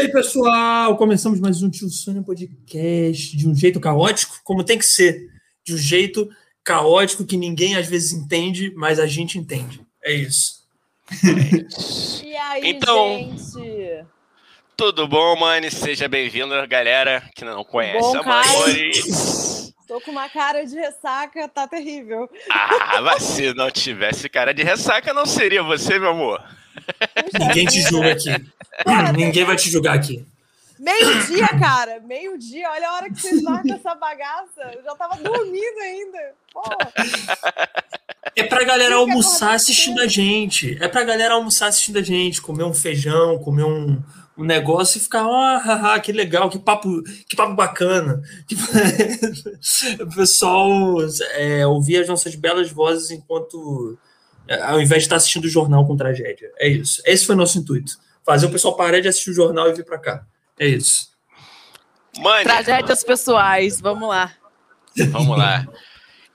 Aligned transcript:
aí, 0.00 0.10
pessoal! 0.10 0.96
Começamos 0.96 1.40
mais 1.40 1.62
um 1.62 1.68
Tio 1.70 1.88
Sônia 1.90 2.22
Podcast 2.22 3.36
de 3.36 3.48
um 3.48 3.54
jeito 3.54 3.78
caótico, 3.78 4.40
como 4.42 4.64
tem 4.64 4.78
que 4.78 4.84
ser. 4.84 5.28
De 5.64 5.74
um 5.74 5.76
jeito 5.76 6.28
caótico 6.64 7.24
que 7.24 7.36
ninguém 7.36 7.76
às 7.76 7.86
vezes 7.86 8.12
entende, 8.12 8.72
mas 8.76 8.98
a 8.98 9.06
gente 9.06 9.38
entende. 9.38 9.80
É 10.02 10.12
isso. 10.12 10.60
E 12.24 12.36
aí, 12.36 12.62
Então- 12.70 13.18
gente? 13.36 14.04
Tudo 14.76 15.06
bom, 15.06 15.36
mano? 15.36 15.70
Seja 15.70 16.08
bem-vindo, 16.08 16.54
galera 16.66 17.22
que 17.34 17.44
não 17.44 17.62
conhece 17.62 18.00
Bom, 18.00 18.16
a 18.16 18.24
cara. 18.24 18.46
Maiores. 18.46 19.74
Tô 19.86 20.00
com 20.00 20.10
uma 20.12 20.28
cara 20.30 20.64
de 20.64 20.74
ressaca, 20.76 21.46
tá 21.48 21.68
terrível. 21.68 22.30
Ah, 22.50 23.02
mas 23.02 23.22
se 23.22 23.52
não 23.52 23.70
tivesse 23.70 24.28
cara 24.30 24.54
de 24.54 24.62
ressaca, 24.62 25.12
não 25.12 25.26
seria 25.26 25.62
você, 25.62 25.98
meu 25.98 26.10
amor. 26.12 26.42
Ninguém 27.38 27.66
te 27.66 27.80
julga 27.82 28.12
aqui. 28.12 28.30
ninguém 29.16 29.44
vai 29.44 29.56
te 29.56 29.70
julgar 29.70 29.94
aqui. 29.94 30.26
Meio-dia, 30.80 31.46
cara. 31.60 32.00
Meio-dia. 32.00 32.70
Olha 32.70 32.88
a 32.88 32.94
hora 32.94 33.10
que 33.10 33.20
vocês 33.20 33.42
com 33.42 33.74
essa 33.74 33.94
bagaça. 33.94 34.62
Eu 34.74 34.82
já 34.82 34.94
tava 34.96 35.16
dormindo 35.16 35.78
ainda. 35.78 36.18
Pô, 36.52 36.62
É 38.34 38.44
pra 38.44 38.64
galera 38.64 38.94
almoçar 38.94 39.54
assistindo 39.54 40.00
a 40.00 40.06
gente. 40.06 40.78
É 40.80 40.88
pra 40.88 41.04
galera 41.04 41.34
almoçar 41.34 41.66
assistindo 41.66 41.98
a 41.98 42.02
gente, 42.02 42.40
comer 42.40 42.64
um 42.64 42.72
feijão, 42.72 43.38
comer 43.38 43.64
um, 43.64 44.02
um 44.38 44.44
negócio 44.44 44.96
e 44.96 45.02
ficar, 45.02 45.26
ah, 45.26 46.00
que 46.00 46.12
legal, 46.12 46.48
que 46.48 46.58
papo, 46.58 47.02
que 47.28 47.36
papo 47.36 47.54
bacana. 47.54 48.22
o 50.00 50.14
pessoal 50.14 50.70
é, 51.32 51.66
ouvir 51.66 51.98
as 51.98 52.08
nossas 52.08 52.34
belas 52.34 52.70
vozes 52.70 53.10
enquanto. 53.10 53.98
É, 54.50 54.60
ao 54.62 54.80
invés 54.80 55.02
de 55.02 55.06
estar 55.06 55.16
assistindo 55.16 55.44
o 55.44 55.48
jornal 55.48 55.86
com 55.86 55.96
tragédia. 55.96 56.50
É 56.58 56.66
isso. 56.66 57.00
Esse 57.06 57.24
foi 57.24 57.36
o 57.36 57.38
nosso 57.38 57.56
intuito. 57.56 57.92
Fazer 58.26 58.46
o 58.46 58.50
pessoal 58.50 58.76
parar 58.76 58.98
de 58.98 59.06
assistir 59.06 59.30
o 59.30 59.34
jornal 59.34 59.70
e 59.70 59.74
vir 59.74 59.84
pra 59.84 59.96
cá. 59.96 60.26
É 60.58 60.66
isso. 60.66 61.10
Mano, 62.18 62.42
Tragédias 62.42 63.04
pessoais, 63.04 63.80
vamos 63.80 64.08
lá. 64.08 64.34
vamos 65.12 65.38
lá. 65.38 65.64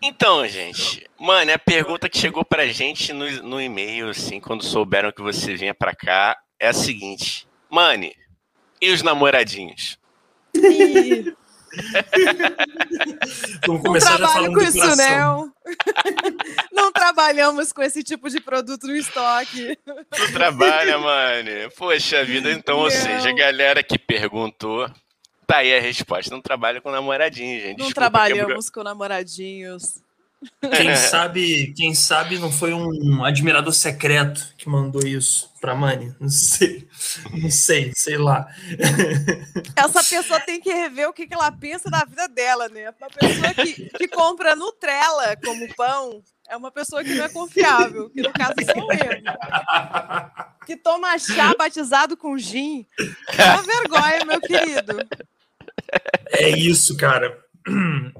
Então, 0.01 0.47
gente, 0.47 1.05
mano, 1.19 1.51
a 1.51 1.59
pergunta 1.59 2.07
que 2.07 2.17
chegou 2.17 2.45
pra 2.45 2.67
gente 2.67 3.11
no, 3.11 3.29
no 3.43 3.61
e-mail, 3.61 4.09
assim, 4.09 4.39
quando 4.39 4.63
souberam 4.63 5.11
que 5.11 5.21
você 5.21 5.55
vinha 5.55 5.73
pra 5.73 5.93
cá, 5.93 6.37
é 6.57 6.69
a 6.69 6.73
seguinte. 6.73 7.45
Mano, 7.69 8.09
e 8.81 8.91
os 8.91 9.01
namoradinhos? 9.01 9.99
Vamos 13.65 13.67
não 13.67 13.79
começar 13.83 14.11
já 14.11 14.17
trabalho 14.17 14.53
com 14.53 14.61
isso, 14.61 14.77
coração. 14.77 14.97
não. 15.07 15.55
Não 16.71 16.91
trabalhamos 16.91 17.73
com 17.73 17.81
esse 17.81 18.03
tipo 18.03 18.29
de 18.29 18.39
produto 18.39 18.85
no 18.85 18.95
estoque. 18.95 19.77
Tu 20.11 20.33
trabalha, 20.33 20.97
mano. 20.99 21.49
Poxa 21.75 22.23
vida, 22.23 22.51
então, 22.51 22.77
ou 22.77 22.83
Não. 22.83 22.91
seja, 22.91 23.29
a 23.29 23.33
galera 23.33 23.81
que 23.81 23.97
perguntou, 23.97 24.87
tá 25.47 25.57
aí 25.57 25.75
a 25.75 25.81
resposta. 25.81 26.33
Não 26.33 26.41
trabalha 26.41 26.81
com 26.81 26.91
namoradinho, 26.91 27.59
gente. 27.59 27.79
Não 27.79 27.87
Desculpa 27.87 27.95
trabalhamos 28.11 28.69
com 28.69 28.83
namoradinhos. 28.83 30.04
Quem 30.61 30.95
sabe, 30.95 31.73
quem 31.75 31.93
sabe 31.93 32.37
não 32.37 32.51
foi 32.51 32.73
um 32.73 33.23
admirador 33.23 33.73
secreto 33.73 34.53
que 34.57 34.69
mandou 34.69 35.05
isso 35.05 35.51
pra 35.59 35.75
Mani? 35.75 36.13
Não 36.19 36.29
sei. 36.29 36.87
Não 37.31 37.49
sei, 37.49 37.91
sei 37.95 38.17
lá. 38.17 38.47
Essa 39.75 40.03
pessoa 40.03 40.39
tem 40.39 40.59
que 40.59 40.71
rever 40.71 41.09
o 41.09 41.13
que, 41.13 41.27
que 41.27 41.33
ela 41.33 41.51
pensa 41.51 41.89
da 41.89 42.05
vida 42.05 42.27
dela, 42.27 42.69
né? 42.69 42.93
Uma 42.99 43.09
pessoa 43.09 43.53
que, 43.53 43.89
que 43.89 44.07
compra 44.07 44.55
Nutella 44.55 45.35
como 45.43 45.73
pão 45.75 46.23
é 46.47 46.55
uma 46.55 46.71
pessoa 46.71 47.03
que 47.03 47.13
não 47.13 47.25
é 47.25 47.29
confiável, 47.29 48.09
que 48.09 48.21
no 48.21 48.31
caso 48.31 48.53
sou 48.71 48.91
eu. 48.93 50.65
Que 50.65 50.75
toma 50.75 51.17
chá 51.17 51.53
batizado 51.57 52.15
com 52.15 52.37
gin. 52.37 52.85
É 53.37 53.43
uma 53.53 53.63
vergonha, 53.63 54.25
meu 54.25 54.41
querido. 54.41 55.07
É 56.27 56.49
isso, 56.49 56.95
cara. 56.97 57.44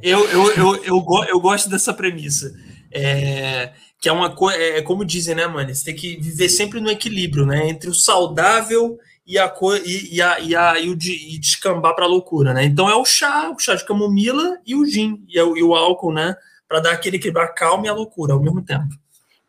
Eu, 0.02 0.28
eu, 0.30 0.52
eu, 0.54 0.76
eu, 0.84 1.06
eu 1.30 1.40
gosto 1.40 1.70
dessa 1.70 1.94
premissa. 1.94 2.54
É, 2.92 3.74
que 4.00 4.10
é 4.10 4.12
uma 4.12 4.34
coisa. 4.34 4.58
É 4.58 4.82
como 4.82 5.06
dizem, 5.06 5.36
né, 5.36 5.46
mano? 5.48 5.74
Você 5.74 5.86
tem 5.86 5.96
que 5.96 6.18
viver 6.18 6.50
sempre 6.50 6.80
no 6.80 6.90
equilíbrio, 6.90 7.46
né? 7.46 7.68
Entre 7.70 7.90
o 7.90 7.94
saudável 7.94 8.98
e 9.26 9.38
a 9.38 9.48
co 9.50 9.76
e, 9.76 10.16
e, 10.16 10.22
a, 10.22 10.40
e, 10.40 10.56
a, 10.56 10.80
e 10.80 10.90
o 10.90 10.96
de, 10.96 11.12
e 11.36 11.38
descambar 11.40 11.96
pra 11.96 12.06
loucura, 12.06 12.54
né? 12.54 12.64
Então 12.64 12.90
é 12.90 12.96
o 12.96 13.06
chá, 13.06 13.50
o 13.50 13.60
chá 13.60 13.76
de 13.76 13.86
camomila 13.86 14.60
e 14.66 14.76
o 14.76 14.86
gin, 14.86 15.24
e, 15.28 15.38
é 15.38 15.44
o- 15.44 15.58
e 15.58 15.64
o 15.64 15.76
álcool, 15.76 16.14
né? 16.14 16.36
Pra 16.68 16.80
dar 16.80 16.92
aquele 16.94 17.18
equilíbrio, 17.18 17.46
a 17.46 17.48
calma 17.54 17.86
e 17.86 17.90
a 17.90 17.94
loucura 17.94 18.34
ao 18.34 18.42
mesmo 18.42 18.64
tempo. 18.64 18.88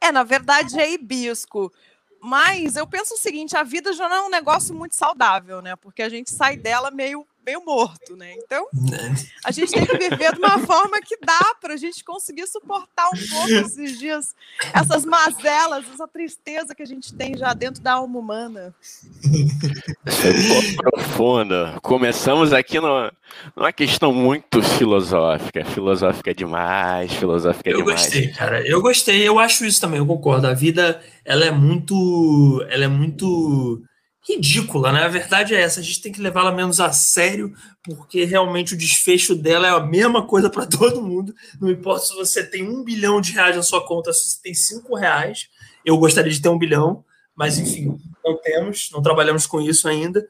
É, 0.01 0.11
na 0.13 0.23
verdade 0.25 0.79
é 0.79 0.93
hibisco. 0.93 1.73
Mas 2.23 2.75
eu 2.77 2.87
penso 2.87 3.15
o 3.15 3.19
seguinte, 3.19 3.57
a 3.57 3.63
vida 3.63 3.93
já 3.93 4.09
não 4.09 4.17
é 4.17 4.23
um 4.23 4.31
negócio 4.31 4.75
muito 4.75 4.97
saudável, 4.97 5.63
né? 5.63 5.77
Porque 5.77 6.03
a 6.03 6.09
gente 6.09 6.31
sai 6.31 6.57
dela 6.57 6.91
meio, 6.91 7.25
meio 7.47 7.65
morto, 7.65 8.17
né? 8.17 8.35
Então, 8.45 8.67
né? 8.75 9.15
a 9.45 9.53
gente 9.53 9.71
tem 9.73 9.87
que 9.87 9.97
viver 9.97 10.33
de 10.33 10.39
uma 10.39 10.59
forma 10.59 11.01
que 11.01 11.17
dá 11.25 11.55
para 11.61 11.75
a 11.75 11.77
gente 11.77 12.03
conseguir 12.05 12.47
suportar 12.49 13.07
um 13.09 13.29
pouco 13.31 13.49
esses 13.67 13.99
dias, 13.99 14.35
essas 14.75 15.05
mazelas, 15.05 15.85
essa 15.95 16.09
tristeza 16.09 16.75
que 16.75 16.83
a 16.83 16.87
gente 16.87 17.15
tem 17.15 17.37
já 17.37 17.55
dentro 17.55 17.81
da 17.81 17.93
alma 17.93 18.19
humana. 18.19 18.75
Pô, 20.05 20.91
profunda. 20.91 21.79
Começamos 21.83 22.53
aqui 22.53 22.81
no- 22.81 23.13
numa 23.55 23.73
questão 23.73 24.13
muito 24.13 24.63
filosófica. 24.63 25.65
Filosófica 25.65 26.35
demais, 26.35 27.13
filosófica 27.13 27.71
Eu 27.71 27.79
demais. 27.79 28.03
gostei, 28.03 28.29
cara. 28.33 28.67
Eu 28.67 28.83
gostei. 28.83 29.29
Eu 29.29 29.39
acho 29.39 29.65
isso 29.65 29.81
também. 29.81 29.99
Eu 29.99 30.07
concordo. 30.07 30.47
A 30.47 30.55
vida, 30.55 31.01
ela 31.25 31.45
é 31.45 31.51
muito, 31.51 32.65
ela 32.69 32.85
é 32.85 32.89
muito 32.89 33.83
ridícula, 34.29 34.93
né? 34.93 35.05
A 35.05 35.09
verdade 35.09 35.55
é 35.55 35.61
essa. 35.61 35.81
A 35.81 35.83
gente 35.83 36.01
tem 36.01 36.11
que 36.11 36.21
levá-la 36.21 36.51
menos 36.51 36.81
a 36.81 36.93
sério, 36.93 37.55
porque 37.85 38.25
realmente 38.25 38.75
o 38.75 38.77
desfecho 38.77 39.35
dela 39.35 39.69
é 39.69 39.71
a 39.71 39.81
mesma 39.81 40.27
coisa 40.27 40.51
para 40.51 40.67
todo 40.67 41.03
mundo. 41.03 41.35
Não 41.61 41.71
importa 41.71 42.07
se 42.07 42.15
você 42.15 42.45
tem 42.45 42.69
um 42.69 42.83
bilhão 42.83 43.21
de 43.21 43.33
reais 43.33 43.55
na 43.55 43.63
sua 43.63 43.87
conta, 43.87 44.13
se 44.13 44.29
você 44.29 44.43
tem 44.43 44.55
cinco 44.55 44.97
reais. 44.97 45.49
Eu 45.85 45.97
gostaria 45.99 46.33
de 46.33 46.43
ter 46.43 46.49
um 46.49 46.59
bilhão, 46.59 47.05
mas 47.35 47.59
enfim, 47.59 47.97
não 48.25 48.37
temos, 48.39 48.91
não 48.93 49.01
trabalhamos 49.01 49.47
com 49.47 49.61
isso 49.61 49.89
ainda. 49.89 50.27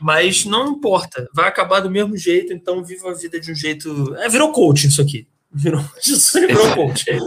Mas 0.00 0.44
não 0.44 0.68
importa, 0.68 1.28
vai 1.34 1.48
acabar 1.48 1.80
do 1.80 1.90
mesmo 1.90 2.16
jeito, 2.16 2.52
então 2.52 2.84
viva 2.84 3.10
a 3.10 3.14
vida 3.14 3.40
de 3.40 3.50
um 3.50 3.54
jeito. 3.54 4.14
É, 4.16 4.28
virou 4.28 4.52
coaching 4.52 4.88
isso 4.88 5.02
aqui. 5.02 5.26
Virou, 5.50 5.82
virou 6.34 6.74
coaching. 6.76 7.18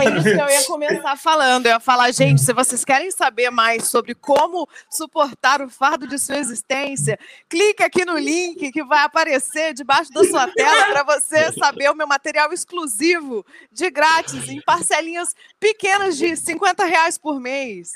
É 0.00 0.16
isso 0.16 0.24
que 0.24 0.40
eu 0.40 0.48
ia 0.48 0.64
começar 0.64 1.16
falando. 1.16 1.66
Eu 1.66 1.72
ia 1.72 1.80
falar, 1.80 2.10
gente, 2.10 2.42
se 2.42 2.52
vocês 2.52 2.84
querem 2.84 3.10
saber 3.10 3.50
mais 3.50 3.84
sobre 3.84 4.14
como 4.14 4.68
suportar 4.90 5.62
o 5.62 5.68
fardo 5.68 6.06
de 6.06 6.18
sua 6.18 6.38
existência, 6.38 7.18
clica 7.48 7.86
aqui 7.86 8.04
no 8.04 8.18
link 8.18 8.72
que 8.72 8.84
vai 8.84 9.04
aparecer 9.04 9.72
debaixo 9.72 10.10
da 10.12 10.24
sua 10.24 10.48
tela 10.48 10.86
para 10.86 11.04
você 11.04 11.52
saber 11.52 11.90
o 11.90 11.94
meu 11.94 12.06
material 12.06 12.52
exclusivo 12.52 13.44
de 13.70 13.88
grátis 13.90 14.48
em 14.48 14.60
parcelinhas 14.62 15.34
pequenas 15.60 16.16
de 16.16 16.34
50 16.36 16.84
reais 16.84 17.16
por 17.16 17.40
mês. 17.40 17.92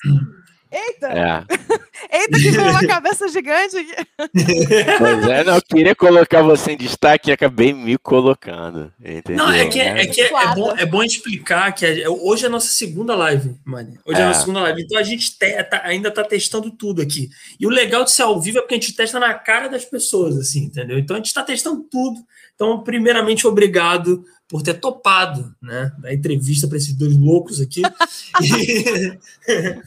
Eita, 0.71 1.07
É. 1.09 1.45
eita 2.21 2.39
que 2.39 2.51
veio 2.51 2.71
uma 2.71 2.87
cabeça 2.87 3.29
gigante 3.29 3.77
aqui. 3.77 3.95
Pois 4.99 5.29
é, 5.29 5.45
não, 5.45 5.55
eu 5.57 5.63
queria 5.63 5.95
colocar 5.95 6.43
você 6.43 6.73
em 6.73 6.77
destaque 6.77 7.31
e 7.31 7.33
acabei 7.33 7.73
me 7.73 7.97
colocando. 7.97 8.93
Entendeu? 9.01 9.37
Não, 9.47 9.53
é 9.53 9.67
que, 9.67 9.81
é, 9.81 9.95
né? 9.95 10.07
que 10.07 10.21
é, 10.21 10.27
é 10.33 10.55
bom, 10.55 10.75
é 10.77 10.85
bom 10.87 11.03
explicar 11.03 11.73
que 11.73 11.87
hoje 12.07 12.45
é 12.45 12.49
a 12.49 12.51
nossa 12.51 12.69
segunda 12.69 13.15
live, 13.17 13.55
mano. 13.65 13.99
Hoje 14.05 14.19
é, 14.21 14.23
a 14.23 14.25
É. 14.25 14.29
nossa 14.29 14.41
segunda 14.41 14.61
live. 14.61 14.83
Então 14.83 14.99
a 14.99 15.03
gente 15.03 15.39
te- 15.39 15.63
tá- 15.65 15.83
ainda 15.85 16.11
tá 16.11 16.23
testando 16.25 16.71
tudo 16.71 17.01
aqui. 17.01 17.29
E 17.59 17.67
o 17.67 17.71
legal 17.71 18.05
de 18.05 18.11
ser 18.11 18.23
ao 18.23 18.41
vivo 18.41 18.59
é 18.59 18.61
porque 18.61 18.75
a 18.75 18.79
gente 18.79 18.95
testa 18.95 19.19
na 19.19 19.33
cara 19.35 19.69
das 19.69 19.85
pessoas, 19.85 20.37
assim, 20.37 20.65
entendeu? 20.65 20.99
Então 20.99 21.17
a 21.17 21.19
gente 21.19 21.33
tá 21.33 21.43
testando 21.43 21.83
tudo. 21.91 22.21
Então, 22.55 22.83
primeiramente, 22.83 23.47
obrigado 23.47 24.25
por 24.49 24.63
ter 24.63 24.75
topado, 24.75 25.55
né? 25.63 25.93
A 26.05 26.13
entrevista 26.15 26.67
para 26.67 26.79
esses 26.79 26.95
dois 26.95 27.17
loucos 27.17 27.61
aqui. 27.61 27.83
E- 28.43 29.19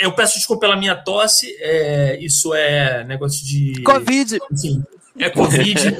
Eu 0.00 0.12
peço 0.12 0.36
desculpa 0.36 0.60
pela 0.62 0.76
minha 0.76 0.94
tosse. 0.96 1.46
é, 1.60 2.18
isso 2.20 2.54
é 2.54 3.04
negócio 3.04 3.44
de. 3.44 3.82
Covid. 3.82 4.38
Enfim, 4.52 4.82
é 5.18 5.30
Covid. 5.30 5.80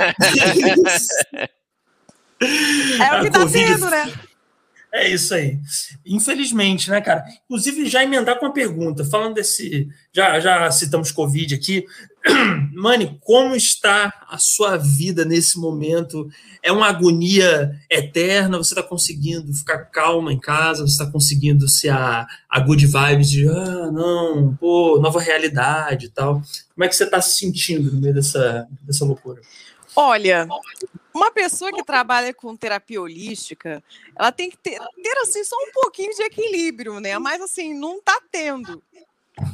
É 2.40 3.18
o 3.18 3.22
que 3.24 3.30
tá 3.30 3.40
Covid 3.40 3.66
tendo, 3.66 3.90
né? 3.90 4.12
É 4.92 5.06
isso 5.08 5.34
aí. 5.34 5.58
Infelizmente, 6.04 6.90
né, 6.90 7.00
cara? 7.00 7.24
Inclusive, 7.44 7.86
já 7.86 8.02
emendar 8.02 8.38
com 8.38 8.46
uma 8.46 8.52
pergunta, 8.52 9.04
falando 9.04 9.34
desse. 9.34 9.86
Já, 10.12 10.40
já 10.40 10.70
citamos 10.70 11.12
Covid 11.12 11.54
aqui. 11.54 11.84
Mani, 12.74 13.18
como 13.20 13.54
está 13.54 14.12
a 14.28 14.38
sua 14.38 14.76
vida 14.76 15.24
nesse 15.24 15.58
momento? 15.58 16.28
É 16.62 16.72
uma 16.72 16.88
agonia 16.88 17.70
eterna? 17.90 18.56
Você 18.56 18.72
está 18.72 18.82
conseguindo 18.82 19.52
ficar 19.52 19.84
calma 19.84 20.32
em 20.32 20.40
casa? 20.40 20.86
Você 20.86 20.92
está 20.92 21.06
conseguindo 21.10 21.68
ser 21.68 21.90
a, 21.90 22.26
a 22.48 22.60
good 22.60 22.86
vibes 22.86 23.30
de, 23.30 23.46
ah, 23.48 23.90
não, 23.92 24.56
pô, 24.56 24.98
nova 25.00 25.20
realidade 25.20 26.06
e 26.06 26.10
tal? 26.10 26.42
Como 26.74 26.84
é 26.84 26.88
que 26.88 26.96
você 26.96 27.04
está 27.04 27.20
se 27.20 27.38
sentindo 27.38 27.92
no 27.92 28.00
meio 28.00 28.14
dessa, 28.14 28.66
dessa 28.82 29.04
loucura? 29.04 29.40
Olha, 29.94 30.46
uma 31.14 31.30
pessoa 31.30 31.72
que 31.72 31.82
trabalha 31.82 32.32
com 32.34 32.56
terapia 32.56 33.00
holística, 33.00 33.82
ela 34.14 34.30
tem 34.30 34.50
que 34.50 34.56
ter, 34.56 34.78
ter 35.02 35.18
assim 35.22 35.42
só 35.44 35.56
um 35.56 35.72
pouquinho 35.72 36.14
de 36.14 36.22
equilíbrio, 36.22 37.00
né? 37.00 37.18
Mas 37.18 37.40
assim, 37.40 37.74
não 37.74 38.00
tá 38.00 38.20
tendo, 38.30 38.82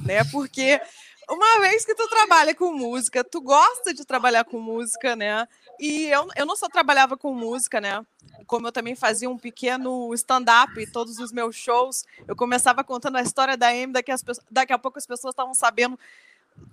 né? 0.04 0.24
Porque 0.30 0.80
uma 1.28 1.60
vez 1.60 1.84
que 1.84 1.94
tu 1.94 2.06
trabalha 2.08 2.54
com 2.54 2.72
música, 2.72 3.24
tu 3.24 3.40
gosta 3.40 3.94
de 3.94 4.04
trabalhar 4.04 4.44
com 4.44 4.60
música, 4.60 5.16
né? 5.16 5.48
E 5.80 6.06
eu, 6.06 6.28
eu 6.36 6.46
não 6.46 6.56
só 6.56 6.68
trabalhava 6.68 7.16
com 7.16 7.34
música, 7.34 7.80
né? 7.80 8.04
Como 8.46 8.66
eu 8.66 8.72
também 8.72 8.94
fazia 8.94 9.28
um 9.30 9.38
pequeno 9.38 10.12
stand-up 10.14 10.78
e 10.78 10.86
todos 10.86 11.18
os 11.18 11.32
meus 11.32 11.56
shows, 11.56 12.04
eu 12.28 12.36
começava 12.36 12.84
contando 12.84 13.16
a 13.16 13.22
história 13.22 13.56
da 13.56 13.68
Amy, 13.68 13.92
daqui, 13.92 14.12
as, 14.12 14.22
daqui 14.50 14.72
a 14.72 14.78
pouco 14.78 14.98
as 14.98 15.06
pessoas 15.06 15.32
estavam 15.32 15.54
sabendo 15.54 15.98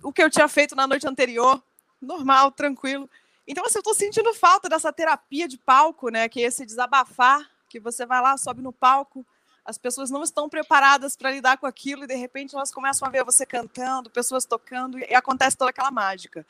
o 0.02 0.12
que 0.12 0.22
eu 0.22 0.30
tinha 0.30 0.48
feito 0.48 0.76
na 0.76 0.86
noite 0.86 1.08
anterior. 1.08 1.62
Normal, 2.00 2.50
tranquilo. 2.50 3.08
Então, 3.46 3.64
assim, 3.64 3.78
eu 3.78 3.82
tô 3.82 3.94
sentindo 3.94 4.32
falta 4.34 4.68
dessa 4.68 4.92
terapia 4.92 5.48
de 5.48 5.58
palco, 5.58 6.08
né? 6.08 6.28
Que 6.28 6.42
é 6.42 6.46
esse 6.46 6.64
desabafar, 6.64 7.50
que 7.68 7.80
você 7.80 8.06
vai 8.06 8.20
lá, 8.20 8.36
sobe 8.36 8.62
no 8.62 8.72
palco, 8.72 9.26
as 9.64 9.78
pessoas 9.78 10.10
não 10.10 10.22
estão 10.22 10.48
preparadas 10.48 11.16
para 11.16 11.30
lidar 11.30 11.56
com 11.56 11.66
aquilo 11.66 12.04
e 12.04 12.06
de 12.06 12.14
repente 12.14 12.54
elas 12.54 12.72
começam 12.72 13.06
a 13.06 13.10
ver 13.10 13.24
você 13.24 13.46
cantando, 13.46 14.10
pessoas 14.10 14.44
tocando 14.44 14.98
e 14.98 15.14
acontece 15.14 15.56
toda 15.56 15.70
aquela 15.70 15.90
mágica. 15.90 16.44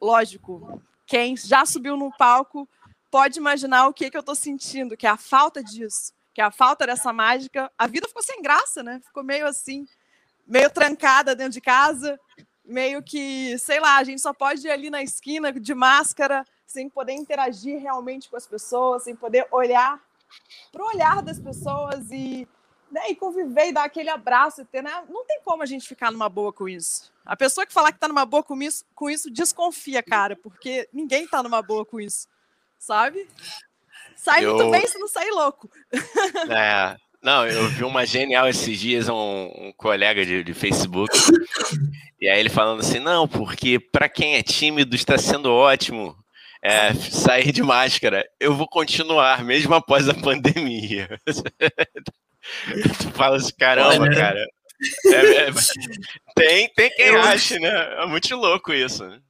Lógico, 0.00 0.82
quem 1.06 1.36
já 1.36 1.64
subiu 1.64 1.96
no 1.96 2.12
palco 2.16 2.68
pode 3.10 3.38
imaginar 3.38 3.86
o 3.86 3.92
que, 3.92 4.10
que 4.10 4.16
eu 4.16 4.20
estou 4.20 4.34
sentindo, 4.34 4.96
que 4.96 5.06
é 5.06 5.10
a 5.10 5.16
falta 5.16 5.62
disso, 5.62 6.12
que 6.34 6.40
é 6.40 6.44
a 6.44 6.50
falta 6.50 6.86
dessa 6.86 7.12
mágica. 7.12 7.70
A 7.76 7.86
vida 7.86 8.06
ficou 8.06 8.22
sem 8.22 8.42
graça, 8.42 8.82
né? 8.82 9.00
Ficou 9.04 9.22
meio 9.22 9.46
assim, 9.46 9.86
meio 10.46 10.70
trancada 10.70 11.34
dentro 11.34 11.52
de 11.52 11.60
casa, 11.60 12.20
meio 12.64 13.02
que, 13.02 13.58
sei 13.58 13.80
lá, 13.80 13.96
a 13.96 14.04
gente 14.04 14.20
só 14.20 14.32
pode 14.32 14.66
ir 14.66 14.70
ali 14.70 14.90
na 14.90 15.02
esquina 15.02 15.52
de 15.52 15.74
máscara, 15.74 16.44
sem 16.66 16.88
poder 16.88 17.12
interagir 17.12 17.80
realmente 17.80 18.28
com 18.28 18.36
as 18.36 18.46
pessoas, 18.46 19.04
sem 19.04 19.14
poder 19.14 19.46
olhar 19.50 20.00
para 20.70 20.82
o 20.82 20.88
olhar 20.88 21.22
das 21.22 21.38
pessoas 21.38 22.10
e, 22.10 22.48
né, 22.90 23.10
e 23.10 23.14
conviver 23.14 23.68
e 23.68 23.72
dar 23.72 23.84
aquele 23.84 24.08
abraço 24.08 24.62
e 24.62 24.64
ter, 24.64 24.82
né? 24.82 25.04
Não 25.08 25.26
tem 25.26 25.40
como 25.44 25.62
a 25.62 25.66
gente 25.66 25.86
ficar 25.86 26.10
numa 26.10 26.28
boa 26.28 26.52
com 26.52 26.68
isso. 26.68 27.12
A 27.24 27.36
pessoa 27.36 27.66
que 27.66 27.72
falar 27.72 27.92
que 27.92 27.98
está 27.98 28.08
numa 28.08 28.24
boa 28.24 28.42
com 28.42 28.60
isso, 28.62 28.84
com 28.94 29.10
isso 29.10 29.30
desconfia, 29.30 30.02
cara, 30.02 30.34
porque 30.36 30.88
ninguém 30.92 31.24
está 31.24 31.42
numa 31.42 31.60
boa 31.60 31.84
com 31.84 32.00
isso, 32.00 32.26
sabe? 32.78 33.28
Sai 34.16 34.44
eu... 34.44 34.54
muito 34.54 34.70
bem 34.70 34.86
se 34.86 34.98
não 34.98 35.08
sair 35.08 35.30
louco. 35.30 35.70
É, 36.50 36.96
não, 37.22 37.46
eu 37.46 37.68
vi 37.68 37.84
uma 37.84 38.04
genial 38.04 38.48
esses 38.48 38.78
dias, 38.78 39.08
um, 39.08 39.14
um 39.14 39.72
colega 39.76 40.24
de, 40.26 40.42
de, 40.42 40.54
Facebook, 40.54 41.16
e 42.20 42.28
aí 42.28 42.40
ele 42.40 42.48
falando 42.48 42.80
assim, 42.80 42.98
não, 42.98 43.28
porque 43.28 43.78
para 43.78 44.08
quem 44.08 44.34
é 44.34 44.42
tímido 44.42 44.96
está 44.96 45.16
sendo 45.16 45.52
ótimo 45.52 46.16
é, 46.62 46.94
sair 46.94 47.52
de 47.52 47.62
máscara. 47.62 48.24
Eu 48.38 48.54
vou 48.54 48.68
continuar, 48.68 49.44
mesmo 49.44 49.74
após 49.74 50.08
a 50.08 50.14
pandemia. 50.14 51.08
tu 52.98 53.10
fala 53.14 53.36
assim, 53.36 53.52
caramba, 53.58 54.04
Olha, 54.04 54.16
cara. 54.16 54.46
É, 55.06 55.10
é, 55.14 55.52
tem, 56.34 56.68
tem 56.74 56.90
quem 56.90 57.06
eu... 57.06 57.20
ache, 57.20 57.58
né? 57.58 58.02
É 58.02 58.06
muito 58.06 58.34
louco 58.36 58.72
isso. 58.72 59.04
Né? 59.04 59.20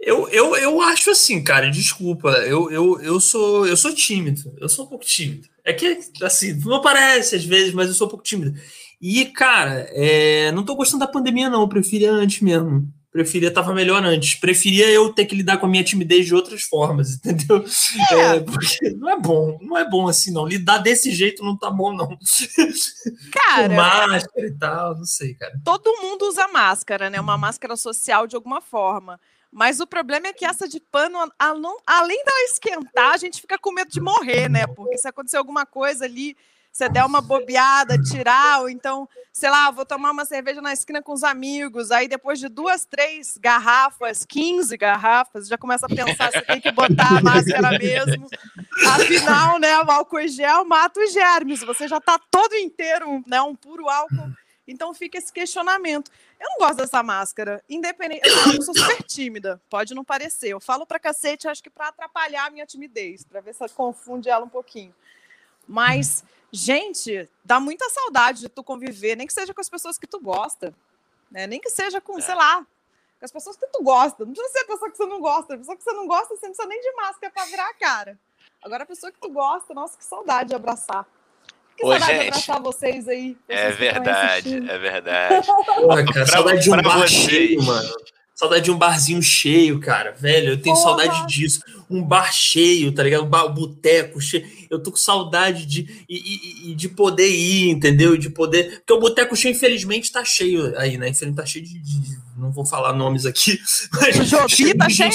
Eu, 0.00 0.28
eu, 0.28 0.56
eu 0.56 0.80
acho 0.82 1.10
assim, 1.10 1.42
cara, 1.42 1.70
desculpa. 1.70 2.30
Eu, 2.30 2.70
eu, 2.70 3.00
eu, 3.00 3.20
sou, 3.20 3.66
eu 3.66 3.76
sou 3.76 3.94
tímido. 3.94 4.54
Eu 4.58 4.68
sou 4.68 4.84
um 4.84 4.88
pouco 4.88 5.04
tímido. 5.04 5.48
É 5.64 5.72
que, 5.72 5.98
assim, 6.22 6.54
não 6.64 6.80
parece 6.80 7.36
às 7.36 7.44
vezes, 7.44 7.72
mas 7.72 7.88
eu 7.88 7.94
sou 7.94 8.06
um 8.06 8.10
pouco 8.10 8.24
tímido. 8.24 8.58
E, 9.00 9.26
cara, 9.26 9.88
é, 9.90 10.52
não 10.52 10.64
tô 10.64 10.74
gostando 10.74 11.04
da 11.04 11.10
pandemia, 11.10 11.50
não. 11.50 11.62
Eu 11.62 11.68
preferia 11.68 12.12
antes 12.12 12.40
mesmo. 12.40 12.88
Preferia, 13.10 13.48
estava 13.48 13.74
melhor 13.74 14.02
antes. 14.04 14.36
Preferia 14.36 14.88
eu 14.88 15.12
ter 15.12 15.26
que 15.26 15.34
lidar 15.34 15.58
com 15.58 15.66
a 15.66 15.68
minha 15.68 15.84
timidez 15.84 16.24
de 16.24 16.34
outras 16.34 16.62
formas, 16.62 17.16
entendeu? 17.18 17.64
É. 18.10 18.36
É, 18.36 18.40
porque 18.40 18.90
não 18.96 19.10
é 19.10 19.20
bom, 19.20 19.58
não 19.60 19.76
é 19.76 19.88
bom 19.88 20.08
assim, 20.08 20.32
não. 20.32 20.46
Lidar 20.46 20.78
desse 20.78 21.10
jeito 21.10 21.44
não 21.44 21.56
tá 21.56 21.70
bom, 21.70 21.92
não. 21.92 22.16
Cara. 23.30 23.68
com 23.68 23.74
máscara 23.74 24.46
e 24.46 24.58
tal, 24.58 24.96
não 24.96 25.04
sei, 25.04 25.34
cara. 25.34 25.60
Todo 25.62 26.00
mundo 26.00 26.26
usa 26.26 26.48
máscara, 26.48 27.10
né? 27.10 27.20
Uma 27.20 27.36
máscara 27.36 27.76
social 27.76 28.26
de 28.26 28.34
alguma 28.34 28.62
forma. 28.62 29.20
Mas 29.52 29.80
o 29.80 29.86
problema 29.86 30.28
é 30.28 30.32
que 30.32 30.46
essa 30.46 30.66
de 30.66 30.80
pano, 30.80 31.18
além 31.38 32.24
dela 32.24 32.44
esquentar, 32.44 33.10
a 33.12 33.18
gente 33.18 33.40
fica 33.40 33.58
com 33.58 33.70
medo 33.70 33.90
de 33.90 34.00
morrer, 34.00 34.48
né? 34.48 34.66
Porque 34.66 34.96
se 34.96 35.06
acontecer 35.06 35.36
alguma 35.36 35.66
coisa 35.66 36.06
ali 36.06 36.36
você 36.72 36.88
der 36.88 37.04
uma 37.04 37.20
bobeada, 37.20 38.00
tirar, 38.00 38.62
ou 38.62 38.70
então, 38.70 39.06
sei 39.30 39.50
lá, 39.50 39.70
vou 39.70 39.84
tomar 39.84 40.10
uma 40.10 40.24
cerveja 40.24 40.62
na 40.62 40.72
esquina 40.72 41.02
com 41.02 41.12
os 41.12 41.22
amigos, 41.22 41.90
aí 41.90 42.08
depois 42.08 42.38
de 42.38 42.48
duas, 42.48 42.86
três 42.86 43.36
garrafas, 43.36 44.24
15 44.24 44.74
garrafas, 44.78 45.48
já 45.48 45.58
começa 45.58 45.84
a 45.84 45.88
pensar 45.88 46.32
se 46.32 46.40
tem 46.40 46.62
que 46.62 46.72
botar 46.72 47.18
a 47.18 47.20
máscara 47.20 47.78
mesmo. 47.78 48.26
Afinal, 48.86 49.58
né, 49.58 49.78
o 49.80 49.90
álcool 49.90 50.20
em 50.20 50.28
gel 50.28 50.64
mata 50.64 50.98
os 50.98 51.12
germes, 51.12 51.60
você 51.60 51.86
já 51.86 51.98
está 51.98 52.18
todo 52.30 52.54
inteiro, 52.54 53.22
né, 53.26 53.42
um 53.42 53.54
puro 53.54 53.90
álcool. 53.90 54.32
Então 54.66 54.94
fica 54.94 55.18
esse 55.18 55.30
questionamento. 55.30 56.10
Eu 56.42 56.48
não 56.50 56.66
gosto 56.66 56.76
dessa 56.76 57.02
máscara, 57.02 57.62
independente. 57.68 58.26
Eu 58.26 58.62
sou 58.62 58.74
super 58.74 59.02
tímida, 59.04 59.60
pode 59.70 59.94
não 59.94 60.04
parecer. 60.04 60.48
Eu 60.48 60.60
falo 60.60 60.84
pra 60.84 60.98
cacete, 60.98 61.46
acho 61.46 61.62
que 61.62 61.70
para 61.70 61.88
atrapalhar 61.88 62.46
a 62.46 62.50
minha 62.50 62.66
timidez, 62.66 63.24
para 63.24 63.40
ver 63.40 63.54
se 63.54 63.68
confunde 63.70 64.28
ela 64.28 64.44
um 64.44 64.48
pouquinho. 64.48 64.94
Mas 65.68 66.24
Gente, 66.54 67.30
dá 67.42 67.58
muita 67.58 67.88
saudade 67.88 68.40
de 68.40 68.48
tu 68.50 68.62
conviver, 68.62 69.16
nem 69.16 69.26
que 69.26 69.32
seja 69.32 69.54
com 69.54 69.60
as 69.62 69.70
pessoas 69.70 69.96
que 69.96 70.06
tu 70.06 70.20
gosta, 70.20 70.74
né? 71.30 71.46
Nem 71.46 71.58
que 71.58 71.70
seja 71.70 71.98
com, 71.98 72.18
é. 72.18 72.20
sei 72.20 72.34
lá, 72.34 72.58
com 73.18 73.24
as 73.24 73.32
pessoas 73.32 73.56
que 73.56 73.66
tu 73.68 73.82
gosta. 73.82 74.26
Não 74.26 74.34
precisa 74.34 74.52
ser 74.52 74.58
a 74.58 74.66
pessoa 74.66 74.90
que 74.90 74.96
você 74.98 75.06
não 75.06 75.18
gosta. 75.18 75.54
A 75.54 75.58
pessoa 75.58 75.76
que 75.78 75.82
você 75.82 75.92
não 75.94 76.06
gosta, 76.06 76.36
você 76.36 76.46
não 76.46 76.52
precisa 76.52 76.68
nem 76.68 76.78
de 76.78 76.92
máscara 76.92 77.32
para 77.32 77.46
virar 77.46 77.70
a 77.70 77.74
cara. 77.74 78.20
Agora, 78.60 78.82
a 78.82 78.86
pessoa 78.86 79.10
que 79.10 79.18
tu 79.18 79.30
gosta, 79.30 79.72
nossa, 79.72 79.96
que 79.96 80.04
saudade 80.04 80.50
de 80.50 80.54
abraçar. 80.54 81.06
Que 81.82 81.86
Ô, 81.86 81.90
saudade 81.90 82.12
gente, 82.12 82.22
de 82.22 82.28
abraçar 82.28 82.62
vocês 82.62 83.08
aí. 83.08 83.36
É 83.48 83.70
verdade, 83.72 84.54
é 84.70 84.78
verdade. 84.78 85.46
Porra, 85.48 86.04
cara, 86.04 86.26
saudade 86.26 86.62
de 86.62 86.70
um 86.70 86.80
bar 86.80 87.08
cheio, 87.08 87.60
mano. 87.60 87.92
Saudade 88.36 88.64
de 88.64 88.70
um 88.70 88.78
barzinho 88.78 89.20
cheio, 89.20 89.80
cara. 89.80 90.12
Velho, 90.12 90.50
eu 90.50 90.62
tenho 90.62 90.76
Porra. 90.76 90.96
saudade 90.96 91.26
disso. 91.26 91.60
Um 91.90 92.00
bar 92.00 92.32
cheio, 92.32 92.92
tá 92.92 93.02
ligado? 93.02 93.24
Um 93.24 93.28
bar, 93.28 93.46
um 93.46 93.52
boteco 93.52 94.20
cheio. 94.20 94.46
Eu 94.70 94.80
tô 94.80 94.92
com 94.92 94.96
saudade 94.96 95.66
de, 95.66 95.82
de, 96.08 96.74
de 96.76 96.88
poder 96.88 97.28
ir, 97.28 97.70
entendeu? 97.70 98.16
De 98.16 98.30
poder. 98.30 98.76
Porque 98.78 98.92
o 98.92 99.00
boteco 99.00 99.34
cheio, 99.34 99.52
infelizmente, 99.52 100.12
tá 100.12 100.24
cheio 100.24 100.78
aí, 100.78 100.96
né? 100.96 101.08
Infelizmente 101.08 101.36
tá 101.36 101.44
cheio 101.46 101.64
de. 101.64 101.80
de 101.80 102.22
não 102.36 102.52
vou 102.52 102.64
falar 102.64 102.92
nomes 102.92 103.26
aqui. 103.26 103.58
Mas 104.00 104.20
o 104.20 104.24
Jobi 104.24 104.78
tá 104.78 104.88
cheio. 104.88 105.10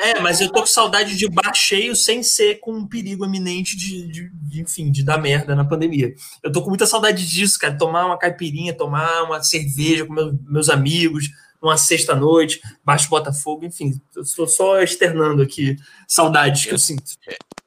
É, 0.00 0.20
mas 0.20 0.40
eu 0.40 0.50
tô 0.50 0.60
com 0.60 0.66
saudade 0.66 1.16
de 1.16 1.28
bar 1.28 1.54
cheio 1.54 1.94
sem 1.94 2.22
ser 2.22 2.58
com 2.60 2.72
um 2.72 2.86
perigo 2.86 3.24
eminente 3.24 3.76
de, 3.76 4.06
de, 4.08 4.30
de, 4.32 4.62
enfim, 4.62 4.90
de 4.90 5.02
dar 5.02 5.18
merda 5.18 5.54
na 5.54 5.64
pandemia. 5.64 6.14
Eu 6.42 6.50
tô 6.50 6.62
com 6.62 6.70
muita 6.70 6.86
saudade 6.86 7.28
disso, 7.28 7.58
cara. 7.58 7.76
Tomar 7.76 8.06
uma 8.06 8.18
caipirinha, 8.18 8.72
tomar 8.72 9.24
uma 9.24 9.42
cerveja 9.42 10.06
com 10.06 10.14
meus, 10.14 10.34
meus 10.48 10.68
amigos, 10.70 11.28
numa 11.62 11.76
sexta-noite, 11.76 12.60
baixo 12.82 13.10
Botafogo, 13.10 13.66
enfim, 13.66 14.00
estou 14.16 14.48
só 14.48 14.80
externando 14.80 15.42
aqui 15.42 15.76
saudades 16.08 16.64
que 16.64 16.72
eu 16.72 16.78
sinto. 16.78 17.12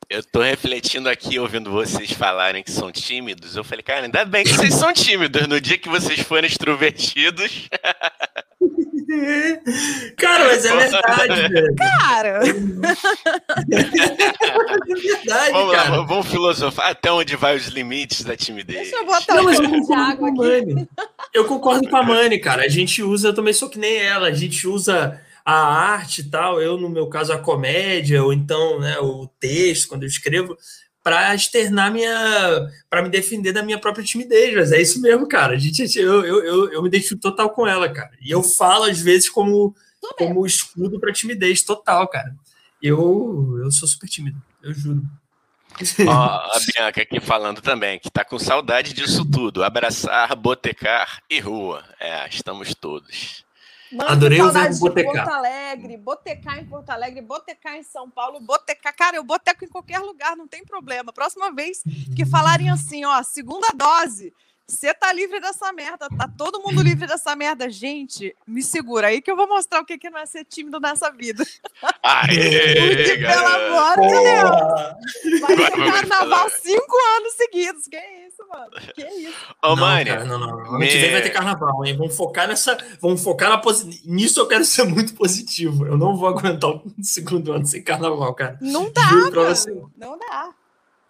Eu 0.09 0.23
tô 0.23 0.41
refletindo 0.41 1.09
aqui, 1.09 1.39
ouvindo 1.39 1.71
vocês 1.71 2.11
falarem 2.11 2.63
que 2.63 2.71
são 2.71 2.91
tímidos. 2.91 3.55
Eu 3.55 3.63
falei, 3.63 3.83
cara, 3.83 4.05
ainda 4.05 4.25
bem 4.25 4.43
que 4.43 4.53
vocês 4.53 4.73
são 4.75 4.93
tímidos. 4.93 5.47
No 5.47 5.59
dia 5.59 5.77
que 5.77 5.89
vocês 5.89 6.19
forem 6.19 6.49
extrovertidos. 6.49 7.69
Cara, 10.17 10.45
mas 10.45 10.65
é 10.65 10.75
verdade, 10.77 11.47
velho. 11.53 11.75
Cara! 11.75 12.39
é 12.39 12.53
verdade, 14.93 15.51
vamos 15.51 15.75
cara. 15.75 15.89
Lá, 15.89 16.01
vamos 16.03 16.27
filosofar 16.27 16.91
até 16.91 17.11
onde 17.11 17.35
vai 17.35 17.55
os 17.55 17.67
limites 17.67 18.23
da 18.23 18.35
timidez. 18.35 18.89
Deixa 18.89 18.95
eu 18.97 19.05
botar 19.05 19.35
Não, 19.35 19.49
um 19.49 19.55
pouco 19.55 19.87
de 19.87 19.93
água 19.93 20.29
aqui. 20.29 20.87
Eu 21.33 21.45
concordo 21.45 21.89
com 21.89 21.97
a 21.97 22.03
Mani, 22.03 22.39
cara. 22.39 22.63
A 22.63 22.69
gente 22.69 23.01
usa, 23.01 23.29
eu 23.29 23.33
também 23.33 23.53
sou 23.53 23.69
que 23.69 23.79
nem 23.79 23.97
ela, 23.97 24.27
a 24.27 24.33
gente 24.33 24.67
usa 24.67 25.19
a 25.45 25.53
arte 25.53 26.21
e 26.21 26.29
tal, 26.29 26.61
eu, 26.61 26.77
no 26.77 26.89
meu 26.89 27.07
caso, 27.07 27.33
a 27.33 27.37
comédia, 27.37 28.23
ou 28.23 28.31
então 28.31 28.79
né, 28.79 28.97
o 28.99 29.27
texto, 29.39 29.89
quando 29.89 30.03
eu 30.03 30.07
escrevo, 30.07 30.55
para 31.03 31.35
externar 31.35 31.91
minha. 31.91 32.69
para 32.89 33.03
me 33.03 33.09
defender 33.09 33.51
da 33.51 33.61
minha 33.61 33.77
própria 33.77 34.03
timidez. 34.03 34.55
Mas 34.55 34.71
é 34.71 34.81
isso 34.81 35.01
mesmo, 35.01 35.27
cara. 35.27 35.53
A 35.53 35.59
gente, 35.59 35.99
eu, 35.99 36.25
eu, 36.25 36.43
eu, 36.43 36.71
eu 36.71 36.81
me 36.81 36.87
identifico 36.87 37.21
total 37.21 37.49
com 37.49 37.67
ela, 37.67 37.89
cara. 37.89 38.11
E 38.21 38.31
eu 38.31 38.41
falo, 38.41 38.85
às 38.85 38.99
vezes, 38.99 39.29
como, 39.29 39.75
como 40.17 40.45
escudo 40.45 40.99
para 40.99 41.11
timidez 41.11 41.61
total, 41.61 42.07
cara. 42.07 42.33
Eu, 42.81 43.59
eu 43.63 43.71
sou 43.71 43.87
super 43.87 44.07
tímido, 44.07 44.41
eu 44.61 44.73
juro. 44.73 45.03
Ó, 46.07 46.11
a 46.11 46.59
Bianca 46.67 47.01
aqui 47.01 47.19
falando 47.19 47.61
também, 47.61 47.99
que 47.99 48.09
tá 48.09 48.23
com 48.23 48.37
saudade 48.37 48.93
disso 48.93 49.25
tudo. 49.25 49.63
Abraçar, 49.63 50.35
botecar 50.35 51.21
e 51.29 51.39
rua. 51.39 51.83
É, 51.99 52.27
estamos 52.29 52.75
todos. 52.75 53.42
Mano, 53.93 54.09
Adorei 54.09 54.41
o 54.41 54.51
verbo 54.51 54.79
botecar. 54.79 55.13
Porto 55.13 55.29
Alegre, 55.29 55.97
botecar 55.97 56.59
em 56.59 56.65
Porto 56.65 56.89
Alegre, 56.89 57.21
botecar 57.21 57.75
em 57.75 57.83
São 57.83 58.09
Paulo, 58.09 58.39
botecar. 58.39 58.95
Cara, 58.95 59.17
eu 59.17 59.23
boteco 59.23 59.63
em 59.63 59.67
qualquer 59.67 59.99
lugar, 59.99 60.35
não 60.35 60.47
tem 60.47 60.65
problema. 60.65 61.13
Próxima 61.13 61.51
vez 61.51 61.83
que 62.15 62.25
falarem 62.25 62.69
assim, 62.69 63.05
ó, 63.05 63.21
segunda 63.21 63.67
dose, 63.75 64.33
Você 64.65 64.93
tá 64.93 65.11
livre 65.11 65.41
dessa 65.41 65.73
merda, 65.73 66.07
tá 66.17 66.29
todo 66.37 66.61
mundo 66.61 66.81
livre 66.81 67.05
dessa 67.05 67.35
merda. 67.35 67.69
Gente, 67.69 68.33
me 68.47 68.63
segura 68.63 69.07
aí 69.07 69.21
que 69.21 69.29
eu 69.29 69.35
vou 69.35 69.47
mostrar 69.47 69.81
o 69.81 69.85
que 69.85 70.09
não 70.09 70.19
é 70.19 70.25
ser 70.25 70.45
tímido 70.45 70.79
nessa 70.79 71.11
vida. 71.11 71.43
Aê, 72.01 72.95
Porque, 72.95 73.17
pelo 73.17 73.47
amor 73.47 73.95
de 73.99 74.09
Deus, 74.09 75.41
vai 75.41 75.55
ter 75.57 75.91
carnaval 75.91 76.49
cinco 76.49 76.95
anos 77.17 77.33
seguidos. 77.33 77.87
Que 77.89 77.97
isso, 78.25 78.47
mano? 78.49 78.71
Que 78.95 79.05
isso? 79.05 79.35
Ô, 79.63 79.75
não. 79.75 80.05
Cara, 80.05 80.23
não, 80.25 80.39
não. 80.39 80.59
Ano 80.75 80.79
que 80.79 80.97
vem 80.97 81.11
vai 81.11 81.21
ter 81.21 81.29
carnaval, 81.31 81.85
hein? 81.85 81.97
Vamos 81.97 82.15
focar 82.15 82.47
nessa. 82.47 82.77
Vamos 83.01 83.21
focar 83.21 83.49
na 83.49 83.57
posi... 83.57 84.01
nisso. 84.05 84.39
Eu 84.39 84.47
quero 84.47 84.63
ser 84.63 84.83
muito 84.85 85.13
positivo. 85.13 85.85
Eu 85.85 85.97
não 85.97 86.15
vou 86.15 86.29
aguentar 86.29 86.69
o 86.69 86.83
segundo 87.01 87.51
ano 87.51 87.65
sem 87.65 87.83
carnaval, 87.83 88.33
cara. 88.33 88.57
Não 88.61 88.89
dá, 88.91 89.11
mano. 89.11 89.91
Não 89.97 90.17
dá. 90.17 90.49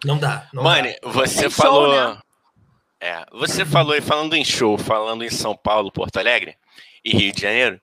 Não 0.05 0.17
dá. 0.17 0.49
Não 0.51 0.63
Mãe, 0.63 0.97
dá. 1.01 1.09
você 1.11 1.41
Tem 1.41 1.49
falou. 1.49 1.93
show, 1.93 2.13
né? 2.15 2.17
É, 3.05 3.25
você 3.33 3.65
falou, 3.65 3.93
e 3.93 3.99
falando 3.99 4.33
em 4.33 4.45
show, 4.45 4.77
falando 4.77 5.25
em 5.25 5.29
São 5.29 5.53
Paulo, 5.53 5.91
Porto 5.91 6.15
Alegre 6.19 6.55
e 7.03 7.11
Rio 7.11 7.33
de 7.33 7.41
Janeiro, 7.41 7.81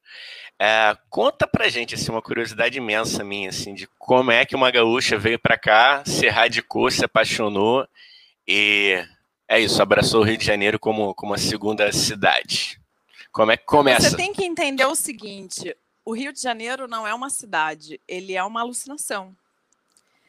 é, 0.59 0.97
conta 1.11 1.47
pra 1.47 1.69
gente, 1.69 1.95
assim, 1.95 2.11
uma 2.11 2.23
curiosidade 2.23 2.79
imensa 2.79 3.23
minha, 3.23 3.51
assim, 3.51 3.75
de 3.75 3.87
como 3.99 4.31
é 4.31 4.47
que 4.47 4.57
uma 4.57 4.71
gaúcha 4.71 5.19
veio 5.19 5.39
pra 5.39 5.59
cá, 5.59 6.03
se 6.07 6.27
radicou, 6.27 6.91
se 6.91 7.05
apaixonou 7.05 7.87
e 8.49 9.05
é 9.47 9.61
isso, 9.61 9.83
abraçou 9.83 10.23
o 10.23 10.25
Rio 10.25 10.39
de 10.39 10.47
Janeiro 10.47 10.79
como, 10.79 11.15
como 11.15 11.35
a 11.35 11.39
segunda 11.39 11.93
cidade. 11.93 12.81
Como 13.31 13.53
é 13.53 13.59
que 13.59 13.67
começa? 13.67 14.09
Você 14.09 14.17
tem 14.17 14.33
que 14.33 14.43
entender 14.43 14.87
o 14.87 14.95
seguinte: 14.95 15.77
o 16.03 16.15
Rio 16.15 16.33
de 16.33 16.41
Janeiro 16.41 16.89
não 16.89 17.07
é 17.07 17.13
uma 17.13 17.29
cidade, 17.29 18.01
ele 18.09 18.37
é 18.37 18.43
uma 18.43 18.63
alucinação. 18.63 19.37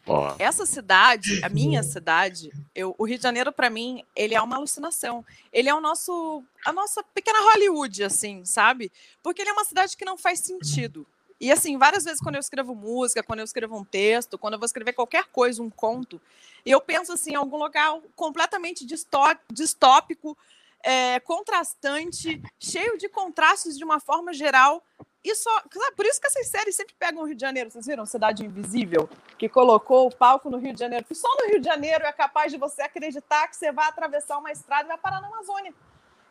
Ó, 0.08 0.36
Essa 0.40 0.66
cidade, 0.66 1.40
a 1.44 1.50
minha 1.50 1.84
cidade, 1.84 2.52
eu, 2.74 2.96
o 2.98 3.06
Rio 3.06 3.18
de 3.18 3.24
Janeiro, 3.24 3.52
para 3.52 3.70
mim, 3.70 4.04
ele 4.16 4.34
é 4.34 4.42
uma 4.42 4.56
alucinação. 4.56 5.24
Ele 5.54 5.70
é 5.70 5.74
o 5.74 5.80
nosso, 5.82 6.44
a 6.66 6.74
nossa 6.74 7.04
pequena 7.04 7.40
Hollywood, 7.52 8.04
assim, 8.04 8.44
sabe? 8.44 8.92
Porque 9.22 9.42
ele 9.42 9.50
é 9.52 9.54
uma 9.54 9.66
cidade 9.66 9.96
que 9.96 10.06
não 10.06 10.18
faz 10.18 10.40
sentido. 10.40 11.06
E 11.40 11.52
assim, 11.52 11.78
várias 11.78 12.04
vezes 12.04 12.20
quando 12.22 12.36
eu 12.36 12.40
escrevo 12.40 12.76
música, 12.76 13.24
quando 13.24 13.40
eu 13.40 13.46
escrevo 13.46 13.76
um 13.76 13.84
texto, 13.84 14.38
quando 14.38 14.54
eu 14.54 14.60
vou 14.60 14.66
escrever 14.66 14.94
qualquer 14.94 15.26
coisa, 15.26 15.62
um 15.62 15.72
conto, 15.72 16.22
eu 16.64 16.80
penso 16.80 17.12
assim, 17.14 17.32
em 17.32 17.36
algum 17.36 17.58
lugar 17.58 18.00
completamente 18.16 18.86
distó- 18.86 19.36
distópico, 19.52 20.38
é, 20.84 21.20
contrastante, 21.20 22.42
cheio 22.60 22.98
de 22.98 23.10
contrastes 23.10 23.78
de 23.78 23.84
uma 23.84 24.00
forma 24.00 24.34
geral. 24.34 24.84
E 25.24 25.36
só, 25.36 25.52
sabe, 25.72 25.96
por 25.96 26.06
isso 26.06 26.20
que 26.20 26.26
essas 26.26 26.48
séries 26.48 26.76
sempre 26.76 26.96
pegam 26.98 27.22
o 27.22 27.26
Rio 27.26 27.36
de 27.36 27.42
Janeiro. 27.42 27.70
Vocês 27.70 27.86
viram 27.86 28.06
Cidade 28.06 28.44
Invisível? 28.44 29.08
Que 29.38 29.48
colocou 29.48 30.08
o 30.08 30.16
palco 30.16 30.50
no 30.50 30.58
Rio 30.58 30.74
de 30.74 30.80
Janeiro. 30.80 31.06
Que 31.06 31.14
só 31.14 31.28
no 31.40 31.48
Rio 31.48 31.60
de 31.60 31.66
Janeiro 31.66 32.04
é 32.06 32.12
capaz 32.12 32.52
de 32.52 32.58
você 32.58 32.82
acreditar 32.82 33.48
que 33.48 33.56
você 33.56 33.72
vai 33.72 33.88
atravessar 33.88 34.40
uma 34.40 34.52
estrada 34.52 34.86
e 34.86 34.88
vai 34.88 34.98
parar 34.98 35.22
na 35.22 35.28
Amazônia. 35.28 35.74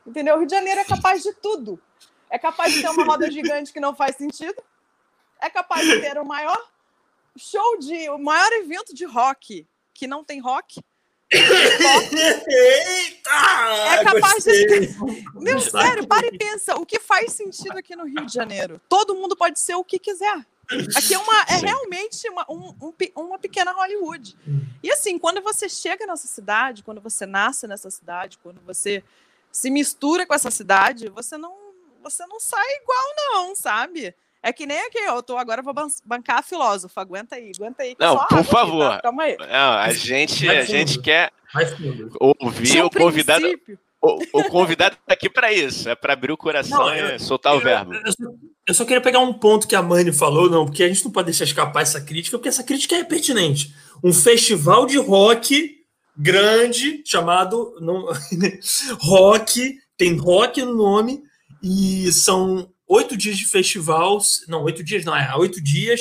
Entendeu? 0.04 0.35
O 0.35 0.38
Rio 0.38 0.47
de 0.47 0.54
Janeiro 0.54 0.80
é 0.80 0.85
capaz 0.85 1.23
de 1.23 1.32
tudo. 1.35 1.80
É 2.28 2.38
capaz 2.38 2.73
de 2.73 2.82
ter 2.82 2.88
uma 2.88 3.04
roda 3.04 3.30
gigante 3.30 3.73
que 3.73 3.80
não 3.80 3.94
faz 3.94 4.16
sentido. 4.16 4.61
É 5.40 5.49
capaz 5.49 5.87
de 5.87 6.00
ter 6.00 6.18
o 6.18 6.25
maior 6.25 6.61
show 7.37 7.78
de. 7.78 8.11
o 8.11 8.18
maior 8.18 8.52
evento 8.54 8.94
de 8.94 9.04
rock 9.04 9.66
que 9.94 10.06
não 10.06 10.25
tem 10.25 10.40
rock. 10.40 10.82
Eita! 12.49 13.30
É 14.00 14.04
capaz 14.04 14.44
de 14.44 14.66
gostei. 14.66 14.94
Meu, 15.34 15.58
Está 15.58 15.82
sério, 15.82 16.06
para 16.06 16.26
e 16.26 16.37
pensa. 16.37 16.75
O 16.76 16.84
que 16.87 16.99
faz 17.00 17.32
sentido 17.32 17.76
aqui 17.78 17.94
no 17.96 18.04
Rio 18.04 18.26
de 18.26 18.32
Janeiro? 18.32 18.80
Todo 18.88 19.14
mundo 19.14 19.37
pode 19.37 19.58
ser 19.60 19.75
o 19.75 19.84
que 19.84 19.99
quiser. 19.99 20.44
Aqui 20.96 21.14
é, 21.14 21.18
uma, 21.18 21.40
é 21.49 21.56
realmente 21.56 22.28
uma, 22.28 22.46
um- 22.49 22.75
um 22.80 22.92
uma 23.16 23.38
pequena 23.38 23.72
Hollywood. 23.72 24.37
E 24.82 24.90
assim, 24.92 25.18
quando 25.18 25.40
você 25.40 25.68
chega 25.68 26.06
nessa 26.06 26.28
cidade, 26.28 26.82
quando 26.84 27.00
você 27.00 27.26
nasce 27.26 27.66
nessa 27.66 27.90
cidade, 27.90 28.38
quando 28.38 28.60
você 28.60 29.02
se 29.50 29.68
mistura 29.70 30.25
com 30.26 30.32
essa 30.34 30.50
cidade, 30.50 31.08
você 31.08 31.37
não, 31.37 31.52
você 32.02 32.25
não 32.26 32.38
sai 32.38 32.66
igual, 32.82 33.04
não, 33.16 33.56
sabe? 33.56 34.14
É 34.42 34.52
que 34.52 34.64
nem 34.66 34.78
aqui, 34.87 34.99
eu 34.99 35.23
tô 35.23 35.37
agora 35.37 35.61
eu 35.61 35.64
vou 35.64 35.75
ban- 35.75 35.87
bancar 36.04 36.38
a 36.38 36.42
filósofa. 36.42 37.00
Aguenta 37.00 37.37
aí, 37.37 37.52
aguenta 37.54 37.82
aí. 37.82 37.94
que 37.94 38.02
Não, 38.04 38.16
por 38.26 38.38
aqui, 38.38 38.49
favor. 38.50 38.88
tá? 38.90 39.00
Calma 39.02 39.23
aí. 39.25 39.37
não, 39.38 39.73
a 39.73 39.92
gente, 39.92 40.49
a 40.49 40.64
gente 40.64 40.99
quer 41.00 41.30
ouvir 42.18 42.82
um 42.82 42.87
o 42.87 42.90
convidado. 42.90 43.40
princípio. 43.42 43.78
O, 44.02 44.18
o 44.40 44.44
convidado 44.44 44.97
tá 45.06 45.12
aqui 45.12 45.28
para 45.28 45.52
isso, 45.52 45.87
é 45.87 45.94
para 45.94 46.14
abrir 46.14 46.32
o 46.32 46.37
coração 46.38 46.87
Não, 46.87 46.94
e 46.94 46.99
eu- 47.12 47.18
soltar 47.20 47.52
o 47.52 47.56
Eu- 47.59 47.61
verbo. 47.62 47.92
Eu, 47.92 48.00
só, 48.12 48.25
eu 48.68 48.75
só 48.75 48.85
queria 48.87 49.00
pegar 49.02 49.18
um 49.18 49.35
ponto 49.35 49.68
que 49.68 49.76
a 49.76 49.82
Mani 49.82 50.11
falou, 50.11 50.49
não, 50.49 50.64
porque 50.64 50.82
a 50.82 50.88
gente 50.88 51.04
não 51.04 51.12
pode 51.12 51.26
deixar 51.26 51.44
escapar 51.44 51.82
essa 51.82 52.00
crítica, 52.00 52.38
porque 52.38 52.49
essa 52.49 52.64
crítica 52.64 52.97
é 52.97 53.04
pertinente. 53.04 53.75
Um 54.02 54.11
festival 54.14 54.87
de 54.87 54.97
rock 54.97 55.76
grande, 56.16 57.02
chamado 57.04 57.75
não, 57.78 58.06
Rock, 59.00 59.75
tem 59.99 60.16
rock 60.16 60.62
no 60.62 60.75
nome, 60.75 61.23
e 61.62 62.11
são 62.12 62.70
oito 62.90 63.16
dias 63.16 63.38
de 63.38 63.47
festival. 63.47 64.20
Não, 64.49 64.64
oito 64.64 64.82
dias 64.82 65.04
não, 65.04 65.16
é 65.16 65.35
oito 65.37 65.62
dias. 65.62 66.00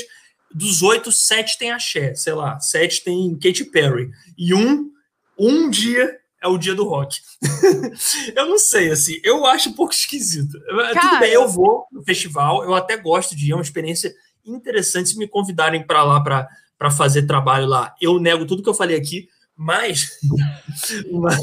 Dos 0.51 0.81
oito, 0.81 1.11
sete 1.11 1.59
tem 1.59 1.71
axé, 1.71 2.15
sei 2.15 2.33
lá, 2.33 2.59
sete 2.59 3.03
tem 3.03 3.37
Katy 3.37 3.65
Perry. 3.65 4.09
E 4.35 4.53
um, 4.55 4.89
um 5.37 5.69
dia 5.69 6.17
é 6.41 6.47
o 6.47 6.57
dia 6.57 6.73
do 6.73 6.87
rock. 6.87 7.19
eu 8.35 8.47
não 8.47 8.57
sei, 8.57 8.89
assim, 8.91 9.19
eu 9.23 9.45
acho 9.45 9.69
um 9.69 9.73
pouco 9.73 9.93
esquisito. 9.93 10.53
Tudo 10.59 10.93
Cara, 10.93 11.19
bem, 11.19 11.31
eu 11.31 11.47
vou 11.47 11.85
no 11.91 12.03
festival, 12.03 12.63
eu 12.63 12.73
até 12.73 12.97
gosto 12.97 13.35
de 13.35 13.45
ir, 13.45 13.51
é 13.51 13.55
uma 13.55 13.61
experiência 13.61 14.11
interessante. 14.43 15.09
Se 15.09 15.17
me 15.17 15.27
convidarem 15.27 15.85
para 15.85 16.03
lá 16.03 16.19
para 16.23 16.91
fazer 16.91 17.27
trabalho 17.27 17.67
lá, 17.67 17.93
eu 18.01 18.19
nego 18.19 18.45
tudo 18.47 18.63
que 18.63 18.69
eu 18.69 18.73
falei 18.73 18.97
aqui, 18.97 19.27
mas. 19.55 20.09
mas 21.11 21.41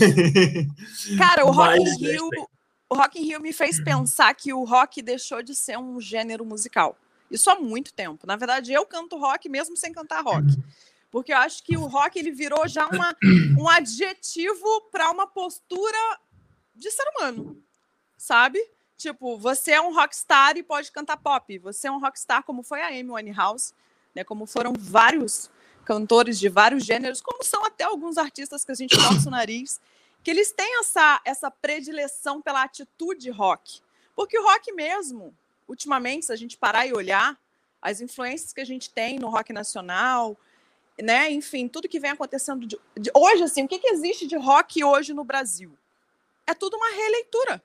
Cara, 1.17 1.47
o 1.47 1.53
Rock 1.53 1.79
Mas, 1.79 1.93
in 2.01 2.07
Rio, 2.07 2.29
o 2.89 2.95
Rock 2.95 3.21
in 3.21 3.25
Rio 3.25 3.41
me 3.41 3.53
fez 3.53 3.83
pensar 3.83 4.33
que 4.35 4.53
o 4.53 4.65
rock 4.65 5.03
deixou 5.03 5.43
de 5.43 5.55
ser 5.55 5.79
um 5.79 6.01
gênero 6.01 6.45
musical. 6.45 6.97
Isso 7.31 7.51
há 7.51 7.57
muito 7.57 7.93
tempo. 7.93 8.27
Na 8.27 8.37
verdade, 8.37 8.73
eu 8.73 8.87
canto 8.87 9.19
rock 9.19 9.49
mesmo 9.49 9.77
sem 9.77 9.93
cantar 9.93 10.23
rock. 10.23 10.47
Porque 11.11 11.33
eu 11.33 11.39
acho 11.39 11.65
que 11.65 11.77
o 11.77 11.87
rock 11.87 12.19
ele 12.19 12.31
virou 12.31 12.67
já 12.69 12.87
uma, 12.87 13.17
um 13.59 13.69
adjetivo 13.69 14.83
para 14.93 15.11
uma 15.11 15.27
postura 15.27 15.99
de 16.75 16.91
ser 16.91 17.05
humano. 17.17 17.61
Sabe? 18.17 18.61
Tipo, 18.97 19.37
você 19.37 19.73
é 19.73 19.81
um 19.81 19.93
rockstar 19.93 20.57
e 20.57 20.63
pode 20.63 20.93
cantar 20.93 21.17
pop. 21.17 21.59
Você 21.59 21.89
é 21.89 21.91
um 21.91 21.99
rockstar 21.99 22.45
como 22.45 22.63
foi 22.63 22.81
a 22.83 22.89
Amy 22.89 23.11
Winehouse, 23.11 23.75
né? 24.15 24.25
Como 24.25 24.47
foram 24.47 24.73
vários 24.79 25.51
cantores 25.85 26.39
de 26.39 26.49
vários 26.49 26.85
gêneros, 26.85 27.21
como 27.21 27.45
são 27.45 27.65
até 27.65 27.85
alguns 27.85 28.19
artistas 28.19 28.65
que 28.65 28.73
a 28.73 28.75
gente 28.75 28.97
torce 28.97 29.29
o 29.29 29.31
nariz, 29.31 29.81
que 30.27 30.31
eles 30.33 30.51
têm 30.51 30.81
essa, 30.81 31.21
essa 31.25 31.49
predileção 31.53 32.43
pela 32.43 32.65
atitude 32.65 33.31
rock. 33.31 33.81
Porque 34.17 34.37
o 34.37 34.43
rock 34.43 34.73
mesmo, 34.73 35.33
ultimamente, 35.69 36.27
se 36.27 36.33
a 36.33 36.37
gente 36.37 36.59
parar 36.59 36.85
e 36.85 36.93
olhar, 36.93 37.41
as 37.81 38.01
influências 38.01 38.53
que 38.53 38.61
a 38.61 38.65
gente 38.65 38.91
tem 38.91 39.21
no 39.21 39.29
rock 39.29 39.53
nacional, 39.53 40.37
né? 41.01 41.31
Enfim, 41.31 41.69
tudo 41.69 41.89
que 41.89 42.01
vem 42.01 42.11
acontecendo 42.11 42.67
de, 42.67 42.77
de- 42.99 43.13
hoje, 43.15 43.45
assim, 43.45 43.63
o 43.63 43.69
que, 43.69 43.79
que 43.79 43.87
existe 43.87 44.27
de 44.27 44.35
rock 44.37 44.83
hoje 44.83 45.15
no 45.15 45.23
Brasil? 45.23 45.79
É 46.45 46.55
tudo 46.55 46.77
uma 46.77 46.91
releitura. 46.91 47.63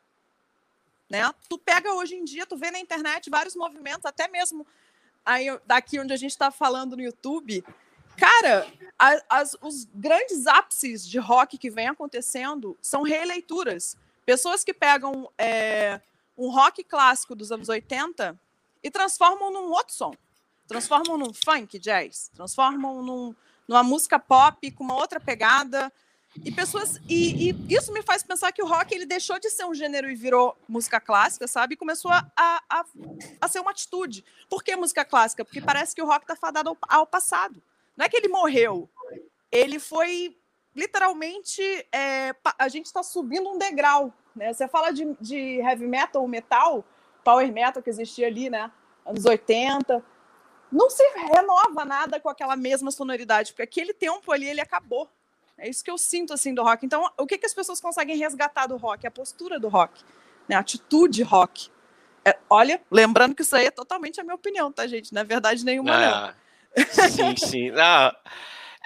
Né? 1.09 1.21
Tu 1.49 1.57
pega 1.57 1.95
hoje 1.95 2.13
em 2.13 2.23
dia, 2.23 2.45
tu 2.45 2.55
vê 2.57 2.69
na 2.69 2.79
internet 2.79 3.27
vários 3.27 3.55
movimentos, 3.55 4.05
até 4.05 4.27
mesmo 4.27 4.67
aí, 5.25 5.47
daqui 5.65 5.99
onde 5.99 6.13
a 6.13 6.17
gente 6.17 6.29
está 6.29 6.51
falando 6.51 6.95
no 6.95 7.01
YouTube. 7.01 7.65
Cara, 8.21 8.67
a- 8.99 9.23
as- 9.39 9.57
os 9.61 9.85
grandes 9.95 10.45
ápices 10.45 11.07
de 11.07 11.17
rock 11.17 11.57
que 11.57 11.71
vem 11.71 11.87
acontecendo 11.87 12.77
são 12.79 13.01
releituras. 13.01 13.97
Pessoas 14.23 14.63
que 14.63 14.75
pegam 14.75 15.27
é, 15.39 15.99
um 16.37 16.51
rock 16.51 16.83
clássico 16.83 17.33
dos 17.33 17.51
anos 17.51 17.67
80 17.67 18.39
e 18.83 18.91
transformam 18.91 19.51
num 19.51 19.71
outro 19.71 19.95
som. 19.95 20.13
Transformam 20.67 21.17
num 21.17 21.33
funk 21.33 21.79
jazz, 21.79 22.29
transformam 22.35 23.01
num- 23.01 23.35
numa 23.67 23.81
música 23.81 24.19
pop 24.19 24.69
com 24.69 24.83
uma 24.83 24.93
outra 24.95 25.19
pegada. 25.19 25.91
E 26.45 26.51
pessoas 26.51 26.97
e, 27.09 27.49
e 27.49 27.73
isso 27.75 27.91
me 27.91 28.03
faz 28.03 28.21
pensar 28.21 28.51
que 28.51 28.61
o 28.61 28.67
rock 28.67 28.93
ele 28.93 29.07
deixou 29.07 29.39
de 29.39 29.49
ser 29.49 29.65
um 29.65 29.73
gênero 29.73 30.09
e 30.11 30.15
virou 30.15 30.55
música 30.69 31.01
clássica, 31.01 31.47
sabe? 31.47 31.73
E 31.73 31.77
começou 31.77 32.11
a, 32.11 32.23
a, 32.37 32.85
a 33.41 33.47
ser 33.47 33.59
uma 33.61 33.71
atitude. 33.71 34.23
Por 34.47 34.63
que 34.63 34.75
música 34.75 35.03
clássica? 35.03 35.43
Porque 35.43 35.59
parece 35.59 35.95
que 35.95 36.01
o 36.03 36.05
rock 36.05 36.23
está 36.23 36.35
fadado 36.35 36.69
ao, 36.69 36.77
ao 36.87 37.07
passado. 37.07 37.61
Não 37.95 38.05
é 38.05 38.10
que 38.10 38.17
ele 38.17 38.27
morreu, 38.27 38.89
ele 39.51 39.79
foi 39.79 40.36
literalmente 40.75 41.62
é, 41.93 42.33
a 42.57 42.67
gente 42.67 42.86
está 42.86 43.03
subindo 43.03 43.50
um 43.50 43.57
degrau. 43.57 44.13
Né? 44.36 44.53
Você 44.53 44.67
fala 44.67 44.91
de, 44.91 45.05
de 45.19 45.60
heavy 45.60 45.88
metal, 45.88 46.25
metal, 46.27 46.86
power 47.24 47.51
metal 47.51 47.83
que 47.83 47.89
existia 47.89 48.27
ali, 48.27 48.50
né? 48.50 48.71
Anos 49.05 49.25
80. 49.25 50.03
Não 50.71 50.89
se 50.89 51.03
renova 51.33 51.83
nada 51.83 52.19
com 52.19 52.29
aquela 52.29 52.55
mesma 52.55 52.91
sonoridade, 52.91 53.51
porque 53.51 53.63
aquele 53.63 53.93
tempo 53.93 54.31
ali 54.31 54.48
ele 54.48 54.62
acabou. 54.62 55.10
É 55.57 55.69
isso 55.69 55.83
que 55.83 55.91
eu 55.91 55.98
sinto 55.98 56.33
assim 56.33 56.53
do 56.53 56.63
rock. 56.63 56.86
Então, 56.86 57.12
o 57.17 57.27
que, 57.27 57.38
que 57.38 57.45
as 57.45 57.53
pessoas 57.53 57.81
conseguem 57.81 58.17
resgatar 58.17 58.67
do 58.67 58.77
rock? 58.77 59.05
A 59.05 59.12
postura 59.12 59.60
do 59.60 59.67
rock, 59.67 60.01
né? 60.48 60.55
a 60.55 60.60
atitude 60.60 61.21
rock. 61.24 61.69
É, 62.24 62.38
olha, 62.50 62.81
lembrando 62.89 63.36
que 63.36 63.41
isso 63.41 63.55
aí 63.55 63.65
é 63.65 63.71
totalmente 63.71 64.19
a 64.21 64.24
minha 64.24 64.36
opinião, 64.36 64.71
tá, 64.71 64.88
gente? 64.88 65.13
Não 65.13 65.21
é 65.21 65.25
verdade 65.25 65.65
nenhuma, 65.65 66.00
não. 66.00 66.33
Sim, 67.09 67.35
sim. 67.35 67.71
Não, 67.71 68.11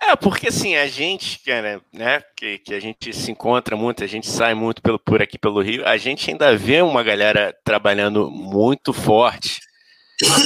É, 0.01 0.15
porque 0.15 0.50
assim, 0.50 0.75
a 0.75 0.88
gente, 0.88 1.39
cara, 1.39 1.82
né, 1.94 2.22
que, 2.36 2.60
que 2.60 2.74
a 2.74 2.80
gente 2.80 3.13
se 3.13 3.32
encontra 3.32 3.75
muito, 3.75 4.04
a 4.04 4.08
gente 4.08 4.27
sai 4.27 4.54
muito 4.54 4.82
pelo, 4.82 5.00
por 5.00 5.22
aqui 5.22 5.38
pelo 5.38 5.62
Rio, 5.62 5.88
a 5.88 5.98
gente 5.98 6.30
ainda 6.30 6.56
vê 6.56 6.82
uma 6.82 7.01
galera 7.01 7.56
trabalhando 7.63 8.30
muito 8.30 8.92
forte 8.92 9.62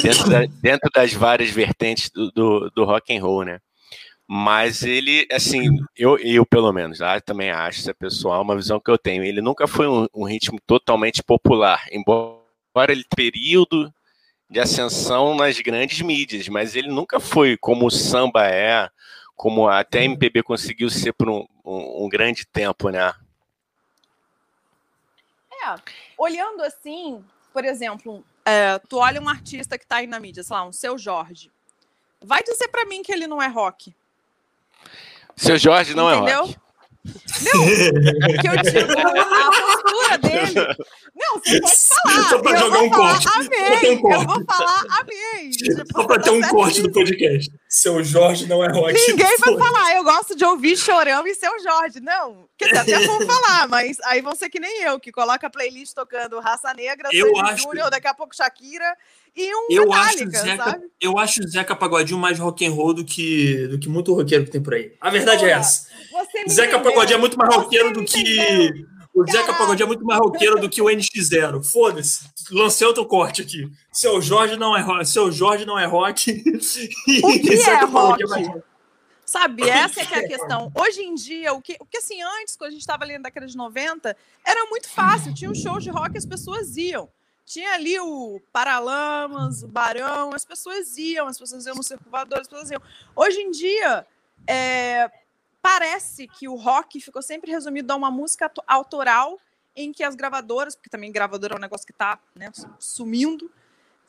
dentro, 0.04 0.30
da, 0.30 0.46
dentro 0.62 0.90
das 0.94 1.14
várias 1.14 1.50
vertentes 1.50 2.10
do, 2.12 2.32
do, 2.32 2.72
do, 2.72 2.86
rock 2.86 3.16
and 3.16 3.22
roll, 3.22 3.44
né? 3.44 3.60
Mas 4.28 4.84
ele, 4.84 5.28
assim, 5.32 5.68
eu, 5.98 6.18
eu 6.20 6.46
pelo 6.46 6.72
menos, 6.72 7.02
ah, 7.02 7.20
também 7.20 7.50
acho, 7.50 7.80
isso 7.80 7.90
é 7.90 7.94
pessoal, 7.94 8.44
uma 8.44 8.56
visão 8.56 8.80
que 8.80 8.92
eu 8.92 8.98
tenho, 8.98 9.24
ele 9.24 9.42
nunca 9.42 9.68
foi 9.68 9.88
um, 9.88 10.08
um 10.14 10.24
ritmo 10.26 10.60
totalmente 10.68 11.24
popular, 11.24 11.84
embora 11.92 12.92
ele 12.92 13.04
período 13.16 13.92
de 14.50 14.60
ascensão 14.60 15.36
nas 15.36 15.60
grandes 15.60 16.02
mídias, 16.02 16.48
mas 16.48 16.76
ele 16.76 16.90
nunca 16.90 17.20
foi 17.20 17.56
como 17.56 17.86
o 17.86 17.92
samba 17.92 18.48
é, 18.48 18.90
como 19.36 19.68
até 19.68 20.00
a 20.00 20.04
MPB 20.04 20.44
conseguiu 20.44 20.90
ser 20.90 21.14
por 21.14 21.30
um, 21.30 21.46
um, 21.64 22.06
um 22.06 22.10
grande 22.10 22.46
tempo, 22.46 22.90
né? 22.90 23.14
É, 25.52 25.76
olhando 26.18 26.64
assim, 26.64 27.24
por 27.54 27.64
exemplo, 27.64 28.24
é, 28.46 28.80
tu 28.80 28.98
olha 28.98 29.22
um 29.22 29.30
artista 29.30 29.78
que 29.78 29.84
está 29.84 29.98
aí 29.98 30.08
na 30.08 30.20
mídia, 30.20 30.44
sei 30.44 30.56
lá, 30.56 30.66
um 30.66 30.72
Seu 30.72 30.98
Jorge. 30.98 31.52
Vai 32.22 32.42
dizer 32.44 32.68
para 32.70 32.86
mim 32.86 33.02
que 33.04 33.12
ele 33.12 33.28
não 33.28 33.42
é 33.42 33.48
rock. 33.48 33.94
Seu 35.36 35.58
Jorge 35.58 35.94
não 35.94 36.12
Entendeu? 36.12 36.44
é 36.44 36.48
rock. 36.48 36.58
Não, 37.06 37.66
que 38.42 38.48
eu 38.48 38.58
digo 38.62 38.92
a 39.00 39.52
postura 39.52 40.18
dele. 40.18 40.54
Não, 41.16 41.40
você 41.40 41.62
pode 41.62 41.78
falar. 41.78 42.30
Só 42.30 42.40
pra 42.40 42.52
eu 42.52 42.58
jogar 42.60 42.82
um 42.82 42.90
corte. 42.90 43.28
Amei. 43.36 43.92
Um 43.92 44.02
corte. 44.02 44.22
Eu 44.22 44.28
vou 44.28 44.46
falar 44.46 44.86
amei. 45.00 45.50
Tipo, 45.50 45.94
Só 45.94 46.04
pra 46.06 46.20
ter 46.20 46.30
um 46.32 46.42
corte 46.42 46.82
do 46.82 46.92
podcast. 46.92 47.52
Seu 47.70 48.04
Jorge 48.04 48.48
não 48.48 48.64
é 48.64 48.68
rock. 48.70 48.94
Ninguém 48.94 49.38
vai 49.38 49.58
falar. 49.58 49.96
Eu 49.96 50.04
gosto 50.04 50.36
de 50.36 50.44
ouvir 50.44 50.76
chorão 50.78 51.26
e 51.26 51.34
seu 51.36 51.58
Jorge. 51.62 52.00
Não. 52.02 52.48
Quer 52.58 52.84
dizer, 52.84 52.96
até 52.96 53.08
vou 53.08 53.26
falar, 53.26 53.68
mas 53.70 53.98
aí 54.04 54.22
vão 54.22 54.36
ser 54.36 54.50
que 54.50 54.60
nem 54.60 54.84
eu, 54.84 55.00
que 55.00 55.12
coloca 55.12 55.48
a 55.48 55.50
playlist 55.50 55.94
tocando 55.94 56.40
Raça 56.42 56.74
Negra, 56.74 57.08
eu 57.14 57.38
acho... 57.40 57.64
Júnior, 57.64 57.90
daqui 57.90 58.08
a 58.08 58.14
pouco 58.14 58.36
Shakira 58.36 58.98
e 59.40 59.56
um 59.56 59.68
eu 59.70 59.94
acho 59.94 60.18
Zeca, 60.18 60.58
sabe? 60.58 60.86
Eu 61.00 61.18
acho 61.18 61.42
o 61.42 61.48
Zeca 61.48 61.76
Pagodinho 61.76 62.20
mais 62.20 62.38
rock 62.38 62.66
and 62.66 62.72
roll 62.72 62.94
do 62.94 63.06
que, 63.06 63.68
do 63.68 63.80
que 63.80 63.88
muito 63.88 64.14
roqueiro 64.14 64.46
que 64.46 64.52
tem 64.52 64.62
por 64.62 64.74
aí. 64.74 64.94
A 65.00 65.10
verdade 65.10 65.46
é 65.46 65.52
essa. 65.52 65.88
Zeca 66.50 66.76
entendeu. 66.76 66.92
Pagodinho 66.92 67.18
é 67.18 67.20
muito 67.20 67.38
mais 67.38 67.56
roqueiro 67.56 67.94
do 67.94 68.04
que. 68.04 68.86
O 69.14 69.26
Zeca 69.30 69.54
Pagodinho 69.54 69.86
é 69.86 69.88
muito 69.88 70.06
mais 70.06 70.20
roqueiro 70.20 70.60
do 70.60 70.70
que 70.70 70.82
o 70.82 70.86
NX0. 70.86 71.64
Foda-se. 71.64 72.30
Lancei 72.52 72.86
outro 72.88 73.06
corte 73.06 73.42
aqui. 73.42 73.70
Seu 73.92 74.22
Jorge 74.22 74.56
não 74.56 74.76
é 74.76 74.82
rock. 74.82 75.06
Seu 75.06 75.32
Jorge 75.32 75.66
não 75.66 75.78
é 75.78 75.86
rock. 75.86 76.32
O 77.24 77.40
que 77.40 77.54
é 77.54 77.86
rock? 77.86 78.24
Sabe, 79.30 79.70
essa 79.70 80.02
é 80.02 80.06
que 80.08 80.16
é 80.16 80.26
a 80.26 80.28
questão. 80.28 80.72
Hoje 80.74 81.04
em 81.04 81.14
dia, 81.14 81.54
o 81.54 81.62
que, 81.62 81.78
o 81.80 81.86
que 81.86 82.00
assim, 82.00 82.20
antes, 82.20 82.56
quando 82.56 82.70
a 82.70 82.72
gente 82.72 82.82
estava 82.82 83.04
ali 83.04 83.14
na 83.14 83.26
década 83.26 83.46
de 83.46 83.56
90, 83.56 84.18
era 84.44 84.66
muito 84.66 84.90
fácil. 84.90 85.36
Tinha 85.36 85.52
um 85.52 85.54
show 85.54 85.80
de 85.80 85.92
rock 85.92 86.16
e 86.16 86.18
as 86.18 86.26
pessoas 86.26 86.76
iam. 86.78 87.08
Tinha 87.50 87.74
ali 87.74 88.00
o 88.00 88.40
Paralamas, 88.54 89.64
o 89.64 89.68
Barão, 89.68 90.36
as 90.36 90.46
pessoas 90.46 90.96
iam, 91.00 91.26
as 91.26 91.36
pessoas 91.36 91.66
iam 91.66 91.76
no 91.76 91.82
circulador, 91.82 92.42
as 92.42 92.48
pessoas 92.48 92.70
iam. 92.70 92.80
Hoje 93.16 93.42
em 93.42 93.50
dia, 93.50 94.06
é, 94.46 95.10
parece 95.60 96.28
que 96.28 96.48
o 96.48 96.54
rock 96.54 97.02
ficou 97.02 97.24
sempre 97.24 97.50
resumido 97.50 97.92
a 97.92 97.96
uma 97.96 98.12
música 98.12 98.52
autoral 98.68 99.40
em 99.76 99.92
que 99.92 100.04
as 100.04 100.14
gravadoras, 100.14 100.76
porque 100.76 100.92
também 100.92 101.12
gravadora 101.12 101.56
é 101.56 101.58
um 101.58 101.60
negócio 101.60 101.88
que 101.88 101.92
está 101.92 102.20
né, 102.36 102.52
sumindo, 102.78 103.52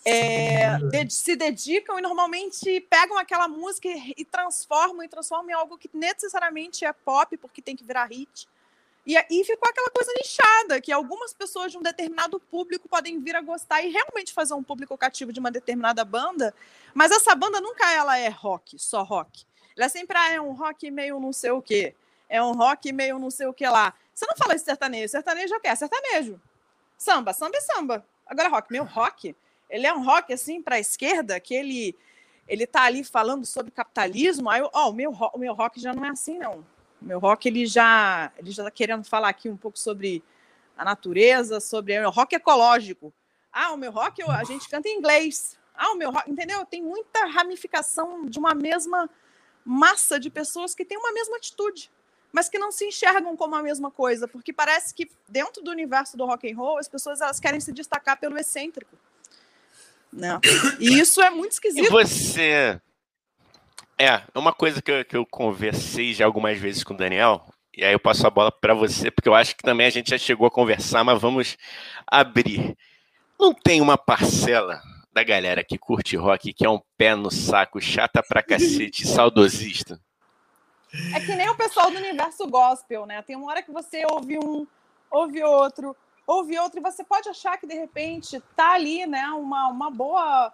é, 0.04 0.76
de, 0.76 1.10
se 1.10 1.34
dedicam 1.34 1.98
e 1.98 2.02
normalmente 2.02 2.78
pegam 2.90 3.16
aquela 3.16 3.48
música 3.48 3.88
e, 3.88 4.12
e, 4.18 4.24
transformam 4.26 5.02
e 5.02 5.08
transformam 5.08 5.48
em 5.48 5.54
algo 5.54 5.78
que 5.78 5.88
necessariamente 5.94 6.84
é 6.84 6.92
pop, 6.92 7.34
porque 7.38 7.62
tem 7.62 7.74
que 7.74 7.84
virar 7.84 8.04
hit. 8.04 8.46
E 9.06 9.16
aí 9.16 9.44
ficou 9.44 9.68
aquela 9.68 9.90
coisa 9.90 10.12
nichada, 10.18 10.80
que 10.80 10.92
algumas 10.92 11.32
pessoas 11.32 11.72
de 11.72 11.78
um 11.78 11.82
determinado 11.82 12.38
público 12.38 12.88
podem 12.88 13.18
vir 13.18 13.34
a 13.34 13.40
gostar 13.40 13.82
e 13.82 13.90
realmente 13.90 14.32
fazer 14.32 14.54
um 14.54 14.62
público 14.62 14.96
cativo 14.96 15.32
de 15.32 15.40
uma 15.40 15.50
determinada 15.50 16.04
banda, 16.04 16.54
mas 16.94 17.10
essa 17.10 17.34
banda 17.34 17.60
nunca 17.60 17.90
ela 17.92 18.18
é 18.18 18.28
rock, 18.28 18.78
só 18.78 19.02
rock. 19.02 19.44
Ela 19.76 19.88
sempre 19.88 20.16
ah, 20.16 20.32
é 20.32 20.40
um 20.40 20.52
rock 20.52 20.90
meio 20.90 21.18
não 21.18 21.32
sei 21.32 21.50
o 21.50 21.62
quê. 21.62 21.94
É 22.28 22.42
um 22.42 22.52
rock 22.52 22.92
meio 22.92 23.18
não 23.18 23.30
sei 23.30 23.46
o 23.46 23.52
que 23.52 23.66
lá. 23.66 23.94
Você 24.14 24.26
não 24.26 24.36
fala 24.36 24.54
de 24.54 24.60
sertanejo. 24.60 25.08
Sertanejo 25.08 25.54
é 25.54 25.56
o 25.56 25.60
quê? 25.60 25.68
É 25.68 25.74
sertanejo. 25.74 26.40
Samba. 26.98 27.32
Samba 27.32 27.56
é 27.56 27.60
samba. 27.60 28.06
Agora, 28.26 28.48
rock. 28.48 28.70
Meu 28.70 28.84
rock, 28.84 29.34
ele 29.68 29.86
é 29.86 29.92
um 29.92 30.04
rock, 30.04 30.32
assim, 30.32 30.60
para 30.62 30.76
a 30.76 30.78
esquerda, 30.78 31.40
que 31.40 31.54
ele, 31.54 31.96
ele 32.46 32.66
tá 32.66 32.82
ali 32.82 33.02
falando 33.02 33.46
sobre 33.46 33.70
capitalismo. 33.70 34.50
Aí, 34.50 34.60
ó, 34.72 34.90
o 34.90 34.92
meu, 34.92 35.10
o 35.10 35.38
meu 35.38 35.54
rock 35.54 35.80
já 35.80 35.94
não 35.94 36.04
é 36.04 36.10
assim, 36.10 36.38
não. 36.38 36.64
O 37.00 37.04
meu 37.04 37.18
rock, 37.18 37.48
ele 37.48 37.66
já, 37.66 38.32
ele 38.36 38.50
já 38.50 38.64
tá 38.64 38.70
querendo 38.70 39.04
falar 39.04 39.28
aqui 39.28 39.48
um 39.48 39.56
pouco 39.56 39.78
sobre 39.78 40.22
a 40.76 40.84
natureza, 40.84 41.60
sobre 41.60 41.98
o 42.00 42.10
rock 42.10 42.34
ecológico. 42.34 43.12
Ah, 43.52 43.72
o 43.72 43.76
meu 43.76 43.90
rock, 43.90 44.22
a 44.22 44.44
gente 44.44 44.68
canta 44.68 44.88
em 44.88 44.98
inglês. 44.98 45.58
Ah, 45.74 45.92
o 45.92 45.96
meu 45.96 46.10
rock, 46.10 46.30
entendeu? 46.30 46.64
Tem 46.66 46.82
muita 46.82 47.26
ramificação 47.26 48.26
de 48.26 48.38
uma 48.38 48.54
mesma 48.54 49.08
massa 49.64 50.18
de 50.18 50.30
pessoas 50.30 50.74
que 50.74 50.84
têm 50.84 50.98
uma 50.98 51.12
mesma 51.12 51.36
atitude, 51.36 51.90
mas 52.32 52.48
que 52.48 52.58
não 52.58 52.70
se 52.70 52.84
enxergam 52.86 53.36
como 53.36 53.54
a 53.54 53.62
mesma 53.62 53.90
coisa, 53.90 54.28
porque 54.28 54.52
parece 54.52 54.94
que 54.94 55.10
dentro 55.28 55.62
do 55.62 55.70
universo 55.70 56.16
do 56.16 56.24
rock 56.24 56.50
and 56.50 56.56
roll 56.56 56.78
as 56.78 56.88
pessoas 56.88 57.20
elas 57.20 57.40
querem 57.40 57.60
se 57.60 57.72
destacar 57.72 58.18
pelo 58.18 58.38
excêntrico. 58.38 58.96
Né? 60.12 60.40
E 60.78 60.98
isso 60.98 61.20
é 61.20 61.30
muito 61.30 61.52
esquisito. 61.52 61.86
E 61.86 61.90
você. 61.90 62.80
É, 64.00 64.22
uma 64.34 64.50
coisa 64.50 64.80
que 64.80 64.90
eu, 64.90 65.04
que 65.04 65.14
eu 65.14 65.26
conversei 65.26 66.14
já 66.14 66.24
algumas 66.24 66.58
vezes 66.58 66.82
com 66.82 66.94
o 66.94 66.96
Daniel, 66.96 67.44
e 67.76 67.84
aí 67.84 67.92
eu 67.92 68.00
passo 68.00 68.26
a 68.26 68.30
bola 68.30 68.50
para 68.50 68.72
você, 68.72 69.10
porque 69.10 69.28
eu 69.28 69.34
acho 69.34 69.54
que 69.54 69.62
também 69.62 69.86
a 69.86 69.90
gente 69.90 70.08
já 70.08 70.16
chegou 70.16 70.46
a 70.46 70.50
conversar, 70.50 71.04
mas 71.04 71.20
vamos 71.20 71.58
abrir. 72.06 72.74
Não 73.38 73.52
tem 73.52 73.82
uma 73.82 73.98
parcela 73.98 74.80
da 75.12 75.22
galera 75.22 75.62
que 75.62 75.76
curte 75.76 76.16
rock, 76.16 76.54
que 76.54 76.64
é 76.64 76.70
um 76.70 76.80
pé 76.96 77.14
no 77.14 77.30
saco, 77.30 77.78
chata 77.78 78.22
pra 78.22 78.42
cacete, 78.42 79.04
saudosista? 79.06 80.00
É 81.14 81.20
que 81.20 81.36
nem 81.36 81.50
o 81.50 81.54
pessoal 81.54 81.90
do 81.90 81.98
universo 81.98 82.48
gospel, 82.48 83.04
né? 83.04 83.20
Tem 83.20 83.36
uma 83.36 83.50
hora 83.50 83.62
que 83.62 83.70
você 83.70 84.02
ouve 84.10 84.38
um, 84.38 84.66
ouve 85.10 85.42
outro, 85.44 85.94
ouve 86.26 86.58
outro, 86.58 86.80
e 86.80 86.82
você 86.82 87.04
pode 87.04 87.28
achar 87.28 87.58
que 87.58 87.66
de 87.66 87.74
repente 87.74 88.42
tá 88.56 88.72
ali, 88.72 89.04
né, 89.04 89.26
uma, 89.26 89.68
uma 89.68 89.90
boa 89.90 90.50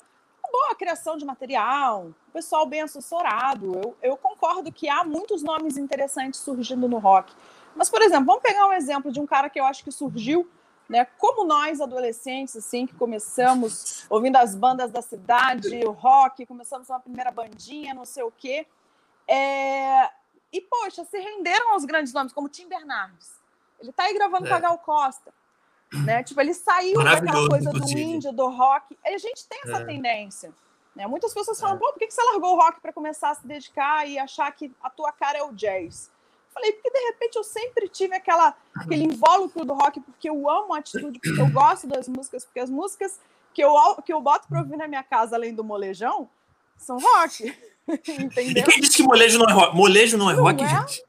boa 0.51 0.75
criação 0.75 1.17
de 1.17 1.25
material, 1.25 2.11
pessoal 2.33 2.67
bem 2.67 2.83
assessorado. 2.83 3.75
Eu, 3.75 3.97
eu 4.03 4.17
concordo 4.17 4.73
que 4.73 4.89
há 4.89 5.05
muitos 5.05 5.43
nomes 5.43 5.77
interessantes 5.77 6.41
surgindo 6.41 6.89
no 6.89 6.99
rock. 6.99 7.33
Mas, 7.75 7.91
por 7.91 8.03
exemplo, 8.03 8.27
vamos 8.27 8.43
pegar 8.43 8.67
um 8.67 8.73
exemplo 8.73 9.13
de 9.13 9.21
um 9.21 9.27
cara 9.27 9.51
que 9.51 9.61
eu 9.61 9.65
acho 9.65 9.85
que 9.85 9.91
surgiu 9.91 10.49
né? 10.89 11.05
Como 11.19 11.45
nós 11.45 11.81
adolescentes, 11.81 12.57
assim, 12.57 12.87
que 12.87 12.95
começamos 12.95 14.07
ouvindo 14.09 14.37
as 14.37 14.55
bandas 14.55 14.91
da 14.91 15.03
cidade, 15.03 15.85
o 15.85 15.91
rock, 15.91 16.47
começamos 16.47 16.89
uma 16.89 17.01
primeira 17.01 17.31
bandinha, 17.31 17.93
não 17.93 18.05
sei 18.05 18.23
o 18.23 18.31
quê, 18.31 18.67
é... 19.27 20.09
e 20.53 20.61
poxa, 20.61 21.05
se 21.05 21.19
renderam 21.19 21.73
aos 21.73 21.85
grandes 21.85 22.13
nomes, 22.13 22.33
como 22.33 22.49
Tim 22.49 22.69
Bernardes. 22.69 23.35
Ele 23.81 23.93
tá 23.93 24.05
aí 24.05 24.15
gravando 24.15 24.47
é. 24.47 24.49
com 24.49 24.55
a 24.55 24.61
Gal 24.61 24.79
Costa, 24.79 25.35
né? 25.93 26.23
Tipo, 26.23 26.41
ele 26.41 26.55
saiu 26.55 27.03
daquela 27.03 27.49
coisa 27.49 27.71
do 27.71 27.99
índio, 27.99 28.33
do 28.33 28.49
rock. 28.49 28.97
A 29.05 29.19
gente 29.19 29.47
tem 29.49 29.61
essa 29.65 29.83
é. 29.83 29.85
tendência. 29.85 30.53
Né? 30.95 31.07
Muitas 31.07 31.33
pessoas 31.35 31.61
falam, 31.61 31.77
é. 31.77 31.79
pô, 31.79 31.93
por 31.93 31.99
que 31.99 32.11
você 32.11 32.23
largou 32.23 32.55
o 32.55 32.57
rock 32.57 32.81
para 32.81 32.93
começar 32.93 33.31
a 33.31 33.35
se 33.35 33.47
dedicar 33.47 34.09
e 34.09 34.19
achar 34.19 34.51
que 34.53 34.73
a 34.83 34.91
tua 34.91 35.13
cara 35.13 35.39
é 35.39 35.43
o 35.43 35.53
jazz? 35.53 36.11
falei, 36.57 36.73
porque 36.73 36.91
de 36.91 36.99
repente 36.99 37.37
eu 37.37 37.45
sempre 37.45 37.87
tive 37.87 38.17
aquela, 38.17 38.55
aquele 38.75 39.05
invólucro 39.05 39.65
do 39.65 39.75
rock, 39.75 40.01
porque 40.01 40.29
eu 40.29 40.49
amo 40.49 40.75
a 40.75 40.79
atitude, 40.79 41.19
porque 41.19 41.41
eu 41.41 41.51
gosto 41.51 41.87
das 41.87 42.09
músicas, 42.09 42.47
porque 42.47 42.61
as 42.61 42.71
músicas 42.71 43.21
que 43.53 43.63
eu, 43.63 43.75
que 44.05 44.13
eu 44.13 44.21
boto 44.23 44.49
para 44.49 44.61
ouvir 44.61 44.77
na 44.77 44.89
minha 44.89 45.03
casa, 45.03 45.37
além 45.37 45.55
do 45.55 45.63
molejão, 45.63 46.29
são 46.79 46.99
rock. 46.99 47.55
Entendeu? 47.87 48.65
E 48.65 48.65
quem 48.65 48.81
disse 48.81 48.97
que 48.97 49.03
molejo 49.03 49.39
não 49.39 49.47
é 49.49 49.53
rock? 49.53 49.77
Molejo 49.77 50.17
não 50.17 50.31
é 50.31 50.35
não 50.35 50.43
rock, 50.43 50.65
é? 50.65 50.69
gente? 50.69 51.05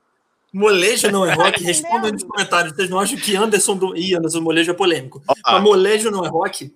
Molejo 0.54 1.12
não 1.12 1.26
é 1.26 1.34
rock? 1.34 1.62
Respondam 1.64 2.12
nos 2.12 2.24
comentários. 2.24 2.74
Vocês 2.74 2.90
não 2.90 3.00
acham 3.00 3.18
que 3.18 3.36
Anderson 3.36 3.76
do. 3.76 3.96
Ih, 3.98 4.16
Anderson 4.16 4.42
Molejo 4.42 4.72
é 4.72 4.74
polêmico. 4.74 5.22
Ah, 5.44 5.54
Mas 5.54 5.64
molejo 5.64 6.10
não 6.10 6.26
é 6.26 6.30
rock? 6.30 6.74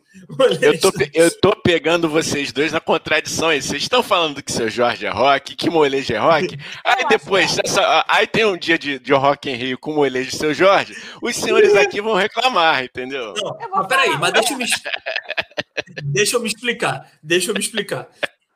Eu 0.62 0.78
tô, 0.80 0.92
eu 1.14 1.40
tô 1.40 1.56
pegando 1.56 2.10
vocês 2.10 2.52
dois 2.52 2.74
na 2.74 2.82
contradição 2.82 3.48
aí. 3.48 3.62
Vocês 3.62 3.82
estão 3.82 4.04
falando 4.04 4.44
que 4.44 4.52
seu 4.52 4.70
Jorge 4.70 5.06
é 5.06 5.10
rock, 5.10 5.56
que 5.56 5.70
molejo 5.70 6.14
é 6.14 6.18
rock. 6.18 6.58
Aí 6.84 7.06
depois, 7.08 7.58
é. 7.58 7.62
essa, 7.64 8.06
aí 8.10 8.28
tem 8.28 8.46
um 8.46 8.58
dia 8.58 8.78
de, 8.78 9.00
de 9.00 9.14
rock 9.14 9.50
em 9.50 9.56
Rio 9.56 9.78
com 9.78 9.94
molejo 9.94 10.30
e 10.30 10.36
seu 10.36 10.54
Jorge. 10.54 10.94
Os 11.22 11.36
senhores 11.36 11.74
aqui 11.76 12.02
vão 12.02 12.16
reclamar, 12.16 12.84
entendeu? 12.84 13.34
Não, 13.38 13.58
mas 13.74 13.88
peraí, 13.88 14.18
mas 14.18 14.34
deixa 14.34 14.54
eu 14.54 14.58
me, 14.58 14.66
deixa 16.04 16.36
eu 16.36 16.42
me 16.42 16.48
explicar. 16.48 17.10
Deixa 17.24 17.52
eu 17.52 17.54
me 17.54 17.62
explicar. 17.62 18.10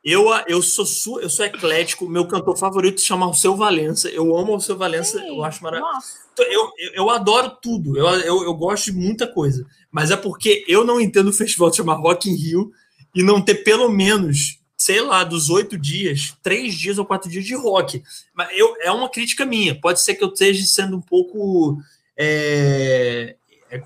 Eu, 0.05 0.27
eu, 0.47 0.61
sou, 0.61 1.19
eu 1.19 1.27
sou 1.27 1.45
eclético, 1.45 2.07
meu 2.07 2.27
cantor 2.27 2.55
favorito 2.55 3.01
se 3.01 3.07
chama 3.07 3.25
Alceu 3.25 3.55
Valença. 3.55 4.07
Eu 4.07 4.37
amo 4.37 4.51
o 4.51 4.53
Alceu 4.53 4.77
Valença, 4.77 5.17
eu 5.17 5.43
acho 5.43 5.63
maravilhoso. 5.63 6.05
Eu, 6.37 6.71
eu, 6.77 6.91
eu, 6.93 7.09
adoro 7.09 7.57
tudo, 7.59 7.97
eu, 7.97 8.05
eu, 8.19 8.43
eu 8.43 8.53
gosto 8.53 8.85
de 8.85 8.93
muita 8.93 9.25
coisa. 9.25 9.65
Mas 9.91 10.11
é 10.11 10.15
porque 10.15 10.63
eu 10.67 10.83
não 10.83 11.01
entendo 11.01 11.29
o 11.29 11.33
festival 11.33 11.71
de 11.71 11.77
chamar 11.77 11.95
Rock 11.95 12.29
in 12.29 12.35
Rio 12.35 12.71
e 13.15 13.23
não 13.23 13.41
ter 13.41 13.55
pelo 13.55 13.89
menos 13.89 14.59
sei 14.77 15.01
lá, 15.01 15.23
dos 15.23 15.49
oito 15.49 15.77
dias, 15.77 16.35
três 16.43 16.75
dias 16.75 16.99
ou 16.99 17.05
quatro 17.05 17.27
dias 17.27 17.45
de 17.45 17.55
rock. 17.55 18.03
Mas 18.31 18.49
eu, 18.51 18.75
é 18.81 18.91
uma 18.91 19.09
crítica 19.09 19.43
minha. 19.43 19.73
Pode 19.73 19.99
ser 20.01 20.13
que 20.13 20.23
eu 20.23 20.29
esteja 20.29 20.63
sendo 20.67 20.97
um 20.97 21.01
pouco. 21.01 21.79
É, 22.15 23.35
é, 23.71 23.81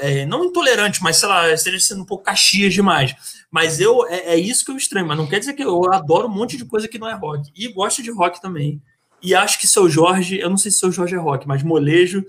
é, 0.00 0.26
não 0.26 0.44
intolerante, 0.44 1.02
mas 1.02 1.18
sei 1.18 1.28
lá, 1.28 1.52
esteja 1.52 1.78
sendo 1.80 2.02
um 2.02 2.06
pouco 2.06 2.24
caxias 2.24 2.72
demais. 2.72 3.14
Mas 3.50 3.80
eu 3.80 4.06
é, 4.06 4.34
é, 4.34 4.36
isso 4.36 4.64
que 4.64 4.70
eu 4.70 4.76
estranho, 4.76 5.06
mas 5.06 5.16
não 5.16 5.26
quer 5.26 5.40
dizer 5.40 5.54
que 5.54 5.64
eu 5.64 5.92
adoro 5.92 6.28
um 6.28 6.30
monte 6.30 6.56
de 6.56 6.64
coisa 6.64 6.86
que 6.86 6.98
não 6.98 7.08
é 7.08 7.14
rock. 7.14 7.50
E 7.54 7.68
gosto 7.68 8.02
de 8.02 8.10
rock 8.10 8.40
também. 8.40 8.80
E 9.22 9.34
acho 9.34 9.58
que 9.58 9.66
seu 9.66 9.88
Jorge, 9.88 10.38
eu 10.38 10.48
não 10.48 10.56
sei 10.56 10.70
se 10.70 10.78
seu 10.78 10.92
Jorge 10.92 11.14
é 11.16 11.18
rock, 11.18 11.46
mas 11.46 11.62
molejo. 11.62 12.24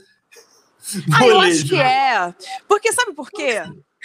Ah, 1.14 1.28
eu 1.28 1.40
acho 1.40 1.68
que 1.68 1.80
é. 1.80 2.34
Porque 2.68 2.92
sabe 2.92 3.14
por 3.14 3.30
quê? 3.30 3.62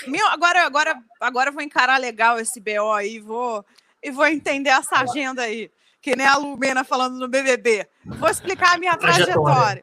Meu, 0.07 0.27
agora, 0.29 0.67
agora, 0.67 0.95
agora 1.21 1.49
eu 1.49 1.55
vou 1.55 1.63
encarar 1.63 1.99
legal 1.99 2.39
esse 2.39 2.61
BO 2.61 2.93
aí, 2.93 3.19
vou 3.19 3.65
e 4.03 4.11
vou 4.11 4.27
entender 4.27 4.71
essa 4.71 5.01
agenda 5.01 5.43
aí, 5.43 5.71
que 6.01 6.15
nem 6.15 6.27
a 6.27 6.37
Lumena 6.37 6.85
falando 6.85 7.19
no 7.19 7.29
BBB. 7.29 7.89
Vou 8.05 8.29
explicar 8.29 8.75
a 8.75 8.79
minha 8.79 8.97
trajetória. 8.97 9.83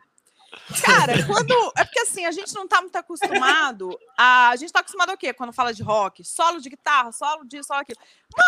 Cara, 0.84 1.14
quando. 1.26 1.54
É 1.78 1.84
porque 1.84 2.00
assim, 2.00 2.26
a 2.26 2.32
gente 2.32 2.54
não 2.54 2.68
tá 2.68 2.82
muito 2.82 2.96
acostumado. 2.96 3.98
A, 4.18 4.50
a 4.50 4.56
gente 4.56 4.72
tá 4.72 4.80
acostumado 4.80 5.10
ao 5.10 5.18
quê? 5.18 5.34
Quando 5.34 5.54
fala 5.54 5.74
de 5.74 5.84
rock? 5.84 6.24
Solo 6.24 6.60
de 6.60 6.70
guitarra, 6.70 7.12
solo 7.12 7.46
disso, 7.46 7.68
solo 7.68 7.82
aquilo. 7.82 8.00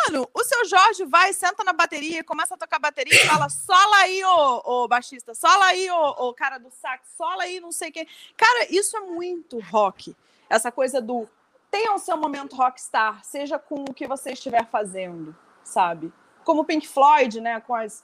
Mano, 0.07 0.29
o 0.33 0.43
seu 0.43 0.65
Jorge 0.65 1.05
vai, 1.05 1.33
senta 1.33 1.63
na 1.63 1.73
bateria, 1.73 2.23
começa 2.23 2.55
a 2.55 2.57
tocar 2.57 2.79
bateria 2.79 3.13
e 3.13 3.27
fala: 3.27 3.49
sola 3.49 3.97
aí, 3.97 4.23
ô, 4.23 4.61
ô 4.65 4.87
baixista, 4.87 5.33
sola 5.33 5.65
aí, 5.65 5.89
ô, 5.89 6.27
ô 6.27 6.33
cara 6.33 6.57
do 6.57 6.71
sax, 6.71 7.07
sola 7.17 7.43
aí, 7.43 7.59
não 7.59 7.71
sei 7.71 7.91
quem. 7.91 8.07
Cara, 8.37 8.67
isso 8.69 8.95
é 8.97 9.01
muito 9.01 9.59
rock. 9.59 10.15
Essa 10.49 10.71
coisa 10.71 11.01
do 11.01 11.27
tenha 11.69 11.93
o 11.93 11.99
seu 11.99 12.15
momento 12.15 12.55
rockstar, 12.55 13.23
seja 13.23 13.59
com 13.59 13.83
o 13.83 13.93
que 13.93 14.07
você 14.07 14.31
estiver 14.31 14.65
fazendo, 14.67 15.35
sabe? 15.63 16.13
Como 16.43 16.61
o 16.61 16.65
Pink 16.65 16.87
Floyd, 16.87 17.41
né? 17.41 17.59
Com 17.59 17.75
as 17.75 18.03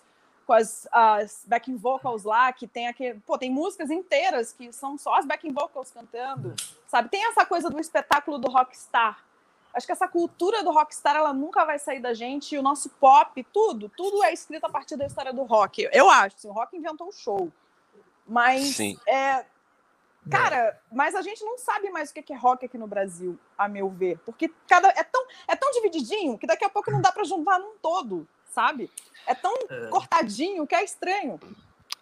as, 0.51 0.87
as 0.91 1.43
backing 1.47 1.77
vocals 1.77 2.23
lá, 2.23 2.51
que 2.51 2.67
tem 2.67 2.87
aquele. 2.87 3.19
Pô, 3.21 3.37
tem 3.37 3.49
músicas 3.49 3.89
inteiras 3.89 4.51
que 4.51 4.71
são 4.71 4.97
só 4.97 5.15
as 5.15 5.25
backing 5.25 5.51
vocals 5.51 5.91
cantando, 5.91 6.55
sabe? 6.87 7.09
Tem 7.09 7.25
essa 7.27 7.45
coisa 7.45 7.69
do 7.69 7.79
espetáculo 7.79 8.37
do 8.37 8.49
rockstar. 8.49 9.23
Acho 9.73 9.85
que 9.85 9.91
essa 9.91 10.07
cultura 10.07 10.63
do 10.63 10.71
rockstar 10.71 11.15
ela 11.15 11.33
nunca 11.33 11.63
vai 11.63 11.79
sair 11.79 12.01
da 12.01 12.13
gente 12.13 12.55
e 12.55 12.57
o 12.57 12.61
nosso 12.61 12.89
pop, 12.89 13.41
tudo, 13.53 13.89
tudo 13.95 14.21
é 14.23 14.33
escrito 14.33 14.65
a 14.65 14.69
partir 14.69 14.97
da 14.97 15.05
história 15.05 15.31
do 15.31 15.43
rock. 15.43 15.87
Eu 15.93 16.09
acho, 16.09 16.35
assim, 16.35 16.49
o 16.49 16.51
rock 16.51 16.75
inventou 16.75 17.07
o 17.07 17.11
show. 17.13 17.49
Mas 18.27 18.75
Sim. 18.75 18.97
é, 19.07 19.45
Cara, 20.29 20.79
mas 20.91 21.15
a 21.15 21.21
gente 21.21 21.43
não 21.43 21.57
sabe 21.57 21.89
mais 21.89 22.11
o 22.11 22.13
que 22.13 22.31
é 22.31 22.35
rock 22.35 22.65
aqui 22.65 22.77
no 22.77 22.85
Brasil, 22.85 23.39
a 23.57 23.67
meu 23.67 23.89
ver. 23.89 24.19
Porque 24.19 24.53
cada 24.67 24.89
é 24.89 25.03
tão, 25.03 25.25
é 25.47 25.55
tão 25.55 25.71
divididinho 25.71 26.37
que 26.37 26.45
daqui 26.45 26.63
a 26.63 26.69
pouco 26.69 26.91
não 26.91 27.01
dá 27.01 27.11
para 27.11 27.23
juntar 27.23 27.57
num 27.57 27.75
todo 27.81 28.27
sabe? 28.53 28.89
É 29.27 29.33
tão 29.33 29.53
é. 29.69 29.87
cortadinho 29.87 30.65
que 30.67 30.75
é 30.75 30.83
estranho. 30.83 31.39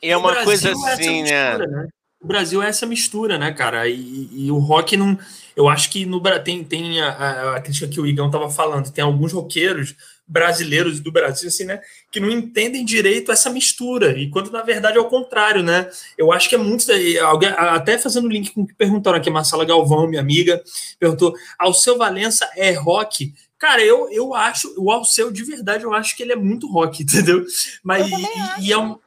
E 0.02 0.10
é 0.10 0.18
uma 0.18 0.44
coisa 0.44 0.70
é 0.70 0.72
assim, 0.72 1.24
né? 1.24 1.50
mistura, 1.52 1.68
né? 1.68 1.88
O 2.22 2.28
Brasil 2.28 2.62
é 2.62 2.68
essa 2.68 2.86
mistura, 2.86 3.38
né, 3.38 3.54
cara? 3.54 3.88
E, 3.88 4.30
e, 4.34 4.52
o 4.52 4.58
rock 4.58 4.98
não. 4.98 5.18
Eu 5.56 5.70
acho 5.70 5.90
que 5.90 6.06
no 6.06 6.22
tem, 6.44 6.64
tem 6.66 7.02
a, 7.02 7.56
a 7.56 7.62
crítica 7.62 7.88
que 7.88 8.00
o 8.00 8.06
Igão 8.06 8.30
tava 8.30 8.50
falando, 8.50 8.92
tem 8.92 9.04
alguns 9.04 9.32
roqueiros 9.32 9.96
brasileiros 10.28 11.00
do 11.00 11.12
Brasil, 11.12 11.48
assim, 11.48 11.64
né, 11.64 11.82
que 12.12 12.20
não 12.20 12.30
entendem 12.30 12.86
direito 12.86 13.32
essa 13.32 13.50
mistura, 13.50 14.16
e 14.16 14.30
quando 14.30 14.52
na 14.52 14.62
verdade 14.62 14.96
é 14.96 15.02
o 15.02 15.10
contrário, 15.10 15.64
né? 15.64 15.90
Eu 16.16 16.32
acho 16.32 16.48
que 16.48 16.56
é 16.56 16.58
muito. 16.58 16.86
Alguém, 17.24 17.50
até 17.50 17.98
fazendo 17.98 18.28
link 18.28 18.52
com 18.52 18.62
o 18.62 18.68
que 18.68 18.76
perguntaram 18.76 19.18
aqui, 19.18 19.30
Marcela 19.30 19.66
Galvão, 19.66 20.08
minha 20.08 20.22
amiga, 20.22 20.62
perguntou: 21.00 21.34
ao 21.58 21.74
seu 21.74 21.98
Valença 21.98 22.50
é 22.56 22.72
rock? 22.74 23.34
Cara, 23.60 23.84
eu, 23.84 24.10
eu 24.10 24.34
acho, 24.34 24.74
o 24.78 24.90
Alceu, 24.90 25.30
de 25.30 25.44
verdade, 25.44 25.84
eu 25.84 25.94
acho 25.94 26.16
que 26.16 26.24
ele 26.24 26.32
é 26.32 26.36
muito 26.36 26.72
rock, 26.72 27.04
entendeu? 27.04 27.46
Mas 27.84 28.10
e, 28.10 28.68
e, 28.68 28.72
é, 28.72 28.78
um, 28.78 28.98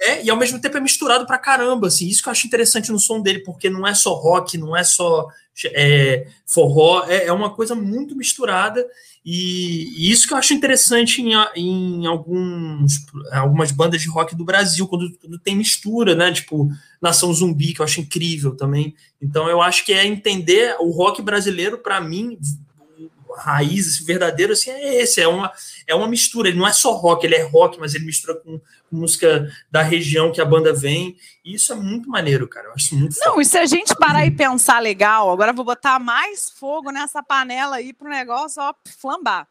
é, 0.00 0.24
e 0.24 0.30
ao 0.30 0.36
mesmo 0.36 0.58
tempo 0.58 0.78
é 0.78 0.80
misturado 0.80 1.26
pra 1.26 1.38
caramba, 1.38 1.88
assim, 1.88 2.08
isso 2.08 2.22
que 2.22 2.28
eu 2.28 2.32
acho 2.32 2.46
interessante 2.46 2.90
no 2.90 2.98
som 2.98 3.20
dele, 3.20 3.40
porque 3.40 3.68
não 3.68 3.86
é 3.86 3.94
só 3.94 4.14
rock, 4.14 4.56
não 4.56 4.74
é 4.74 4.82
só 4.82 5.28
é, 5.66 6.26
forró, 6.46 7.04
é, 7.06 7.26
é 7.26 7.32
uma 7.32 7.50
coisa 7.50 7.74
muito 7.74 8.16
misturada, 8.16 8.84
e, 9.30 9.92
e, 9.98 10.10
isso 10.10 10.26
que 10.26 10.32
eu 10.32 10.38
acho 10.38 10.54
interessante 10.54 11.20
em, 11.20 11.34
em 11.54 12.06
alguns, 12.06 13.04
algumas 13.30 13.70
bandas 13.70 14.00
de 14.00 14.08
rock 14.08 14.34
do 14.34 14.42
Brasil, 14.42 14.88
quando, 14.88 15.12
quando, 15.18 15.38
tem 15.38 15.54
mistura, 15.54 16.14
né? 16.14 16.32
Tipo, 16.32 16.70
Nação 16.98 17.30
Zumbi, 17.34 17.74
que 17.74 17.82
eu 17.82 17.84
acho 17.84 18.00
incrível 18.00 18.56
também. 18.56 18.94
Então, 19.20 19.46
eu 19.46 19.60
acho 19.60 19.84
que 19.84 19.92
é 19.92 20.06
entender 20.06 20.76
o 20.80 20.90
rock 20.90 21.20
brasileiro, 21.20 21.76
para 21.76 22.00
mim, 22.00 22.38
raiz, 23.36 23.86
esse 23.86 24.04
verdadeiro, 24.04 24.52
assim, 24.52 24.70
é 24.70 25.02
esse, 25.02 25.20
é 25.20 25.28
uma, 25.28 25.52
é 25.86 25.94
uma 25.94 26.08
mistura, 26.08 26.48
ele 26.48 26.58
não 26.58 26.66
é 26.66 26.72
só 26.72 26.92
rock, 26.92 27.24
ele 27.24 27.34
é 27.34 27.42
rock, 27.42 27.78
mas 27.78 27.94
ele 27.94 28.04
mistura 28.04 28.34
com, 28.34 28.60
música 28.90 29.50
da 29.70 29.82
região 29.82 30.32
que 30.32 30.40
a 30.40 30.44
banda 30.44 30.72
vem, 30.72 31.16
e 31.44 31.54
isso 31.54 31.72
é 31.72 31.76
muito 31.76 32.08
maneiro, 32.08 32.48
cara, 32.48 32.68
eu 32.68 32.72
acho 32.72 32.94
muito 32.94 33.16
Não, 33.20 33.32
foda. 33.32 33.42
e 33.42 33.44
se 33.44 33.58
a 33.58 33.66
gente 33.66 33.94
parar 33.94 34.26
e 34.26 34.30
pensar 34.30 34.80
legal, 34.80 35.30
agora 35.30 35.52
vou 35.52 35.64
botar 35.64 35.98
mais 35.98 36.50
fogo 36.50 36.90
nessa 36.90 37.22
panela 37.22 37.76
aí 37.76 37.92
pro 37.92 38.08
negócio, 38.08 38.62
ó, 38.62 38.74
flambar. 38.98 39.46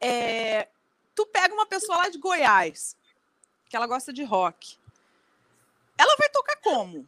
É, 0.00 0.68
tu 1.14 1.26
pega 1.26 1.54
uma 1.54 1.66
pessoa 1.66 1.98
lá 1.98 2.08
de 2.08 2.18
Goiás, 2.18 2.96
que 3.68 3.76
ela 3.76 3.86
gosta 3.86 4.12
de 4.12 4.24
rock, 4.24 4.76
ela 5.98 6.16
vai 6.16 6.28
tocar 6.30 6.56
como? 6.56 7.06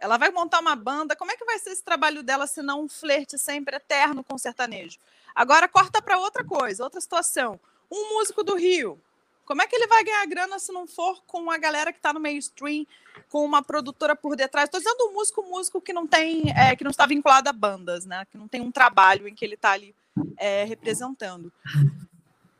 Ela 0.00 0.16
vai 0.16 0.30
montar 0.30 0.58
uma 0.58 0.74
banda. 0.74 1.14
Como 1.14 1.30
é 1.30 1.36
que 1.36 1.44
vai 1.44 1.60
ser 1.60 1.70
esse 1.70 1.84
trabalho 1.84 2.24
dela 2.24 2.48
se 2.48 2.60
não 2.60 2.82
um 2.82 2.88
flerte 2.88 3.38
sempre 3.38 3.76
eterno 3.76 4.24
com 4.24 4.34
o 4.34 4.38
sertanejo? 4.38 4.98
Agora 5.34 5.68
corta 5.68 6.00
para 6.00 6.18
outra 6.18 6.44
coisa, 6.44 6.84
outra 6.84 7.00
situação. 7.00 7.58
Um 7.90 8.14
músico 8.14 8.42
do 8.42 8.54
Rio, 8.56 9.00
como 9.44 9.60
é 9.60 9.66
que 9.66 9.74
ele 9.74 9.86
vai 9.86 10.04
ganhar 10.04 10.24
grana 10.26 10.58
se 10.58 10.72
não 10.72 10.86
for 10.86 11.22
com 11.26 11.50
a 11.50 11.58
galera 11.58 11.92
que 11.92 11.98
está 11.98 12.12
no 12.12 12.20
mainstream, 12.20 12.86
com 13.28 13.44
uma 13.44 13.62
produtora 13.62 14.14
por 14.14 14.36
detrás? 14.36 14.66
Estou 14.66 14.80
dizendo 14.80 15.10
um 15.10 15.12
músico, 15.12 15.42
músico 15.42 15.80
que 15.80 15.92
não 15.92 16.06
tem, 16.06 16.44
é, 16.56 16.76
que 16.76 16.84
não 16.84 16.90
está 16.90 17.06
vinculado 17.06 17.48
a 17.48 17.52
bandas, 17.52 18.06
né? 18.06 18.24
Que 18.30 18.38
não 18.38 18.46
tem 18.46 18.60
um 18.60 18.70
trabalho 18.70 19.26
em 19.26 19.34
que 19.34 19.44
ele 19.44 19.54
está 19.54 19.72
ali 19.72 19.94
é, 20.38 20.64
representando. 20.64 21.52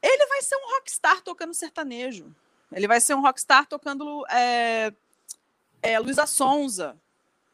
Ele 0.02 0.26
vai 0.26 0.42
ser 0.42 0.56
um 0.56 0.74
rockstar 0.74 1.22
tocando 1.22 1.54
sertanejo. 1.54 2.34
Ele 2.72 2.88
vai 2.88 3.00
ser 3.00 3.14
um 3.14 3.20
rockstar 3.20 3.66
tocando 3.66 4.26
é, 4.28 4.92
é, 5.80 5.98
Luísa 5.98 6.26
Sonza. 6.26 6.96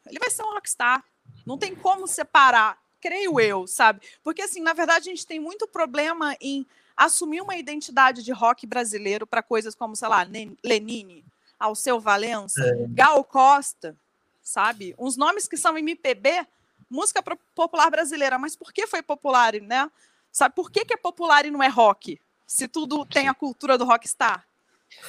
Ele 0.07 0.17
vai 0.19 0.31
ser 0.31 0.43
um 0.43 0.53
rockstar. 0.53 1.03
Não 1.45 1.57
tem 1.57 1.75
como 1.75 2.07
separar 2.07 2.81
creio 3.01 3.39
eu, 3.39 3.67
sabe? 3.67 4.01
Porque, 4.23 4.41
assim, 4.41 4.61
na 4.61 4.73
verdade, 4.73 5.09
a 5.09 5.11
gente 5.13 5.25
tem 5.25 5.39
muito 5.39 5.67
problema 5.67 6.35
em 6.39 6.65
assumir 6.95 7.41
uma 7.41 7.55
identidade 7.55 8.23
de 8.23 8.31
rock 8.31 8.67
brasileiro 8.67 9.25
para 9.25 9.41
coisas 9.41 9.73
como, 9.73 9.95
sei 9.95 10.07
lá, 10.07 10.27
Lenine, 10.63 11.23
Alceu 11.59 11.99
Valença, 11.99 12.61
é. 12.63 12.85
Gal 12.89 13.23
Costa, 13.23 13.95
sabe? 14.41 14.93
Uns 14.97 15.15
nomes 15.15 15.47
que 15.47 15.55
são 15.55 15.77
MPB, 15.77 16.45
música 16.89 17.23
popular 17.55 17.89
brasileira. 17.89 18.37
Mas 18.37 18.55
por 18.55 18.73
que 18.73 18.87
foi 18.87 19.01
popular, 19.01 19.53
né? 19.61 19.89
Sabe 20.31 20.55
por 20.55 20.71
que, 20.71 20.85
que 20.85 20.93
é 20.93 20.97
popular 20.97 21.45
e 21.45 21.51
não 21.51 21.63
é 21.63 21.67
rock? 21.67 22.19
Se 22.45 22.67
tudo 22.67 23.05
tem 23.05 23.27
a 23.27 23.33
cultura 23.33 23.77
do 23.77 23.85
rockstar. 23.85 24.45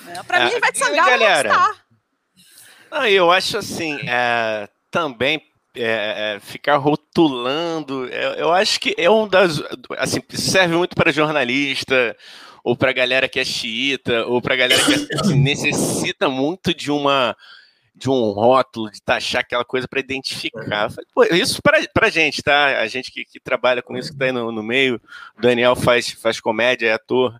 Né? 0.02 0.22
Para 0.24 0.40
é, 0.40 0.44
mim, 0.44 0.60
vai 0.60 0.74
Sangalo 0.74 1.22
é 1.22 1.34
rockstar. 1.34 1.86
Não, 2.90 3.06
eu 3.06 3.30
acho 3.30 3.58
assim, 3.58 3.98
é, 4.08 4.68
também 4.90 5.49
é, 5.74 6.36
é, 6.36 6.40
ficar 6.40 6.76
rotulando, 6.76 8.06
eu, 8.06 8.30
eu, 8.32 8.52
acho 8.52 8.80
que 8.80 8.94
é 8.98 9.08
um 9.10 9.28
das. 9.28 9.62
Assim, 9.98 10.20
serve 10.30 10.76
muito 10.76 10.96
para 10.96 11.12
jornalista, 11.12 12.16
ou 12.64 12.76
para 12.76 12.92
galera 12.92 13.28
que 13.28 13.38
é 13.38 13.44
xiita, 13.44 14.26
ou 14.26 14.42
para 14.42 14.56
galera 14.56 14.82
que 14.84 15.14
assim, 15.14 15.36
necessita 15.38 16.28
muito 16.28 16.74
de 16.74 16.90
uma 16.90 17.36
de 17.94 18.08
um 18.08 18.30
rótulo, 18.30 18.90
de 18.90 19.02
taxar 19.02 19.42
aquela 19.42 19.64
coisa 19.64 19.86
para 19.86 20.00
identificar. 20.00 20.88
Pô, 21.14 21.22
isso 21.24 21.60
para 21.62 22.06
a 22.06 22.10
gente, 22.10 22.42
tá? 22.42 22.80
A 22.80 22.86
gente 22.86 23.12
que, 23.12 23.26
que 23.26 23.38
trabalha 23.38 23.82
com 23.82 23.94
isso, 23.94 24.08
que 24.08 24.14
está 24.14 24.24
aí 24.24 24.32
no, 24.32 24.50
no, 24.50 24.62
meio, 24.62 24.98
o 25.36 25.40
Daniel 25.42 25.76
faz, 25.76 26.08
faz 26.10 26.40
comédia, 26.40 26.86
é 26.86 26.92
ator. 26.94 27.38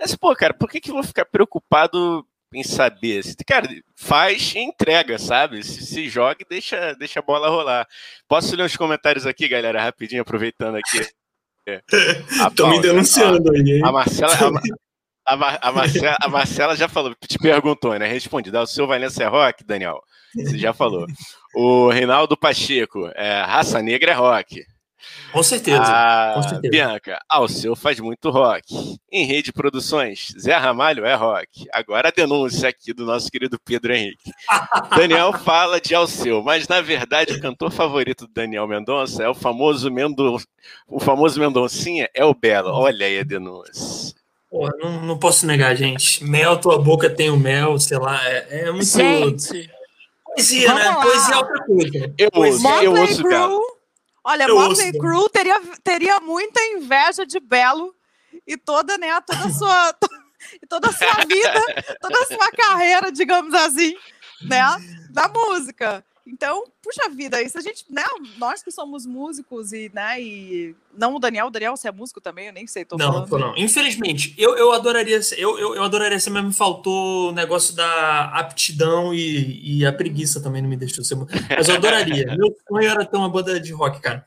Mas, 0.00 0.16
pô, 0.16 0.34
cara, 0.34 0.54
por 0.54 0.70
que, 0.70 0.80
que 0.80 0.90
eu 0.90 0.94
vou 0.94 1.02
ficar 1.02 1.26
preocupado 1.26 2.26
em 2.52 2.62
saber. 2.62 3.22
Cara, 3.46 3.68
faz 3.94 4.54
e 4.54 4.58
entrega, 4.58 5.18
sabe? 5.18 5.62
Se, 5.62 5.84
se 5.84 6.08
joga 6.08 6.36
e 6.40 6.48
deixa, 6.48 6.94
deixa 6.94 7.20
a 7.20 7.22
bola 7.22 7.48
rolar. 7.48 7.86
Posso 8.26 8.56
ler 8.56 8.64
os 8.64 8.76
comentários 8.76 9.26
aqui, 9.26 9.48
galera, 9.48 9.82
rapidinho, 9.82 10.22
aproveitando 10.22 10.76
aqui. 10.76 11.06
Estão 12.48 12.70
me 12.70 12.80
denunciando 12.80 13.52
aí, 13.52 13.82
A 13.84 13.92
Marcela, 13.92 14.32
a, 15.26 15.34
a, 15.34 15.68
a, 15.68 15.72
Marcela, 15.72 16.16
a 16.22 16.28
Marcela 16.28 16.76
já 16.76 16.88
falou, 16.88 17.14
te 17.26 17.38
perguntou, 17.38 17.98
né? 17.98 18.06
Respondi. 18.06 18.50
O 18.50 18.66
seu 18.66 18.86
Valença 18.86 19.22
é 19.22 19.26
rock, 19.26 19.64
Daniel? 19.64 20.00
Você 20.34 20.58
já 20.58 20.72
falou. 20.72 21.06
O 21.54 21.90
Reinaldo 21.90 22.36
Pacheco, 22.36 23.10
é, 23.14 23.42
raça 23.42 23.82
negra 23.82 24.12
é 24.12 24.14
rock. 24.14 24.64
Com 25.32 25.42
certeza, 25.42 25.82
a 25.82 26.32
com 26.34 26.42
certeza. 26.42 26.70
Bianca, 26.70 27.20
Alceu 27.28 27.76
faz 27.76 28.00
muito 28.00 28.30
rock. 28.30 28.98
Em 29.10 29.24
Rede 29.24 29.52
Produções, 29.52 30.34
Zé 30.38 30.56
Ramalho 30.56 31.04
é 31.04 31.14
rock. 31.14 31.66
Agora 31.72 32.08
a 32.08 32.12
denúncia 32.12 32.68
aqui 32.68 32.92
do 32.92 33.04
nosso 33.04 33.30
querido 33.30 33.58
Pedro 33.64 33.94
Henrique. 33.94 34.30
Daniel 34.96 35.32
fala 35.32 35.80
de 35.80 35.94
Alceu, 35.94 36.42
mas 36.42 36.66
na 36.68 36.80
verdade 36.80 37.34
o 37.34 37.40
cantor 37.40 37.70
favorito 37.70 38.26
do 38.26 38.32
Daniel 38.32 38.66
Mendonça 38.66 39.22
é 39.22 39.28
o 39.28 39.34
famoso 39.34 39.90
Mendon... 39.90 40.38
o 40.86 40.98
famoso 40.98 41.38
Mendoncinha 41.40 42.08
é 42.14 42.24
o 42.24 42.34
Belo. 42.34 42.70
Olha 42.70 43.06
aí 43.06 43.20
a 43.20 43.24
denúncia. 43.24 44.16
Pô, 44.50 44.68
não, 44.78 45.02
não 45.02 45.18
posso 45.18 45.46
negar, 45.46 45.74
gente. 45.76 46.24
Mel, 46.24 46.58
tua 46.58 46.78
boca 46.78 47.10
tem 47.10 47.28
o 47.28 47.36
mel, 47.36 47.78
sei 47.78 47.98
lá, 47.98 48.18
é, 48.26 48.62
é 48.62 48.72
muito. 48.72 48.86
Gente, 48.86 49.70
Poesia, 50.38 50.74
né? 50.74 50.84
Lá. 50.84 51.02
Poesia 51.02 51.34
é 51.34 51.38
outra 51.38 51.64
coisa. 51.64 52.14
Eu 52.16 52.30
ouço, 52.32 52.68
eu 52.82 52.92
ouço, 52.94 53.22
Bela. 53.24 53.60
Olha, 54.28 54.44
Eu 54.44 54.56
Motley. 54.56 54.92
Crue 54.92 55.30
teria, 55.30 55.58
teria 55.82 56.20
muita 56.20 56.60
inveja 56.60 57.24
de 57.24 57.40
Belo 57.40 57.94
e 58.46 58.58
toda, 58.58 58.98
né, 58.98 59.18
toda 59.22 59.46
a 59.46 59.50
sua, 59.50 59.94
toda 60.68 60.88
a 60.90 60.92
sua 60.92 61.14
vida, 61.24 61.96
toda 61.98 62.18
a 62.20 62.26
sua 62.26 62.50
carreira, 62.52 63.10
digamos 63.10 63.54
assim, 63.54 63.96
né, 64.42 64.60
da 65.10 65.28
música. 65.28 66.04
Então, 66.30 66.64
puxa 66.82 67.08
vida, 67.08 67.40
isso 67.42 67.56
a 67.56 67.60
gente, 67.62 67.84
né, 67.88 68.04
nós 68.36 68.62
que 68.62 68.70
somos 68.70 69.06
músicos 69.06 69.72
e, 69.72 69.90
né, 69.94 70.20
e 70.20 70.74
não 70.96 71.14
o 71.14 71.18
Daniel, 71.18 71.46
o 71.46 71.50
Daniel 71.50 71.76
você 71.76 71.88
é 71.88 71.92
músico 71.92 72.20
também, 72.20 72.48
eu 72.48 72.52
nem 72.52 72.66
sei, 72.66 72.84
tô 72.84 72.96
Não, 72.98 73.12
falando. 73.12 73.28
tô 73.28 73.38
não. 73.38 73.56
Infelizmente, 73.56 74.34
eu, 74.36 74.56
eu 74.56 74.72
adoraria 74.72 75.22
ser, 75.22 75.40
eu, 75.40 75.58
eu, 75.58 75.74
eu 75.74 75.82
adoraria 75.82 76.20
ser, 76.20 76.28
mas 76.30 76.44
me 76.44 76.52
faltou 76.52 77.30
o 77.30 77.32
negócio 77.32 77.74
da 77.74 78.24
aptidão 78.38 79.14
e, 79.14 79.78
e 79.80 79.86
a 79.86 79.92
preguiça 79.92 80.42
também 80.42 80.60
não 80.60 80.68
me 80.68 80.76
deixou 80.76 81.02
ser. 81.02 81.16
Mas 81.16 81.68
eu 81.68 81.76
adoraria. 81.76 82.26
Meu 82.36 82.54
sonho 82.68 82.88
era 82.88 83.06
ter 83.06 83.16
uma 83.16 83.30
banda 83.30 83.58
de 83.58 83.72
rock, 83.72 84.00
cara. 84.00 84.24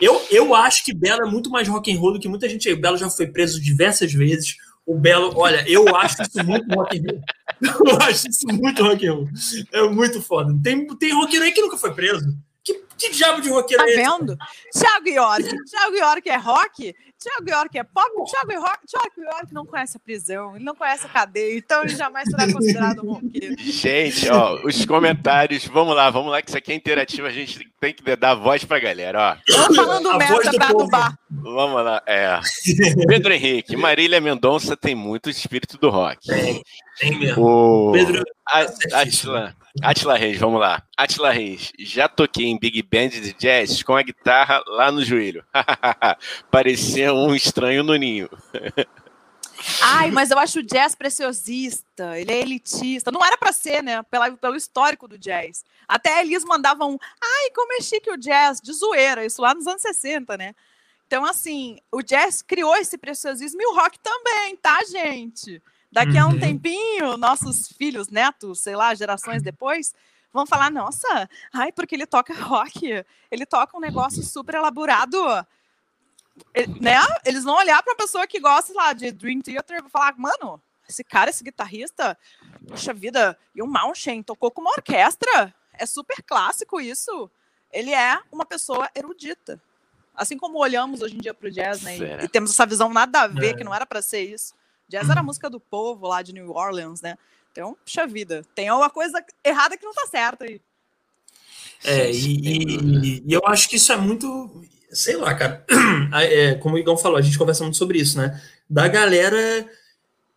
Eu, 0.00 0.20
eu 0.30 0.54
acho 0.54 0.84
que 0.84 0.94
Belo 0.94 1.26
é 1.26 1.30
muito 1.30 1.50
mais 1.50 1.68
rock 1.68 1.92
and 1.92 1.98
roll 2.00 2.14
do 2.14 2.18
que 2.18 2.28
muita 2.28 2.48
gente 2.48 2.68
aí. 2.68 2.74
O 2.74 2.80
Belo 2.80 2.96
já 2.96 3.10
foi 3.10 3.26
preso 3.26 3.60
diversas 3.60 4.12
vezes. 4.12 4.56
O 4.84 4.98
Belo, 4.98 5.32
olha, 5.36 5.64
eu 5.68 5.94
acho 5.96 6.22
isso 6.22 6.44
muito 6.44 6.74
rock 6.74 6.98
and 6.98 7.02
roll. 7.10 7.22
Eu 7.92 7.96
acho 8.02 8.28
isso 8.28 8.46
muito 8.48 8.82
rock 8.82 9.06
and 9.06 9.12
roll. 9.12 9.28
É 9.72 9.82
muito 9.88 10.20
foda. 10.20 10.52
Tem, 10.62 10.84
tem 10.96 11.12
roqueiro 11.12 11.44
aí 11.44 11.52
que 11.52 11.60
nunca 11.62 11.78
foi 11.78 11.94
preso. 11.94 12.26
Que, 12.64 12.74
que 12.98 13.10
diabo 13.10 13.40
de 13.40 13.48
roqueiro 13.48 13.82
Tá 13.84 13.88
é 13.88 13.92
esse? 13.94 14.02
vendo? 14.02 14.36
Thiago 14.72 15.08
York. 15.08 15.42
Thiago 15.70 15.96
York 15.96 16.28
é 16.28 16.36
rock, 16.36 16.94
Thiago 17.22 17.50
York 17.50 17.78
é 17.78 17.84
pop, 17.84 18.10
Thiago 18.30 18.52
York, 18.52 18.86
Thiago 18.86 19.22
York 19.32 19.54
não 19.54 19.64
conhece 19.64 19.96
a 19.96 20.00
prisão, 20.00 20.56
ele 20.56 20.64
não 20.64 20.74
conhece 20.74 21.06
a 21.06 21.08
cadeia, 21.08 21.56
então 21.56 21.82
ele 21.82 21.94
jamais 21.94 22.28
será 22.28 22.52
considerado 22.52 23.04
um 23.04 23.12
roqueiro. 23.14 23.56
Gente, 23.58 24.28
ó, 24.30 24.60
os 24.64 24.84
comentários, 24.84 25.64
vamos 25.66 25.94
lá, 25.94 26.10
vamos 26.10 26.30
lá, 26.30 26.42
que 26.42 26.48
isso 26.48 26.58
aqui 26.58 26.72
é 26.72 26.74
interativo, 26.74 27.26
a 27.26 27.30
gente 27.30 27.70
tem 27.80 27.94
que 27.94 28.16
dar 28.16 28.34
voz 28.34 28.64
pra 28.64 28.78
galera, 28.78 29.36
ó. 29.36 29.36
Eu 29.48 29.74
falando 29.74 30.10
A 30.10 30.18
merda 30.18 30.50
do 30.50 30.56
pra 30.56 30.68
adubar. 30.68 31.18
Vamos 31.30 31.84
lá, 31.84 32.02
é. 32.06 32.40
Pedro 33.06 33.32
Henrique, 33.32 33.76
Marília 33.76 34.20
Mendonça 34.20 34.76
tem 34.76 34.94
muito 34.94 35.30
espírito 35.30 35.78
do 35.78 35.90
rock. 35.90 36.26
Tem, 36.28 36.62
tem 36.98 37.18
mesmo. 37.18 37.44
O 37.44 37.92
Pedro, 37.92 38.22
certíssimo. 38.66 39.34
Atila, 39.34 39.56
Atila 39.82 40.16
Reis, 40.16 40.38
vamos 40.38 40.60
lá. 40.60 40.82
Atila 40.96 41.30
Reis, 41.30 41.72
já 41.78 42.08
toquei 42.08 42.46
em 42.46 42.58
Big 42.58 42.82
Band 42.82 43.08
de 43.08 43.32
jazz 43.34 43.82
com 43.82 43.96
a 43.96 44.02
guitarra 44.02 44.62
lá 44.66 44.92
no 44.92 45.04
joelho. 45.04 45.44
Parecia 46.50 47.12
um 47.14 47.34
estranho 47.34 47.82
no 47.82 47.94
ninho. 47.96 48.28
Ai, 49.80 50.10
mas 50.10 50.30
eu 50.30 50.38
acho 50.38 50.58
o 50.58 50.62
jazz 50.62 50.94
preciosista, 50.94 52.18
ele 52.18 52.32
é 52.32 52.40
elitista. 52.40 53.10
Não 53.10 53.24
era 53.24 53.36
pra 53.38 53.52
ser, 53.52 53.82
né? 53.82 54.02
Pela, 54.04 54.32
pelo 54.32 54.56
histórico 54.56 55.06
do 55.06 55.18
jazz. 55.18 55.64
Até 55.86 56.20
eles 56.22 56.44
mandavam, 56.44 56.98
ai, 57.22 57.50
como 57.54 57.72
é 57.74 57.80
chique 57.80 58.10
o 58.10 58.16
jazz, 58.16 58.60
de 58.60 58.72
zoeira, 58.72 59.24
isso 59.24 59.40
lá 59.40 59.54
nos 59.54 59.66
anos 59.66 59.82
60, 59.82 60.36
né? 60.36 60.54
Então, 61.06 61.24
assim, 61.24 61.78
o 61.92 62.02
jazz 62.02 62.42
criou 62.42 62.74
esse 62.76 62.96
preciosismo 62.96 63.60
e 63.60 63.66
o 63.66 63.74
rock 63.74 63.98
também, 64.00 64.56
tá, 64.56 64.82
gente? 64.84 65.62
Daqui 65.92 66.16
a 66.16 66.26
um 66.26 66.30
Uhum. 66.30 66.40
tempinho, 66.40 67.16
nossos 67.18 67.68
filhos, 67.68 68.08
netos, 68.08 68.60
sei 68.60 68.74
lá, 68.74 68.94
gerações 68.94 69.42
depois, 69.42 69.94
vão 70.32 70.46
falar: 70.46 70.70
nossa, 70.70 71.28
ai, 71.52 71.70
porque 71.70 71.94
ele 71.94 72.06
toca 72.06 72.32
rock, 72.42 73.04
ele 73.30 73.44
toca 73.46 73.76
um 73.76 73.80
negócio 73.80 74.22
super 74.22 74.54
elaborado. 74.54 75.18
Ele- 76.54 76.80
né? 76.80 76.96
Eles 77.24 77.44
vão 77.44 77.56
olhar 77.56 77.82
para 77.82 77.92
a 77.92 77.96
pessoa 77.96 78.26
que 78.26 78.40
gosta 78.40 78.72
lá 78.72 78.92
de 78.92 79.12
Dream 79.12 79.40
Theater 79.42 79.76
e 79.78 79.80
vão 79.80 79.90
falar: 79.90 80.14
mano, 80.16 80.60
esse 80.88 81.04
cara, 81.04 81.30
esse 81.30 81.44
guitarrista, 81.44 82.18
puxa 82.66 82.92
vida, 82.94 83.38
e 83.54 83.62
o 83.62 83.66
Malmsteen 83.66 84.22
tocou 84.22 84.50
com 84.50 84.60
uma 84.62 84.70
orquestra. 84.70 85.54
É 85.74 85.84
super 85.86 86.22
clássico 86.22 86.80
isso. 86.80 87.30
Ele 87.70 87.92
é 87.92 88.18
uma 88.30 88.44
pessoa 88.44 88.88
erudita. 88.94 89.60
Assim 90.14 90.36
como 90.36 90.58
olhamos 90.58 91.00
hoje 91.00 91.16
em 91.16 91.18
dia 91.18 91.32
para 91.32 91.48
o 91.48 91.50
jazz, 91.50 91.80
né? 91.82 91.96
e-. 91.96 92.24
E, 92.24 92.28
temos 92.28 92.50
essa 92.50 92.66
visão 92.66 92.90
nada 92.92 93.22
a 93.22 93.26
ver, 93.26 93.50
É. 93.52 93.54
que 93.54 93.64
não 93.64 93.74
era 93.74 93.86
para 93.86 94.02
ser 94.02 94.22
isso. 94.22 94.54
Jazz 94.88 95.08
era 95.08 95.20
a 95.20 95.22
música 95.22 95.48
do 95.48 95.58
povo 95.60 96.06
lá 96.06 96.22
de 96.22 96.32
New 96.32 96.50
Orleans, 96.50 97.00
né? 97.00 97.16
Então, 97.50 97.76
puxa 97.84 98.06
vida, 98.06 98.44
tem 98.54 98.68
alguma 98.68 98.90
coisa 98.90 99.22
errada 99.44 99.76
que 99.76 99.84
não 99.84 99.92
tá 99.92 100.06
certa 100.06 100.44
aí. 100.44 100.60
É, 101.84 102.10
e, 102.10 102.36
e- 102.40 103.22
e 103.26 103.32
eu 103.32 103.42
acho 103.46 103.68
que 103.68 103.76
isso 103.76 103.92
é 103.92 103.96
muito. 103.96 104.62
Sei 104.90 105.16
lá, 105.16 105.34
cara. 105.34 105.64
É, 106.14 106.54
como 106.56 106.74
o 106.74 106.78
Igão 106.78 106.96
falou, 106.96 107.16
a 107.16 107.22
gente 107.22 107.38
conversa 107.38 107.62
muito 107.64 107.78
sobre 107.78 107.98
isso, 107.98 108.18
né? 108.18 108.40
Da 108.68 108.86
galera. 108.86 109.66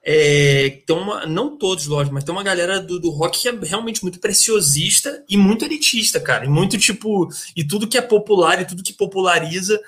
É, 0.08 0.82
tem 0.86 0.96
uma, 0.96 1.26
não 1.26 1.58
todos, 1.58 1.88
lógico, 1.88 2.14
mas 2.14 2.24
tem 2.24 2.32
uma 2.34 2.44
galera 2.44 2.80
do, 2.80 3.00
do 3.00 3.10
rock 3.10 3.42
que 3.42 3.50
é 3.50 3.52
realmente 3.52 4.04
muito 4.04 4.20
preciosista 4.20 5.24
e 5.28 5.36
muito 5.36 5.66
elitista, 5.66 6.20
cara. 6.20 6.46
E 6.46 6.50
muito 6.50 6.78
tipo. 6.78 7.28
E 7.56 7.64
tudo 7.68 7.88
que 7.88 7.98
é 7.98 8.02
popular 8.02 8.62
e 8.62 8.66
tudo 8.66 8.84
que 8.84 8.94
populariza 8.94 9.80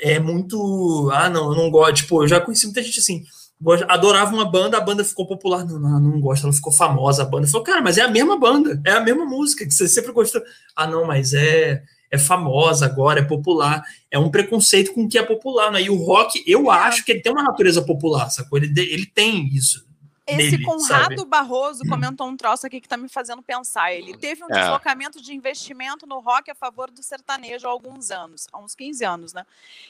é 0.00 0.18
muito. 0.20 1.10
Ah, 1.12 1.28
não, 1.28 1.50
eu 1.52 1.56
não 1.56 1.70
gosto. 1.70 1.96
Tipo, 1.96 2.22
eu 2.22 2.28
já 2.28 2.40
conheci 2.40 2.66
muita 2.66 2.82
gente 2.82 3.00
assim. 3.00 3.24
Gosta- 3.60 3.86
Adorava 3.88 4.34
uma 4.34 4.44
banda, 4.44 4.76
a 4.76 4.80
banda 4.80 5.04
ficou 5.04 5.26
popular. 5.26 5.64
Não, 5.64 5.78
não, 5.78 6.00
não 6.00 6.20
gosto, 6.20 6.44
ela 6.44 6.52
ficou 6.52 6.72
famosa. 6.72 7.22
A 7.22 7.26
banda 7.26 7.46
falou, 7.46 7.64
cara, 7.64 7.80
mas 7.80 7.98
é 7.98 8.02
a 8.02 8.08
mesma 8.08 8.38
banda, 8.38 8.80
é 8.84 8.92
a 8.92 9.00
mesma 9.00 9.24
música 9.24 9.64
que 9.66 9.72
você 9.72 9.88
sempre 9.88 10.12
gostou. 10.12 10.42
Ah, 10.74 10.86
não, 10.86 11.06
mas 11.06 11.32
é, 11.32 11.82
é 12.10 12.18
famosa 12.18 12.84
agora, 12.86 13.20
é 13.20 13.24
popular. 13.24 13.82
É 14.10 14.18
um 14.18 14.30
preconceito 14.30 14.92
com 14.92 15.04
o 15.04 15.08
que 15.08 15.18
é 15.18 15.22
popular, 15.22 15.70
né? 15.72 15.82
E 15.82 15.90
o 15.90 15.96
rock, 15.96 16.42
eu 16.46 16.70
acho 16.70 17.04
que 17.04 17.12
ele 17.12 17.20
tem 17.22 17.32
uma 17.32 17.42
natureza 17.42 17.82
popular, 17.82 18.28
sacou? 18.30 18.58
Ele, 18.58 18.72
ele 18.78 19.06
tem 19.06 19.46
isso. 19.54 19.85
Esse 20.26 20.58
Conrado 20.62 21.16
sabe? 21.18 21.24
Barroso 21.24 21.84
comentou 21.88 22.26
um 22.26 22.36
troço 22.36 22.66
aqui 22.66 22.80
que 22.80 22.88
tá 22.88 22.96
me 22.96 23.08
fazendo 23.08 23.42
pensar. 23.42 23.92
Ele 23.92 24.16
teve 24.16 24.42
um 24.42 24.48
É. 24.50 24.58
deslocamento 24.60 25.22
de 25.22 25.32
investimento 25.34 26.06
no 26.06 26.18
rock 26.18 26.50
a 26.50 26.54
favor 26.54 26.90
do 26.90 27.02
sertanejo 27.02 27.66
há 27.66 27.70
alguns 27.70 28.10
anos, 28.10 28.48
há 28.52 28.58
uns 28.58 28.74
15 28.74 29.04
anos, 29.04 29.32
né? 29.32 29.46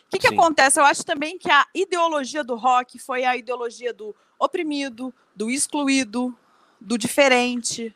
O 0.06 0.10
que, 0.10 0.18
que 0.18 0.28
Sim. 0.28 0.34
acontece? 0.34 0.78
Eu 0.78 0.84
acho 0.84 1.04
também 1.04 1.38
que 1.38 1.50
a 1.50 1.66
ideologia 1.74 2.44
do 2.44 2.54
rock 2.54 2.98
foi 2.98 3.24
a 3.24 3.34
ideologia 3.36 3.94
do 3.94 4.14
oprimido, 4.38 5.12
do 5.34 5.50
excluído, 5.50 6.36
do 6.78 6.98
diferente. 6.98 7.94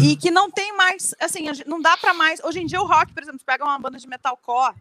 e 0.00 0.16
que 0.16 0.30
não 0.30 0.48
tem 0.48 0.76
mais, 0.76 1.12
assim, 1.18 1.46
não 1.66 1.80
dá 1.80 1.96
para 1.96 2.14
mais. 2.14 2.38
Hoje 2.44 2.60
em 2.60 2.66
dia, 2.66 2.80
o 2.80 2.86
rock, 2.86 3.12
por 3.12 3.20
exemplo, 3.24 3.40
pega 3.44 3.64
uma 3.64 3.76
banda 3.76 3.98
de 3.98 4.06
metalcore, 4.06 4.76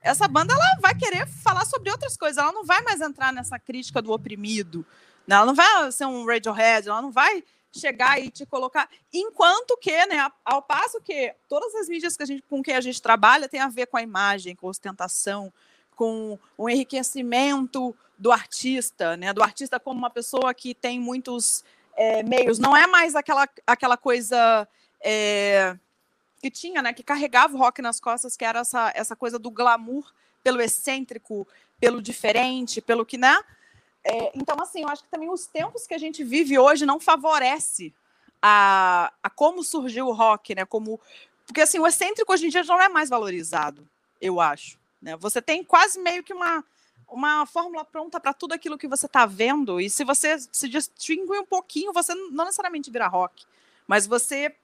essa 0.00 0.26
banda 0.26 0.52
ela 0.52 0.80
vai 0.80 0.96
querer 0.96 1.28
falar 1.28 1.64
sobre 1.64 1.90
outras 1.92 2.16
coisas, 2.16 2.36
ela 2.42 2.52
não 2.52 2.64
vai 2.64 2.82
mais 2.82 3.00
entrar 3.00 3.32
nessa 3.32 3.56
crítica 3.58 4.02
do 4.02 4.10
oprimido, 4.12 4.84
ela 5.34 5.46
não 5.46 5.54
vai 5.54 5.92
ser 5.92 6.06
um 6.06 6.24
Radiohead, 6.24 6.88
ela 6.88 7.02
não 7.02 7.10
vai 7.10 7.42
chegar 7.72 8.20
e 8.20 8.30
te 8.30 8.46
colocar. 8.46 8.88
Enquanto 9.12 9.76
que, 9.76 10.06
né, 10.06 10.30
ao 10.44 10.62
passo 10.62 11.00
que 11.00 11.34
todas 11.48 11.74
as 11.74 11.88
mídias 11.88 12.16
que 12.16 12.22
a 12.22 12.26
gente, 12.26 12.42
com 12.42 12.62
que 12.62 12.72
a 12.72 12.80
gente 12.80 13.00
trabalha 13.02 13.48
tem 13.48 13.60
a 13.60 13.68
ver 13.68 13.86
com 13.86 13.96
a 13.96 14.02
imagem, 14.02 14.56
com 14.56 14.66
a 14.66 14.70
ostentação, 14.70 15.52
com 15.94 16.38
o 16.56 16.68
enriquecimento 16.68 17.94
do 18.18 18.32
artista, 18.32 19.16
né, 19.16 19.32
do 19.32 19.42
artista 19.42 19.78
como 19.78 19.98
uma 19.98 20.10
pessoa 20.10 20.54
que 20.54 20.74
tem 20.74 20.98
muitos 20.98 21.64
é, 21.96 22.22
meios. 22.22 22.58
Não 22.58 22.76
é 22.76 22.86
mais 22.86 23.14
aquela, 23.14 23.48
aquela 23.66 23.96
coisa 23.96 24.66
é, 25.00 25.76
que 26.40 26.50
tinha, 26.50 26.82
né, 26.82 26.92
que 26.92 27.02
carregava 27.02 27.54
o 27.54 27.58
rock 27.58 27.82
nas 27.82 28.00
costas, 28.00 28.36
que 28.36 28.44
era 28.44 28.60
essa, 28.60 28.92
essa 28.94 29.16
coisa 29.16 29.38
do 29.38 29.50
glamour 29.50 30.12
pelo 30.42 30.60
excêntrico, 30.60 31.46
pelo 31.78 32.00
diferente, 32.00 32.80
pelo 32.80 33.04
que, 33.04 33.18
né? 33.18 33.36
É, 34.06 34.30
então, 34.36 34.56
assim, 34.60 34.82
eu 34.82 34.88
acho 34.88 35.02
que 35.02 35.10
também 35.10 35.28
os 35.28 35.46
tempos 35.46 35.84
que 35.84 35.92
a 35.92 35.98
gente 35.98 36.22
vive 36.22 36.56
hoje 36.56 36.86
não 36.86 37.00
favorece 37.00 37.92
a, 38.40 39.12
a 39.20 39.28
como 39.28 39.64
surgiu 39.64 40.06
o 40.06 40.12
rock, 40.12 40.54
né? 40.54 40.64
Como, 40.64 41.00
porque 41.44 41.60
assim, 41.60 41.80
o 41.80 41.86
excêntrico 41.86 42.32
hoje 42.32 42.46
em 42.46 42.48
dia 42.48 42.62
não 42.62 42.80
é 42.80 42.88
mais 42.88 43.10
valorizado, 43.10 43.86
eu 44.20 44.40
acho. 44.40 44.78
Né? 45.02 45.16
Você 45.16 45.42
tem 45.42 45.64
quase 45.64 45.98
meio 45.98 46.22
que 46.22 46.32
uma, 46.32 46.64
uma 47.08 47.46
fórmula 47.46 47.84
pronta 47.84 48.20
para 48.20 48.32
tudo 48.32 48.52
aquilo 48.52 48.78
que 48.78 48.86
você 48.86 49.06
está 49.06 49.26
vendo, 49.26 49.80
e 49.80 49.90
se 49.90 50.04
você 50.04 50.38
se 50.52 50.68
distingue 50.68 51.32
um 51.32 51.44
pouquinho, 51.44 51.92
você 51.92 52.14
não 52.14 52.44
necessariamente 52.44 52.92
vira 52.92 53.08
rock, 53.08 53.44
mas 53.88 54.06
você 54.06 54.54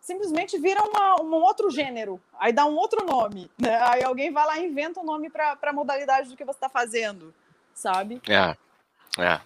simplesmente 0.00 0.56
vira 0.56 0.80
uma, 0.84 1.20
um 1.20 1.34
outro 1.34 1.68
gênero, 1.68 2.20
aí 2.38 2.52
dá 2.52 2.64
um 2.64 2.76
outro 2.76 3.04
nome, 3.04 3.50
né? 3.58 3.76
aí 3.82 4.04
alguém 4.04 4.30
vai 4.30 4.46
lá 4.46 4.58
e 4.58 4.66
inventa 4.66 5.00
um 5.00 5.04
nome 5.04 5.30
para 5.30 5.58
a 5.60 5.72
modalidade 5.72 6.28
do 6.28 6.36
que 6.36 6.44
você 6.44 6.58
está 6.58 6.68
fazendo, 6.68 7.34
sabe? 7.74 8.22
É. 8.28 8.56
É. 9.18 9.40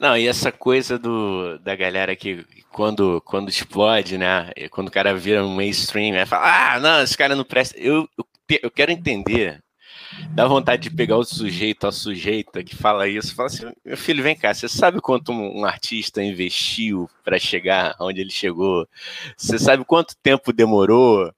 Não, 0.00 0.16
e 0.16 0.26
essa 0.26 0.50
coisa 0.50 0.98
do, 0.98 1.58
da 1.58 1.76
galera 1.76 2.16
que 2.16 2.44
quando, 2.70 3.20
quando 3.24 3.48
explode, 3.48 4.18
né? 4.18 4.50
Quando 4.70 4.88
o 4.88 4.92
cara 4.92 5.14
vira 5.14 5.44
um 5.44 5.54
mainstream, 5.54 6.12
né? 6.12 6.26
Fala, 6.26 6.74
ah, 6.74 6.80
não, 6.80 7.02
esse 7.02 7.16
cara 7.16 7.36
não 7.36 7.44
presta. 7.44 7.78
Eu, 7.78 8.08
eu, 8.18 8.26
eu 8.62 8.70
quero 8.70 8.90
entender 8.90 9.62
Dá 10.30 10.46
vontade 10.46 10.82
de 10.82 10.90
pegar 10.90 11.16
o 11.16 11.24
sujeito, 11.24 11.86
a 11.86 11.92
sujeita 11.92 12.64
que 12.64 12.74
fala 12.74 13.08
isso, 13.08 13.34
fala 13.34 13.48
assim: 13.48 13.70
meu 13.84 13.96
filho, 13.96 14.22
vem 14.22 14.36
cá, 14.36 14.52
você 14.52 14.68
sabe 14.68 15.00
quanto 15.00 15.32
um 15.32 15.64
artista 15.64 16.22
investiu 16.22 17.08
para 17.24 17.38
chegar 17.38 17.94
onde 18.00 18.20
ele 18.20 18.30
chegou? 18.30 18.88
Você 19.36 19.58
sabe 19.58 19.84
quanto 19.84 20.16
tempo 20.16 20.52
demorou? 20.52 21.32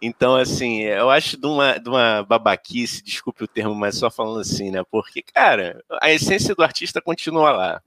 Então, 0.00 0.36
assim, 0.36 0.82
eu 0.82 1.10
acho 1.10 1.36
de 1.38 1.46
uma, 1.46 1.78
de 1.78 1.88
uma 1.88 2.22
babaquice, 2.22 3.02
desculpe 3.02 3.44
o 3.44 3.48
termo, 3.48 3.74
mas 3.74 3.96
só 3.96 4.10
falando 4.10 4.40
assim, 4.40 4.70
né? 4.70 4.82
Porque, 4.90 5.22
cara, 5.22 5.82
a 6.00 6.12
essência 6.12 6.54
do 6.54 6.62
artista 6.62 7.00
continua 7.00 7.50
lá. 7.50 7.82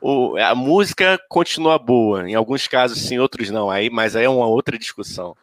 O, 0.00 0.36
a 0.36 0.54
música 0.54 1.18
continua 1.28 1.78
boa, 1.78 2.28
em 2.28 2.34
alguns 2.34 2.66
casos 2.66 3.00
sim, 3.00 3.18
outros 3.18 3.50
não, 3.50 3.70
aí, 3.70 3.88
mas 3.88 4.16
aí 4.16 4.24
é 4.24 4.28
uma 4.28 4.46
outra 4.46 4.76
discussão. 4.76 5.36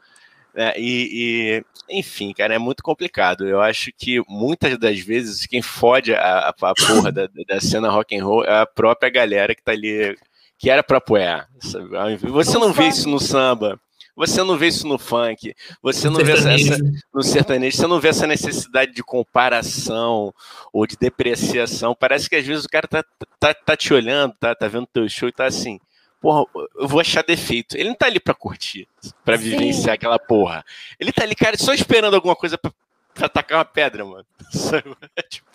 É, 0.56 0.80
e, 0.80 1.62
e, 1.90 2.00
enfim, 2.00 2.34
cara, 2.34 2.54
é 2.54 2.60
muito 2.60 2.84
complicado. 2.84 3.48
Eu 3.48 3.62
acho 3.62 3.92
que 3.98 4.22
muitas 4.28 4.78
das 4.78 5.00
vezes 5.00 5.46
quem 5.46 5.62
fode 5.62 6.14
a, 6.14 6.20
a, 6.20 6.50
a 6.50 6.74
porra 6.74 7.12
da, 7.12 7.30
da 7.48 7.60
cena 7.60 7.90
rock 7.90 8.18
and 8.18 8.26
roll 8.26 8.44
é 8.44 8.62
a 8.62 8.66
própria 8.66 9.10
galera 9.10 9.54
que 9.54 9.64
tá 9.64 9.72
ali, 9.72 10.18
que 10.58 10.70
era 10.70 10.84
pra 10.84 10.98
apoiar. 10.98 11.48
Sabe? 11.60 12.18
Você 12.18 12.58
não, 12.58 12.74
vê 12.74 12.88
isso 12.88 13.08
no 13.08 13.20
samba, 13.20 13.80
você 14.16 14.44
não 14.44 14.58
vê 14.58 14.68
isso 14.68 14.88
no 14.88 14.98
funk, 14.98 15.56
você 15.82 16.10
não 16.10 16.24
vê 16.24 16.34
essa, 16.34 16.52
essa, 16.52 16.78
no 17.14 17.24
sertanejo, 17.24 17.78
você 17.78 17.88
não 17.88 18.00
vê 18.00 18.10
essa 18.10 18.28
necessidade 18.28 18.94
de 18.94 19.04
comparação 19.04 20.34
ou 20.74 20.86
de 20.86 20.98
depreciação. 20.98 21.96
Parece 21.98 22.30
que 22.30 22.36
às 22.36 22.46
vezes 22.46 22.66
o 22.66 22.70
cara 22.70 22.88
tá, 22.88 23.04
tá, 23.40 23.54
tá 23.54 23.78
te 23.78 23.94
olhando, 23.94 24.34
tá, 24.40 24.54
tá 24.54 24.68
vendo 24.68 24.88
teu 24.88 25.08
show 25.08 25.30
e 25.30 25.32
tá 25.32 25.46
assim 25.46 25.80
porra, 26.20 26.46
eu 26.76 26.88
vou 26.88 27.00
achar 27.00 27.24
defeito. 27.24 27.76
Ele 27.76 27.90
não 27.90 27.96
tá 27.96 28.06
ali 28.06 28.20
pra 28.20 28.34
curtir, 28.34 28.88
pra 29.24 29.38
Sim. 29.38 29.44
vivenciar 29.44 29.96
aquela 29.96 30.20
porra. 30.20 30.66
Ele 31.00 31.12
tá 31.12 31.24
ali, 31.24 31.36
cara, 31.36 31.58
só 31.58 31.74
esperando 31.74 32.16
alguma 32.16 32.36
coisa 32.36 32.58
pra, 32.58 32.72
pra 33.14 33.30
tacar 33.30 33.60
uma 33.60 33.66
pedra, 33.66 34.06
mano. 34.06 34.26
tipo, 35.30 35.48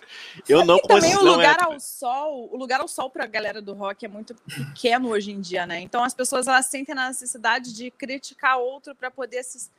eu 0.47 0.65
não 0.65 0.77
e 0.77 0.81
consigo. 0.81 1.01
Também 1.01 1.17
o 1.17 1.23
lugar 1.23 1.59
é... 1.59 1.63
ao 1.63 1.79
sol, 1.79 2.49
o 2.51 2.57
lugar 2.57 2.81
ao 2.81 2.87
sol 2.87 3.09
pra 3.09 3.25
galera 3.25 3.61
do 3.61 3.73
rock 3.73 4.05
é 4.05 4.09
muito 4.09 4.35
pequeno 4.35 5.09
hoje 5.09 5.31
em 5.31 5.39
dia, 5.39 5.65
né? 5.65 5.79
Então 5.79 6.03
as 6.03 6.13
pessoas 6.13 6.47
elas 6.47 6.65
sentem 6.65 6.97
a 6.97 7.07
necessidade 7.07 7.73
de 7.73 7.91
criticar 7.91 8.57
outro 8.57 8.95
para 8.95 9.11
poder 9.11 9.43
se, 9.43 9.69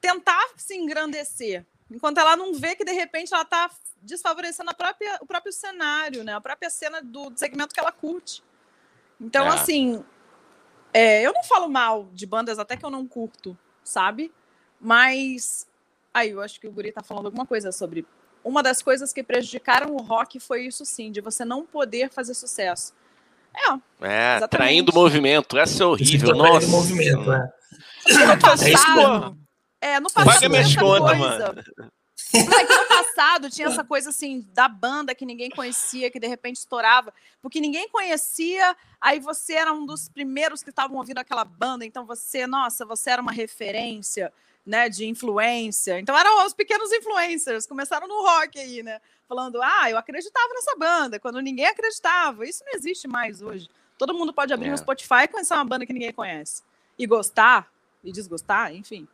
tentar 0.00 0.50
se 0.56 0.74
engrandecer. 0.74 1.64
Enquanto 1.90 2.18
ela 2.18 2.36
não 2.36 2.54
vê 2.54 2.76
que 2.76 2.84
de 2.84 2.92
repente 2.92 3.34
ela 3.34 3.44
tá 3.44 3.70
desfavorecendo 4.00 4.74
própria, 4.74 5.18
o 5.20 5.26
próprio 5.26 5.52
cenário, 5.52 6.24
né? 6.24 6.34
A 6.34 6.40
própria 6.40 6.70
cena 6.70 7.02
do, 7.02 7.30
do 7.30 7.38
segmento 7.38 7.74
que 7.74 7.80
ela 7.80 7.92
curte. 7.92 8.42
Então, 9.20 9.46
é. 9.46 9.48
assim, 9.48 10.02
é, 10.92 11.22
eu 11.22 11.32
não 11.32 11.42
falo 11.44 11.68
mal 11.68 12.08
de 12.12 12.26
bandas 12.26 12.58
até 12.58 12.76
que 12.76 12.84
eu 12.84 12.90
não 12.90 13.06
curto, 13.06 13.56
sabe? 13.84 14.32
Mas 14.80 15.66
aí 16.12 16.30
eu 16.30 16.40
acho 16.40 16.60
que 16.60 16.66
o 16.66 16.72
Guri 16.72 16.92
tá 16.92 17.02
falando 17.02 17.26
alguma 17.26 17.46
coisa 17.46 17.72
sobre. 17.72 18.06
Uma 18.42 18.62
das 18.62 18.80
coisas 18.80 19.12
que 19.12 19.22
prejudicaram 19.22 19.94
o 19.94 20.02
rock 20.02 20.40
foi 20.40 20.64
isso 20.64 20.84
sim, 20.84 21.12
de 21.12 21.20
você 21.20 21.44
não 21.44 21.66
poder 21.66 22.10
fazer 22.10 22.32
sucesso. 22.34 22.94
É, 24.00 24.42
é 24.42 24.48
traindo 24.48 24.92
movimento, 24.94 25.58
essa 25.58 25.82
é 25.82 25.86
horrível. 25.86 26.34
Nossa. 26.34 26.66
Movimento, 26.68 27.32
é. 27.32 27.52
No 28.26 28.38
passado, 28.38 29.36
é, 29.80 30.00
no 30.00 30.10
passado 30.10 30.34
Paga 30.34 30.48
minhas 30.48 30.74
contas, 30.74 31.18
mano. 31.18 31.62
Porque 32.30 32.74
no 32.74 32.86
passado 32.86 33.50
tinha 33.50 33.68
essa 33.68 33.82
coisa 33.82 34.10
assim 34.10 34.46
da 34.52 34.68
banda 34.68 35.14
que 35.14 35.26
ninguém 35.26 35.50
conhecia, 35.50 36.10
que 36.10 36.20
de 36.20 36.26
repente 36.26 36.56
estourava, 36.56 37.12
porque 37.42 37.60
ninguém 37.60 37.88
conhecia, 37.88 38.76
aí 39.00 39.18
você 39.18 39.54
era 39.54 39.72
um 39.72 39.84
dos 39.84 40.08
primeiros 40.08 40.62
que 40.62 40.70
estavam 40.70 40.96
ouvindo 40.96 41.18
aquela 41.18 41.44
banda, 41.44 41.84
então 41.84 42.06
você, 42.06 42.46
nossa, 42.46 42.84
você 42.86 43.10
era 43.10 43.20
uma 43.20 43.32
referência, 43.32 44.32
né, 44.64 44.88
de 44.88 45.06
influência. 45.06 45.98
Então 45.98 46.16
eram 46.16 46.46
os 46.46 46.54
pequenos 46.54 46.92
influencers, 46.92 47.66
começaram 47.66 48.06
no 48.06 48.22
rock 48.22 48.58
aí, 48.58 48.82
né? 48.82 49.00
Falando: 49.28 49.60
"Ah, 49.62 49.90
eu 49.90 49.98
acreditava 49.98 50.52
nessa 50.54 50.76
banda", 50.76 51.18
quando 51.18 51.40
ninguém 51.40 51.66
acreditava. 51.66 52.46
Isso 52.46 52.62
não 52.64 52.74
existe 52.74 53.08
mais 53.08 53.42
hoje. 53.42 53.68
Todo 53.98 54.14
mundo 54.14 54.32
pode 54.32 54.52
abrir 54.52 54.68
é. 54.68 54.72
um 54.72 54.76
Spotify 54.76 55.24
e 55.24 55.28
conhecer 55.28 55.54
uma 55.54 55.64
banda 55.64 55.84
que 55.84 55.92
ninguém 55.92 56.12
conhece 56.12 56.62
e 56.98 57.06
gostar 57.06 57.70
e 58.04 58.12
desgostar, 58.12 58.74
enfim. 58.74 59.08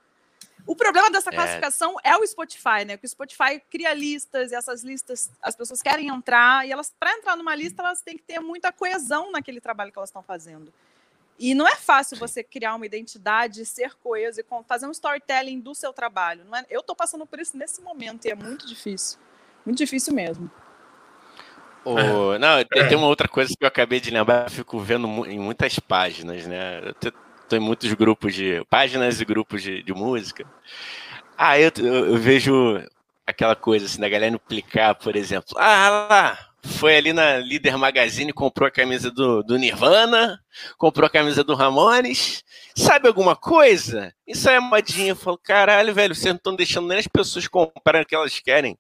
O 0.64 0.75
problema 0.75 1.11
dessa 1.11 1.31
é. 1.31 1.33
classificação 1.33 1.97
é, 2.03 2.11
é 2.11 2.16
o 2.16 2.27
Spotify, 2.27 2.85
né? 2.87 2.97
Que 2.97 3.07
o 3.07 3.09
Spotify 3.09 3.61
cria 3.71 3.92
listas 3.92 4.53
e 4.53 4.55
essas 4.55 4.83
listas 4.83 5.31
as 5.42 5.55
pessoas 5.55 5.83
querem 5.83 6.09
entrar 6.09 6.66
e 6.66 6.73
elas 6.73 6.92
para 6.99 7.12
entrar 7.12 7.37
numa 7.37 7.55
lista 7.55 7.83
elas 7.83 8.01
têm 8.03 8.16
que 8.16 8.23
ter 8.23 8.40
muita 8.40 8.73
coesão 8.73 9.31
naquele 9.31 9.61
trabalho 9.61 9.92
que 9.92 9.99
elas 9.99 10.11
estão 10.11 10.23
fazendo. 10.23 10.73
E 11.38 11.55
não 11.55 11.69
é 11.69 11.77
fácil 11.77 12.16
você 12.16 12.42
criar 12.42 12.75
uma 12.75 12.87
identidade, 12.87 13.64
ser 13.66 13.95
coeso 14.03 14.40
e 14.40 14.45
fazer 14.66 14.87
um 14.87 14.90
storytelling 14.90 15.61
do 15.61 15.75
seu 15.75 15.92
trabalho. 15.92 16.45
Não 16.47 16.57
é? 16.57 16.64
Eu 16.71 16.81
estou 16.81 16.97
passando 16.97 17.27
por 17.27 17.38
isso 17.38 17.57
nesse 17.57 17.83
momento 17.83 18.25
e 18.25 18.31
é 18.31 18.35
muito 18.35 18.66
difícil. 18.66 19.19
Muito 19.64 19.79
difícil 19.79 20.14
mesmo. 20.14 20.51
Oh, 21.85 22.37
não, 22.38 22.64
tem 22.88 22.97
uma 22.97 23.07
outra 23.07 23.29
coisa 23.29 23.55
que 23.57 23.62
eu 23.62 23.69
acabei 23.69 24.01
de 24.01 24.11
lembrar, 24.11 24.47
eu 24.47 24.51
fico 24.51 24.81
vendo 24.81 25.07
em 25.27 25.38
muitas 25.38 25.79
páginas, 25.79 26.45
né? 26.45 26.81
Eu 26.85 26.95
estou 27.47 27.59
em 27.59 27.63
muitos 27.63 27.93
grupos 27.95 28.35
de 28.35 28.65
páginas 28.69 29.21
e 29.21 29.25
grupos 29.25 29.63
de, 29.63 29.83
de 29.83 29.95
música. 29.95 30.45
Ah, 31.39 31.59
eu, 31.59 31.71
eu, 31.79 32.17
vejo 32.19 32.83
aquela 33.27 33.57
coisa 33.57 33.87
assim 33.87 34.01
da 34.01 34.09
galera 34.09 34.35
implicar, 34.35 34.95
por 34.97 35.17
exemplo. 35.17 35.57
Ah, 35.59 36.07
lá, 36.11 36.39
foi 36.65 36.97
ali 36.97 37.13
na 37.13 37.39
Líder 37.39 37.77
Magazine, 37.77 38.33
comprou 38.33 38.67
a 38.67 38.71
camisa 38.71 39.11
do, 39.11 39.43
do 39.43 39.57
Nirvana, 39.57 40.41
comprou 40.77 41.07
a 41.07 41.11
camisa 41.11 41.45
do 41.45 41.55
Ramones. 41.55 42.43
Sabe 42.75 43.09
alguma 43.09 43.37
coisa? 43.37 44.13
Isso 44.27 44.51
é 44.51 44.59
modinha. 44.59 45.11
Eu 45.11 45.17
falo, 45.17 45.39
caralho, 45.39 45.95
velho, 45.95 46.15
vocês 46.15 46.27
não 46.27 46.37
estão 46.37 46.57
deixando 46.57 46.89
nem 46.89 46.99
as 46.99 47.07
pessoas 47.07 47.47
comprarem 47.47 48.03
o 48.03 48.07
que 48.07 48.15
elas 48.15 48.39
querem. 48.41 48.77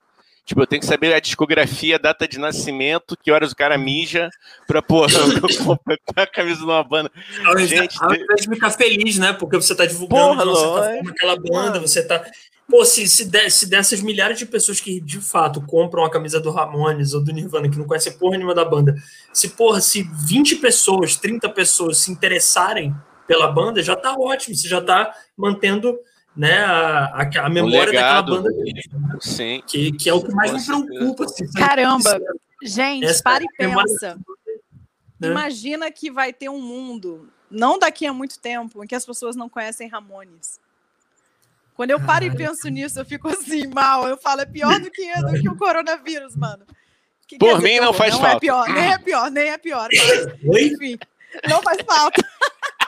Tipo, 0.46 0.62
eu 0.62 0.66
tenho 0.66 0.78
que 0.78 0.86
saber 0.86 1.12
a 1.12 1.18
discografia, 1.18 1.96
a 1.96 1.98
data 1.98 2.28
de 2.28 2.38
nascimento, 2.38 3.18
que 3.20 3.32
horas 3.32 3.50
o 3.50 3.56
cara 3.56 3.76
mija 3.76 4.30
pra, 4.64 4.80
pôr 4.80 5.08
a 6.14 6.24
camisa 6.24 6.60
de 6.60 6.64
uma 6.64 6.84
banda. 6.84 7.10
Ao 7.44 7.58
Gente, 7.58 8.00
ao 8.00 8.14
invés 8.14 8.42
de 8.42 8.48
ficar 8.48 8.70
feliz, 8.70 9.18
né? 9.18 9.32
Porque 9.32 9.56
você 9.56 9.74
tá 9.74 9.84
divulgando, 9.84 10.36
porra, 10.36 10.44
você 10.44 11.02
tá 11.02 11.10
aquela 11.10 11.36
banda, 11.36 11.80
você 11.80 12.00
tá. 12.00 12.24
Pô, 12.70 12.84
se, 12.84 13.08
se, 13.08 13.24
de, 13.24 13.50
se 13.50 13.68
dessas 13.68 14.00
milhares 14.00 14.38
de 14.38 14.46
pessoas 14.46 14.80
que 14.80 15.00
de 15.00 15.20
fato 15.20 15.60
compram 15.62 16.04
a 16.04 16.10
camisa 16.10 16.38
do 16.38 16.52
Ramones 16.52 17.12
ou 17.12 17.24
do 17.24 17.32
Nirvana, 17.32 17.68
que 17.68 17.78
não 17.78 17.84
conhecem 17.84 18.16
porra 18.16 18.36
nenhuma 18.36 18.54
da 18.54 18.64
banda, 18.64 18.94
se, 19.32 19.48
porra, 19.48 19.80
se 19.80 20.08
20 20.28 20.56
pessoas, 20.56 21.16
30 21.16 21.48
pessoas 21.48 21.98
se 21.98 22.12
interessarem 22.12 22.94
pela 23.26 23.48
banda, 23.48 23.82
já 23.82 23.96
tá 23.96 24.14
ótimo, 24.16 24.54
você 24.54 24.68
já 24.68 24.80
tá 24.80 25.12
mantendo 25.36 25.98
né, 26.36 26.58
a, 26.64 27.22
a, 27.22 27.48
memória 27.48 27.92
daquela 27.92 28.22
banda 28.22 28.50
né? 28.50 28.82
Sim. 29.20 29.62
Que, 29.66 29.92
que 29.92 30.10
é 30.10 30.14
o 30.14 30.22
que 30.22 30.32
mais 30.32 30.52
me 30.52 30.86
preocupa. 30.86 31.24
Assim, 31.24 31.50
Caramba, 31.52 32.20
gente, 32.62 33.06
Essa 33.06 33.22
para 33.22 33.42
e 33.42 33.46
pensa. 33.56 34.18
Né? 35.18 35.28
Imagina 35.28 35.90
que 35.90 36.10
vai 36.10 36.32
ter 36.32 36.50
um 36.50 36.60
mundo, 36.60 37.30
não 37.50 37.78
daqui 37.78 38.06
a 38.06 38.12
muito 38.12 38.38
tempo, 38.38 38.84
em 38.84 38.86
que 38.86 38.94
as 38.94 39.06
pessoas 39.06 39.34
não 39.34 39.48
conhecem 39.48 39.88
Ramones. 39.88 40.60
Quando 41.74 41.90
eu 41.90 42.00
paro 42.00 42.24
e 42.24 42.34
penso 42.34 42.68
nisso, 42.68 42.98
eu 42.98 43.04
fico 43.04 43.28
assim, 43.28 43.66
mal. 43.66 44.08
Eu 44.08 44.16
falo, 44.16 44.40
é 44.42 44.46
pior 44.46 44.78
do 44.80 44.90
que, 44.90 45.12
do 45.22 45.40
que 45.40 45.48
o 45.48 45.56
coronavírus, 45.56 46.36
mano. 46.36 46.64
Que, 47.26 47.38
Por 47.38 47.60
mim, 47.60 47.80
não 47.80 47.92
faz 47.92 48.14
não 48.14 48.20
falta. 48.20 48.36
É 48.36 48.40
pior, 48.40 48.68
nem 48.68 48.92
é 48.92 48.98
pior, 48.98 49.30
nem 49.30 49.48
é 49.50 49.58
pior. 49.58 49.88
Mas, 49.92 50.62
enfim, 50.62 50.98
não 51.48 51.62
faz 51.62 51.78
falta. 51.82 52.22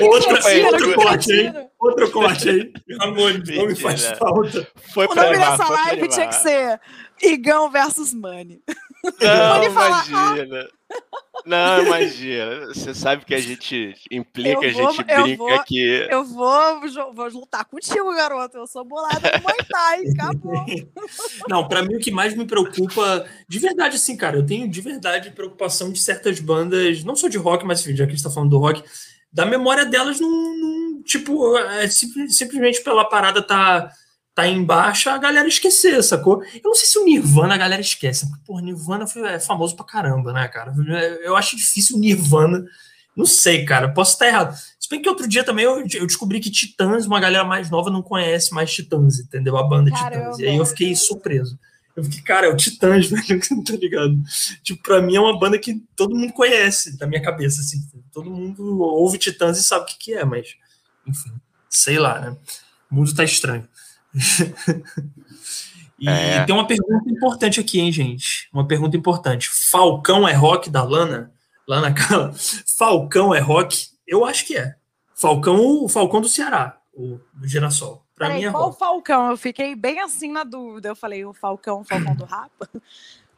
Outro, 0.00 0.34
outro 0.66 0.94
corte 0.94 1.32
aí. 1.32 1.52
Outro 1.78 2.10
corte 2.10 2.48
aí. 2.48 2.72
Amor, 3.00 3.32
não 3.56 3.66
me 3.66 3.74
faz 3.74 4.06
falta. 4.18 4.66
Foi 4.92 5.06
o 5.06 5.14
nome 5.14 5.36
dessa 5.36 5.68
live 5.68 6.08
tinha 6.08 6.28
que 6.28 6.34
ser 6.34 6.80
Igão 7.22 7.70
versus 7.70 8.14
Money. 8.14 8.62
Não, 9.20 9.64
imagina. 9.64 10.68
Não, 11.46 11.86
imagina. 11.86 12.66
Você 12.66 12.94
sabe 12.94 13.24
que 13.24 13.34
a 13.34 13.40
gente 13.40 13.94
implica, 14.10 14.66
a 14.66 14.70
gente 14.70 15.02
brinca 15.02 15.36
vou, 15.36 15.64
que. 15.64 16.06
Eu 16.10 16.24
vou, 16.24 16.80
vou 17.14 17.28
lutar 17.28 17.64
contigo, 17.64 18.14
garoto. 18.14 18.58
Eu 18.58 18.66
sou 18.66 18.84
bolado 18.84 19.20
no 19.20 19.42
Muay 19.42 19.56
Thai, 19.68 20.04
acabou. 20.12 20.66
Não, 21.48 21.66
pra 21.66 21.82
mim 21.82 21.96
o 21.96 22.00
que 22.00 22.10
mais 22.10 22.34
me 22.34 22.44
preocupa, 22.44 23.26
de 23.48 23.58
verdade, 23.58 23.96
assim, 23.96 24.16
cara, 24.16 24.36
eu 24.36 24.44
tenho 24.44 24.68
de 24.68 24.80
verdade 24.80 25.30
preocupação 25.30 25.90
de 25.90 26.00
certas 26.00 26.40
bandas, 26.40 27.02
não 27.04 27.16
só 27.16 27.28
de 27.28 27.38
rock, 27.38 27.64
mas 27.64 27.82
já 27.82 28.04
que 28.04 28.12
a 28.12 28.14
gente 28.14 28.22
tá 28.22 28.30
falando 28.30 28.50
do 28.50 28.58
rock, 28.58 28.82
da 29.32 29.46
memória 29.46 29.84
delas 29.84 30.20
num, 30.20 30.28
num 30.28 31.02
tipo, 31.02 31.56
é, 31.56 31.88
simplesmente 31.88 32.82
pela 32.82 33.04
parada 33.04 33.42
tá, 33.42 33.90
tá 34.34 34.46
em 34.46 34.64
baixa, 34.64 35.12
a 35.12 35.18
galera 35.18 35.48
esquecer, 35.48 36.02
sacou? 36.02 36.42
Eu 36.54 36.60
não 36.64 36.74
sei 36.74 36.86
se 36.86 36.98
o 36.98 37.04
Nirvana 37.04 37.54
a 37.54 37.58
galera 37.58 37.80
esquece, 37.80 38.28
porque, 38.28 38.44
pô, 38.44 38.58
Nirvana 38.60 39.06
foi, 39.06 39.26
é 39.28 39.40
famoso 39.40 39.76
pra 39.76 39.84
caramba, 39.84 40.32
né, 40.32 40.48
cara? 40.48 40.72
Eu 41.22 41.36
acho 41.36 41.56
difícil 41.56 41.96
o 41.96 42.00
Nirvana, 42.00 42.64
não 43.16 43.26
sei, 43.26 43.64
cara, 43.64 43.92
posso 43.92 44.12
estar 44.12 44.26
errado. 44.26 44.56
Se 44.78 44.88
bem 44.88 45.02
que 45.02 45.08
outro 45.08 45.28
dia 45.28 45.44
também 45.44 45.64
eu, 45.64 45.84
eu 45.94 46.06
descobri 46.06 46.40
que 46.40 46.50
Titãs, 46.50 47.06
uma 47.06 47.20
galera 47.20 47.44
mais 47.44 47.70
nova, 47.70 47.90
não 47.90 48.02
conhece 48.02 48.52
mais 48.52 48.72
Titãs, 48.72 49.20
entendeu? 49.20 49.56
A 49.56 49.62
banda 49.62 49.90
Caramba. 49.90 50.16
Titãs. 50.16 50.38
E 50.38 50.46
aí 50.46 50.56
eu 50.56 50.66
fiquei 50.66 50.94
surpreso. 50.94 51.58
Eu 51.96 52.04
fiquei, 52.04 52.22
cara, 52.22 52.46
é 52.46 52.50
o 52.50 52.56
Titãs, 52.56 53.06
velho, 53.10 53.40
tá 53.64 53.76
ligado? 53.76 54.16
Tipo, 54.62 54.82
pra 54.82 55.02
mim 55.02 55.16
é 55.16 55.20
uma 55.20 55.38
banda 55.38 55.58
que 55.58 55.82
todo 55.96 56.16
mundo 56.16 56.32
conhece, 56.32 56.96
da 56.96 57.06
minha 57.06 57.22
cabeça, 57.22 57.60
assim. 57.60 57.78
Todo 58.12 58.30
mundo 58.30 58.80
ouve 58.80 59.18
Titãs 59.18 59.58
e 59.58 59.62
sabe 59.62 59.84
o 59.84 59.86
que, 59.86 59.98
que 59.98 60.14
é, 60.14 60.24
mas, 60.24 60.54
enfim, 61.06 61.32
sei 61.68 61.98
lá, 61.98 62.20
né? 62.20 62.36
O 62.90 62.94
mundo 62.94 63.14
tá 63.14 63.24
estranho. 63.24 63.68
e 65.98 66.08
é. 66.08 66.44
tem 66.44 66.54
uma 66.54 66.66
pergunta 66.66 67.08
importante 67.08 67.60
aqui, 67.60 67.80
hein, 67.80 67.92
gente? 67.92 68.48
Uma 68.52 68.66
pergunta 68.66 68.96
importante. 68.96 69.48
Falcão 69.70 70.26
é 70.26 70.32
rock 70.32 70.70
da 70.70 70.82
Lana? 70.82 71.32
Lana 71.68 71.92
Cala. 71.94 72.34
Falcão 72.78 73.34
é 73.34 73.38
rock? 73.38 73.88
Eu 74.06 74.24
acho 74.24 74.44
que 74.46 74.56
é. 74.56 74.74
Falcão, 75.14 75.84
o 75.84 75.88
Falcão 75.88 76.20
do 76.20 76.28
Ceará, 76.28 76.80
o 76.94 77.20
do 77.34 77.46
Girassol. 77.46 78.04
Pra 78.20 78.26
Peraí, 78.26 78.42
mim 78.42 78.48
é 78.48 78.50
qual 78.50 78.64
rock. 78.64 78.78
Falcão? 78.78 79.30
Eu 79.30 79.36
fiquei 79.38 79.74
bem 79.74 79.98
assim 79.98 80.30
na 80.30 80.44
dúvida. 80.44 80.90
Eu 80.90 80.94
falei, 80.94 81.24
o 81.24 81.32
Falcão, 81.32 81.80
o 81.80 81.84
Falcão 81.84 82.14
do 82.14 82.26
Rapa? 82.26 82.68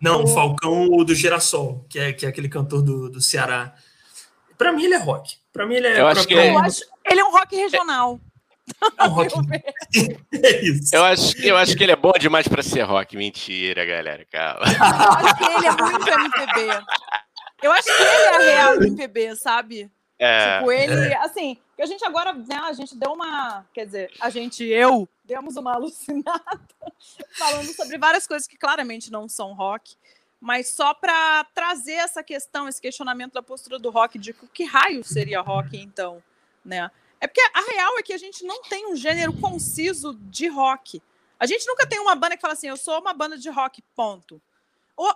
Não, 0.01 0.25
o 0.25 0.27
Falcão 0.27 0.89
do 1.05 1.15
Girassol, 1.15 1.87
que 1.89 2.01
é, 2.01 2.13
que 2.13 2.27
é 2.27 2.29
aquele 2.29 2.49
cantor 2.49 2.83
do, 2.83 3.09
do 3.09 3.21
Ceará. 3.21 3.77
Para 4.59 4.73
mim 4.73 4.87
ele 4.87 4.95
é 4.95 4.99
rock. 4.99 5.37
Para 5.53 5.67
mim 5.69 5.77
ele 5.77 5.87
é. 5.87 6.01
Eu 6.01 6.09
acho 6.09 6.27
que 6.27 6.35
é... 6.35 6.51
eu 6.51 6.59
acho, 6.59 6.83
ele 7.09 7.21
é 7.21 7.25
um 7.25 7.31
rock 7.31 7.55
regional. 7.55 8.21
É 8.99 9.05
um 9.05 9.09
rock. 9.11 9.33
é 10.35 10.65
isso. 10.65 10.97
Eu 10.97 11.05
acho, 11.05 11.39
eu 11.41 11.57
acho 11.57 11.77
que 11.77 11.85
ele 11.85 11.93
é 11.93 11.97
bom 11.97 12.15
demais 12.19 12.49
para 12.49 12.65
ser 12.65 12.83
rock. 12.83 13.17
Mentira, 13.17 13.85
galera. 13.85 14.27
Calma. 14.33 14.65
Eu 14.67 15.29
acho 15.29 15.37
que 15.37 15.45
ele 15.45 15.67
é 15.69 15.71
muito 15.81 16.09
MPB. 16.09 16.85
Eu 17.63 17.71
acho 17.71 17.87
que 17.87 18.03
ele 18.03 18.03
é 18.03 18.35
a 18.35 18.39
real 18.39 18.83
MPB, 18.83 19.37
sabe? 19.37 19.89
É. 20.19 20.59
Tipo, 20.59 20.73
ele, 20.73 21.15
assim, 21.15 21.57
que 21.83 21.85
a 21.85 21.87
gente 21.87 22.05
agora, 22.05 22.33
né, 22.33 22.57
a 22.63 22.73
gente 22.73 22.97
deu 22.97 23.13
uma, 23.13 23.67
quer 23.75 23.87
dizer, 23.87 24.13
a 24.21 24.31
gente, 24.31 24.65
eu, 24.65 25.09
demos 25.25 25.57
uma 25.57 25.75
alucinada 25.75 26.61
falando 27.33 27.75
sobre 27.75 27.99
várias 27.99 28.25
coisas 28.25 28.47
que 28.47 28.57
claramente 28.57 29.11
não 29.11 29.29
são 29.29 29.53
rock, 29.53 29.97
mas 30.41 30.69
só 30.69 30.95
para 30.95 31.45
trazer 31.53 31.95
essa 31.95 32.23
questão, 32.23 32.69
esse 32.69 32.81
questionamento 32.81 33.33
da 33.33 33.43
postura 33.43 33.79
do 33.81 33.91
rock, 33.91 34.17
de 34.17 34.33
que 34.33 34.65
raio 34.65 35.03
seria 35.03 35.41
rock 35.41 35.77
então, 35.77 36.23
né? 36.65 36.89
É 37.21 37.27
porque 37.27 37.41
a 37.41 37.61
real 37.73 37.99
é 37.99 38.03
que 38.03 38.13
a 38.13 38.19
gente 38.19 38.45
não 38.45 38.63
tem 38.63 38.87
um 38.87 38.97
gênero 38.97 39.33
conciso 39.33 40.15
de 40.15 40.49
rock. 40.49 41.01
A 41.39 41.47
gente 41.47 41.67
nunca 41.67 41.87
tem 41.87 42.01
uma 42.01 42.15
banda 42.17 42.37
que 42.37 42.43
fala 42.43 42.55
assim, 42.55 42.69
eu 42.69 42.77
sou 42.77 43.01
uma 43.01 43.13
banda 43.13 43.37
de 43.39 43.49
rock, 43.49 43.83
ponto. 43.95 44.41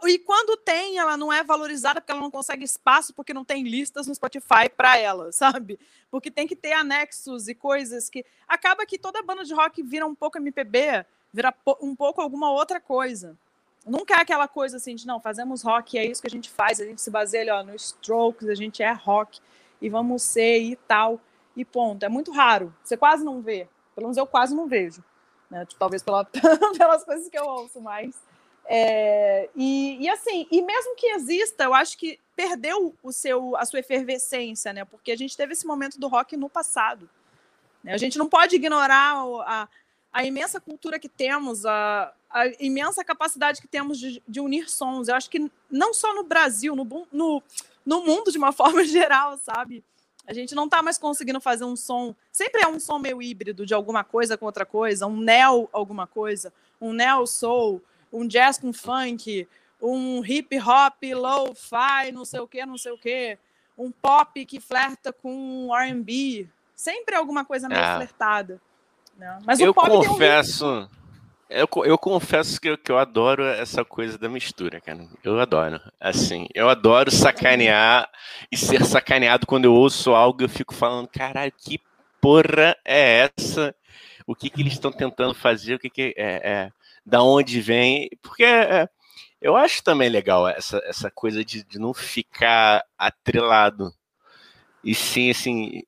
E 0.05 0.18
quando 0.18 0.57
tem, 0.57 0.99
ela 0.99 1.16
não 1.16 1.33
é 1.33 1.45
valorizada 1.45 2.01
porque 2.01 2.11
ela 2.11 2.20
não 2.20 2.31
consegue 2.31 2.64
espaço, 2.64 3.12
porque 3.12 3.35
não 3.35 3.45
tem 3.45 3.62
listas 3.62 4.07
no 4.07 4.14
Spotify 4.14 4.68
para 4.74 4.99
ela, 4.99 5.31
sabe? 5.33 5.79
Porque 6.11 6.31
tem 6.31 6.47
que 6.47 6.57
ter 6.57 6.72
anexos 6.72 7.49
e 7.49 7.55
coisas 7.55 8.09
que. 8.09 8.24
Acaba 8.49 8.87
que 8.87 8.99
toda 8.99 9.22
banda 9.22 9.45
de 9.45 9.55
rock 9.55 9.83
vira 9.83 10.07
um 10.07 10.14
pouco 10.14 10.39
MPB, 10.39 11.05
vira 11.33 11.55
um 11.81 11.95
pouco 11.95 12.20
alguma 12.20 12.51
outra 12.51 12.81
coisa. 12.81 13.37
Nunca 13.87 14.14
é 14.14 14.20
aquela 14.20 14.49
coisa 14.49 14.79
assim 14.79 14.97
de 14.97 15.07
não, 15.07 15.20
fazemos 15.20 15.62
rock, 15.62 15.97
é 15.97 16.05
isso 16.05 16.20
que 16.20 16.27
a 16.27 16.31
gente 16.31 16.51
faz, 16.51 16.81
a 16.81 16.85
gente 16.85 17.01
se 17.01 17.09
baseia 17.09 17.55
ó, 17.55 17.62
no 17.62 17.72
Strokes, 17.77 18.49
a 18.49 18.55
gente 18.55 18.83
é 18.83 18.91
rock 18.91 19.41
e 19.81 19.89
vamos 19.89 20.22
ser 20.22 20.59
e 20.59 20.74
tal, 20.74 21.20
e 21.55 21.64
ponto. 21.64 22.03
É 22.03 22.09
muito 22.09 22.33
raro, 22.33 22.74
você 22.83 22.97
quase 22.97 23.24
não 23.24 23.41
vê, 23.41 23.68
pelo 23.95 24.07
menos 24.07 24.16
eu 24.16 24.27
quase 24.27 24.57
não 24.57 24.66
vejo, 24.66 25.05
né? 25.49 25.64
Tipo, 25.64 25.79
talvez 25.79 26.03
pela, 26.03 26.24
pelas 26.77 27.05
coisas 27.05 27.29
que 27.29 27.39
eu 27.39 27.45
ouço, 27.45 27.81
mas 27.81 28.16
é, 28.69 29.49
e, 29.55 30.05
e, 30.05 30.09
assim, 30.09 30.47
e 30.51 30.61
mesmo 30.61 30.97
que 30.97 31.07
exista, 31.07 31.64
eu 31.64 31.75
acho 31.75 31.97
que 31.97 32.19
perdeu 32.35 32.95
o 33.03 33.12
seu, 33.12 33.57
a 33.57 33.64
sua 33.64 33.79
efervescência, 33.79 34.73
né? 34.73 34.85
Porque 34.85 35.12
a 35.12 35.17
gente 35.17 35.37
teve 35.37 35.53
esse 35.53 35.67
momento 35.67 35.99
do 35.99 36.09
rock 36.09 36.37
no 36.37 36.49
passado. 36.49 37.09
Né? 37.83 37.93
A 37.93 37.97
gente 37.97 38.19
não 38.19 38.29
pode 38.29 38.57
ignorar 38.57 39.14
a, 39.47 39.69
a 40.12 40.25
imensa 40.25 40.61
cultura 40.61 40.99
que 40.99 41.09
temos, 41.09 41.64
a, 41.64 42.12
a 42.29 42.47
imensa 42.59 43.05
capacidade 43.05 43.61
que 43.61 43.69
temos 43.69 43.99
de, 43.99 44.21
de, 44.27 44.41
unir 44.41 44.69
sons. 44.69 45.07
Eu 45.07 45.14
acho 45.14 45.31
que 45.31 45.51
não 45.71 45.95
só 45.95 46.12
no 46.12 46.25
Brasil, 46.25 46.75
no, 46.75 47.07
no, 47.12 47.43
no 47.85 48.05
mundo 48.05 48.33
de 48.33 48.39
uma 48.39 48.51
forma 48.53 48.85
geral, 48.85 49.39
sabe? 49.39 49.85
A 50.27 50.35
gente 50.35 50.57
não 50.57 50.64
está 50.64 50.83
mais 50.83 50.99
conseguindo 50.99 51.41
fazer 51.41 51.64
um 51.64 51.77
som. 51.77 52.12
Sempre 52.33 52.62
é 52.62 52.67
um 52.67 52.81
som 52.81 52.99
meio 52.99 53.23
híbrido 53.23 53.64
de 53.64 53.73
alguma 53.73 54.03
coisa 54.03 54.37
com 54.37 54.45
outra 54.45 54.67
coisa, 54.67 55.07
um 55.07 55.17
neo 55.17 55.69
alguma 55.73 56.05
coisa, 56.05 56.53
um 56.81 56.93
neo 56.93 57.25
soul 57.29 57.81
um 58.17 58.27
jazz 58.27 58.59
com 58.59 58.73
funk, 58.73 59.47
um 59.81 60.25
hip 60.25 60.59
hop, 60.59 61.03
low-fi, 61.14 62.12
não 62.12 62.25
sei 62.25 62.41
o 62.41 62.49
que, 62.49 62.64
não 62.64 62.79
sei 62.79 62.93
o 62.93 62.99
que, 62.99 63.39
um 63.77 63.91
pop 63.91 64.45
que 64.45 64.59
flerta 64.59 65.12
com 65.12 65.69
R&B, 65.75 66.49
sempre 66.75 67.14
alguma 67.14 67.45
coisa 67.45 67.69
meio 67.69 67.81
é. 67.81 67.97
flertada. 67.97 68.61
Né? 69.17 69.39
Mas 69.45 69.61
eu 69.61 69.71
o 69.71 69.75
pop 69.75 69.89
confesso, 69.89 70.67
um... 70.67 70.89
eu, 71.49 71.69
eu 71.85 71.99
confesso 71.99 72.61
que 72.61 72.69
eu, 72.69 72.79
que 72.79 72.91
eu 72.91 72.99
adoro 72.99 73.45
essa 73.45 73.85
coisa 73.85 74.17
da 74.17 74.29
mistura, 74.29 74.81
cara. 74.81 75.07
Eu 75.23 75.39
adoro. 75.39 75.81
Assim, 76.01 76.49
eu 76.55 76.69
adoro 76.69 77.11
sacanear 77.11 78.09
e 78.51 78.57
ser 78.57 78.85
sacaneado 78.85 79.47
quando 79.47 79.67
eu 79.67 79.75
ouço 79.75 80.14
algo 80.14 80.43
eu 80.43 80.49
fico 80.49 80.75
falando, 80.75 81.09
caralho, 81.09 81.53
que 81.57 81.81
porra 82.21 82.77
é 82.85 83.31
essa? 83.39 83.75
O 84.27 84.35
que, 84.35 84.51
que 84.51 84.61
eles 84.61 84.72
estão 84.72 84.91
tentando 84.91 85.35
fazer? 85.35 85.74
O 85.74 85.79
que, 85.79 85.89
que 85.89 86.14
é, 86.16 86.51
é 86.51 86.72
da 87.05 87.22
onde 87.22 87.61
vem, 87.61 88.11
porque 88.20 88.43
é, 88.45 88.89
eu 89.41 89.57
acho 89.57 89.83
também 89.83 90.09
legal 90.09 90.49
essa, 90.49 90.83
essa 90.85 91.11
coisa 91.11 91.45
de, 91.45 91.62
de 91.62 91.79
não 91.79 91.95
ficar 91.95 92.85
atrelado. 92.99 93.93
E 94.83 94.95
sim, 94.95 95.31
assim, 95.31 95.83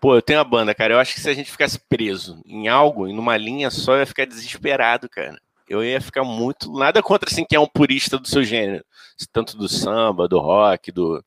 pô, 0.00 0.16
eu 0.16 0.22
tenho 0.22 0.38
uma 0.38 0.44
banda, 0.44 0.74
cara. 0.74 0.94
Eu 0.94 0.98
acho 0.98 1.14
que 1.14 1.20
se 1.20 1.30
a 1.30 1.34
gente 1.34 1.50
ficasse 1.50 1.78
preso 1.88 2.42
em 2.44 2.66
algo, 2.68 3.06
em 3.06 3.16
uma 3.16 3.36
linha 3.36 3.70
só, 3.70 3.94
eu 3.94 4.00
ia 4.00 4.06
ficar 4.06 4.26
desesperado, 4.26 5.08
cara. 5.08 5.40
Eu 5.68 5.84
ia 5.84 6.00
ficar 6.00 6.24
muito. 6.24 6.72
Nada 6.72 7.02
contra 7.02 7.30
assim, 7.30 7.44
quem 7.44 7.56
é 7.56 7.60
um 7.60 7.68
purista 7.68 8.18
do 8.18 8.26
seu 8.26 8.42
gênero. 8.42 8.84
Tanto 9.32 9.56
do 9.56 9.68
samba, 9.68 10.26
do 10.26 10.38
rock, 10.38 10.90
do, 10.90 11.22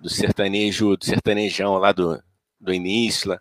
do 0.00 0.08
sertanejo, 0.08 0.96
do 0.96 1.04
sertanejão 1.04 1.76
lá 1.78 1.92
do, 1.92 2.20
do 2.60 2.72
início. 2.72 3.30
Lá. 3.30 3.40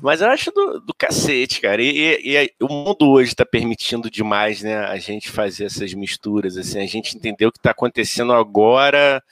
Mas 0.00 0.20
eu 0.20 0.28
acho 0.28 0.50
do, 0.50 0.80
do 0.80 0.94
cacete, 0.94 1.60
cara. 1.60 1.82
E, 1.82 2.20
e, 2.24 2.36
e 2.36 2.54
o 2.60 2.68
mundo 2.68 3.10
hoje 3.10 3.30
está 3.30 3.44
permitindo 3.44 4.10
demais, 4.10 4.62
né? 4.62 4.78
A 4.86 4.96
gente 4.98 5.30
fazer 5.30 5.64
essas 5.64 5.92
misturas, 5.94 6.56
assim. 6.56 6.80
A 6.80 6.86
gente 6.86 7.16
entendeu 7.16 7.48
o 7.48 7.52
que 7.52 7.58
está 7.58 7.70
acontecendo 7.70 8.32
agora, 8.32 9.22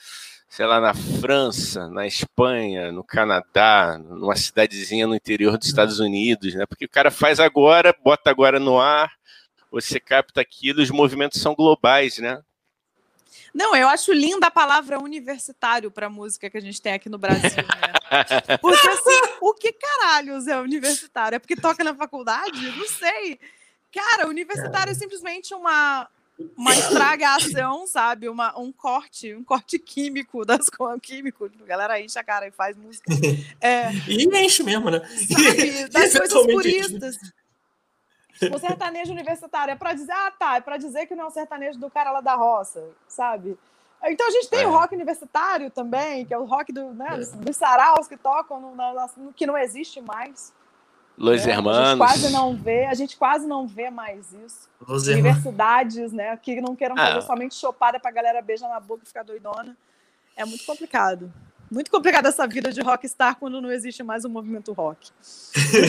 sei 0.49 0.65
lá, 0.65 0.79
na 0.79 0.93
França, 0.93 1.87
na 1.87 2.05
Espanha, 2.05 2.91
no 2.91 3.03
Canadá, 3.03 3.97
numa 3.97 4.35
cidadezinha 4.35 5.07
no 5.07 5.15
interior 5.15 5.57
dos 5.57 5.67
Estados 5.67 5.99
Unidos, 5.99 6.53
né? 6.53 6.65
Porque 6.65 6.85
o 6.85 6.89
cara 6.89 7.09
faz 7.09 7.39
agora, 7.39 7.95
bota 8.03 8.29
agora 8.29 8.59
no 8.59 8.79
ar, 8.79 9.11
você 9.71 9.99
capta 9.99 10.41
aquilo, 10.41 10.81
os 10.81 10.91
movimentos 10.91 11.41
são 11.41 11.55
globais, 11.55 12.19
né? 12.19 12.41
Não, 13.53 13.75
eu 13.75 13.87
acho 13.87 14.11
linda 14.11 14.47
a 14.47 14.51
palavra 14.51 14.99
universitário 14.99 15.91
para 15.91 16.07
a 16.07 16.09
música 16.09 16.49
que 16.49 16.57
a 16.57 16.61
gente 16.61 16.81
tem 16.81 16.93
aqui 16.93 17.07
no 17.07 17.19
Brasil. 17.19 17.57
Né? 17.57 17.92
Porque 18.61 18.87
assim, 18.87 19.21
o 19.41 19.53
que 19.53 19.71
caralhos 19.71 20.47
é 20.47 20.57
universitário? 20.57 21.35
É 21.35 21.39
porque 21.39 21.55
toca 21.55 21.83
na 21.83 21.95
faculdade? 21.95 22.61
Não 22.77 22.87
sei. 22.87 23.39
Cara, 23.91 24.27
universitário 24.27 24.91
é 24.91 24.95
simplesmente 24.95 25.53
uma, 25.53 26.07
uma 26.57 26.73
estragação, 26.73 27.85
sabe? 27.85 28.27
Uma, 28.27 28.57
um 28.59 28.71
corte, 28.71 29.33
um 29.33 29.43
corte 29.43 29.77
químico 29.77 30.43
das 30.45 30.69
químico. 31.01 31.45
A 31.45 31.65
galera 31.65 32.01
enche 32.01 32.17
a 32.17 32.23
cara 32.23 32.47
e 32.47 32.51
faz 32.51 32.75
música. 32.75 33.11
É, 33.61 33.91
e 34.07 34.25
enche 34.25 34.63
mesmo, 34.63 34.89
né? 34.89 34.99
Sabe? 34.99 35.87
Das 35.93 36.17
coisas 36.17 36.45
puristas. 36.45 37.17
O 38.51 38.59
sertanejo 38.59 39.11
universitário 39.11 39.71
é 39.71 39.75
para 39.75 39.93
dizer, 39.93 40.11
ah, 40.11 40.31
tá, 40.31 40.55
é 40.57 40.61
para 40.61 40.77
dizer 40.77 41.05
que 41.05 41.15
não 41.15 41.25
é 41.25 41.27
um 41.27 41.31
sertanejo 41.31 41.79
do 41.79 41.89
cara 41.89 42.11
lá 42.11 42.19
da 42.19 42.35
roça, 42.35 42.83
sabe? 43.07 43.57
Então 44.05 44.27
a 44.27 44.31
gente 44.31 44.49
tem 44.49 44.61
é. 44.61 44.67
o 44.67 44.71
rock 44.71 44.93
universitário 44.93 45.69
também, 45.71 46.25
que 46.25 46.33
é 46.33 46.37
o 46.37 46.43
rock 46.43 46.73
do, 46.73 46.93
né, 46.93 47.07
é. 47.11 47.17
dos 47.37 47.55
saraus 47.55 48.07
que 48.07 48.17
tocam 48.17 48.59
no, 48.59 48.75
no, 48.75 49.09
no, 49.17 49.33
que 49.33 49.45
não 49.45 49.57
existe 49.57 50.01
mais. 50.01 50.53
Los 51.17 51.45
é, 51.45 51.51
Hermanos. 51.51 51.79
A 51.79 51.89
gente 51.89 51.97
quase 51.97 52.31
não 52.31 52.55
vê, 52.55 52.85
a 52.85 52.93
gente 52.93 53.17
quase 53.17 53.47
não 53.47 53.67
vê 53.67 53.89
mais 53.89 54.33
isso. 54.33 54.69
Los 54.85 55.07
Universidades, 55.07 56.11
né, 56.11 56.35
que 56.37 56.59
não 56.59 56.75
queiram 56.75 56.95
fazer 56.95 57.19
ah. 57.19 57.21
somente 57.21 57.55
chopada 57.55 57.99
pra 57.99 58.11
galera 58.11 58.41
beijar 58.41 58.69
na 58.69 58.79
boca 58.79 59.03
e 59.03 59.07
ficar 59.07 59.23
doidona. 59.23 59.77
É 60.35 60.43
muito 60.43 60.65
complicado. 60.65 61.31
Muito 61.71 61.89
complicado 61.89 62.27
essa 62.27 62.45
vida 62.47 62.71
de 62.71 62.81
rockstar 62.81 63.37
quando 63.37 63.61
não 63.61 63.71
existe 63.71 64.03
mais 64.03 64.25
o 64.25 64.27
um 64.27 64.31
movimento 64.31 64.73
rock. 64.73 65.11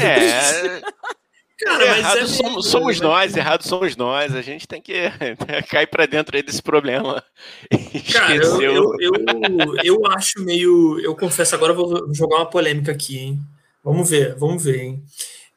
É. 0.02 0.82
Cara, 1.64 1.98
errado 1.98 2.18
é 2.18 2.26
somos, 2.26 2.66
somos 2.68 3.00
né? 3.00 3.06
nós, 3.06 3.36
errado 3.36 3.62
somos 3.62 3.96
nós. 3.96 4.34
A 4.34 4.42
gente 4.42 4.68
tem 4.68 4.80
que 4.80 4.92
cair 5.70 5.86
para 5.86 6.06
dentro 6.06 6.40
desse 6.42 6.62
problema. 6.62 7.22
Cara, 8.12 8.34
eu, 8.34 8.62
eu, 8.62 8.92
eu, 9.00 9.12
eu, 9.82 10.06
acho 10.06 10.44
meio. 10.44 11.00
Eu 11.00 11.16
confesso, 11.16 11.54
agora 11.54 11.72
eu 11.72 11.76
vou 11.76 12.14
jogar 12.14 12.36
uma 12.36 12.50
polêmica 12.50 12.92
aqui, 12.92 13.18
hein? 13.18 13.40
Vamos 13.82 14.08
ver, 14.08 14.34
vamos 14.36 14.64
ver, 14.64 14.80
hein? 14.80 15.04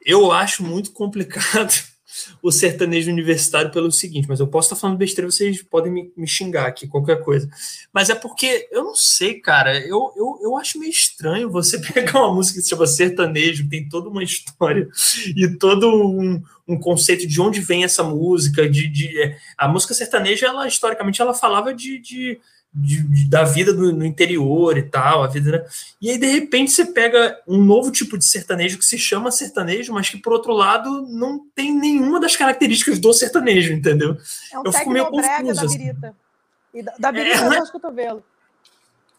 Eu 0.04 0.32
acho 0.32 0.62
muito 0.62 0.92
complicado 0.92 1.72
o 2.42 2.50
sertanejo 2.50 3.10
universitário 3.10 3.70
pelo 3.70 3.90
seguinte, 3.90 4.28
mas 4.28 4.40
eu 4.40 4.46
posso 4.46 4.66
estar 4.66 4.80
falando 4.80 4.98
besteira, 4.98 5.30
vocês 5.30 5.62
podem 5.62 5.92
me, 5.92 6.12
me, 6.16 6.26
xingar 6.26 6.66
aqui, 6.66 6.86
qualquer 6.86 7.22
coisa. 7.22 7.48
Mas 7.92 8.10
é 8.10 8.14
porque, 8.14 8.68
eu 8.70 8.84
não 8.84 8.94
sei, 8.94 9.34
cara, 9.34 9.78
eu, 9.78 10.12
eu, 10.16 10.38
eu 10.42 10.56
acho 10.56 10.78
meio 10.78 10.90
estranho 10.90 11.50
você 11.50 11.78
pegar 11.92 12.20
uma 12.20 12.34
música 12.34 12.58
que 12.58 12.62
se 12.62 12.70
chama 12.70 12.86
sertanejo, 12.86 13.68
tem 13.68 13.88
toda 13.88 14.08
uma 14.08 14.22
história 14.22 14.88
e 15.36 15.48
todo 15.48 15.88
um, 15.88 16.42
um 16.66 16.78
conceito 16.78 17.26
de 17.26 17.40
onde 17.40 17.60
vem 17.60 17.84
essa 17.84 18.02
música, 18.02 18.68
de, 18.68 18.88
de 18.88 19.36
a 19.56 19.66
música 19.66 19.94
sertaneja, 19.94 20.46
ela 20.46 20.66
historicamente 20.66 21.20
ela 21.20 21.34
falava 21.34 21.72
de, 21.72 21.98
de 21.98 22.40
de, 22.78 23.02
de, 23.02 23.28
da 23.28 23.44
vida 23.44 23.72
do, 23.72 23.92
no 23.92 24.04
interior 24.04 24.78
e 24.78 24.82
tal, 24.82 25.24
a 25.24 25.26
vida. 25.26 25.50
Né? 25.50 25.64
E 26.00 26.10
aí, 26.10 26.18
de 26.18 26.26
repente, 26.26 26.70
você 26.70 26.84
pega 26.86 27.38
um 27.46 27.62
novo 27.62 27.90
tipo 27.90 28.16
de 28.16 28.24
sertanejo 28.24 28.78
que 28.78 28.84
se 28.84 28.96
chama 28.96 29.30
sertanejo, 29.30 29.92
mas 29.92 30.08
que, 30.08 30.18
por 30.18 30.32
outro 30.32 30.52
lado, 30.52 31.06
não 31.08 31.40
tem 31.54 31.74
nenhuma 31.74 32.20
das 32.20 32.36
características 32.36 32.98
do 32.98 33.12
sertanejo, 33.12 33.72
entendeu? 33.72 34.16
É 34.52 34.58
um 34.58 34.62
eu 34.64 34.72
fico 34.72 34.90
meio 34.90 35.06
confuso. 35.06 35.54
Da 35.54 35.62
assim. 35.62 35.78
birita. 35.78 36.14
E 36.72 36.82
da, 36.82 36.94
da 36.98 37.12
birita 37.12 37.54
é, 37.54 37.58
eu 37.58 37.66
cotovelo. 37.66 38.22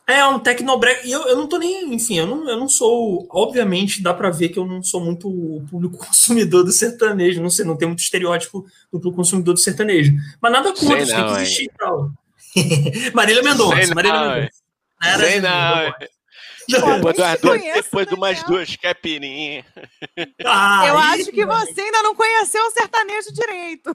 É, 0.07 0.25
um 0.25 0.39
tecnobrega. 0.39 1.01
E 1.05 1.11
eu, 1.11 1.21
eu 1.27 1.35
não 1.35 1.47
tô 1.47 1.59
nem. 1.59 1.93
Enfim, 1.93 2.17
eu 2.17 2.25
não, 2.25 2.49
eu 2.49 2.57
não 2.57 2.67
sou. 2.67 3.27
Obviamente, 3.29 4.01
dá 4.01 4.11
para 4.11 4.31
ver 4.31 4.49
que 4.49 4.57
eu 4.57 4.65
não 4.65 4.81
sou 4.81 4.99
muito 4.99 5.29
o 5.29 5.63
público 5.69 5.97
consumidor 6.03 6.63
do 6.63 6.71
sertanejo. 6.71 7.41
Não 7.41 7.49
sei, 7.49 7.63
não 7.63 7.77
tem 7.77 7.87
muito 7.87 7.99
estereótipo 7.99 8.65
do 8.91 9.11
consumidor 9.11 9.53
do 9.53 9.59
sertanejo. 9.59 10.13
Mas 10.41 10.51
nada 10.51 10.73
contra, 10.73 11.05
tem 11.05 11.05
que 11.05 11.41
existir 11.41 11.65
e 11.65 11.71
tal. 11.77 12.11
Marília 13.13 13.43
Mendonça. 13.43 13.93
Marília 13.93 14.19
Mendonça. 14.19 14.49
Sei 15.19 15.41
não. 15.41 15.93
Depois, 16.69 17.15
duas, 17.41 17.61
depois 17.61 18.07
de 18.07 18.13
umas 18.13 18.43
duas 18.43 18.75
caipirinhas. 18.75 19.65
Ah, 20.45 20.85
eu 20.87 20.95
acho 20.97 21.31
que 21.31 21.43
você 21.43 21.81
ainda 21.81 22.03
não 22.03 22.13
conheceu 22.13 22.63
o 22.63 22.71
sertanejo 22.71 23.33
direito. 23.33 23.91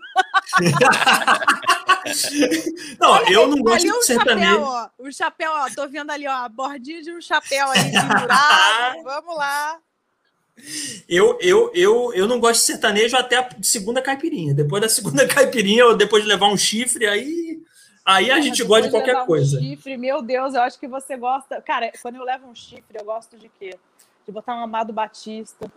não, 2.98 3.10
Olha, 3.10 3.32
eu 3.32 3.46
não 3.46 3.58
gosto 3.58 3.86
de 3.86 4.04
sertanejo. 4.04 4.50
Chapéu, 4.50 4.62
ó, 4.62 4.88
o 4.98 5.12
chapéu, 5.12 5.52
ó, 5.52 5.70
tô 5.70 5.88
vendo 5.88 6.10
ali, 6.10 6.26
ó, 6.26 6.32
a 6.32 6.48
bordinha 6.48 7.00
de 7.00 7.12
um 7.12 7.20
chapéu 7.20 7.70
ali 7.70 7.92
pendurado. 8.10 9.04
Vamos 9.04 9.36
lá. 9.36 9.78
Eu, 11.08 11.38
eu, 11.40 11.70
eu, 11.74 12.12
eu 12.12 12.26
não 12.26 12.40
gosto 12.40 12.58
de 12.60 12.66
sertanejo 12.66 13.16
até 13.16 13.38
a 13.38 13.48
segunda 13.62 14.02
caipirinha. 14.02 14.52
Depois 14.52 14.82
da 14.82 14.88
segunda 14.88 15.28
caipirinha, 15.28 15.86
ou 15.86 15.96
depois 15.96 16.24
de 16.24 16.28
levar 16.28 16.48
um 16.48 16.56
chifre, 16.56 17.06
aí 17.06 17.62
Aí 18.04 18.30
a 18.30 18.40
gente 18.40 18.62
gosta 18.62 18.84
de 18.84 18.90
qualquer 18.90 19.24
coisa. 19.24 19.58
Um 19.58 19.62
chifre, 19.62 19.96
meu 19.96 20.20
Deus, 20.20 20.54
eu 20.54 20.60
acho 20.60 20.78
que 20.78 20.86
você 20.86 21.16
gosta. 21.16 21.62
Cara, 21.62 21.90
quando 22.02 22.16
eu 22.16 22.24
levo 22.24 22.46
um 22.46 22.54
chifre, 22.54 22.98
eu 22.98 23.04
gosto 23.04 23.38
de 23.38 23.48
quê? 23.48 23.78
De 24.26 24.32
botar 24.32 24.54
um 24.54 24.62
Amado 24.62 24.92
Batista, 24.92 25.70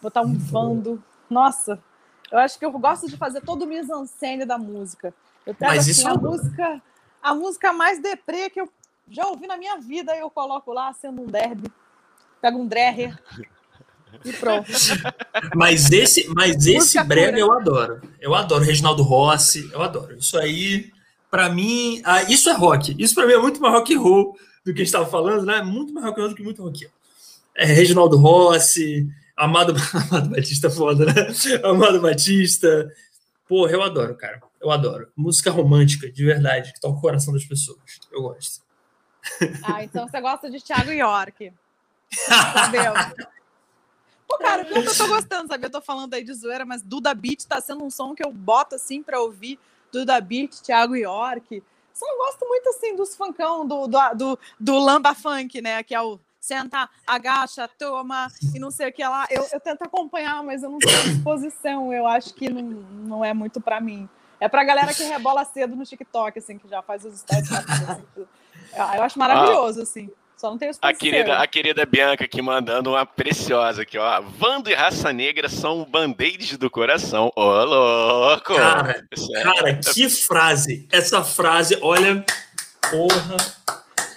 botar 0.00 0.22
um 0.22 0.32
Vando. 0.34 1.02
Nossa, 1.28 1.78
eu 2.32 2.38
acho 2.38 2.58
que 2.58 2.64
eu 2.64 2.72
gosto 2.72 3.08
de 3.08 3.16
fazer 3.16 3.42
todo 3.42 3.62
o 3.62 3.66
mise-en-scène 3.66 4.46
da 4.46 4.56
música. 4.56 5.12
Eu 5.44 5.54
pego 5.54 5.72
Mas 5.72 5.82
assim, 5.82 5.90
isso... 5.90 6.08
a 6.08 6.14
música, 6.14 6.82
a 7.22 7.34
música 7.34 7.72
mais 7.72 8.00
deprê 8.00 8.48
que 8.48 8.60
eu 8.60 8.72
já 9.08 9.26
ouvi 9.26 9.46
na 9.46 9.58
minha 9.58 9.76
vida, 9.78 10.16
eu 10.16 10.30
coloco 10.30 10.72
lá 10.72 10.92
sendo 10.94 11.22
um 11.22 11.26
derby. 11.26 11.70
Pego 12.40 12.58
um 12.58 12.66
Dreher. 12.66 13.18
E 14.24 14.32
pronto. 14.32 14.70
Mas 15.54 15.90
esse, 15.92 16.26
mas 16.34 16.66
esse 16.66 17.02
brega 17.04 17.38
eu 17.38 17.52
adoro. 17.52 18.00
Eu 18.18 18.34
adoro. 18.34 18.64
Reginaldo 18.64 19.02
Rossi, 19.02 19.70
eu 19.72 19.82
adoro. 19.82 20.16
Isso 20.16 20.38
aí 20.38 20.90
para 21.36 21.50
mim, 21.50 22.00
ah, 22.02 22.22
isso 22.22 22.48
é 22.48 22.54
rock. 22.54 22.96
Isso 22.98 23.14
para 23.14 23.26
mim 23.26 23.34
é 23.34 23.38
muito 23.38 23.60
mais 23.60 23.74
rock 23.74 23.94
and 23.94 24.00
roll 24.00 24.38
do 24.64 24.72
que 24.72 24.80
a 24.80 24.84
gente 24.84 24.86
estava 24.86 25.04
falando, 25.04 25.44
né? 25.44 25.60
Muito 25.60 25.92
mais 25.92 26.06
rock 26.06 26.18
and 26.18 26.22
roll 26.22 26.30
do 26.30 26.34
que 26.34 26.42
muito 26.42 26.62
rock. 26.62 26.88
É, 27.54 27.66
Reginaldo 27.66 28.16
Rossi, 28.16 29.06
Amado, 29.36 29.74
Amado 30.10 30.30
Batista 30.30 30.70
foda, 30.70 31.04
né? 31.04 31.12
Amado 31.62 32.00
Batista. 32.00 32.90
Porra, 33.46 33.72
eu 33.72 33.82
adoro, 33.82 34.14
cara. 34.16 34.40
Eu 34.58 34.70
adoro. 34.70 35.08
Música 35.14 35.50
romântica, 35.50 36.10
de 36.10 36.24
verdade, 36.24 36.72
que 36.72 36.80
toca 36.80 36.96
o 36.96 37.00
coração 37.02 37.34
das 37.34 37.44
pessoas. 37.44 37.80
Eu 38.10 38.22
gosto. 38.22 38.62
Ah, 39.62 39.84
então 39.84 40.08
você 40.08 40.18
gosta 40.22 40.50
de 40.50 40.58
Thiago 40.64 40.90
York. 40.90 41.52
Entendeu? 42.64 42.94
Pô, 44.26 44.38
cara, 44.38 44.66
eu 44.66 44.96
tô 44.96 45.06
gostando, 45.06 45.48
sabe? 45.48 45.66
Eu 45.66 45.70
tô 45.70 45.82
falando 45.82 46.14
aí 46.14 46.24
de 46.24 46.32
zoeira, 46.32 46.64
mas 46.64 46.80
Duda 46.80 47.12
Beat 47.12 47.44
tá 47.44 47.60
sendo 47.60 47.84
um 47.84 47.90
som 47.90 48.14
que 48.14 48.24
eu 48.24 48.32
boto 48.32 48.74
assim 48.74 49.02
pra 49.02 49.20
ouvir 49.20 49.58
Duda 49.96 50.20
Beat, 50.20 50.60
Thiago 50.60 50.94
York. 50.94 51.62
Só 51.94 52.06
gosto 52.18 52.46
muito 52.46 52.68
assim 52.68 52.94
dos 52.94 53.16
funkão 53.16 53.66
do, 53.66 53.86
do, 53.86 53.98
do, 54.14 54.38
do 54.60 54.78
Lamba 54.78 55.14
Funk, 55.14 55.62
né? 55.62 55.82
Que 55.82 55.94
é 55.94 56.00
o 56.02 56.20
senta, 56.38 56.88
agacha, 57.06 57.68
toma 57.78 58.28
e 58.54 58.58
não 58.58 58.70
sei 58.70 58.90
o 58.90 58.92
que 58.92 59.02
lá. 59.02 59.26
Eu, 59.30 59.46
eu 59.52 59.58
tento 59.58 59.82
acompanhar, 59.82 60.42
mas 60.44 60.62
eu 60.62 60.70
não 60.70 60.78
tenho 60.78 61.02
disposição. 61.04 61.92
Eu 61.92 62.06
acho 62.06 62.34
que 62.34 62.50
não, 62.50 62.62
não 62.62 63.24
é 63.24 63.32
muito 63.32 63.60
para 63.60 63.80
mim. 63.80 64.06
É 64.38 64.48
pra 64.48 64.62
galera 64.62 64.92
que 64.92 65.02
rebola 65.02 65.44
cedo 65.46 65.74
no 65.74 65.84
TikTok, 65.84 66.38
assim, 66.38 66.58
que 66.58 66.68
já 66.68 66.82
faz 66.82 67.04
os 67.06 67.18
stories. 67.20 67.50
Assim, 67.50 68.04
eu 68.76 69.02
acho 69.02 69.18
maravilhoso, 69.18 69.80
assim. 69.80 70.10
Só 70.36 70.50
não 70.50 70.58
tenho 70.58 70.72
a 70.82 70.92
querida, 70.92 71.38
a 71.38 71.46
querida 71.46 71.86
Bianca 71.86 72.24
aqui 72.24 72.42
mandando 72.42 72.90
uma 72.90 73.06
preciosa 73.06 73.82
aqui, 73.82 73.96
ó. 73.96 74.20
Vando 74.20 74.68
e 74.68 74.74
Raça 74.74 75.10
Negra 75.10 75.48
são 75.48 75.82
band-aids 75.86 76.58
do 76.58 76.68
coração. 76.68 77.32
Ô, 77.34 77.40
oh, 77.40 77.64
louco! 77.64 78.54
Cara, 78.54 79.06
é... 79.10 79.42
cara, 79.42 79.80
que 79.94 80.10
frase! 80.10 80.86
Essa 80.92 81.24
frase, 81.24 81.78
olha, 81.80 82.22
porra. 82.90 83.36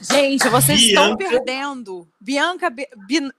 Gente, 0.01 0.49
vocês 0.49 0.81
Bianca... 0.81 0.89
estão 0.89 1.15
perdendo. 1.15 2.07
Bianca, 2.19 2.67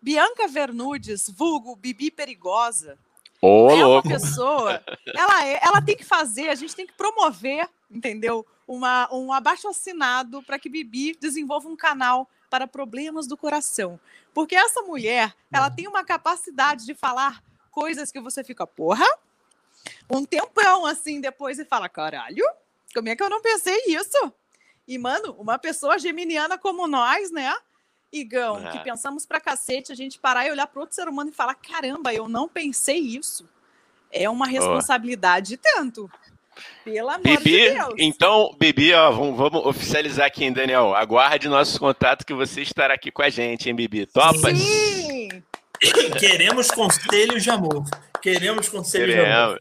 Bianca 0.00 0.48
Vernudes, 0.48 1.30
vulgo 1.36 1.76
Bibi 1.76 2.10
Perigosa. 2.10 2.96
Ô, 3.42 3.70
é 3.70 3.84
louco. 3.84 4.08
uma 4.08 4.18
pessoa, 4.18 4.82
ela, 5.14 5.46
é, 5.46 5.60
ela 5.62 5.82
tem 5.82 5.96
que 5.96 6.04
fazer, 6.04 6.48
a 6.48 6.54
gente 6.54 6.74
tem 6.74 6.86
que 6.86 6.94
promover, 6.94 7.68
entendeu? 7.90 8.46
Uma, 8.66 9.06
um 9.12 9.32
abaixo 9.32 9.68
assinado 9.68 10.42
para 10.42 10.58
que 10.58 10.68
Bibi 10.70 11.14
desenvolva 11.20 11.68
um 11.68 11.76
canal 11.76 12.26
para 12.50 12.66
problemas 12.66 13.26
do 13.26 13.36
coração. 13.36 13.98
Porque 14.34 14.56
essa 14.56 14.82
mulher, 14.82 15.34
ela 15.50 15.68
uhum. 15.68 15.74
tem 15.74 15.88
uma 15.88 16.04
capacidade 16.04 16.84
de 16.84 16.94
falar 16.94 17.42
coisas 17.70 18.10
que 18.10 18.20
você 18.20 18.42
fica, 18.42 18.66
porra, 18.66 19.06
um 20.10 20.24
tempão 20.24 20.84
assim 20.84 21.20
depois 21.20 21.58
e 21.58 21.64
fala, 21.64 21.88
caralho, 21.88 22.44
como 22.92 23.08
é 23.08 23.16
que 23.16 23.22
eu 23.22 23.30
não 23.30 23.40
pensei 23.40 23.80
isso? 23.86 24.32
E, 24.86 24.98
mano, 24.98 25.36
uma 25.38 25.56
pessoa 25.56 25.98
geminiana 25.98 26.58
como 26.58 26.88
nós, 26.88 27.30
né? 27.30 27.54
Igão, 28.12 28.58
é. 28.66 28.72
que 28.72 28.80
pensamos 28.80 29.24
pra 29.24 29.40
cacete, 29.40 29.92
a 29.92 29.94
gente 29.94 30.18
parar 30.18 30.46
e 30.46 30.50
olhar 30.50 30.66
para 30.66 30.80
outro 30.80 30.96
ser 30.96 31.06
humano 31.06 31.30
e 31.30 31.32
falar: 31.32 31.54
caramba, 31.54 32.12
eu 32.12 32.28
não 32.28 32.48
pensei 32.48 32.98
isso. 32.98 33.48
É 34.10 34.28
uma 34.28 34.46
responsabilidade 34.46 35.54
oh. 35.54 35.58
tanto. 35.62 36.10
Pelo 36.84 37.08
amor 37.08 37.22
Bibi, 37.22 37.50
de 37.50 37.70
Deus. 37.70 37.94
Então, 37.98 38.54
Bibi, 38.58 38.92
ó, 38.92 39.10
vamos, 39.10 39.36
vamos, 39.36 39.66
oficializar 39.66 40.26
aqui, 40.26 40.44
hein, 40.44 40.52
Daniel. 40.52 40.94
Aguarde 40.94 41.48
nosso 41.48 41.78
contato 41.78 42.24
que 42.24 42.34
você 42.34 42.62
estará 42.62 42.94
aqui 42.94 43.10
com 43.10 43.22
a 43.22 43.28
gente, 43.30 43.68
hein, 43.68 43.74
Bibi? 43.74 44.06
Topas? 44.06 44.58
Sim! 44.58 45.28
Queremos 46.18 46.70
conselhos 46.70 47.42
de 47.42 47.50
amor. 47.50 47.84
Queremos 48.20 48.68
conselhos 48.68 49.14
Queremos. 49.14 49.28
de 49.28 49.32
amor. 49.34 49.60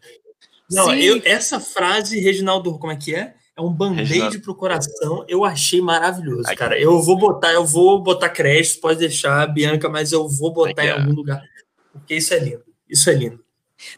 Não, 0.69 0.93
eu, 0.93 1.21
essa 1.25 1.59
frase, 1.59 2.19
Reginaldo, 2.19 2.77
como 2.77 2.93
é 2.93 2.95
que 2.95 3.15
é? 3.15 3.33
É 3.57 3.61
um 3.61 3.73
band-aid 3.73 4.39
pro 4.39 4.55
coração. 4.55 5.25
Eu 5.27 5.43
achei 5.43 5.81
maravilhoso, 5.81 6.47
Aqui. 6.47 6.55
cara. 6.55 6.79
Eu 6.79 7.01
vou 7.01 7.17
botar, 7.17 7.51
eu 7.51 7.65
vou 7.65 8.01
botar 8.01 8.29
crédito, 8.29 8.79
pode 8.79 8.99
deixar, 8.99 9.45
Bianca, 9.47 9.89
mas 9.89 10.13
eu 10.13 10.29
vou 10.29 10.53
botar 10.53 10.81
Aqui, 10.81 10.91
em 10.91 10.93
algum 10.93 11.13
lugar. 11.13 11.43
Porque 11.91 12.15
isso 12.15 12.33
é 12.33 12.39
lindo. 12.39 12.63
Isso 12.87 13.09
é 13.09 13.13
lindo. 13.13 13.43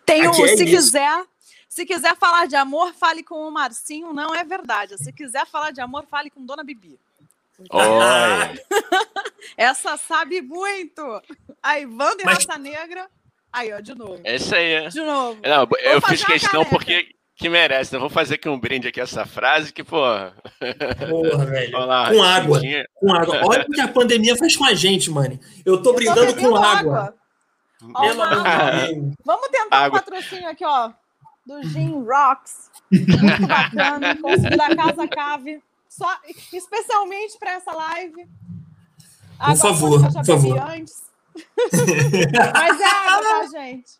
Tem 0.05 0.27
um, 0.27 0.31
é 0.31 0.33
se 0.33 0.63
isso. 0.63 0.65
quiser, 0.65 1.23
se 1.71 1.85
quiser 1.85 2.17
falar 2.17 2.47
de 2.47 2.55
amor, 2.57 2.93
fale 2.93 3.23
com 3.23 3.47
o 3.47 3.49
Marcinho, 3.49 4.11
não 4.11 4.35
é 4.35 4.43
verdade. 4.43 4.97
Se 4.97 5.13
quiser 5.13 5.45
falar 5.45 5.71
de 5.71 5.79
amor, 5.79 6.05
fale 6.05 6.29
com 6.29 6.45
Dona 6.45 6.65
Bibi. 6.65 6.99
Essa 9.55 9.95
sabe 9.95 10.41
muito. 10.41 11.01
A 11.63 11.79
Ivana 11.79 12.17
e 12.19 12.25
Mas... 12.25 12.45
Raça 12.45 12.57
Negra. 12.59 13.07
Aí, 13.53 13.71
ó, 13.71 13.79
de 13.79 13.95
novo. 13.95 14.19
Essa 14.25 14.57
aí. 14.57 14.73
É. 14.73 14.89
De 14.89 14.99
novo. 14.99 15.39
Não, 15.41 15.65
eu 15.79 16.01
fiz 16.01 16.25
questão 16.25 16.65
porque 16.65 17.15
que 17.37 17.47
merece. 17.47 17.93
Né? 17.93 17.99
Vou 17.99 18.09
fazer 18.09 18.35
aqui 18.35 18.49
um 18.49 18.59
brinde 18.59 18.89
aqui 18.89 18.99
essa 18.99 19.25
frase 19.25 19.71
que, 19.71 19.81
pô. 19.81 20.01
Porra, 21.09 21.45
velho. 21.45 21.71
Lá, 21.71 22.09
com 22.11 22.21
água. 22.21 22.61
Com 22.95 23.13
água. 23.13 23.41
Olha 23.45 23.65
o 23.65 23.71
que 23.71 23.79
a 23.79 23.87
pandemia 23.87 24.35
faz 24.35 24.57
com 24.57 24.65
a 24.65 24.73
gente, 24.73 25.09
mano. 25.09 25.39
Eu 25.65 25.81
tô 25.81 25.93
brindando 25.93 26.35
com 26.35 26.53
água. 26.53 26.97
água. 26.99 27.15
Pelo 27.79 28.21
amor 28.23 28.43
de 28.43 28.93
Deus. 28.93 29.15
Vamos 29.23 29.47
tentar 29.47 29.77
água. 29.77 29.99
um 29.99 30.03
patrocínio 30.03 30.49
aqui, 30.49 30.65
ó 30.65 30.91
do 31.45 31.61
Gin 31.63 32.03
Rocks. 32.03 32.69
Muito 32.91 33.47
bacana. 33.47 34.17
Da 34.57 34.75
Casa 34.75 35.07
Cave. 35.07 35.61
Só, 35.87 36.07
especialmente 36.53 37.37
para 37.37 37.51
essa 37.53 37.71
live. 37.73 38.27
Por 39.45 39.57
favor, 39.57 40.13
por 40.13 40.25
favor. 40.25 40.59
Antes. 40.59 41.03
Mas 42.53 42.79
é 42.79 42.85
água, 42.85 43.23
tá, 43.23 43.47
gente? 43.47 43.91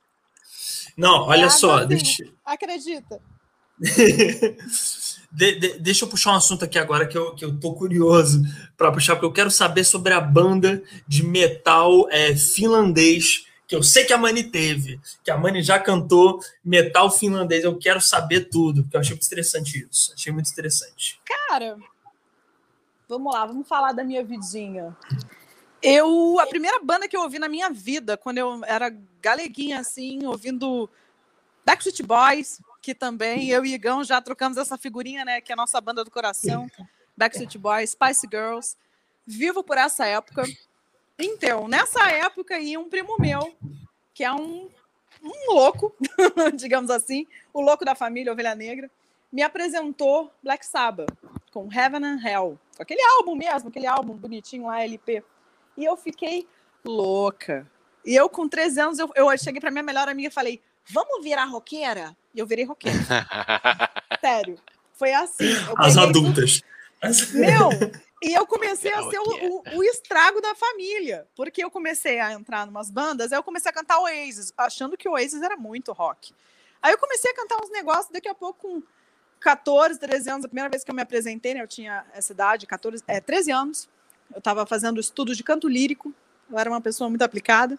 Não, 0.95 1.27
olha 1.27 1.45
é 1.45 1.49
só. 1.49 1.75
Água, 1.75 1.87
deixa... 1.87 2.23
Acredita. 2.45 3.19
de, 5.31 5.55
de, 5.59 5.79
deixa 5.79 6.05
eu 6.05 6.09
puxar 6.09 6.33
um 6.33 6.35
assunto 6.35 6.65
aqui 6.65 6.77
agora 6.77 7.07
que 7.07 7.17
eu, 7.17 7.33
que 7.33 7.43
eu 7.43 7.59
tô 7.59 7.73
curioso 7.73 8.43
para 8.77 8.91
puxar, 8.91 9.15
porque 9.15 9.25
eu 9.25 9.33
quero 9.33 9.49
saber 9.49 9.83
sobre 9.83 10.13
a 10.13 10.21
banda 10.21 10.83
de 11.07 11.25
metal 11.25 12.07
é, 12.11 12.35
finlandês 12.35 13.45
que 13.71 13.75
eu 13.77 13.81
sei 13.81 14.03
que 14.03 14.11
a 14.11 14.17
Mani 14.17 14.43
teve, 14.43 14.99
que 15.23 15.31
a 15.31 15.37
Mani 15.37 15.63
já 15.63 15.79
cantou 15.79 16.43
metal 16.61 17.09
finlandês. 17.09 17.63
Eu 17.63 17.79
quero 17.79 18.01
saber 18.01 18.49
tudo, 18.49 18.83
porque 18.83 18.97
eu 18.97 18.99
achei 18.99 19.13
muito 19.13 19.25
interessante 19.25 19.87
isso. 19.89 20.11
Achei 20.13 20.33
muito 20.33 20.51
interessante. 20.51 21.21
Cara, 21.23 21.77
vamos 23.07 23.33
lá, 23.33 23.45
vamos 23.45 23.65
falar 23.65 23.93
da 23.93 24.03
minha 24.03 24.25
vidinha. 24.25 24.93
Eu, 25.81 26.37
a 26.41 26.47
primeira 26.47 26.83
banda 26.83 27.07
que 27.07 27.15
eu 27.15 27.21
ouvi 27.21 27.39
na 27.39 27.47
minha 27.47 27.69
vida, 27.69 28.17
quando 28.17 28.39
eu 28.39 28.61
era 28.65 28.93
galeguinha, 29.21 29.79
assim, 29.79 30.25
ouvindo 30.25 30.89
Backstreet 31.65 32.03
Boys, 32.03 32.59
que 32.81 32.93
também 32.93 33.51
eu 33.51 33.63
e 33.63 33.73
Igão 33.73 34.03
já 34.03 34.21
trocamos 34.21 34.57
essa 34.57 34.77
figurinha, 34.77 35.23
né, 35.23 35.39
que 35.39 35.49
é 35.49 35.53
a 35.53 35.55
nossa 35.55 35.79
banda 35.79 36.03
do 36.03 36.11
coração. 36.11 36.69
Backstreet 37.15 37.57
Boys, 37.57 37.91
Spice 37.91 38.27
Girls. 38.29 38.75
Vivo 39.25 39.63
por 39.63 39.77
essa 39.77 40.05
época. 40.05 40.43
Então, 41.23 41.67
nessa 41.67 42.09
época 42.09 42.57
ia 42.59 42.79
um 42.79 42.89
primo 42.89 43.15
meu, 43.19 43.55
que 44.13 44.23
é 44.23 44.33
um, 44.33 44.69
um 45.23 45.53
louco, 45.53 45.95
digamos 46.55 46.89
assim, 46.89 47.27
o 47.53 47.61
louco 47.61 47.85
da 47.85 47.93
família 47.93 48.31
Ovelha 48.31 48.55
Negra, 48.55 48.89
me 49.31 49.43
apresentou 49.43 50.31
Black 50.43 50.65
Sabbath 50.65 51.13
com 51.51 51.69
Heaven 51.71 52.03
and 52.03 52.19
Hell, 52.23 52.59
com 52.75 52.83
aquele 52.83 53.01
álbum 53.03 53.35
mesmo, 53.35 53.69
aquele 53.69 53.85
álbum 53.87 54.13
bonitinho 54.15 54.65
lá, 54.65 54.83
LP. 54.83 55.23
E 55.77 55.85
eu 55.85 55.95
fiquei 55.95 56.47
louca. 56.83 57.69
E 58.03 58.15
eu, 58.15 58.27
com 58.27 58.47
13 58.47 58.81
anos, 58.81 58.99
eu, 58.99 59.11
eu 59.15 59.37
cheguei 59.37 59.61
para 59.61 59.69
minha 59.71 59.83
melhor 59.83 60.09
amiga 60.09 60.29
e 60.29 60.31
falei: 60.31 60.61
Vamos 60.89 61.23
virar 61.23 61.45
roqueira? 61.45 62.15
E 62.33 62.39
eu 62.39 62.47
virei 62.47 62.65
roqueira. 62.65 62.97
Sério. 64.19 64.57
Foi 64.93 65.13
assim. 65.13 65.53
As 65.77 65.97
adultas. 65.97 66.61
Meu, 67.33 67.69
e 68.21 68.33
eu 68.33 68.45
comecei 68.45 68.93
a 68.93 69.01
ser 69.09 69.19
o, 69.19 69.23
o, 69.23 69.77
o, 69.77 69.83
estrago 69.83 70.39
da 70.39 70.53
família, 70.53 71.27
porque 71.35 71.63
eu 71.63 71.71
comecei 71.71 72.19
a 72.19 72.31
entrar 72.33 72.67
em 72.67 72.69
umas 72.69 72.91
bandas, 72.91 73.31
aí 73.31 73.39
eu 73.39 73.43
comecei 73.43 73.71
a 73.71 73.73
cantar 73.73 73.97
Oasis, 73.99 74.53
achando 74.55 74.95
que 74.95 75.09
o 75.09 75.13
Oasis 75.13 75.41
era 75.41 75.57
muito 75.57 75.91
rock. 75.91 76.33
Aí 76.81 76.93
eu 76.93 76.99
comecei 76.99 77.31
a 77.31 77.35
cantar 77.35 77.57
uns 77.63 77.71
negócios, 77.71 78.11
daqui 78.11 78.27
a 78.27 78.35
pouco, 78.35 78.59
com 78.59 78.83
14, 79.39 79.99
13 79.99 80.29
anos, 80.29 80.45
a 80.45 80.47
primeira 80.47 80.69
vez 80.69 80.83
que 80.83 80.91
eu 80.91 80.95
me 80.95 81.01
apresentei, 81.01 81.55
né, 81.55 81.63
eu 81.63 81.67
tinha 81.67 82.05
essa 82.13 82.31
idade, 82.31 82.67
14, 82.67 83.03
é, 83.07 83.19
13 83.19 83.51
anos, 83.51 83.89
eu 84.31 84.37
estava 84.37 84.67
fazendo 84.67 84.99
estudos 84.99 85.35
de 85.35 85.43
canto 85.43 85.67
lírico, 85.67 86.13
eu 86.49 86.59
era 86.59 86.69
uma 86.69 86.81
pessoa 86.81 87.09
muito 87.09 87.23
aplicada, 87.23 87.77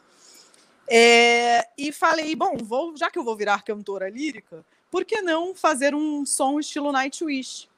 é, 0.89 1.69
e 1.79 1.93
falei, 1.93 2.35
bom, 2.35 2.57
vou, 2.57 2.97
já 2.97 3.11
que 3.11 3.19
eu 3.19 3.23
vou 3.23 3.37
virar 3.37 3.63
cantora 3.63 4.11
lírica, 4.11 4.65
por 4.91 5.05
que 5.05 5.23
não 5.23 5.55
fazer 5.55 5.95
um 5.95 6.27
som 6.27 6.59
estilo 6.59 6.91
Nightwish? 6.91 7.69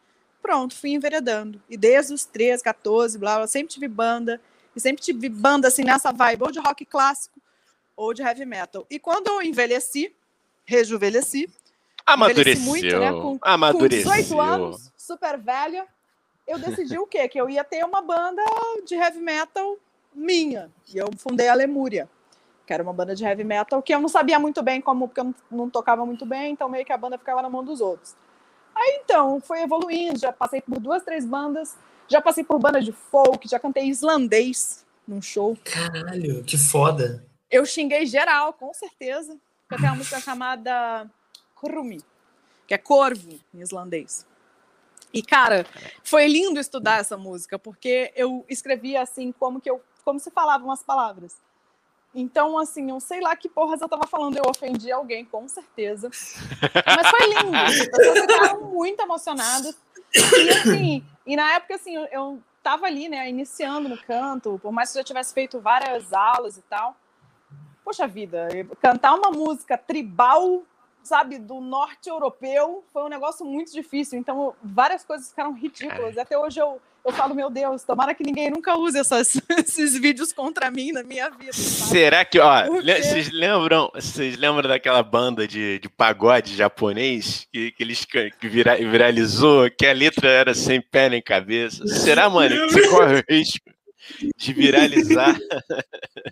Pronto, 0.44 0.76
fui 0.76 0.90
enveredando. 0.90 1.58
E 1.70 1.76
desde 1.76 2.12
os 2.12 2.26
13, 2.26 2.62
14, 2.62 3.18
blá, 3.18 3.38
blá, 3.38 3.46
sempre 3.46 3.72
tive 3.72 3.88
banda. 3.88 4.38
E 4.76 4.80
sempre 4.80 5.02
tive 5.02 5.30
banda 5.30 5.68
assim 5.68 5.82
nessa 5.82 6.12
vibe, 6.12 6.42
ou 6.42 6.50
de 6.50 6.58
rock 6.58 6.84
clássico, 6.84 7.40
ou 7.96 8.12
de 8.12 8.20
heavy 8.20 8.44
metal. 8.44 8.86
E 8.90 8.98
quando 8.98 9.28
eu 9.28 9.40
envelheci, 9.40 10.14
rejuvenesci, 10.66 11.48
Amadureceu. 12.04 12.62
muito, 12.62 12.98
né? 12.98 13.10
Com, 13.10 13.38
Amadureceu. 13.40 14.10
com 14.10 14.16
18 14.16 14.40
anos, 14.40 14.92
super 14.98 15.38
velha, 15.38 15.86
eu 16.46 16.58
decidi 16.58 16.98
o 16.98 17.06
quê? 17.06 17.26
Que 17.26 17.40
eu 17.40 17.48
ia 17.48 17.64
ter 17.64 17.82
uma 17.82 18.02
banda 18.02 18.42
de 18.84 18.94
heavy 18.94 19.20
metal 19.20 19.78
minha. 20.12 20.70
E 20.92 20.98
eu 20.98 21.08
fundei 21.16 21.48
a 21.48 21.54
Lemúria, 21.54 22.06
que 22.66 22.74
era 22.74 22.82
uma 22.82 22.92
banda 22.92 23.14
de 23.14 23.24
heavy 23.24 23.44
metal 23.44 23.80
que 23.80 23.94
eu 23.94 24.00
não 24.00 24.08
sabia 24.08 24.38
muito 24.38 24.62
bem 24.62 24.80
como, 24.82 25.08
porque 25.08 25.20
eu 25.20 25.24
não, 25.24 25.34
não 25.50 25.70
tocava 25.70 26.04
muito 26.04 26.26
bem, 26.26 26.52
então 26.52 26.68
meio 26.68 26.84
que 26.84 26.92
a 26.92 26.98
banda 26.98 27.16
ficava 27.16 27.40
na 27.40 27.48
mão 27.48 27.64
dos 27.64 27.80
outros. 27.80 28.14
Aí 28.74 29.00
então, 29.02 29.40
foi 29.40 29.62
evoluindo, 29.62 30.18
já 30.18 30.32
passei 30.32 30.60
por 30.60 30.80
duas, 30.80 31.02
três 31.04 31.24
bandas, 31.24 31.76
já 32.08 32.20
passei 32.20 32.42
por 32.42 32.58
banda 32.58 32.80
de 32.80 32.92
folk, 32.92 33.48
já 33.48 33.58
cantei 33.58 33.84
islandês 33.84 34.84
num 35.06 35.22
show. 35.22 35.56
Caralho, 35.64 36.42
que 36.44 36.58
foda. 36.58 37.24
Eu 37.50 37.64
xinguei 37.64 38.06
geral, 38.06 38.52
com 38.52 38.72
certeza. 38.74 39.38
Tenho 39.68 39.82
uma 39.82 39.96
música 39.96 40.20
chamada 40.20 41.08
Krumi, 41.54 42.02
que 42.66 42.74
é 42.74 42.78
corvo 42.78 43.38
em 43.54 43.60
islandês. 43.60 44.26
E, 45.12 45.22
cara, 45.22 45.64
foi 46.02 46.26
lindo 46.26 46.58
estudar 46.58 46.98
essa 46.98 47.16
música, 47.16 47.58
porque 47.58 48.12
eu 48.16 48.44
escrevia 48.48 49.02
assim, 49.02 49.30
como 49.30 49.60
que 49.60 49.70
eu, 49.70 49.80
como 50.04 50.18
se 50.18 50.30
falavam 50.30 50.72
as 50.72 50.82
palavras. 50.82 51.36
Então, 52.14 52.56
assim, 52.56 52.90
eu 52.90 53.00
sei 53.00 53.20
lá 53.20 53.34
que 53.34 53.48
porras 53.48 53.80
eu 53.80 53.88
tava 53.88 54.06
falando, 54.06 54.36
eu 54.36 54.44
ofendi 54.48 54.92
alguém, 54.92 55.24
com 55.24 55.48
certeza. 55.48 56.08
Mas 56.86 57.10
foi 57.10 57.26
lindo, 57.28 57.56
as 57.56 57.88
pessoas 57.88 58.20
ficaram 58.20 58.60
muito 58.70 59.02
emocionadas. 59.02 59.76
E, 60.14 60.50
assim, 60.50 61.04
e 61.26 61.34
na 61.34 61.54
época, 61.54 61.74
assim, 61.74 61.96
eu, 62.12 62.40
tava 62.62 62.86
ali, 62.86 63.08
né, 63.08 63.28
iniciando 63.28 63.88
no 63.88 63.98
canto, 63.98 64.58
por 64.62 64.72
mais 64.72 64.90
que 64.90 64.98
eu 64.98 65.00
já 65.00 65.04
tivesse 65.04 65.34
feito 65.34 65.60
várias 65.60 66.12
aulas 66.12 66.56
e 66.56 66.62
tal. 66.62 66.96
Poxa 67.84 68.06
vida, 68.06 68.48
cantar 68.80 69.14
uma 69.14 69.30
música 69.30 69.76
tribal 69.76 70.62
sabe, 71.04 71.38
do 71.38 71.60
norte 71.60 72.08
europeu, 72.08 72.82
foi 72.92 73.04
um 73.04 73.08
negócio 73.08 73.44
muito 73.44 73.70
difícil. 73.72 74.18
Então, 74.18 74.54
várias 74.62 75.04
coisas 75.04 75.28
ficaram 75.28 75.52
ridículas. 75.52 76.16
Até 76.16 76.36
hoje 76.36 76.60
eu, 76.60 76.80
eu 77.04 77.12
falo, 77.12 77.34
meu 77.34 77.50
Deus, 77.50 77.82
tomara 77.84 78.14
que 78.14 78.24
ninguém 78.24 78.50
nunca 78.50 78.78
use 78.78 78.98
essas, 78.98 79.38
esses 79.58 79.98
vídeos 79.98 80.32
contra 80.32 80.70
mim 80.70 80.90
na 80.90 81.02
minha 81.02 81.28
vida. 81.28 81.52
Sabe? 81.52 81.90
Será 81.90 82.24
que, 82.24 82.38
ó, 82.40 82.66
vocês 82.66 83.30
lembram, 83.30 83.90
vocês 83.94 84.38
lembram 84.38 84.68
daquela 84.68 85.02
banda 85.02 85.46
de, 85.46 85.78
de 85.78 85.88
pagode 85.88 86.56
japonês 86.56 87.46
que, 87.52 87.72
que 87.72 87.82
eles 87.82 88.04
que 88.06 88.48
vira, 88.48 88.76
viralizou, 88.76 89.70
que 89.70 89.86
a 89.86 89.92
letra 89.92 90.30
era 90.30 90.54
sem 90.54 90.80
pé 90.80 91.10
nem 91.10 91.20
cabeça? 91.20 91.86
Será, 91.86 92.30
mano, 92.30 92.68
que 92.68 92.72
você 92.72 92.88
corre 92.88 93.20
o 93.20 93.24
risco 93.28 93.70
de 94.36 94.52
viralizar? 94.54 95.36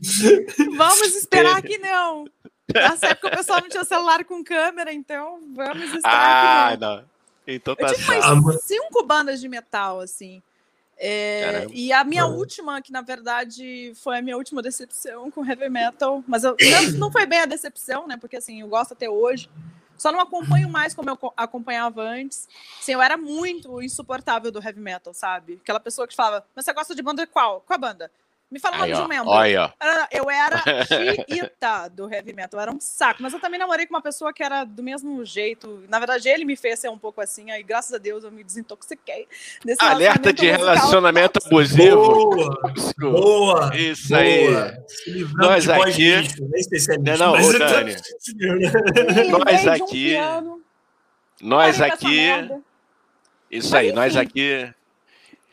Vamos 0.77 1.15
esperar 1.15 1.61
que 1.61 1.77
não. 1.77 2.25
Nessa 2.73 3.09
época 3.09 3.29
o 3.29 3.37
pessoal 3.37 3.61
não 3.61 3.69
tinha 3.69 3.85
celular 3.85 4.25
com 4.25 4.43
câmera, 4.43 4.91
então 4.91 5.41
vamos 5.55 5.93
estar 5.93 6.73
ah, 6.73 6.77
não. 6.81 7.05
Então 7.47 7.75
tá 7.75 7.89
Eu 7.89 7.95
tive 7.95 8.07
mais 8.07 8.63
cinco 8.63 9.05
bandas 9.05 9.41
de 9.41 9.49
metal, 9.49 10.01
assim. 10.01 10.43
É, 11.05 11.67
e 11.73 11.93
a 11.93 12.05
minha 12.05 12.27
última, 12.27 12.81
que 12.81 12.93
na 12.93 13.01
verdade 13.01 13.93
foi 13.97 14.19
a 14.19 14.23
minha 14.23 14.37
última 14.37 14.63
decepção 14.63 15.33
com 15.33 15.45
heavy 15.45 15.69
metal, 15.69 16.23
mas 16.29 16.45
eu, 16.45 16.57
não 16.97 17.11
foi 17.11 17.27
bem 17.27 17.41
a 17.41 17.45
decepção, 17.45 18.07
né? 18.07 18.17
Porque 18.17 18.37
assim, 18.37 18.61
eu 18.61 18.69
gosto 18.69 18.93
até 18.93 19.11
hoje. 19.11 19.51
Só 19.99 20.13
não 20.13 20.21
acompanho 20.21 20.69
mais 20.69 20.95
como 20.95 21.11
eu 21.11 21.33
acompanhava 21.37 22.03
antes. 22.03 22.49
Assim, 22.81 22.93
eu 22.93 23.03
era 23.03 23.17
muito 23.17 23.83
insuportável 23.83 24.53
do 24.53 24.63
heavy 24.63 24.81
metal, 24.81 25.13
sabe? 25.13 25.59
Aquela 25.61 25.81
pessoa 25.81 26.07
que 26.07 26.15
falava, 26.15 26.47
mas 26.55 26.65
você 26.65 26.73
gosta 26.73 26.95
de 26.95 27.03
banda 27.03 27.27
qual? 27.27 27.61
Qual 27.63 27.75
a 27.75 27.79
banda? 27.79 28.11
Me 28.53 28.59
fala 28.59 28.77
o 28.77 28.79
nome 28.81 28.93
de 28.93 29.01
um 29.01 29.09
membro. 29.09 29.31
Olha. 29.31 29.73
Eu 30.11 30.29
era 30.31 30.63
xiita 31.27 31.89
do 31.89 32.13
heavy 32.13 32.35
metal, 32.35 32.61
era 32.61 32.71
um 32.71 32.79
saco. 32.79 33.23
Mas 33.23 33.33
eu 33.33 33.41
também 33.41 33.59
namorei 33.59 33.87
com 33.87 33.95
uma 33.95 34.03
pessoa 34.03 34.31
que 34.31 34.43
era 34.43 34.63
do 34.65 34.83
mesmo 34.83 35.25
jeito. 35.25 35.83
Na 35.89 35.99
verdade, 35.99 36.29
ele 36.29 36.45
me 36.45 36.55
fez 36.55 36.79
ser 36.79 36.91
um 36.91 36.99
pouco 36.99 37.23
assim, 37.23 37.51
aí 37.51 37.63
graças 37.63 37.95
a 37.95 37.99
Deus 37.99 38.25
eu 38.25 38.31
me 38.31 38.45
desintoxiquei. 38.45 39.27
Desse 39.65 39.83
Alerta 39.83 40.35
de 40.35 40.51
relacionamento 40.51 41.41
abusivo. 41.43 41.97
Boa! 41.97 42.73
Boa! 42.99 43.71
Isso 43.75 44.09
boa. 44.09 44.21
aí. 44.21 44.51
Nós 45.35 45.67
aqui. 45.71 46.13
Não, 47.19 47.33
não, 47.33 47.59
Dani. 47.59 47.97
nós 49.31 49.67
aqui. 49.67 50.15
Um 50.19 50.61
nós 51.41 51.81
aqui. 51.81 52.29
Isso 53.51 53.75
aí, 53.75 53.93
nós 53.93 54.15
aqui 54.15 54.71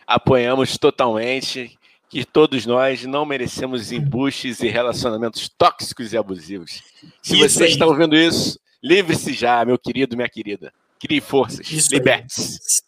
apoiamos 0.05 0.77
totalmente 0.77 1.78
que 2.09 2.25
todos 2.25 2.65
nós 2.65 3.05
não 3.05 3.25
merecemos 3.25 3.91
embuches 3.91 4.59
e 4.61 4.67
relacionamentos 4.67 5.49
tóxicos 5.57 6.11
e 6.11 6.17
abusivos. 6.17 6.81
Se 7.21 7.39
isso 7.39 7.57
você 7.57 7.65
aí. 7.65 7.71
está 7.71 7.85
ouvindo 7.85 8.15
isso, 8.15 8.59
livre-se 8.83 9.31
já, 9.33 9.63
meu 9.63 9.77
querido, 9.77 10.15
minha 10.15 10.29
querida. 10.29 10.73
Crie 10.99 11.21
forças, 11.21 11.67
liberte-se. 11.89 12.81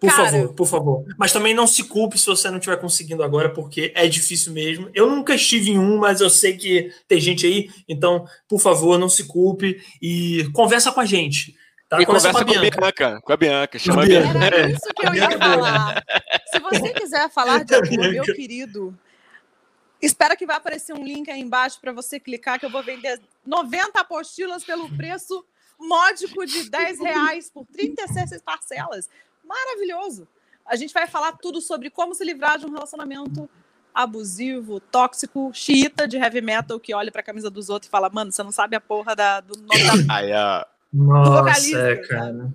Por 0.00 0.08
Cara, 0.08 0.30
favor, 0.30 0.54
por 0.54 0.66
favor. 0.66 1.04
Mas 1.18 1.30
também 1.30 1.52
não 1.52 1.66
se 1.66 1.84
culpe 1.84 2.18
se 2.18 2.24
você 2.24 2.48
não 2.48 2.56
estiver 2.56 2.80
conseguindo 2.80 3.22
agora, 3.22 3.50
porque 3.50 3.92
é 3.94 4.08
difícil 4.08 4.52
mesmo. 4.52 4.88
Eu 4.94 5.10
nunca 5.10 5.34
estive 5.34 5.72
em 5.72 5.78
um, 5.78 5.98
mas 5.98 6.22
eu 6.22 6.30
sei 6.30 6.56
que 6.56 6.90
tem 7.06 7.20
gente 7.20 7.46
aí. 7.46 7.68
Então, 7.86 8.24
por 8.48 8.60
favor, 8.60 8.98
não 8.98 9.10
se 9.10 9.24
culpe 9.24 9.78
e 10.00 10.48
conversa 10.54 10.90
com 10.90 11.00
a 11.00 11.04
gente. 11.04 11.54
Tá? 11.88 12.00
E 12.00 12.06
conversa, 12.06 12.32
conversa 12.32 12.44
com 12.44 12.50
a, 12.50 12.60
Bianca. 12.60 12.80
Bianca. 12.80 13.20
Com 13.20 13.32
a 13.32 13.36
Bianca, 13.36 13.78
chama 13.78 14.02
a 14.02 14.06
Bianca. 14.06 14.44
Era 14.44 14.70
isso 14.70 14.88
que 14.94 15.06
eu 15.06 15.14
ia 15.14 15.30
falar. 15.38 16.04
Se 16.46 16.58
você 16.58 16.92
quiser 16.94 17.30
falar 17.30 17.64
de 17.64 17.74
algum, 17.74 18.10
meu 18.10 18.24
querido, 18.24 18.98
espera 20.00 20.36
que 20.36 20.46
vai 20.46 20.56
aparecer 20.56 20.94
um 20.94 21.04
link 21.04 21.30
aí 21.30 21.40
embaixo 21.40 21.80
para 21.80 21.92
você 21.92 22.18
clicar, 22.18 22.58
que 22.58 22.66
eu 22.66 22.70
vou 22.70 22.82
vender 22.82 23.20
90 23.46 24.00
apostilas 24.00 24.64
pelo 24.64 24.88
preço 24.96 25.44
módico 25.78 26.46
de 26.46 26.70
10 26.70 27.00
reais 27.00 27.50
por 27.50 27.66
36 27.66 28.40
parcelas. 28.42 29.08
Maravilhoso! 29.44 30.26
A 30.64 30.76
gente 30.76 30.94
vai 30.94 31.06
falar 31.06 31.32
tudo 31.32 31.60
sobre 31.60 31.90
como 31.90 32.14
se 32.14 32.24
livrar 32.24 32.58
de 32.58 32.64
um 32.64 32.72
relacionamento 32.72 33.48
abusivo, 33.94 34.80
tóxico, 34.80 35.52
xiita 35.52 36.08
de 36.08 36.16
heavy 36.16 36.40
metal 36.40 36.80
que 36.80 36.94
olha 36.94 37.12
para 37.12 37.20
a 37.20 37.24
camisa 37.24 37.50
dos 37.50 37.68
outros 37.68 37.88
e 37.88 37.90
fala: 37.90 38.08
Mano, 38.08 38.32
você 38.32 38.42
não 38.42 38.50
sabe 38.50 38.74
a 38.74 38.80
porra 38.80 39.14
da, 39.14 39.40
do 39.40 39.54
nome 39.58 40.06
da. 40.06 40.14
Aí. 40.14 40.32
Nossa, 40.94 41.76
é, 41.76 41.96
cara. 41.96 42.54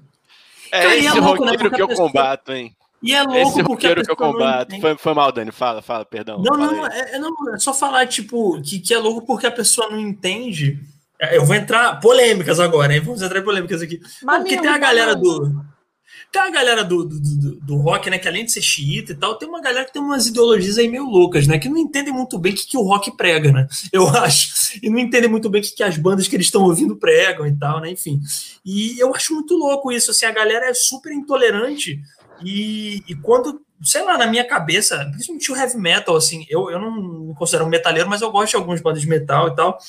É 0.71 0.81
cara, 0.81 0.95
esse 0.95 1.07
é 1.07 1.13
louco, 1.19 1.43
né, 1.43 1.51
roqueiro 1.51 1.71
né? 1.71 1.75
que 1.75 1.81
eu 1.81 1.87
pessoa... 1.89 2.07
combato, 2.07 2.53
hein? 2.53 2.75
E 3.01 3.13
é 3.13 3.21
louco 3.21 3.49
esse 3.49 3.61
roqueiro 3.61 4.03
que 4.03 4.11
eu 4.11 4.15
combato. 4.15 4.79
Foi, 4.79 4.97
foi 4.97 5.13
mal, 5.13 5.31
Dani. 5.31 5.51
Fala, 5.51 5.81
fala, 5.81 6.05
perdão. 6.05 6.41
Não, 6.41 6.57
não 6.57 6.87
é, 6.87 7.15
é, 7.15 7.19
não, 7.19 7.31
é 7.53 7.59
só 7.59 7.73
falar, 7.73 8.07
tipo, 8.07 8.61
que, 8.61 8.79
que 8.79 8.93
é 8.93 8.97
louco 8.97 9.25
porque 9.25 9.47
a 9.47 9.51
pessoa 9.51 9.89
não 9.89 9.99
entende. 9.99 10.79
É, 11.19 11.35
eu 11.35 11.45
vou 11.45 11.55
entrar 11.55 11.99
polêmicas 11.99 12.59
agora, 12.59 12.93
hein? 12.93 13.01
Vamos 13.01 13.21
entrar 13.21 13.39
em 13.39 13.43
polêmicas 13.43 13.81
aqui. 13.81 14.01
Mas 14.23 14.39
porque 14.39 14.57
tem 14.57 14.69
a 14.69 14.77
galera 14.77 15.15
do. 15.15 15.63
Tem 16.32 16.41
a 16.41 16.49
galera 16.51 16.84
do, 16.84 17.03
do, 17.03 17.19
do, 17.19 17.55
do, 17.59 17.75
rock, 17.77 18.09
né? 18.09 18.19
Que 18.19 18.27
além 18.27 18.45
de 18.45 18.51
ser 18.51 18.61
xiita 18.61 19.13
e 19.13 19.15
tal, 19.15 19.36
tem 19.36 19.49
uma 19.49 19.61
galera 19.61 19.86
que 19.86 19.93
tem 19.93 20.01
umas 20.01 20.27
ideologias 20.27 20.77
aí 20.77 20.88
meio 20.88 21.05
loucas, 21.05 21.47
né? 21.47 21.57
Que 21.57 21.67
não 21.67 21.77
entendem 21.77 22.13
muito 22.13 22.38
bem 22.38 22.53
o 22.53 22.55
que, 22.55 22.67
que 22.67 22.77
o 22.77 22.84
rock 22.84 23.15
prega, 23.17 23.51
né? 23.51 23.67
Eu 23.91 24.07
acho. 24.07 24.80
E 24.82 24.89
não 24.89 24.99
entendem 24.99 25.30
muito 25.30 25.49
bem 25.49 25.59
o 25.59 25.63
que, 25.63 25.71
que 25.71 25.84
as 25.84 25.97
bandas 25.97 26.27
que 26.27 26.36
eles 26.36 26.45
estão 26.45 26.63
ouvindo 26.63 26.95
pregam 26.95 27.47
e 27.47 27.57
tal, 27.57 27.82
né? 27.82 27.89
Enfim. 27.89 28.19
E 28.63 28.99
eu 28.99 29.13
acho 29.15 29.34
muito 29.34 29.55
louco 29.55 29.91
isso, 29.91 30.11
assim, 30.11 30.25
a 30.25 30.32
galera 30.32 30.69
é 30.69 30.73
super 30.73 31.11
intolerante 31.11 31.99
E, 32.43 33.01
e 33.07 33.15
quando, 33.15 33.61
sei 33.82 34.03
lá, 34.03 34.15
na 34.15 34.27
minha 34.27 34.45
cabeça, 34.45 35.09
principalmente 35.11 35.51
o 35.51 35.55
heavy 35.55 35.77
metal, 35.77 36.15
assim, 36.15 36.45
eu, 36.47 36.69
eu 36.69 36.80
não 36.80 37.27
me 37.27 37.36
considero 37.36 37.65
um 37.65 37.69
metaleiro, 37.69 38.07
mas 38.07 38.21
eu 38.21 38.32
gosto 38.32 38.51
de 38.51 38.55
algumas 38.57 38.82
bandas 38.82 39.01
de 39.01 39.07
metal 39.07 39.47
e 39.47 39.55
tal. 39.55 39.80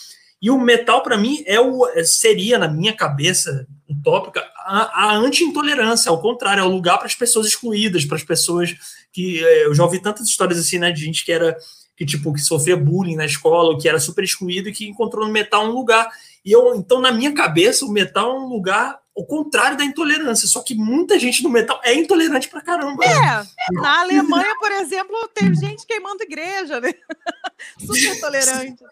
E 0.41 0.51
o 0.51 0.59
metal, 0.59 1.03
para 1.03 1.19
mim, 1.19 1.43
é 1.47 1.61
o, 1.61 1.87
seria, 2.03 2.59
na 2.59 2.67
minha 2.67 2.95
cabeça 2.95 3.67
utópica, 3.91 4.41
a, 4.59 5.07
a 5.07 5.17
anti-intolerância, 5.17 6.11
ao 6.11 6.21
contrário, 6.21 6.61
é 6.61 6.65
o 6.65 6.71
lugar 6.71 6.99
para 6.99 7.07
as 7.07 7.15
pessoas 7.15 7.47
excluídas, 7.47 8.05
para 8.05 8.17
as 8.17 8.25
pessoas 8.25 8.75
que. 9.13 9.45
É, 9.45 9.67
eu 9.67 9.75
já 9.75 9.85
ouvi 9.85 10.01
tantas 10.01 10.27
histórias 10.29 10.59
assim, 10.59 10.79
né, 10.79 10.93
de 10.93 11.05
gente 11.05 11.25
que 11.25 11.33
era. 11.33 11.57
que, 11.97 12.07
tipo, 12.07 12.33
que 12.33 12.41
sofria 12.41 12.77
bullying 12.77 13.17
na 13.17 13.27
escola, 13.27 13.79
que 13.79 13.89
era 13.89 13.99
super 13.99 14.25
excluído 14.25 14.69
e 14.69 14.73
que 14.73 14.89
encontrou 14.89 15.27
no 15.27 15.33
metal 15.33 15.67
um 15.67 15.73
lugar. 15.73 16.09
E 16.45 16.53
eu, 16.53 16.75
então, 16.75 17.01
na 17.01 17.13
minha 17.13 17.35
cabeça, 17.35 17.85
o 17.85 17.91
metal 17.91 18.31
é 18.31 18.41
um 18.41 18.49
lugar 18.49 19.01
o 19.15 19.27
contrário 19.27 19.77
da 19.77 19.85
intolerância. 19.85 20.49
Só 20.49 20.63
que 20.63 20.75
muita 20.75 21.19
gente 21.19 21.43
no 21.43 21.51
metal 21.51 21.81
é 21.85 21.95
intolerante 21.95 22.49
pra 22.49 22.63
caramba. 22.63 23.05
É, 23.05 23.73
na 23.73 24.01
Alemanha, 24.01 24.57
por 24.59 24.73
exemplo, 24.73 25.29
tem 25.35 25.55
gente 25.55 25.87
queimando 25.87 26.23
igreja, 26.23 26.81
né? 26.81 26.93
Super 27.79 28.21
tolerante. 28.21 28.83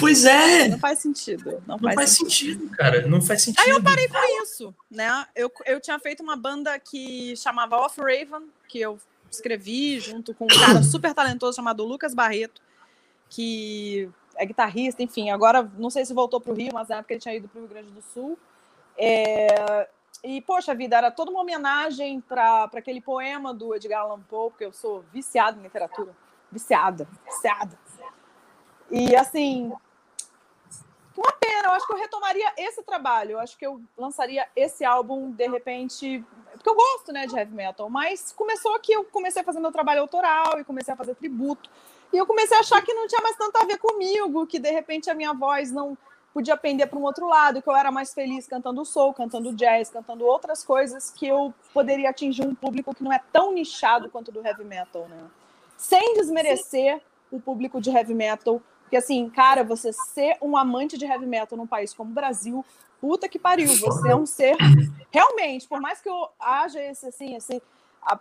Pois 0.00 0.24
é. 0.24 0.68
Não 0.68 0.78
faz 0.78 1.00
sentido. 1.00 1.62
Não, 1.66 1.76
não 1.76 1.92
faz, 1.92 2.10
sentido. 2.10 2.60
sentido. 2.60 2.76
cara. 2.76 3.06
Não 3.06 3.20
faz 3.20 3.42
sentido. 3.42 3.62
Aí 3.62 3.70
eu 3.70 3.82
parei 3.82 4.08
com 4.08 4.42
isso, 4.42 4.74
né? 4.90 5.26
Eu, 5.34 5.52
eu 5.66 5.80
tinha 5.80 5.98
feito 5.98 6.22
uma 6.22 6.36
banda 6.36 6.78
que 6.78 7.36
chamava 7.36 7.76
Off 7.76 8.00
Raven, 8.00 8.48
que 8.68 8.80
eu 8.80 8.98
escrevi 9.30 10.00
junto 10.00 10.34
com 10.34 10.44
um 10.44 10.48
cara 10.48 10.82
super 10.84 11.12
talentoso 11.12 11.56
chamado 11.56 11.84
Lucas 11.84 12.14
Barreto, 12.14 12.62
que 13.28 14.08
é 14.36 14.46
guitarrista, 14.46 15.02
enfim. 15.02 15.30
Agora, 15.30 15.70
não 15.78 15.90
sei 15.90 16.04
se 16.04 16.14
voltou 16.14 16.40
para 16.40 16.52
o 16.52 16.54
Rio, 16.54 16.70
mas 16.72 16.88
na 16.88 16.96
época 16.96 17.12
ele 17.12 17.20
tinha 17.20 17.34
ido 17.34 17.48
para 17.48 17.58
o 17.58 17.60
Rio 17.62 17.70
Grande 17.70 17.90
do 17.90 18.02
Sul. 18.02 18.38
É, 18.96 19.88
e, 20.24 20.40
poxa 20.40 20.74
vida, 20.74 20.96
era 20.96 21.10
toda 21.10 21.30
uma 21.30 21.40
homenagem 21.40 22.20
para 22.20 22.64
aquele 22.64 23.00
poema 23.00 23.52
do 23.52 23.74
Edgar 23.74 24.02
Allan 24.02 24.20
Poe, 24.20 24.50
porque 24.50 24.64
eu 24.64 24.72
sou 24.72 25.04
viciada 25.12 25.58
em 25.58 25.62
literatura. 25.62 26.12
Viciada, 26.50 27.06
viciada. 27.24 27.78
E, 28.90 29.16
assim, 29.16 29.72
uma 31.16 31.32
pena, 31.32 31.68
eu 31.68 31.72
acho 31.72 31.86
que 31.86 31.92
eu 31.92 31.98
retomaria 31.98 32.52
esse 32.56 32.82
trabalho, 32.82 33.32
eu 33.32 33.38
acho 33.40 33.56
que 33.56 33.66
eu 33.66 33.80
lançaria 33.96 34.46
esse 34.54 34.84
álbum, 34.84 35.30
de 35.30 35.48
repente, 35.48 36.24
porque 36.52 36.68
eu 36.68 36.74
gosto, 36.74 37.12
né, 37.12 37.26
de 37.26 37.36
heavy 37.36 37.54
metal, 37.54 37.88
mas 37.88 38.32
começou 38.32 38.78
que 38.78 38.92
eu 38.92 39.04
comecei 39.04 39.42
a 39.42 39.44
fazer 39.44 39.60
meu 39.60 39.72
trabalho 39.72 40.02
autoral 40.02 40.58
e 40.58 40.64
comecei 40.64 40.92
a 40.92 40.96
fazer 40.96 41.14
tributo, 41.14 41.70
e 42.12 42.16
eu 42.16 42.26
comecei 42.26 42.56
a 42.56 42.60
achar 42.60 42.82
que 42.82 42.94
não 42.94 43.06
tinha 43.06 43.20
mais 43.20 43.36
tanto 43.36 43.56
a 43.56 43.64
ver 43.64 43.78
comigo, 43.78 44.46
que, 44.46 44.58
de 44.58 44.70
repente, 44.70 45.10
a 45.10 45.14
minha 45.14 45.32
voz 45.32 45.72
não 45.72 45.96
podia 46.32 46.56
pender 46.56 46.86
para 46.86 46.98
um 46.98 47.02
outro 47.02 47.26
lado, 47.26 47.62
que 47.62 47.68
eu 47.68 47.74
era 47.74 47.90
mais 47.90 48.12
feliz 48.12 48.46
cantando 48.46 48.84
soul, 48.84 49.14
cantando 49.14 49.54
jazz, 49.54 49.88
cantando 49.88 50.26
outras 50.26 50.62
coisas 50.62 51.10
que 51.10 51.26
eu 51.26 51.52
poderia 51.72 52.10
atingir 52.10 52.46
um 52.46 52.54
público 52.54 52.94
que 52.94 53.02
não 53.02 53.10
é 53.10 53.22
tão 53.32 53.52
nichado 53.52 54.10
quanto 54.10 54.30
do 54.30 54.46
heavy 54.46 54.62
metal, 54.62 55.08
né? 55.08 55.18
Sem 55.78 56.12
desmerecer 56.12 56.96
Sim. 56.96 57.02
o 57.32 57.40
público 57.40 57.80
de 57.80 57.90
heavy 57.90 58.12
metal, 58.12 58.60
porque 58.86 58.96
assim, 58.96 59.28
cara, 59.28 59.64
você 59.64 59.92
ser 59.92 60.36
um 60.40 60.56
amante 60.56 60.96
de 60.96 61.04
heavy 61.04 61.26
metal 61.26 61.58
num 61.58 61.66
país 61.66 61.92
como 61.92 62.10
o 62.10 62.14
Brasil, 62.14 62.64
puta 63.00 63.28
que 63.28 63.38
pariu, 63.38 63.66
você 63.66 64.10
é 64.10 64.16
um 64.16 64.24
ser 64.24 64.56
realmente, 65.10 65.66
por 65.66 65.80
mais 65.80 66.00
que 66.00 66.08
eu 66.08 66.28
haja 66.38 66.80
esse 66.80 67.08
assim, 67.08 67.34
assim, 67.34 67.60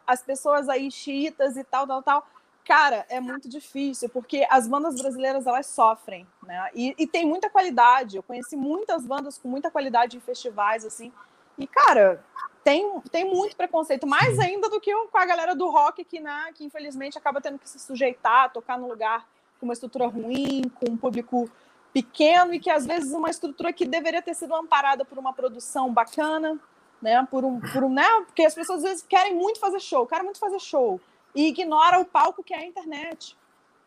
as 0.07 0.24
pessoas 0.24 0.68
aí 0.68 0.89
chiitas 0.89 1.55
e 1.55 1.63
tal, 1.63 1.86
tal, 1.86 2.01
tal, 2.01 2.28
cara, 2.66 3.05
é 3.09 3.20
muito 3.20 3.47
difícil, 3.47 4.09
porque 4.09 4.47
as 4.49 4.68
bandas 4.68 4.99
brasileiras 4.99 5.45
elas 5.45 5.68
sofrem, 5.68 6.26
né? 6.41 6.72
E, 6.74 6.95
e, 6.97 7.05
tem 7.05 7.24
muita 7.24 7.47
qualidade. 7.47 8.18
Eu 8.18 8.24
conheci 8.24 8.55
muitas 8.55 9.05
bandas 9.05 9.38
com 9.38 9.47
muita 9.47 9.70
qualidade 9.70 10.18
em 10.18 10.20
festivais, 10.20 10.84
assim. 10.84 11.13
E, 11.59 11.68
cara, 11.68 12.26
tem, 12.63 12.99
tem 13.11 13.24
muito 13.24 13.55
preconceito, 13.55 14.07
mais 14.07 14.39
ainda 14.39 14.68
do 14.68 14.82
que 14.82 14.91
com 14.91 15.18
a 15.20 15.26
galera 15.28 15.53
do 15.53 15.70
rock, 15.70 16.03
que, 16.03 16.20
né, 16.20 16.51
que 16.55 16.66
infelizmente 16.66 17.16
acaba 17.20 17.39
tendo 17.39 17.59
que 17.59 17.70
se 17.70 17.78
sujeitar, 17.78 18.51
tocar 18.51 18.80
num 18.80 18.88
lugar 18.88 19.28
com 19.60 19.66
uma 19.66 19.74
estrutura 19.74 20.08
ruim, 20.08 20.64
com 20.76 20.91
um 20.91 20.97
público 20.97 21.49
pequeno, 21.93 22.53
e 22.53 22.60
que 22.60 22.70
às 22.70 22.86
vezes 22.86 23.14
uma 23.14 23.30
estrutura 23.30 23.72
que 23.72 23.86
deveria 23.86 24.22
ter 24.22 24.34
sido 24.34 24.53
amparada 24.53 25.06
por 25.06 25.18
uma 25.18 25.34
produção 25.34 25.93
bacana, 25.93 26.60
né? 27.01 27.26
Por 27.30 27.45
um, 27.45 27.60
por 27.60 27.84
um, 27.84 27.89
né? 27.89 28.08
Porque 28.26 28.43
as 28.43 28.53
pessoas 28.53 28.80
às 28.80 28.84
vezes 28.84 29.06
querem 29.08 29.36
muito 29.36 29.60
fazer 29.60 29.80
show, 29.80 30.06
querem 30.06 30.26
muito 30.26 30.39
fazer 30.39 30.60
show 30.60 30.99
e 31.34 31.47
ignora 31.47 31.99
o 31.99 32.06
palco 32.06 32.43
que 32.43 32.53
é 32.53 32.58
a 32.58 32.66
internet. 32.66 33.38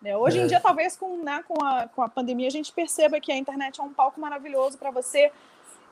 Né? 0.00 0.16
Hoje 0.16 0.38
é. 0.38 0.42
em 0.42 0.46
dia, 0.46 0.60
talvez 0.60 0.96
com, 0.96 1.22
né, 1.22 1.42
com, 1.48 1.64
a, 1.64 1.88
com 1.88 2.02
a 2.02 2.08
pandemia, 2.08 2.46
a 2.46 2.50
gente 2.50 2.72
perceba 2.72 3.18
que 3.20 3.32
a 3.32 3.36
internet 3.36 3.80
é 3.80 3.82
um 3.82 3.92
palco 3.92 4.20
maravilhoso 4.20 4.78
para 4.78 4.90
você 4.90 5.32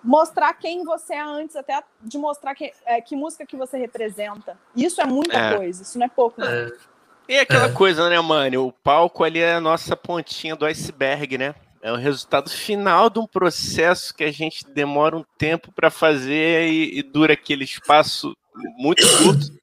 mostrar 0.04 0.52
quem 0.54 0.84
você 0.84 1.14
é 1.14 1.20
antes, 1.20 1.56
até 1.56 1.82
de 2.00 2.16
mostrar 2.18 2.54
que, 2.54 2.72
é, 2.84 3.00
que 3.00 3.16
música 3.16 3.44
que 3.44 3.56
você 3.56 3.76
representa. 3.76 4.56
Isso 4.76 5.00
é 5.00 5.06
muita 5.06 5.36
é. 5.36 5.56
coisa, 5.56 5.82
isso 5.82 5.98
não 5.98 6.06
é 6.06 6.08
pouco. 6.08 6.40
Né? 6.40 6.68
É. 6.68 6.95
E 7.28 7.38
aquela 7.38 7.66
é. 7.66 7.72
coisa, 7.72 8.08
né, 8.08 8.20
mano? 8.20 8.66
O 8.66 8.72
palco 8.72 9.24
ali 9.24 9.40
é 9.40 9.54
a 9.54 9.60
nossa 9.60 9.96
pontinha 9.96 10.54
do 10.54 10.64
iceberg, 10.64 11.36
né? 11.38 11.54
É 11.82 11.92
o 11.92 11.96
resultado 11.96 12.50
final 12.50 13.08
de 13.10 13.18
um 13.18 13.26
processo 13.26 14.14
que 14.14 14.24
a 14.24 14.32
gente 14.32 14.64
demora 14.72 15.16
um 15.16 15.24
tempo 15.38 15.70
para 15.72 15.90
fazer 15.90 16.68
e, 16.68 16.98
e, 16.98 17.02
dura 17.02 17.34
aquele 17.34 17.64
espaço 17.64 18.36
muito 18.76 19.02
curto 19.18 19.56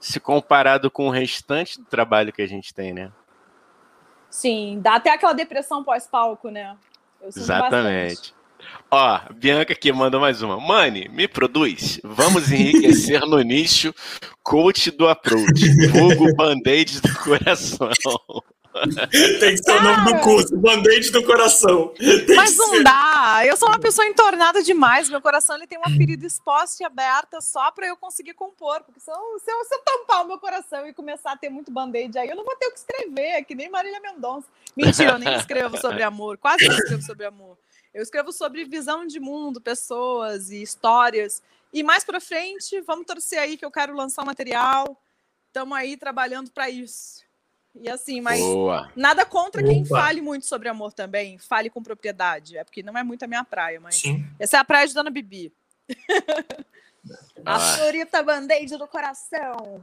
se 0.00 0.20
comparado 0.20 0.90
com 0.90 1.08
o 1.08 1.10
restante 1.10 1.78
do 1.78 1.84
trabalho 1.84 2.32
que 2.32 2.40
a 2.42 2.46
gente 2.46 2.72
tem, 2.72 2.92
né? 2.94 3.12
Sim, 4.30 4.78
dá 4.80 4.94
até 4.94 5.10
aquela 5.10 5.32
depressão 5.32 5.82
pós-palco, 5.82 6.50
né? 6.50 6.76
Exatamente. 7.22 8.14
Bastante. 8.14 8.37
Ó, 8.90 9.20
Bianca 9.34 9.72
aqui 9.72 9.92
mandou 9.92 10.20
mais 10.20 10.42
uma. 10.42 10.58
Mani, 10.58 11.08
me 11.08 11.28
produz. 11.28 12.00
Vamos 12.02 12.50
enriquecer 12.50 13.20
no 13.26 13.40
nicho 13.42 13.94
coach 14.42 14.90
do 14.90 15.08
approach. 15.08 15.88
Vulgo 15.90 16.34
band-aid 16.34 17.00
do 17.00 17.14
coração. 17.16 17.90
Tem 19.40 19.50
que 19.54 19.58
ser 19.58 19.72
o 19.72 19.82
nome 19.82 20.12
do 20.12 20.20
curso, 20.20 20.56
band-aid 20.56 21.10
do 21.10 21.24
coração. 21.24 21.88
Tem 21.98 22.36
mas 22.36 22.56
não 22.56 22.70
ser. 22.70 22.84
dá. 22.84 23.42
Eu 23.44 23.56
sou 23.56 23.68
uma 23.68 23.78
pessoa 23.78 24.06
entornada 24.06 24.62
demais. 24.62 25.08
Meu 25.08 25.20
coração 25.20 25.56
ele 25.56 25.66
tem 25.66 25.78
uma 25.78 25.90
ferida 25.90 26.26
exposta 26.26 26.82
e 26.82 26.86
aberta 26.86 27.40
só 27.40 27.70
para 27.70 27.86
eu 27.86 27.96
conseguir 27.96 28.34
compor. 28.34 28.82
Porque 28.84 29.00
se 29.00 29.10
eu, 29.10 29.16
se, 29.44 29.50
eu, 29.50 29.64
se 29.64 29.74
eu 29.74 29.80
tampar 29.80 30.24
o 30.24 30.28
meu 30.28 30.38
coração 30.38 30.86
e 30.86 30.92
começar 30.92 31.32
a 31.32 31.36
ter 31.36 31.48
muito 31.48 31.72
band-aid 31.72 32.16
aí, 32.18 32.28
eu 32.28 32.36
não 32.36 32.44
vou 32.44 32.56
ter 32.56 32.66
o 32.66 32.72
que 32.72 32.78
escrever, 32.78 33.32
é 33.32 33.42
que 33.42 33.54
nem 33.54 33.68
Marília 33.68 34.00
Mendonça. 34.00 34.46
Mentira, 34.76 35.12
eu 35.12 35.18
nem 35.18 35.34
escrevo 35.34 35.76
sobre 35.78 36.02
amor. 36.02 36.38
Quase 36.38 36.66
não 36.66 36.74
escrevo 36.74 37.02
sobre 37.02 37.26
amor. 37.26 37.58
Eu 37.92 38.02
escrevo 38.02 38.32
sobre 38.32 38.64
visão 38.64 39.06
de 39.06 39.18
mundo, 39.18 39.60
pessoas 39.60 40.50
e 40.50 40.62
histórias. 40.62 41.42
E 41.72 41.82
mais 41.82 42.04
para 42.04 42.20
frente, 42.20 42.80
vamos 42.82 43.06
torcer 43.06 43.38
aí 43.38 43.56
que 43.56 43.64
eu 43.64 43.70
quero 43.70 43.94
lançar 43.94 44.22
um 44.22 44.26
material. 44.26 45.00
Estamos 45.46 45.76
aí 45.76 45.96
trabalhando 45.96 46.50
para 46.50 46.68
isso. 46.70 47.26
E 47.74 47.88
assim, 47.88 48.20
mas 48.20 48.40
Boa. 48.40 48.90
nada 48.96 49.24
contra 49.24 49.60
Opa. 49.62 49.70
quem 49.70 49.84
fale 49.84 50.20
muito 50.20 50.46
sobre 50.46 50.68
amor 50.68 50.92
também, 50.92 51.38
fale 51.38 51.70
com 51.70 51.82
propriedade. 51.82 52.56
É 52.56 52.64
porque 52.64 52.82
não 52.82 52.96
é 52.96 53.02
muito 53.02 53.22
a 53.22 53.28
minha 53.28 53.44
praia, 53.44 53.80
mas 53.80 53.96
Sim. 53.96 54.26
essa 54.38 54.56
é 54.56 54.60
a 54.60 54.64
praia 54.64 54.86
de 54.86 54.94
Dona 54.94 55.10
Bibi. 55.10 55.52
A 57.44 57.58
Florita 57.58 58.22
Band-Aid 58.22 58.76
do 58.76 58.86
coração. 58.86 59.80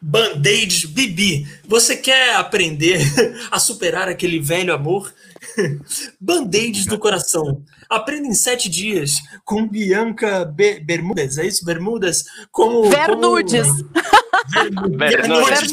Band-Aid, 0.00 0.88
Bibi, 0.88 1.46
você 1.64 1.96
quer 1.96 2.34
aprender 2.36 3.00
a 3.50 3.58
superar 3.58 4.08
aquele 4.08 4.38
velho 4.38 4.74
amor? 4.74 5.14
Band-Aids 6.20 6.86
do 6.86 6.98
coração. 6.98 7.62
Aprenda 7.88 8.26
em 8.26 8.34
sete 8.34 8.68
dias 8.68 9.20
com 9.44 9.66
Bianca 9.66 10.44
Be 10.44 10.80
Bermudas, 10.80 11.38
é 11.38 11.46
isso? 11.46 11.64
Bermudas? 11.64 12.24
Como. 12.50 12.90
Vernudes. 12.90 13.66
Como... 13.66 14.98
Vernudes. 14.98 15.72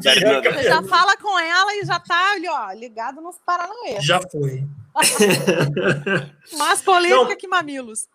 Vernudes. 0.00 0.64
Já 0.64 0.82
fala 0.82 1.16
com 1.16 1.38
ela 1.38 1.74
e 1.76 1.84
já 1.84 2.00
tá 2.00 2.32
ali, 2.32 2.48
ó, 2.48 2.72
ligado 2.72 3.20
nos 3.20 3.36
Paranauê. 3.44 4.00
Já 4.00 4.20
foi. 4.20 4.64
Mais 6.58 6.80
polêmica 6.80 7.28
Não. 7.28 7.36
que 7.36 7.46
mamilos. 7.46 8.08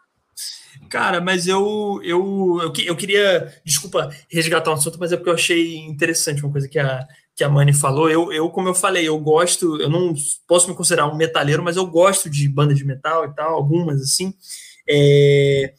Cara, 0.89 1.21
mas 1.21 1.47
eu, 1.47 1.99
eu, 2.03 2.59
eu, 2.61 2.73
eu, 2.85 2.95
queria, 2.95 3.53
desculpa, 3.63 4.09
resgatar 4.29 4.71
um 4.71 4.73
assunto, 4.73 4.97
mas 4.99 5.11
é 5.11 5.17
porque 5.17 5.29
eu 5.29 5.35
achei 5.35 5.77
interessante 5.77 6.43
uma 6.43 6.51
coisa 6.51 6.67
que 6.67 6.77
a, 6.77 7.07
que 7.35 7.43
a 7.43 7.49
Mani 7.49 7.73
falou. 7.73 8.09
Eu, 8.09 8.31
eu, 8.31 8.49
como 8.49 8.67
eu 8.67 8.73
falei, 8.73 9.07
eu 9.07 9.17
gosto, 9.19 9.79
eu 9.81 9.89
não 9.89 10.13
posso 10.47 10.69
me 10.69 10.75
considerar 10.75 11.07
um 11.07 11.15
metaleiro, 11.15 11.63
mas 11.63 11.77
eu 11.77 11.85
gosto 11.85 12.29
de 12.29 12.47
bandas 12.47 12.77
de 12.77 12.85
metal 12.85 13.25
e 13.25 13.33
tal, 13.33 13.55
algumas 13.55 14.01
assim. 14.01 14.33
É, 14.87 15.73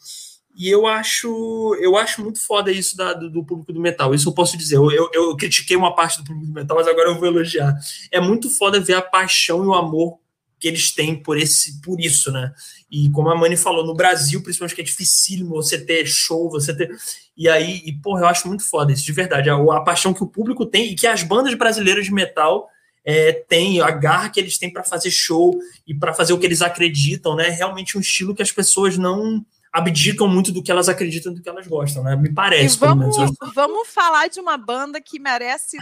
e 0.55 0.69
eu 0.69 0.87
acho, 0.87 1.77
eu 1.81 1.97
acho 1.97 2.23
muito 2.23 2.45
foda 2.45 2.71
isso 2.71 2.97
da, 2.97 3.15
do, 3.15 3.31
do, 3.31 3.45
público 3.45 3.73
do 3.73 3.81
metal. 3.81 4.15
Isso 4.15 4.29
eu 4.29 4.35
posso 4.35 4.57
dizer. 4.57 4.77
Eu, 4.77 4.91
eu, 4.91 5.11
eu, 5.13 5.37
critiquei 5.37 5.77
uma 5.77 5.95
parte 5.95 6.19
do 6.19 6.25
público 6.25 6.47
do 6.47 6.53
metal, 6.53 6.77
mas 6.77 6.87
agora 6.87 7.09
eu 7.09 7.19
vou 7.19 7.27
elogiar. 7.27 7.75
É 8.11 8.21
muito 8.21 8.51
foda 8.51 8.79
ver 8.79 8.95
a 8.95 9.03
paixão 9.03 9.65
e 9.65 9.67
o 9.67 9.75
amor 9.75 10.19
que 10.63 10.69
eles 10.69 10.95
têm 10.95 11.21
por 11.21 11.37
esse 11.37 11.81
por 11.81 12.01
isso, 12.01 12.31
né? 12.31 12.55
E 12.89 13.11
como 13.11 13.29
a 13.29 13.35
Mani 13.35 13.57
falou, 13.57 13.85
no 13.85 13.97
Brasil, 13.97 14.41
principalmente, 14.45 14.77
que 14.77 14.81
é 14.81 14.85
dificílimo 14.85 15.57
você 15.57 15.77
ter 15.77 16.07
show, 16.07 16.49
você 16.49 16.73
ter. 16.73 16.89
E 17.37 17.49
aí, 17.49 17.83
e, 17.85 17.93
porra, 17.93 18.21
eu 18.21 18.27
acho 18.29 18.47
muito 18.47 18.63
foda 18.63 18.93
isso, 18.93 19.05
de 19.05 19.11
verdade. 19.11 19.51
A, 19.51 19.57
a 19.57 19.81
paixão 19.81 20.15
que 20.15 20.23
o 20.23 20.29
público 20.29 20.65
tem 20.65 20.93
e 20.93 20.95
que 20.95 21.05
as 21.05 21.25
bandas 21.25 21.53
brasileiras 21.55 22.05
de 22.05 22.15
metal 22.15 22.69
é, 23.05 23.33
têm, 23.33 23.81
a 23.81 23.91
garra 23.91 24.31
que 24.31 24.39
eles 24.39 24.57
têm 24.57 24.73
para 24.73 24.85
fazer 24.85 25.11
show 25.11 25.59
e 25.85 25.93
para 25.93 26.15
fazer 26.15 26.33
o 26.33 26.39
que 26.39 26.47
eles 26.47 26.63
acreditam, 26.63 27.35
né? 27.35 27.49
É 27.49 27.51
realmente 27.51 27.99
um 27.99 28.01
estilo 28.01 28.33
que 28.33 28.43
as 28.43 28.53
pessoas 28.53 28.97
não 28.97 29.45
abdicam 29.73 30.29
muito 30.29 30.53
do 30.53 30.63
que 30.63 30.71
elas 30.71 30.89
acreditam, 30.89 31.35
do 31.35 31.43
que 31.43 31.49
elas 31.49 31.67
gostam, 31.67 32.05
né? 32.05 32.15
Me 32.15 32.33
parece. 32.33 32.77
E 32.77 32.79
vamos, 32.79 33.17
vamos 33.53 33.89
falar 33.89 34.29
de 34.29 34.39
uma 34.39 34.57
banda 34.57 35.01
que 35.01 35.19
merece 35.19 35.77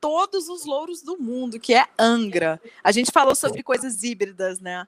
todos 0.00 0.48
os 0.48 0.64
louros 0.64 1.02
do 1.02 1.18
mundo, 1.18 1.60
que 1.60 1.74
é 1.74 1.86
Angra. 1.98 2.60
A 2.82 2.90
gente 2.90 3.10
falou 3.12 3.34
sobre 3.34 3.62
coisas 3.62 4.02
híbridas, 4.02 4.60
né? 4.60 4.86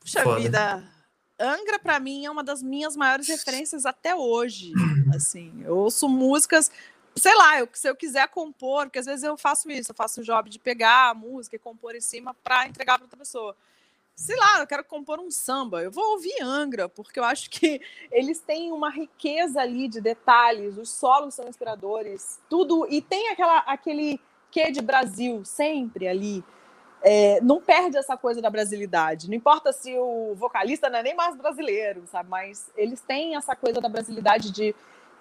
Puxa 0.00 0.22
Foda. 0.22 0.40
vida, 0.40 0.92
Angra 1.38 1.78
para 1.78 1.98
mim 1.98 2.24
é 2.24 2.30
uma 2.30 2.44
das 2.44 2.62
minhas 2.62 2.96
maiores 2.96 3.28
referências 3.28 3.84
até 3.84 4.14
hoje. 4.14 4.72
Assim, 5.14 5.62
eu 5.64 5.76
ouço 5.76 6.08
músicas, 6.08 6.70
sei 7.14 7.34
lá, 7.34 7.58
eu, 7.58 7.68
se 7.72 7.88
eu 7.88 7.96
quiser 7.96 8.28
compor, 8.28 8.86
porque 8.86 8.98
às 8.98 9.06
vezes 9.06 9.22
eu 9.22 9.36
faço 9.36 9.70
isso, 9.70 9.90
eu 9.90 9.94
faço 9.94 10.20
o 10.20 10.24
job 10.24 10.48
de 10.48 10.58
pegar 10.58 11.10
a 11.10 11.14
música 11.14 11.56
e 11.56 11.58
compor 11.58 11.94
em 11.94 12.00
cima 12.00 12.34
para 12.44 12.66
entregar 12.68 12.98
para 12.98 13.04
outra 13.04 13.18
pessoa 13.18 13.56
sei 14.16 14.34
lá, 14.34 14.60
eu 14.60 14.66
quero 14.66 14.82
compor 14.82 15.20
um 15.20 15.30
samba, 15.30 15.82
eu 15.82 15.90
vou 15.90 16.12
ouvir 16.12 16.40
Angra, 16.40 16.88
porque 16.88 17.20
eu 17.20 17.24
acho 17.24 17.50
que 17.50 17.80
eles 18.10 18.40
têm 18.40 18.72
uma 18.72 18.88
riqueza 18.88 19.60
ali 19.60 19.86
de 19.86 20.00
detalhes, 20.00 20.78
os 20.78 20.88
solos 20.88 21.34
são 21.34 21.46
inspiradores, 21.46 22.40
tudo, 22.48 22.86
e 22.90 23.02
tem 23.02 23.28
aquela, 23.28 23.58
aquele 23.58 24.18
quê 24.56 24.70
de 24.70 24.80
Brasil 24.80 25.44
sempre 25.44 26.08
ali. 26.08 26.42
É, 27.02 27.38
não 27.42 27.60
perde 27.60 27.98
essa 27.98 28.16
coisa 28.16 28.40
da 28.40 28.48
brasilidade. 28.48 29.28
Não 29.28 29.36
importa 29.36 29.70
se 29.70 29.94
o 29.98 30.34
vocalista 30.34 30.88
não 30.88 30.98
é 30.98 31.02
nem 31.02 31.14
mais 31.14 31.36
brasileiro, 31.36 32.04
sabe? 32.06 32.30
Mas 32.30 32.70
eles 32.74 33.02
têm 33.02 33.36
essa 33.36 33.54
coisa 33.54 33.82
da 33.82 33.88
brasilidade 33.88 34.50
de, 34.50 34.74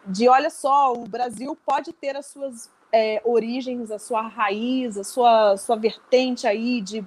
de 0.07 0.29
olha 0.29 0.49
só, 0.49 0.93
o 0.93 1.05
Brasil 1.05 1.55
pode 1.65 1.91
ter 1.91 2.15
as 2.15 2.27
suas 2.27 2.71
é, 2.93 3.21
origens, 3.25 3.91
a 3.91 3.99
sua 3.99 4.21
raiz, 4.21 4.97
a 4.97 5.03
sua, 5.03 5.57
sua 5.57 5.75
vertente 5.75 6.47
aí 6.47 6.79
de 6.81 7.05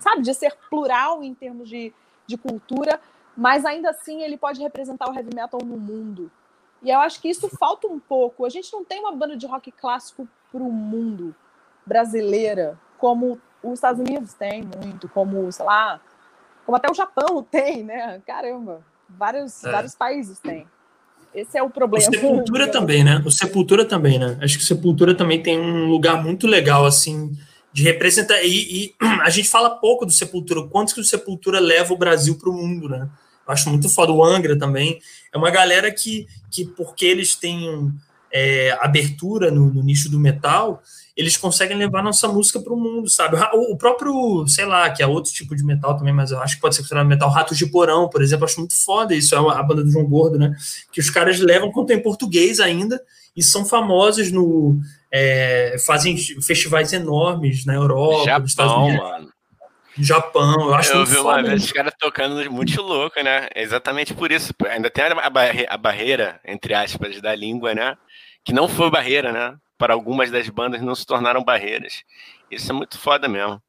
sabe, 0.00 0.22
de 0.22 0.34
ser 0.34 0.56
plural 0.70 1.22
em 1.22 1.34
termos 1.34 1.68
de, 1.68 1.92
de 2.26 2.36
cultura, 2.36 3.00
mas 3.36 3.64
ainda 3.64 3.90
assim 3.90 4.22
ele 4.22 4.36
pode 4.36 4.60
representar 4.60 5.10
o 5.10 5.14
heavy 5.14 5.34
metal 5.34 5.60
no 5.62 5.78
mundo. 5.78 6.30
E 6.82 6.90
eu 6.90 6.98
acho 7.00 7.20
que 7.20 7.28
isso 7.28 7.48
falta 7.48 7.86
um 7.86 7.98
pouco. 7.98 8.44
A 8.44 8.48
gente 8.48 8.72
não 8.72 8.84
tem 8.84 9.00
uma 9.00 9.12
banda 9.12 9.36
de 9.36 9.46
rock 9.46 9.70
clássico 9.70 10.26
para 10.50 10.62
o 10.62 10.72
mundo 10.72 11.34
brasileira, 11.86 12.78
como 12.98 13.40
os 13.62 13.74
Estados 13.74 14.00
Unidos 14.00 14.32
tem 14.34 14.62
muito, 14.62 15.08
como, 15.08 15.50
sei 15.52 15.64
lá, 15.64 16.00
como 16.64 16.76
até 16.76 16.90
o 16.90 16.94
Japão 16.94 17.42
tem, 17.50 17.82
né? 17.84 18.20
Caramba, 18.26 18.82
vários, 19.08 19.64
é. 19.64 19.70
vários 19.70 19.94
países 19.94 20.38
têm. 20.38 20.66
Esse 21.34 21.56
é 21.56 21.62
o 21.62 21.70
problema. 21.70 22.08
O 22.08 22.14
Sepultura 22.14 22.66
também, 22.72 23.04
né? 23.04 23.22
O 23.24 23.30
Sepultura 23.30 23.84
também, 23.84 24.18
né? 24.18 24.38
Acho 24.40 24.58
que 24.58 24.64
o 24.64 24.66
Sepultura 24.66 25.14
também 25.14 25.42
tem 25.42 25.60
um 25.60 25.86
lugar 25.86 26.22
muito 26.22 26.46
legal, 26.46 26.84
assim, 26.84 27.36
de 27.72 27.82
representar. 27.82 28.42
E, 28.42 28.84
e, 28.84 28.94
a 29.22 29.30
gente 29.30 29.48
fala 29.48 29.70
pouco 29.70 30.04
do 30.04 30.12
Sepultura, 30.12 30.66
quanto 30.68 30.94
que 30.94 31.00
o 31.00 31.04
Sepultura 31.04 31.60
leva 31.60 31.92
o 31.92 31.98
Brasil 31.98 32.36
para 32.36 32.50
o 32.50 32.52
mundo, 32.52 32.88
né? 32.88 33.08
Acho 33.50 33.70
muito 33.70 33.88
foda. 33.88 34.12
O 34.12 34.24
Angra 34.24 34.58
também. 34.58 35.00
É 35.32 35.38
uma 35.38 35.50
galera 35.50 35.90
que, 35.90 36.26
que 36.50 36.64
porque 36.64 37.04
eles 37.04 37.34
têm 37.34 37.92
é, 38.32 38.76
abertura 38.80 39.50
no, 39.50 39.72
no, 39.72 39.82
nicho 39.82 40.08
do 40.08 40.18
metal, 40.18 40.82
eles 41.16 41.36
conseguem 41.36 41.76
levar 41.76 42.02
nossa 42.02 42.28
música 42.28 42.60
para 42.60 42.72
o 42.72 42.76
mundo, 42.76 43.08
sabe? 43.10 43.36
O, 43.54 43.72
o, 43.72 43.76
próprio, 43.76 44.46
sei 44.46 44.64
lá, 44.64 44.88
que 44.90 45.02
é 45.02 45.06
outro 45.06 45.32
tipo 45.32 45.54
de 45.56 45.64
metal 45.64 45.96
também, 45.96 46.14
mas 46.14 46.30
eu 46.30 46.40
acho 46.40 46.54
que 46.54 46.60
pode 46.60 46.74
ser 46.74 46.82
considerado 46.82 47.06
metal. 47.06 47.28
Ratos 47.28 47.58
de 47.58 47.66
Porão, 47.66 48.08
por 48.08 48.22
exemplo, 48.22 48.44
acho 48.44 48.58
muito 48.58 48.74
foda 48.84 49.14
isso. 49.14 49.34
É 49.34 49.38
a 49.38 49.62
banda 49.62 49.82
do 49.82 49.90
João 49.90 50.06
Gordo, 50.06 50.38
né? 50.38 50.54
Que 50.92 51.00
os 51.00 51.10
caras 51.10 51.40
levam, 51.40 51.72
quanto 51.72 51.92
em 51.92 52.00
português 52.00 52.60
ainda, 52.60 53.02
e 53.36 53.42
são 53.42 53.64
famosos 53.64 54.30
no, 54.30 54.78
é, 55.12 55.76
fazem 55.84 56.16
festivais 56.40 56.92
enormes 56.92 57.64
na 57.64 57.74
Europa, 57.74 58.24
Japão, 58.24 58.40
nos 58.40 58.50
Estados 58.50 58.72
Unidos. 58.74 58.98
Mano. 59.00 59.39
Japão, 59.98 60.68
eu 60.68 60.74
acho 60.74 60.92
Eu 60.92 61.06
vi 61.06 61.18
uma 61.18 61.42
vez 61.42 61.64
os 61.64 61.72
caras 61.72 61.92
tocando 61.98 62.50
muito 62.50 62.80
louco, 62.80 63.22
né? 63.22 63.48
Exatamente 63.54 64.14
por 64.14 64.30
isso. 64.30 64.52
Ainda 64.68 64.90
tem 64.90 65.04
a, 65.04 65.30
barre 65.30 65.66
a 65.68 65.76
barreira, 65.76 66.40
entre 66.44 66.74
aspas, 66.74 67.20
da 67.20 67.34
língua, 67.34 67.74
né? 67.74 67.96
Que 68.44 68.52
não 68.52 68.68
foi 68.68 68.90
barreira, 68.90 69.32
né? 69.32 69.56
Para 69.76 69.94
algumas 69.94 70.30
das 70.30 70.48
bandas 70.48 70.80
não 70.82 70.94
se 70.94 71.06
tornaram 71.06 71.42
barreiras. 71.42 72.02
Isso 72.50 72.70
é 72.70 72.74
muito 72.74 72.98
foda 72.98 73.28
mesmo. 73.28 73.60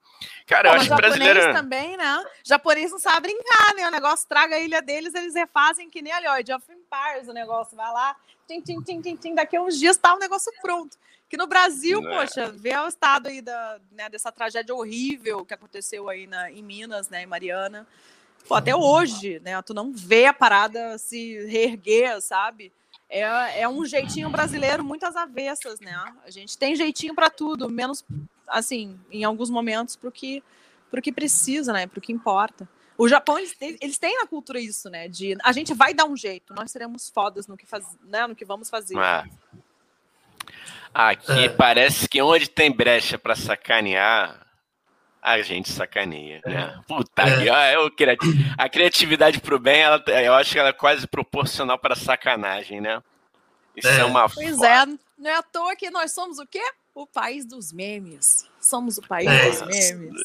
Cara, 0.52 0.68
eu 0.68 0.74
acho 0.74 0.90
que 0.90 0.96
brasileiro. 0.96 1.54
também, 1.54 1.96
né? 1.96 2.26
Japonês 2.44 2.92
não 2.92 3.00
sabe 3.00 3.30
brincar, 3.30 3.74
né? 3.74 3.88
O 3.88 3.92
negócio 3.92 4.28
traga 4.28 4.58
a 4.58 4.60
ilha 4.60 4.82
deles, 4.82 5.16
eles 5.16 5.34
refazem 5.34 5.90
que 5.90 6.02
nem 6.02 6.12
ali, 6.12 6.28
ó, 6.28 6.42
de 6.42 6.52
Empires, 6.52 7.30
o 7.30 7.34
negócio 7.34 7.78
vai 7.78 7.90
lá, 7.90 8.18
tim, 8.46 8.60
tim, 8.60 8.82
tim, 8.82 9.02
tim, 9.02 9.16
tim, 9.16 9.34
daqui 9.34 9.56
a 9.56 9.62
uns 9.62 9.80
dias 9.80 9.96
tá 9.96 10.14
o 10.14 10.20
negócio 10.20 10.52
pronto. 10.62 10.98
Que 11.30 11.38
no 11.38 11.48
Brasil, 11.48 12.06
é. 12.06 12.18
poxa, 12.18 12.52
vê 12.52 12.76
o 12.76 12.90
estado 12.90 13.28
aí 13.28 13.42
da, 13.42 13.80
né, 13.94 14.10
dessa 14.10 14.30
tragédia 14.30 14.76
horrível 14.76 15.46
que 15.46 15.54
aconteceu 15.54 16.10
aí 16.10 16.28
na, 16.28 16.52
em 16.52 16.62
Minas, 16.62 17.08
né, 17.08 17.24
em 17.24 17.28
Mariana. 17.28 17.88
Pô, 18.46 18.56
até 18.56 18.76
hoje, 18.76 19.40
né, 19.40 19.62
tu 19.62 19.74
não 19.74 19.94
vê 19.94 20.26
a 20.26 20.34
parada 20.34 20.98
se 20.98 21.46
reerguer, 21.46 22.20
sabe? 22.20 22.74
É, 23.10 23.62
é 23.62 23.70
um 23.70 23.86
jeitinho 23.86 24.30
brasileiro 24.30 24.84
muito 24.84 25.06
às 25.06 25.16
avessas, 25.16 25.80
né? 25.80 25.96
A 26.26 26.30
gente 26.30 26.58
tem 26.58 26.76
jeitinho 26.76 27.16
para 27.16 27.30
tudo, 27.30 27.70
menos, 27.70 28.04
assim, 28.52 29.00
em 29.12 29.24
alguns 29.24 29.50
momentos, 29.50 29.96
pro 29.96 30.12
que, 30.12 30.44
pro 30.90 31.02
que 31.02 31.12
precisa, 31.12 31.74
né? 31.74 31.88
Pro 31.88 32.02
que 32.02 32.12
importa. 32.12 32.68
O 32.98 33.08
Japão, 33.08 33.40
eles 33.40 33.56
têm, 33.56 33.78
eles 33.82 33.98
têm 33.98 34.16
na 34.18 34.28
cultura 34.28 34.60
isso, 34.60 34.90
né? 34.90 35.08
De 35.08 35.36
a 35.44 35.52
gente 35.52 35.74
vai 35.74 35.94
dar 35.94 36.06
um 36.06 36.16
jeito, 36.16 36.54
nós 36.54 36.72
seremos 36.72 37.10
fodas 37.10 37.48
no 37.48 37.58
que, 37.58 37.66
faz, 37.66 37.86
né, 38.04 38.28
no 38.28 38.36
que 38.36 38.46
vamos 38.46 38.70
fazer. 38.70 38.98
É. 38.98 39.24
Aqui 40.94 41.46
é. 41.46 41.50
parece 41.50 42.08
que 42.08 42.22
onde 42.22 42.50
tem 42.50 42.72
brecha 42.72 43.18
para 43.18 43.36
sacanear, 43.36 44.46
a 45.22 45.42
gente 45.42 45.72
sacaneia, 45.72 46.42
né? 46.46 46.76
É. 46.78 46.82
Puta 46.88 47.22
é. 47.22 47.44
que 47.44 47.48
eu, 47.48 47.92
a 48.58 48.70
criatividade 48.70 49.40
pro 49.40 49.60
bem, 49.60 49.82
ela, 49.82 50.04
eu 50.08 50.34
acho 50.34 50.52
que 50.52 50.60
ela 50.60 50.70
é 50.70 50.74
quase 50.74 51.08
proporcional 51.08 51.80
para 51.80 51.96
sacanagem, 51.96 52.82
né? 52.82 53.02
Isso 53.76 53.88
é, 53.88 54.00
é 54.00 54.04
uma 54.04 54.28
Pois 54.30 54.56
foda. 54.56 54.68
é, 54.68 54.86
não 55.18 55.30
é 55.30 55.36
à 55.36 55.44
toa 55.44 55.76
que 55.76 55.90
nós 55.90 56.12
somos 56.14 56.40
o 56.40 56.46
quê? 56.46 56.62
O 56.94 57.08
país 57.08 57.46
dos 57.46 57.72
memes. 57.72 58.46
Somos 58.60 58.98
o 58.98 59.02
país 59.02 59.28
é. 59.28 59.50
dos 59.50 59.62
memes. 59.68 60.22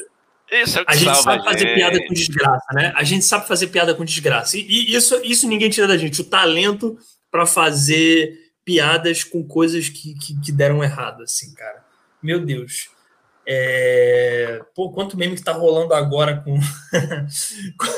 Isso 0.50 0.78
é 0.78 0.84
a 0.86 0.94
gente 0.94 1.22
sabe 1.22 1.44
fazer 1.44 1.58
gente. 1.58 1.74
piada 1.74 2.06
com 2.06 2.14
desgraça, 2.14 2.66
né? 2.74 2.92
A 2.94 3.02
gente 3.02 3.24
sabe 3.24 3.48
fazer 3.48 3.66
piada 3.68 3.94
com 3.94 4.04
desgraça. 4.04 4.56
E, 4.56 4.62
e 4.62 4.94
isso, 4.94 5.20
isso 5.24 5.48
ninguém 5.48 5.70
tira 5.70 5.88
da 5.88 5.96
gente. 5.96 6.20
O 6.20 6.24
talento 6.24 6.96
para 7.30 7.46
fazer 7.46 8.32
piadas 8.64 9.24
com 9.24 9.46
coisas 9.46 9.88
que, 9.88 10.14
que, 10.14 10.40
que, 10.40 10.52
deram 10.52 10.82
errado, 10.82 11.22
assim, 11.22 11.52
cara. 11.54 11.84
Meu 12.22 12.44
Deus. 12.44 12.88
É... 13.48 14.60
Pô, 14.74 14.90
quanto 14.90 15.16
meme 15.16 15.36
que 15.36 15.42
tá 15.42 15.52
rolando 15.52 15.94
agora 15.94 16.42
com. 16.44 16.58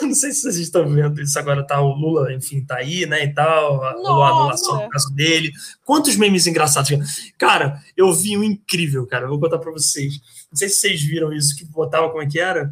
Não 0.02 0.14
sei 0.14 0.32
se 0.32 0.42
vocês 0.42 0.58
estão 0.58 0.88
vendo 0.88 1.20
isso 1.20 1.38
agora, 1.38 1.66
tá 1.66 1.80
o 1.80 1.94
Lula, 1.94 2.32
enfim, 2.32 2.64
tá 2.64 2.76
aí, 2.76 3.06
né, 3.06 3.24
e 3.24 3.32
tal, 3.32 3.82
a, 3.82 3.90
a 3.90 4.28
anulação 4.28 4.84
do 4.84 4.88
caso 4.88 5.12
dele. 5.14 5.50
Quantos 5.84 6.16
memes 6.16 6.46
engraçados. 6.46 6.90
Cara, 7.38 7.80
eu 7.96 8.12
vi 8.12 8.36
um 8.36 8.44
incrível, 8.44 9.06
cara, 9.06 9.26
vou 9.26 9.40
contar 9.40 9.58
para 9.58 9.72
vocês. 9.72 10.14
Não 10.50 10.56
sei 10.56 10.68
se 10.68 10.76
vocês 10.76 11.02
viram 11.02 11.32
isso, 11.32 11.56
que 11.56 11.64
botava 11.64 12.10
como 12.10 12.22
é 12.22 12.26
que 12.26 12.38
era? 12.38 12.70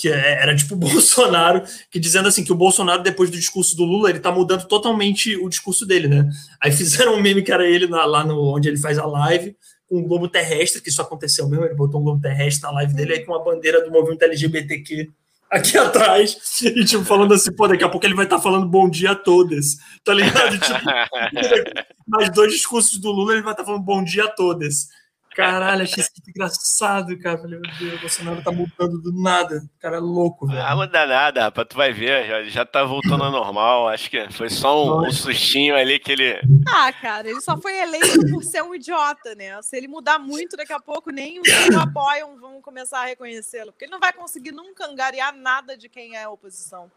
que 0.00 0.08
é, 0.08 0.42
era 0.42 0.56
tipo 0.56 0.74
o 0.74 0.78
Bolsonaro, 0.78 1.62
que 1.90 1.98
dizendo 2.00 2.26
assim 2.26 2.42
que 2.42 2.52
o 2.52 2.56
Bolsonaro, 2.56 3.02
depois 3.02 3.30
do 3.30 3.36
discurso 3.36 3.76
do 3.76 3.84
Lula, 3.84 4.08
ele 4.08 4.18
tá 4.18 4.32
mudando 4.32 4.66
totalmente 4.66 5.36
o 5.36 5.48
discurso 5.48 5.84
dele, 5.84 6.08
né? 6.08 6.28
Aí 6.60 6.72
fizeram 6.72 7.14
um 7.14 7.20
meme 7.20 7.42
que 7.42 7.52
era 7.52 7.68
ele 7.68 7.86
na, 7.86 8.04
lá 8.06 8.24
no, 8.24 8.56
onde 8.56 8.68
ele 8.68 8.78
faz 8.78 8.98
a 8.98 9.04
live, 9.04 9.54
um 9.90 10.02
globo 10.02 10.28
terrestre, 10.28 10.80
que 10.80 10.88
isso 10.88 11.02
aconteceu 11.02 11.48
mesmo, 11.48 11.64
ele 11.64 11.74
botou 11.74 12.00
um 12.00 12.04
globo 12.04 12.20
terrestre 12.20 12.62
na 12.62 12.70
live 12.72 12.94
dele 12.94 13.14
aí 13.14 13.24
com 13.24 13.32
uma 13.32 13.42
bandeira 13.42 13.84
do 13.84 13.90
movimento 13.90 14.22
LGBTQ 14.22 15.10
aqui 15.50 15.76
atrás, 15.78 16.36
e 16.62 16.84
tipo, 16.84 17.04
falando 17.04 17.34
assim, 17.34 17.52
pô, 17.52 17.66
daqui 17.66 17.82
a 17.82 17.88
pouco 17.88 18.06
ele 18.06 18.14
vai 18.14 18.24
estar 18.24 18.36
tá 18.36 18.42
falando 18.42 18.68
bom 18.68 18.88
dia 18.88 19.10
a 19.10 19.16
todas, 19.16 19.76
tá 20.04 20.14
ligado? 20.14 20.58
Tipo, 20.58 20.78
mais 22.06 22.30
dois 22.30 22.52
discursos 22.52 22.98
do 22.98 23.10
Lula, 23.10 23.32
ele 23.32 23.42
vai 23.42 23.52
estar 23.52 23.64
tá 23.64 23.66
falando 23.66 23.84
bom 23.84 24.04
dia 24.04 24.24
a 24.24 24.28
todas. 24.28 24.88
Caralho, 25.34 25.84
achei 25.84 26.02
isso 26.02 26.10
muito 26.16 26.30
engraçado, 26.30 27.18
cara. 27.20 27.38
Falei, 27.38 27.60
meu 27.60 27.70
Deus, 27.78 27.94
o 27.94 28.00
Bolsonaro 28.00 28.42
tá 28.42 28.50
mudando 28.50 29.00
do 29.00 29.12
nada. 29.12 29.58
O 29.58 29.80
cara 29.80 29.96
é 29.96 30.00
louco, 30.00 30.46
velho. 30.46 30.60
Ah, 30.60 30.74
muda 30.74 31.06
nada, 31.06 31.42
rapaz. 31.42 31.68
Tu 31.68 31.76
vai 31.76 31.92
ver, 31.92 32.26
já, 32.26 32.42
já 32.44 32.66
tá 32.66 32.82
voltando 32.82 33.22
ao 33.22 33.30
normal. 33.30 33.88
Acho 33.88 34.10
que 34.10 34.30
foi 34.32 34.50
só 34.50 34.84
um, 34.84 35.06
um, 35.06 35.12
sustinho 35.12 35.76
ali 35.76 36.00
que 36.00 36.10
ele. 36.10 36.40
Ah, 36.68 36.92
cara, 36.92 37.30
ele 37.30 37.40
só 37.40 37.56
foi 37.56 37.78
eleito 37.78 38.20
por 38.28 38.42
ser 38.42 38.62
um 38.62 38.74
idiota, 38.74 39.34
né? 39.36 39.60
Se 39.62 39.76
ele 39.76 39.86
mudar 39.86 40.18
muito, 40.18 40.56
daqui 40.56 40.72
a 40.72 40.80
pouco 40.80 41.10
nem 41.10 41.40
os 41.40 41.48
que 41.48 41.74
o 41.74 41.80
apoiam 41.80 42.36
vão 42.38 42.60
começar 42.60 43.02
a 43.02 43.06
reconhecê-lo. 43.06 43.70
Porque 43.72 43.84
ele 43.84 43.92
não 43.92 44.00
vai 44.00 44.12
conseguir 44.12 44.52
nunca 44.52 44.84
angariar 44.84 45.32
nada 45.32 45.76
de 45.76 45.88
quem 45.88 46.16
é 46.16 46.24
a 46.24 46.30
oposição. 46.30 46.90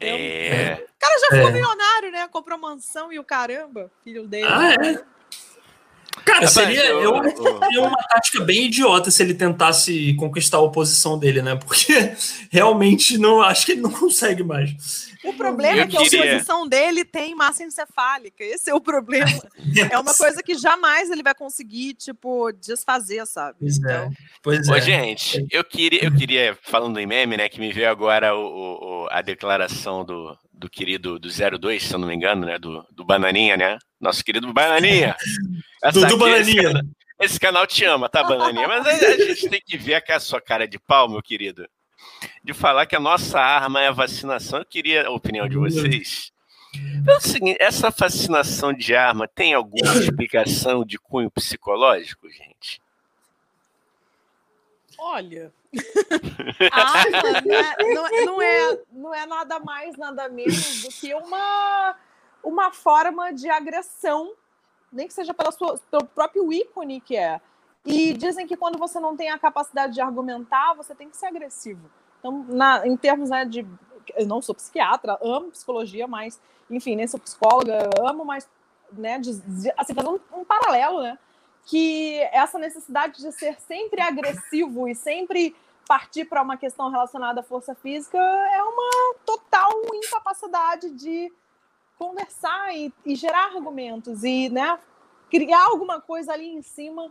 É. 0.00 0.74
O 0.74 0.98
cara 0.98 1.18
já 1.18 1.26
ficou 1.28 1.48
é. 1.48 1.52
milionário, 1.52 2.12
né? 2.12 2.28
Comprou 2.28 2.58
mansão 2.58 3.12
e 3.12 3.18
o 3.18 3.24
caramba, 3.24 3.90
filho 4.04 4.28
dele. 4.28 4.46
Ah, 4.48 4.74
é? 4.74 5.18
Cara, 6.28 6.46
seria, 6.46 6.84
eu, 6.86 7.16
eu, 7.16 7.58
seria 7.58 7.82
uma 7.82 8.02
tática 8.08 8.44
bem 8.44 8.66
idiota 8.66 9.10
se 9.10 9.22
ele 9.22 9.34
tentasse 9.34 10.14
conquistar 10.14 10.58
a 10.58 10.62
oposição 10.62 11.18
dele, 11.18 11.42
né? 11.42 11.56
Porque 11.56 12.12
realmente 12.50 13.16
não 13.16 13.40
acho 13.40 13.64
que 13.64 13.72
ele 13.72 13.80
não 13.80 13.90
consegue 13.90 14.42
mais. 14.42 15.08
O 15.24 15.32
problema 15.32 15.78
eu 15.78 15.82
é 15.82 15.86
que 15.86 15.96
queria. 15.96 16.20
a 16.20 16.26
oposição 16.26 16.68
dele 16.68 17.04
tem 17.04 17.34
massa 17.34 17.64
encefálica. 17.64 18.44
Esse 18.44 18.70
é 18.70 18.74
o 18.74 18.80
problema. 18.80 19.30
é 19.90 19.98
uma 19.98 20.14
coisa 20.14 20.42
que 20.42 20.54
jamais 20.54 21.10
ele 21.10 21.22
vai 21.22 21.34
conseguir, 21.34 21.94
tipo, 21.94 22.52
desfazer, 22.52 23.26
sabe? 23.26 23.56
Pois 23.60 23.76
é. 23.76 23.78
então... 23.78 24.04
é. 24.04 24.10
Pois 24.42 24.68
Ô, 24.68 24.74
é. 24.74 24.80
gente, 24.80 25.46
eu 25.50 25.64
queria, 25.64 26.04
eu 26.04 26.14
queria, 26.14 26.56
falando 26.62 26.98
em 26.98 27.06
meme, 27.06 27.36
né, 27.36 27.48
que 27.48 27.58
me 27.58 27.72
veio 27.72 27.90
agora 27.90 28.34
o, 28.34 29.04
o 29.04 29.08
a 29.10 29.20
declaração 29.22 30.04
do, 30.04 30.36
do 30.58 30.68
querido 30.68 31.18
do 31.18 31.28
02, 31.28 31.82
se 31.82 31.94
eu 31.94 31.98
não 31.98 32.08
me 32.08 32.14
engano, 32.14 32.44
né? 32.44 32.58
Do, 32.58 32.84
do 32.90 33.04
Bananinha, 33.04 33.56
né? 33.56 33.78
Nosso 34.00 34.24
querido 34.24 34.52
Bananinha. 34.52 35.16
Essa 35.82 36.00
do, 36.00 36.06
do 36.06 36.18
Bananinha. 36.18 36.70
Esse, 36.70 36.84
esse, 37.20 37.40
canal 37.40 37.66
te 37.66 37.84
ama, 37.84 38.08
tá, 38.08 38.24
Bananinha? 38.24 38.66
Mas 38.66 38.86
a, 38.86 38.90
a 38.90 39.16
gente 39.16 39.48
tem 39.48 39.62
que 39.64 39.76
ver 39.76 40.04
com 40.04 40.12
a 40.12 40.20
sua 40.20 40.40
cara 40.40 40.66
de 40.66 40.78
pau, 40.78 41.08
meu 41.08 41.22
querido. 41.22 41.68
De 42.42 42.52
falar 42.52 42.86
que 42.86 42.96
a 42.96 43.00
nossa 43.00 43.40
arma 43.40 43.80
é 43.80 43.88
a 43.88 43.92
vacinação. 43.92 44.58
Eu 44.58 44.64
queria 44.64 45.06
a 45.06 45.10
opinião 45.10 45.48
de 45.48 45.56
vocês. 45.56 46.32
É 47.06 47.16
o 47.16 47.20
seguinte, 47.20 47.56
essa 47.60 47.90
fascinação 47.90 48.72
de 48.72 48.94
arma 48.94 49.28
tem 49.28 49.54
alguma 49.54 49.94
explicação 49.96 50.84
de 50.84 50.98
cunho 50.98 51.30
psicológico, 51.30 52.28
gente? 52.28 52.82
Olha, 54.98 55.52
a 56.72 56.98
arma 56.98 57.40
né, 57.44 57.74
não, 57.94 58.06
é, 58.06 58.24
não, 58.24 58.42
é, 58.42 58.78
não 58.90 59.14
é 59.14 59.26
nada 59.26 59.60
mais, 59.60 59.96
nada 59.96 60.28
menos 60.28 60.82
do 60.82 60.88
que 60.88 61.14
uma, 61.14 61.96
uma 62.42 62.72
forma 62.72 63.32
de 63.32 63.50
agressão, 63.50 64.32
nem 64.92 65.06
que 65.06 65.14
seja 65.14 65.34
pela 65.34 65.52
sua, 65.52 65.78
pelo 65.90 66.06
próprio 66.06 66.52
ícone 66.52 67.00
que 67.00 67.16
é. 67.16 67.40
E 67.84 68.12
dizem 68.12 68.46
que 68.46 68.56
quando 68.56 68.78
você 68.78 68.98
não 68.98 69.16
tem 69.16 69.30
a 69.30 69.38
capacidade 69.38 69.94
de 69.94 70.00
argumentar, 70.00 70.74
você 70.74 70.94
tem 70.94 71.08
que 71.08 71.16
ser 71.16 71.26
agressivo. 71.26 71.90
Então, 72.18 72.44
na, 72.48 72.86
em 72.86 72.96
termos 72.96 73.30
né, 73.30 73.44
de. 73.44 73.66
Eu 74.16 74.26
não 74.26 74.40
sou 74.40 74.54
psiquiatra, 74.54 75.18
amo 75.22 75.50
psicologia, 75.50 76.06
mas, 76.06 76.40
enfim, 76.70 76.96
nem 76.96 77.06
sou 77.06 77.20
psicóloga, 77.20 77.90
amo, 78.00 78.24
mas, 78.24 78.48
né, 78.92 79.18
de, 79.18 79.30
assim, 79.76 79.94
fazer 79.94 80.08
um, 80.08 80.18
um 80.32 80.44
paralelo, 80.44 81.02
né? 81.02 81.18
Que 81.68 82.20
essa 82.32 82.58
necessidade 82.58 83.20
de 83.20 83.30
ser 83.32 83.60
sempre 83.60 84.00
agressivo 84.00 84.88
e 84.88 84.94
sempre 84.94 85.54
partir 85.86 86.24
para 86.24 86.42
uma 86.42 86.56
questão 86.56 86.90
relacionada 86.90 87.40
à 87.40 87.42
força 87.42 87.74
física 87.74 88.18
é 88.18 88.62
uma 88.62 89.14
total 89.24 89.70
incapacidade 89.94 90.90
de 90.90 91.30
conversar 91.98 92.74
e, 92.74 92.92
e 93.04 93.14
gerar 93.14 93.54
argumentos 93.54 94.24
e 94.24 94.48
né, 94.48 94.78
criar 95.30 95.64
alguma 95.64 96.00
coisa 96.00 96.32
ali 96.32 96.48
em 96.48 96.62
cima 96.62 97.10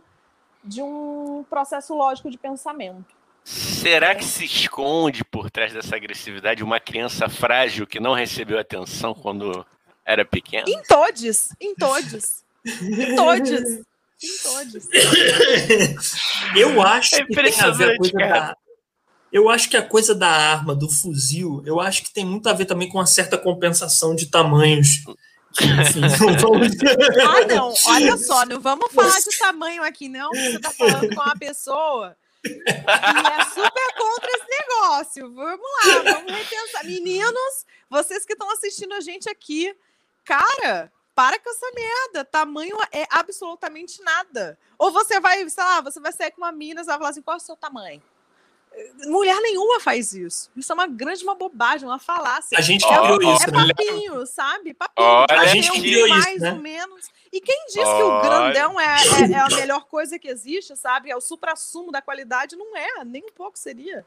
de 0.64 0.82
um 0.82 1.44
processo 1.48 1.94
lógico 1.94 2.30
de 2.30 2.38
pensamento. 2.38 3.16
Será 3.44 4.14
que 4.14 4.24
se 4.24 4.44
esconde 4.44 5.24
por 5.24 5.50
trás 5.50 5.72
dessa 5.72 5.96
agressividade 5.96 6.62
uma 6.62 6.78
criança 6.78 7.28
frágil 7.28 7.86
que 7.86 7.98
não 7.98 8.12
recebeu 8.12 8.58
atenção 8.58 9.14
quando 9.14 9.64
era 10.04 10.24
pequena? 10.24 10.64
Em 10.68 10.82
todos, 10.82 11.48
em 11.60 11.74
todos, 11.74 12.44
em 12.66 13.16
todos, 13.16 13.50
todos. 14.42 14.88
Eu 16.56 16.82
acho 16.82 17.16
é 17.16 17.24
que 17.24 17.34
tem 17.34 17.60
a 17.60 17.70
ver 17.70 17.92
a 17.92 17.96
coisa 17.96 18.12
da, 18.12 18.56
eu 19.30 19.48
acho 19.48 19.68
que 19.68 19.76
a 19.76 19.86
coisa 19.86 20.14
da 20.14 20.28
arma, 20.28 20.74
do 20.74 20.88
fuzil, 20.88 21.62
eu 21.66 21.80
acho 21.80 22.02
que 22.02 22.12
tem 22.12 22.24
muito 22.24 22.48
a 22.48 22.52
ver 22.54 22.64
também 22.64 22.88
com 22.88 22.98
uma 22.98 23.06
certa 23.06 23.36
compensação 23.36 24.14
de 24.14 24.26
tamanhos. 24.26 25.02
enfim, 25.60 26.00
ah, 27.26 27.46
não, 27.46 27.74
olha 27.86 28.16
só, 28.18 28.46
não 28.46 28.60
vamos 28.60 28.90
falar 28.92 29.20
de 29.20 29.38
tamanho 29.38 29.82
aqui, 29.82 30.08
não. 30.08 30.30
Você 30.30 30.56
está 30.56 30.70
falando 30.70 31.14
com 31.14 31.20
uma 31.20 31.36
pessoa 31.36 32.16
e 32.44 32.48
é 32.48 33.44
super 33.44 33.94
contra 33.96 34.30
esse 34.30 34.46
negócio. 34.60 35.34
Vamos 35.34 35.66
lá, 35.84 36.12
vamos 36.12 36.32
repensar. 36.32 36.84
Meninos, 36.84 37.66
vocês 37.90 38.24
que 38.24 38.32
estão 38.32 38.50
assistindo 38.50 38.94
a 38.94 39.00
gente 39.00 39.28
aqui, 39.28 39.74
cara, 40.24 40.90
para 41.18 41.36
com 41.40 41.50
essa 41.50 41.66
merda. 41.74 42.24
Tamanho 42.24 42.76
é 42.92 43.04
absolutamente 43.10 44.00
nada. 44.04 44.56
Ou 44.78 44.92
você 44.92 45.18
vai, 45.18 45.48
sei 45.48 45.64
lá, 45.64 45.80
você 45.80 45.98
vai 45.98 46.12
sair 46.12 46.30
com 46.30 46.40
uma 46.40 46.52
mina 46.52 46.82
e 46.82 46.84
vai 46.84 46.96
falar 46.96 47.10
assim: 47.10 47.22
qual 47.22 47.34
é 47.34 47.38
o 47.38 47.42
seu 47.42 47.56
tamanho? 47.56 48.00
Mulher 49.06 49.34
nenhuma 49.40 49.80
faz 49.80 50.12
isso. 50.12 50.48
Isso 50.56 50.70
é 50.70 50.74
uma 50.74 50.86
grande 50.86 51.24
uma 51.24 51.34
bobagem, 51.34 51.88
uma 51.88 51.98
falácia. 51.98 52.56
A 52.56 52.60
gente 52.60 52.86
criou 52.86 53.20
é, 53.20 53.34
isso. 53.34 53.44
É 53.48 53.50
papinho, 53.50 54.26
sabe? 54.26 54.74
Papinho. 54.74 55.08
Olha, 55.08 55.40
a 55.40 55.46
gente 55.46 55.72
criou 55.72 56.08
mais 56.08 56.26
isso, 56.26 56.38
né? 56.38 56.52
ou 56.52 56.58
menos. 56.58 57.08
E 57.32 57.40
quem 57.40 57.66
diz 57.66 57.78
Olha. 57.78 57.96
que 57.96 58.02
o 58.04 58.20
grandão 58.20 58.78
é, 58.78 58.84
é, 58.84 59.32
é, 59.32 59.38
a 59.40 59.48
melhor 59.48 59.86
coisa 59.86 60.20
que 60.20 60.28
existe, 60.28 60.76
sabe? 60.76 61.10
É 61.10 61.16
o 61.16 61.20
supra-sumo 61.20 61.90
da 61.90 62.00
qualidade, 62.00 62.54
não 62.54 62.76
é, 62.76 63.04
nem 63.04 63.24
um 63.24 63.32
pouco 63.32 63.58
seria. 63.58 64.06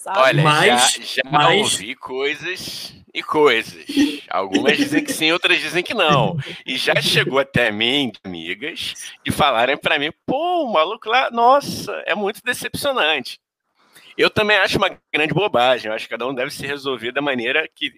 Sabe? 0.00 0.18
Olha, 0.18 0.42
mas, 0.42 0.92
já, 0.92 1.22
já 1.22 1.30
mas... 1.30 1.60
ouvi 1.74 1.94
coisas 1.94 2.94
e 3.12 3.22
coisas. 3.22 3.84
Algumas 4.30 4.78
dizem 4.78 5.04
que 5.04 5.12
sim, 5.12 5.30
outras 5.30 5.60
dizem 5.60 5.82
que 5.82 5.92
não. 5.92 6.38
E 6.64 6.78
já 6.78 6.94
chegou 7.02 7.38
até 7.38 7.70
mim, 7.70 8.10
amigas, 8.24 8.94
de 9.22 9.30
falarem 9.30 9.76
para 9.76 9.98
mim, 9.98 10.10
pô, 10.24 10.64
o 10.64 10.72
maluco 10.72 11.06
lá, 11.06 11.30
nossa, 11.30 11.92
é 12.06 12.14
muito 12.14 12.40
decepcionante. 12.42 13.38
Eu 14.16 14.30
também 14.30 14.56
acho 14.56 14.78
uma 14.78 14.98
grande 15.12 15.34
bobagem. 15.34 15.90
Eu 15.90 15.94
acho 15.94 16.06
que 16.06 16.10
cada 16.10 16.26
um 16.26 16.34
deve 16.34 16.50
se 16.50 16.66
resolver 16.66 17.12
da 17.12 17.20
maneira 17.20 17.68
que, 17.68 17.92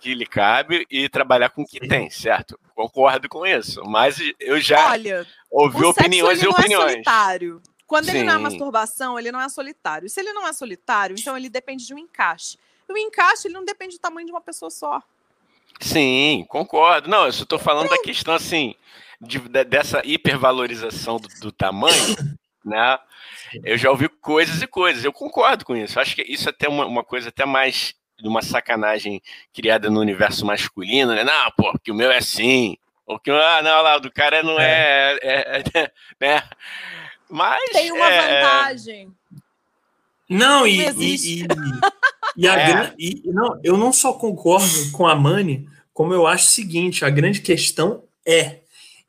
que 0.00 0.14
lhe 0.14 0.24
cabe 0.24 0.86
e 0.90 1.10
trabalhar 1.10 1.50
com 1.50 1.60
o 1.60 1.66
que 1.66 1.78
Sim. 1.78 1.88
tem, 1.88 2.08
certo? 2.08 2.58
Concordo 2.74 3.28
com 3.28 3.46
isso. 3.46 3.82
Mas 3.84 4.18
eu 4.40 4.58
já 4.62 4.92
Olha, 4.92 5.26
ouvi 5.50 5.84
opiniões 5.84 6.42
e 6.42 6.48
opiniões. 6.48 6.84
É 6.84 6.92
solitário. 6.92 7.62
Quando 7.86 8.06
Sim. 8.06 8.18
ele 8.18 8.24
não 8.24 8.34
é 8.34 8.38
masturbação, 8.38 9.18
ele 9.18 9.30
não 9.30 9.40
é 9.40 9.48
solitário. 9.48 10.08
Se 10.08 10.20
ele 10.20 10.32
não 10.32 10.46
é 10.46 10.52
solitário, 10.52 11.16
então 11.18 11.36
ele 11.36 11.48
depende 11.48 11.86
de 11.86 11.94
um 11.94 11.98
encaixe. 11.98 12.58
E 12.88 12.92
o 12.92 12.96
encaixe 12.98 13.48
ele 13.48 13.54
não 13.54 13.64
depende 13.64 13.96
do 13.96 14.00
tamanho 14.00 14.26
de 14.26 14.32
uma 14.32 14.40
pessoa 14.40 14.70
só. 14.70 15.02
Sim, 15.80 16.44
concordo. 16.48 17.08
Não, 17.08 17.26
eu 17.26 17.32
só 17.32 17.42
estou 17.42 17.58
falando 17.58 17.88
da 17.88 17.98
questão 17.98 18.34
assim 18.34 18.74
de, 19.20 19.38
de, 19.38 19.64
dessa 19.64 20.00
hipervalorização 20.04 21.18
do, 21.18 21.28
do 21.40 21.52
tamanho, 21.52 22.16
né? 22.64 22.98
Eu 23.62 23.76
já 23.78 23.90
ouvi 23.90 24.08
coisas 24.08 24.62
e 24.62 24.66
coisas. 24.66 25.04
Eu 25.04 25.12
concordo 25.12 25.64
com 25.64 25.76
isso. 25.76 26.00
Acho 26.00 26.14
que 26.14 26.22
isso 26.22 26.48
é 26.48 26.50
até 26.50 26.68
uma, 26.68 26.86
uma 26.86 27.04
coisa 27.04 27.28
até 27.28 27.44
mais 27.44 27.94
de 28.18 28.28
uma 28.28 28.42
sacanagem 28.42 29.20
criada 29.52 29.90
no 29.90 30.00
universo 30.00 30.44
masculino, 30.46 31.14
né? 31.14 31.24
Não, 31.24 31.50
pô, 31.52 31.72
que 31.78 31.90
o 31.90 31.94
meu 31.94 32.10
é 32.10 32.18
assim. 32.18 32.76
Ou 33.06 33.18
que, 33.18 33.30
ah, 33.30 33.60
não, 33.62 33.82
lá, 33.82 33.98
do 33.98 34.10
cara 34.10 34.42
não 34.42 34.58
é. 34.58 35.18
é, 35.22 35.62
é, 35.62 35.64
é 35.74 35.92
né? 36.20 36.42
Mas. 37.30 37.62
Tem 37.70 37.92
uma 37.92 38.08
é, 38.08 38.42
vantagem. 38.42 39.12
Não, 40.28 40.66
e, 40.66 40.80
e, 40.80 41.42
e, 41.42 41.46
e, 42.36 42.48
a 42.48 42.58
é. 42.58 42.94
e, 42.98 43.22
não, 43.26 43.60
eu 43.62 43.76
não 43.76 43.92
só 43.92 44.12
concordo 44.12 44.90
com 44.92 45.06
a 45.06 45.14
Mani, 45.14 45.68
como 45.92 46.12
eu 46.12 46.26
acho 46.26 46.46
o 46.46 46.50
seguinte: 46.50 47.04
a 47.04 47.10
grande 47.10 47.40
questão 47.40 48.02
é 48.26 48.60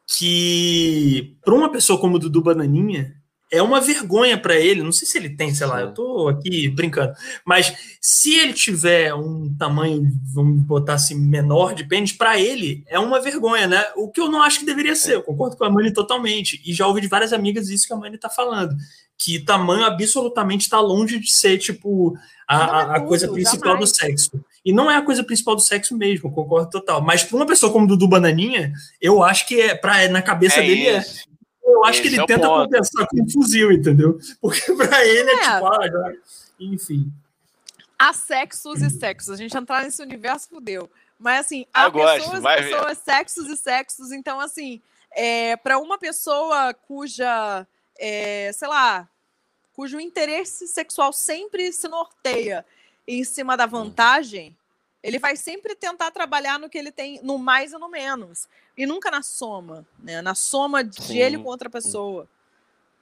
que, 0.08 1.36
para 1.44 1.56
uma 1.56 1.72
pessoa 1.72 2.00
como 2.00 2.16
o 2.16 2.20
Dudu 2.20 2.42
Bananinha, 2.42 3.15
é 3.52 3.62
uma 3.62 3.80
vergonha 3.80 4.38
para 4.38 4.56
ele. 4.56 4.82
Não 4.82 4.92
sei 4.92 5.08
se 5.08 5.18
ele 5.18 5.30
tem, 5.30 5.54
sei 5.54 5.68
lá, 5.68 5.82
eu 5.82 5.94
tô 5.94 6.28
aqui 6.28 6.68
brincando. 6.68 7.14
Mas 7.46 7.74
se 8.02 8.34
ele 8.36 8.54
tiver 8.54 9.14
um 9.14 9.54
tamanho, 9.58 10.08
vamos 10.34 10.62
botar 10.64 10.94
assim, 10.96 11.16
menor 11.16 11.74
de 11.74 11.84
pênis, 11.84 12.12
para 12.12 12.40
ele 12.40 12.84
é 12.88 13.00
uma 13.00 13.22
vergonha, 13.22 13.68
né? 13.68 13.84
O 13.96 14.10
que 14.10 14.20
eu 14.20 14.30
não 14.30 14.42
acho 14.42 14.60
que 14.60 14.66
deveria 14.66 14.96
ser. 14.96 15.16
Eu 15.16 15.24
concordo 15.24 15.58
com 15.58 15.64
a 15.64 15.70
Mani 15.70 15.94
totalmente. 15.94 16.62
E 16.66 16.74
já 16.74 16.88
ouvi 16.88 17.02
de 17.02 17.08
várias 17.08 17.34
amigas 17.34 17.70
isso 17.70 17.88
que 17.88 17.94
a 17.94 17.98
Mani 17.98 18.18
tá 18.18 18.30
falando. 18.30 18.76
Que 19.18 19.40
tamanho 19.40 19.86
absolutamente 19.86 20.64
está 20.64 20.80
longe 20.80 21.20
de 21.20 21.32
ser, 21.32 21.58
tipo, 21.58 22.18
a, 22.48 22.58
é 22.58 22.98
a 22.98 23.02
coisa 23.02 23.32
principal 23.32 23.78
do 23.78 23.88
sexo. 23.88 24.44
E 24.66 24.74
não 24.74 24.90
é 24.90 24.98
a 24.98 25.02
coisa 25.02 25.24
principal 25.24 25.56
do 25.56 25.62
sexo 25.62 25.96
mesmo, 25.96 26.32
concordo 26.32 26.70
total. 26.70 27.02
Mas 27.02 27.24
para 27.24 27.38
uma 27.38 27.46
pessoa 27.46 27.72
como 27.72 27.88
Dudu 27.88 28.08
Bananinha, 28.08 28.74
eu 29.00 29.24
acho 29.24 29.48
que 29.48 29.62
é, 29.62 29.76
pra, 29.76 30.08
na 30.10 30.22
cabeça 30.22 30.60
é 30.60 30.68
dele 30.68 30.88
é. 30.88 30.98
isso. 31.00 31.20
é 31.32 31.35
eu 31.76 31.84
acho 31.86 32.00
Esse 32.00 32.02
que 32.02 32.08
ele 32.16 32.22
é 32.22 32.26
tenta 32.26 32.48
ponto. 32.48 32.64
compensar 32.64 33.08
com 33.08 33.22
um 33.22 33.30
fuzil, 33.30 33.72
entendeu? 33.72 34.18
Porque 34.42 34.62
para 34.74 35.06
ele 35.06 35.30
é, 35.30 35.34
é 35.34 35.40
tipo, 35.40 35.66
ah, 35.68 36.14
enfim. 36.60 37.12
Há 37.98 38.14
sexos 38.14 38.82
e 38.82 38.90
sexos. 38.90 39.30
A 39.30 39.36
gente 39.36 39.56
entrar 39.56 39.84
nesse 39.84 40.02
universo, 40.02 40.50
fudeu. 40.50 40.90
Mas 41.18 41.46
assim, 41.46 41.66
há 41.74 41.90
pessoas, 41.90 42.42
pessoas, 42.42 42.98
sexos 42.98 43.48
e 43.48 43.58
sexos. 43.58 44.12
Então, 44.12 44.40
assim, 44.40 44.82
é, 45.12 45.56
para 45.58 45.80
uma 45.80 45.98
pessoa 45.98 46.74
cuja, 46.74 47.66
é, 47.98 48.52
sei 48.54 48.68
lá, 48.68 49.08
cujo 49.74 50.00
interesse 50.00 50.68
sexual 50.68 51.14
sempre 51.14 51.72
se 51.72 51.88
norteia 51.88 52.66
em 53.08 53.24
cima 53.24 53.56
da 53.56 53.66
hum. 53.66 53.70
vantagem, 53.70 54.56
ele 55.06 55.20
vai 55.20 55.36
sempre 55.36 55.76
tentar 55.76 56.10
trabalhar 56.10 56.58
no 56.58 56.68
que 56.68 56.76
ele 56.76 56.92
tem, 56.92 57.20
no 57.22 57.38
mais 57.38 57.72
e 57.74 57.78
no 57.78 57.88
menos. 57.88 58.50
E 58.76 58.88
nunca 58.88 59.12
na 59.12 59.22
soma, 59.22 59.86
né? 60.00 60.20
Na 60.20 60.34
soma 60.34 60.84
de 60.84 61.00
Sim. 61.00 61.20
ele 61.20 61.38
com 61.38 61.48
outra 61.48 61.70
pessoa. 61.70 62.28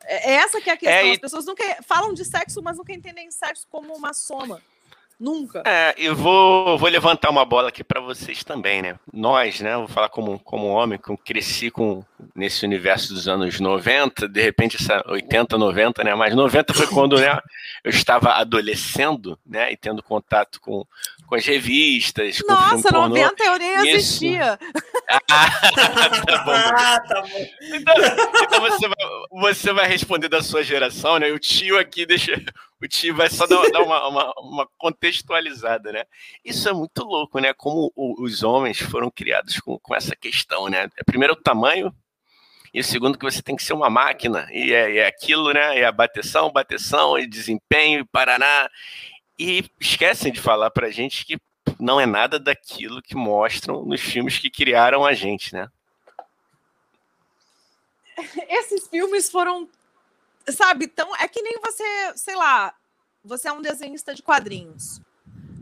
É, 0.04 0.32
é 0.32 0.34
essa 0.36 0.60
que 0.60 0.70
é 0.70 0.74
a 0.74 0.78
questão. 0.78 0.98
É, 0.98 1.12
As 1.14 1.18
pessoas 1.18 1.46
nunca 1.46 1.64
falam 1.82 2.14
de 2.14 2.26
sexo, 2.26 2.62
mas 2.62 2.78
nunca 2.78 2.92
entendem 2.92 3.32
sexo 3.32 3.66
como 3.72 3.96
uma 3.96 4.12
soma. 4.12 4.62
Nunca. 5.20 5.64
É, 5.66 5.94
eu 5.98 6.16
vou, 6.16 6.78
vou 6.78 6.90
levantar 6.90 7.30
uma 7.30 7.46
bola 7.46 7.70
aqui 7.70 7.84
para 7.84 8.02
vocês 8.02 8.44
também, 8.44 8.82
né? 8.82 8.96
Nós, 9.12 9.62
né? 9.62 9.78
Vou 9.78 9.88
falar 9.88 10.10
como, 10.10 10.40
como 10.40 10.68
homem, 10.68 11.00
que 11.00 11.16
cresci 11.18 11.70
com, 11.70 12.04
nesse 12.36 12.66
universo 12.66 13.14
dos 13.14 13.28
anos 13.28 13.60
90, 13.60 14.28
de 14.28 14.42
repente 14.42 14.76
essa 14.76 15.04
80, 15.08 15.58
90, 15.58 16.04
né? 16.04 16.16
Mas 16.16 16.36
90 16.36 16.74
foi 16.74 16.88
quando 16.88 17.18
né, 17.18 17.40
eu 17.84 17.90
estava 17.90 18.34
adolescendo, 18.34 19.38
né? 19.46 19.72
E 19.72 19.78
tendo 19.78 20.04
contato 20.04 20.60
com, 20.60 20.86
com 21.28 21.36
as 21.36 21.46
revistas. 21.46 22.42
Com 22.42 22.52
Nossa, 22.52 22.92
90 22.92 23.44
eu 23.44 23.58
nem 23.60 23.76
assistia. 23.78 24.60
Ah, 25.10 25.50
tá 26.26 26.38
bom. 26.44 26.52
Ah, 26.52 27.00
tá 27.00 27.22
bom. 27.22 27.48
Então, 27.62 27.96
então 28.44 28.62
você, 28.62 28.88
vai, 28.88 29.42
você 29.42 29.74
vai 29.74 29.88
responder 29.88 30.28
da 30.28 30.42
sua 30.42 30.64
geração, 30.64 31.20
né? 31.20 31.32
O 31.32 31.40
tio 31.40 31.78
aqui 31.78 32.06
deixa 32.06 32.42
o 32.84 33.16
vai 33.16 33.30
só 33.30 33.48
dar, 33.48 33.70
dar 33.72 33.82
uma, 33.82 34.08
uma, 34.08 34.34
uma, 34.40 34.68
contextualizada, 34.78 35.92
né? 35.92 36.06
Isso 36.44 36.68
é 36.68 36.74
muito 36.74 37.04
louco, 37.04 37.40
né? 37.40 37.54
Como 37.54 37.92
o, 37.96 38.24
os 38.24 38.44
homens 38.44 38.80
foram 38.80 39.10
criados 39.10 39.60
com, 39.60 39.80
com 39.80 39.96
essa 39.96 40.16
questão, 40.16 40.68
né? 40.70 40.90
Primeiro 41.06 41.34
o 41.34 41.42
tamanho, 41.42 41.94
e 42.74 42.80
o 42.80 42.84
segundo 42.84 43.18
que 43.18 43.26
você 43.26 43.42
tem 43.42 43.56
que 43.56 43.64
ser 43.64 43.74
uma 43.74 43.90
máquina, 43.90 44.48
e 44.52 44.74
é, 44.74 44.98
é 44.98 45.08
aquilo, 45.08 45.54
né? 45.54 45.80
É 45.80 45.86
a 45.86 45.92
bateção, 45.92 46.52
bateção, 46.52 47.18
e 47.20 47.28
desempenho, 47.28 48.00
e 48.00 48.06
paraná. 48.06 48.70
E 49.38 49.64
esquecem 49.80 50.32
de 50.32 50.42
falar 50.42 50.72
pra 50.72 50.90
gente 50.90 51.26
que 51.26 51.38
não 51.80 52.00
é 52.00 52.06
nada 52.06 52.40
daquilo 52.40 53.02
que 53.02 53.16
mostram 53.16 53.86
nos 53.86 54.02
filmes 54.02 54.40
que 54.40 54.50
criaram 54.50 55.06
a 55.06 55.14
gente, 55.14 55.54
né? 55.54 55.70
Esses 58.50 58.88
filmes 58.88 59.30
foram, 59.30 59.70
sabe, 60.52 60.88
tão. 60.88 61.16
É 61.16 61.28
que 61.28 61.42
nem 61.42 61.60
você, 61.62 61.84
sei 62.16 62.36
lá, 62.36 62.74
você 63.24 63.48
é 63.48 63.52
um 63.52 63.62
desenhista 63.62 64.14
de 64.14 64.22
quadrinhos. 64.22 65.02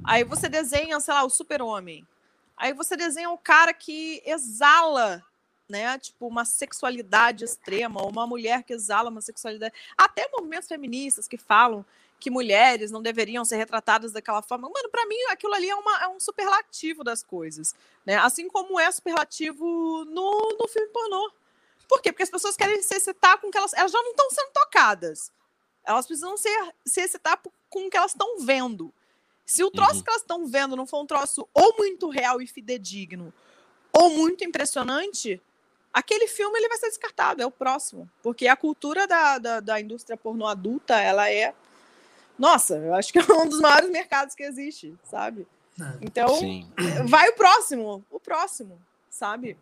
Aí 0.04 0.24
você 0.24 0.50
desenha, 0.50 1.00
sei 1.00 1.14
lá, 1.14 1.24
o 1.24 1.30
super-homem. 1.30 2.08
Aí 2.58 2.74
você 2.74 2.96
desenha 2.96 3.30
o 3.30 3.38
cara 3.38 3.74
que 3.74 4.22
exala, 4.26 5.24
né? 5.70 5.98
Tipo, 6.00 6.28
uma 6.28 6.46
sexualidade 6.46 7.44
extrema, 7.44 8.02
ou 8.02 8.10
uma 8.10 8.26
mulher 8.26 8.64
que 8.64 8.74
exala 8.74 9.10
uma 9.10 9.22
sexualidade. 9.22 9.74
Até 9.98 10.30
movimentos 10.32 10.68
feministas 10.68 11.28
que 11.28 11.38
falam 11.38 11.86
que 12.20 12.30
mulheres 12.30 12.92
não 12.92 13.02
deveriam 13.02 13.44
ser 13.44 13.58
retratadas 13.58 14.12
daquela 14.12 14.44
forma. 14.44 14.70
Mano, 14.70 14.90
para 14.90 15.08
mim 15.08 15.18
aquilo 15.32 15.56
ali 15.56 15.70
é, 15.70 15.76
uma, 15.76 16.04
é, 16.04 16.08
um 16.08 16.20
superlativo 16.20 17.04
das 17.04 17.24
coisas, 17.24 17.74
né? 18.06 18.16
Assim 18.18 18.48
como 18.48 18.80
é 18.80 18.92
superlativo 18.92 20.06
no, 20.06 20.58
no 20.60 20.68
filme 20.68 20.88
pornô. 20.90 21.32
Por 21.92 22.02
quê? 22.02 22.14
Porque 22.14 22.24
as 22.24 22.30
pessoas 22.30 22.56
querem 22.56 22.82
se 22.82 22.96
excitar 22.96 23.38
com 23.42 23.52
que 23.52 23.58
elas... 23.58 23.74
Elas 23.74 23.92
já 23.92 24.02
não 24.02 24.12
estão 24.12 24.30
sendo 24.30 24.52
tocadas. 24.54 25.30
Elas 25.84 26.08
precisam 26.08 26.38
ser, 26.38 26.74
se 26.86 27.02
excitar 27.02 27.38
com 27.70 27.86
o 27.86 27.89
que 27.89 27.98
elas 27.98 28.12
estão 28.12 28.39
vendo. 28.39 28.94
Se 29.46 29.62
o 29.62 29.70
troço 29.70 29.96
uhum. 29.96 30.04
que 30.04 30.10
elas 30.10 30.22
estão 30.22 30.48
vendo 30.48 30.78
não 30.78 30.88
for 30.88 31.02
um 31.02 31.06
troço 31.06 31.46
ou 31.54 31.76
muito 31.78 32.08
real 32.08 32.42
e 32.42 32.48
fidedigno, 32.48 33.34
ou 33.92 34.10
muito 34.12 34.46
impressionante, 34.46 35.42
aquele 35.92 36.30
filme 36.30 36.58
ele 36.58 36.70
vai 36.70 36.78
ser 36.78 36.88
descartado, 36.88 37.42
é 37.42 37.46
o 37.46 37.52
próximo. 37.52 38.10
Porque 38.24 38.48
a 38.48 38.56
cultura 38.56 39.06
da, 39.06 39.38
da, 39.38 39.60
da 39.60 39.82
indústria 39.82 40.16
pornô 40.16 40.48
adulta, 40.48 40.98
ela 40.98 41.30
é 41.30 41.54
nossa, 42.39 42.78
eu 42.78 42.94
acho 42.94 43.12
que 43.12 43.20
é 43.20 43.34
um 43.34 43.50
dos 43.50 43.60
maiores 43.60 43.89
mercados 43.89 44.34
que 44.34 44.44
existe, 44.44 44.96
sabe? 45.04 45.46
É. 45.78 45.98
Então, 46.00 46.39
Sim. 46.39 46.72
vai 47.06 47.28
o 47.28 47.34
próximo, 47.34 48.02
o 48.10 48.20
próximo, 48.20 48.82
sabe? 49.10 49.58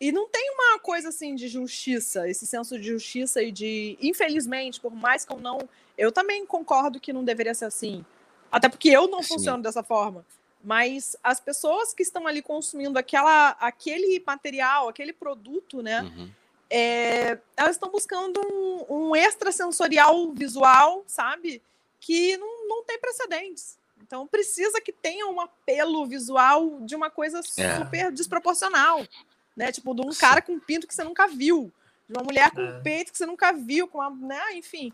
E 0.00 0.12
não 0.12 0.28
tem 0.28 0.50
uma 0.50 0.78
coisa 0.78 1.08
assim 1.08 1.34
de 1.34 1.48
justiça, 1.48 2.28
esse 2.28 2.46
senso 2.46 2.78
de 2.78 2.86
justiça 2.86 3.42
e 3.42 3.50
de, 3.50 3.98
infelizmente, 4.00 4.80
por 4.80 4.94
mais 4.94 5.24
que 5.24 5.32
eu 5.32 5.38
não, 5.38 5.58
eu 5.96 6.12
também 6.12 6.44
concordo 6.44 7.00
que 7.00 7.12
não 7.12 7.24
deveria 7.24 7.54
ser 7.54 7.64
assim. 7.64 8.04
Até 8.52 8.68
porque 8.68 8.90
eu 8.90 9.08
não 9.08 9.22
Sim. 9.22 9.34
funciono 9.34 9.62
dessa 9.62 9.82
forma. 9.82 10.24
Mas 10.62 11.16
as 11.22 11.40
pessoas 11.40 11.94
que 11.94 12.02
estão 12.02 12.26
ali 12.26 12.42
consumindo 12.42 12.98
aquela, 12.98 13.50
aquele 13.60 14.22
material, 14.26 14.88
aquele 14.88 15.12
produto, 15.12 15.82
né? 15.82 16.02
Uhum. 16.02 16.30
É, 16.68 17.38
elas 17.56 17.76
estão 17.76 17.90
buscando 17.90 18.40
um, 18.40 18.86
um 18.88 19.16
extrasensorial 19.16 20.32
visual, 20.32 21.04
sabe? 21.06 21.62
que 22.06 22.36
não, 22.36 22.68
não 22.68 22.84
tem 22.84 22.98
precedentes. 23.00 23.76
Então 24.00 24.26
precisa 24.28 24.80
que 24.80 24.92
tenha 24.92 25.26
um 25.26 25.40
apelo 25.40 26.06
visual 26.06 26.78
de 26.82 26.94
uma 26.94 27.10
coisa 27.10 27.40
é. 27.40 27.42
super 27.78 28.12
desproporcional, 28.12 29.04
né? 29.56 29.72
Tipo, 29.72 29.94
de 29.94 30.02
um 30.02 30.10
cara 30.10 30.42
com 30.42 30.58
pinto 30.58 30.86
que 30.86 30.94
você 30.94 31.02
nunca 31.02 31.26
viu, 31.26 31.72
de 32.08 32.16
uma 32.16 32.22
mulher 32.22 32.50
com 32.50 32.60
é. 32.60 32.80
peito 32.80 33.12
que 33.12 33.18
você 33.18 33.26
nunca 33.26 33.52
viu, 33.52 33.88
com 33.88 33.98
uma, 33.98 34.10
né? 34.10 34.54
Enfim, 34.54 34.92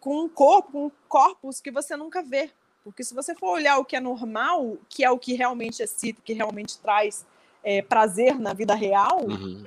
com 0.00 0.24
um 0.24 0.28
corpo, 0.28 0.70
com 0.72 0.92
corpos 1.08 1.60
que 1.60 1.70
você 1.70 1.96
nunca 1.96 2.22
vê. 2.22 2.50
Porque 2.82 3.02
se 3.02 3.14
você 3.14 3.34
for 3.34 3.50
olhar 3.50 3.78
o 3.78 3.84
que 3.84 3.96
é 3.96 4.00
normal, 4.00 4.76
que 4.88 5.04
é 5.04 5.10
o 5.10 5.18
que 5.18 5.34
realmente 5.34 5.82
excita, 5.82 6.20
que 6.22 6.34
realmente 6.34 6.78
traz 6.78 7.26
é, 7.62 7.80
prazer 7.80 8.38
na 8.38 8.52
vida 8.52 8.74
real, 8.74 9.24
uhum. 9.24 9.64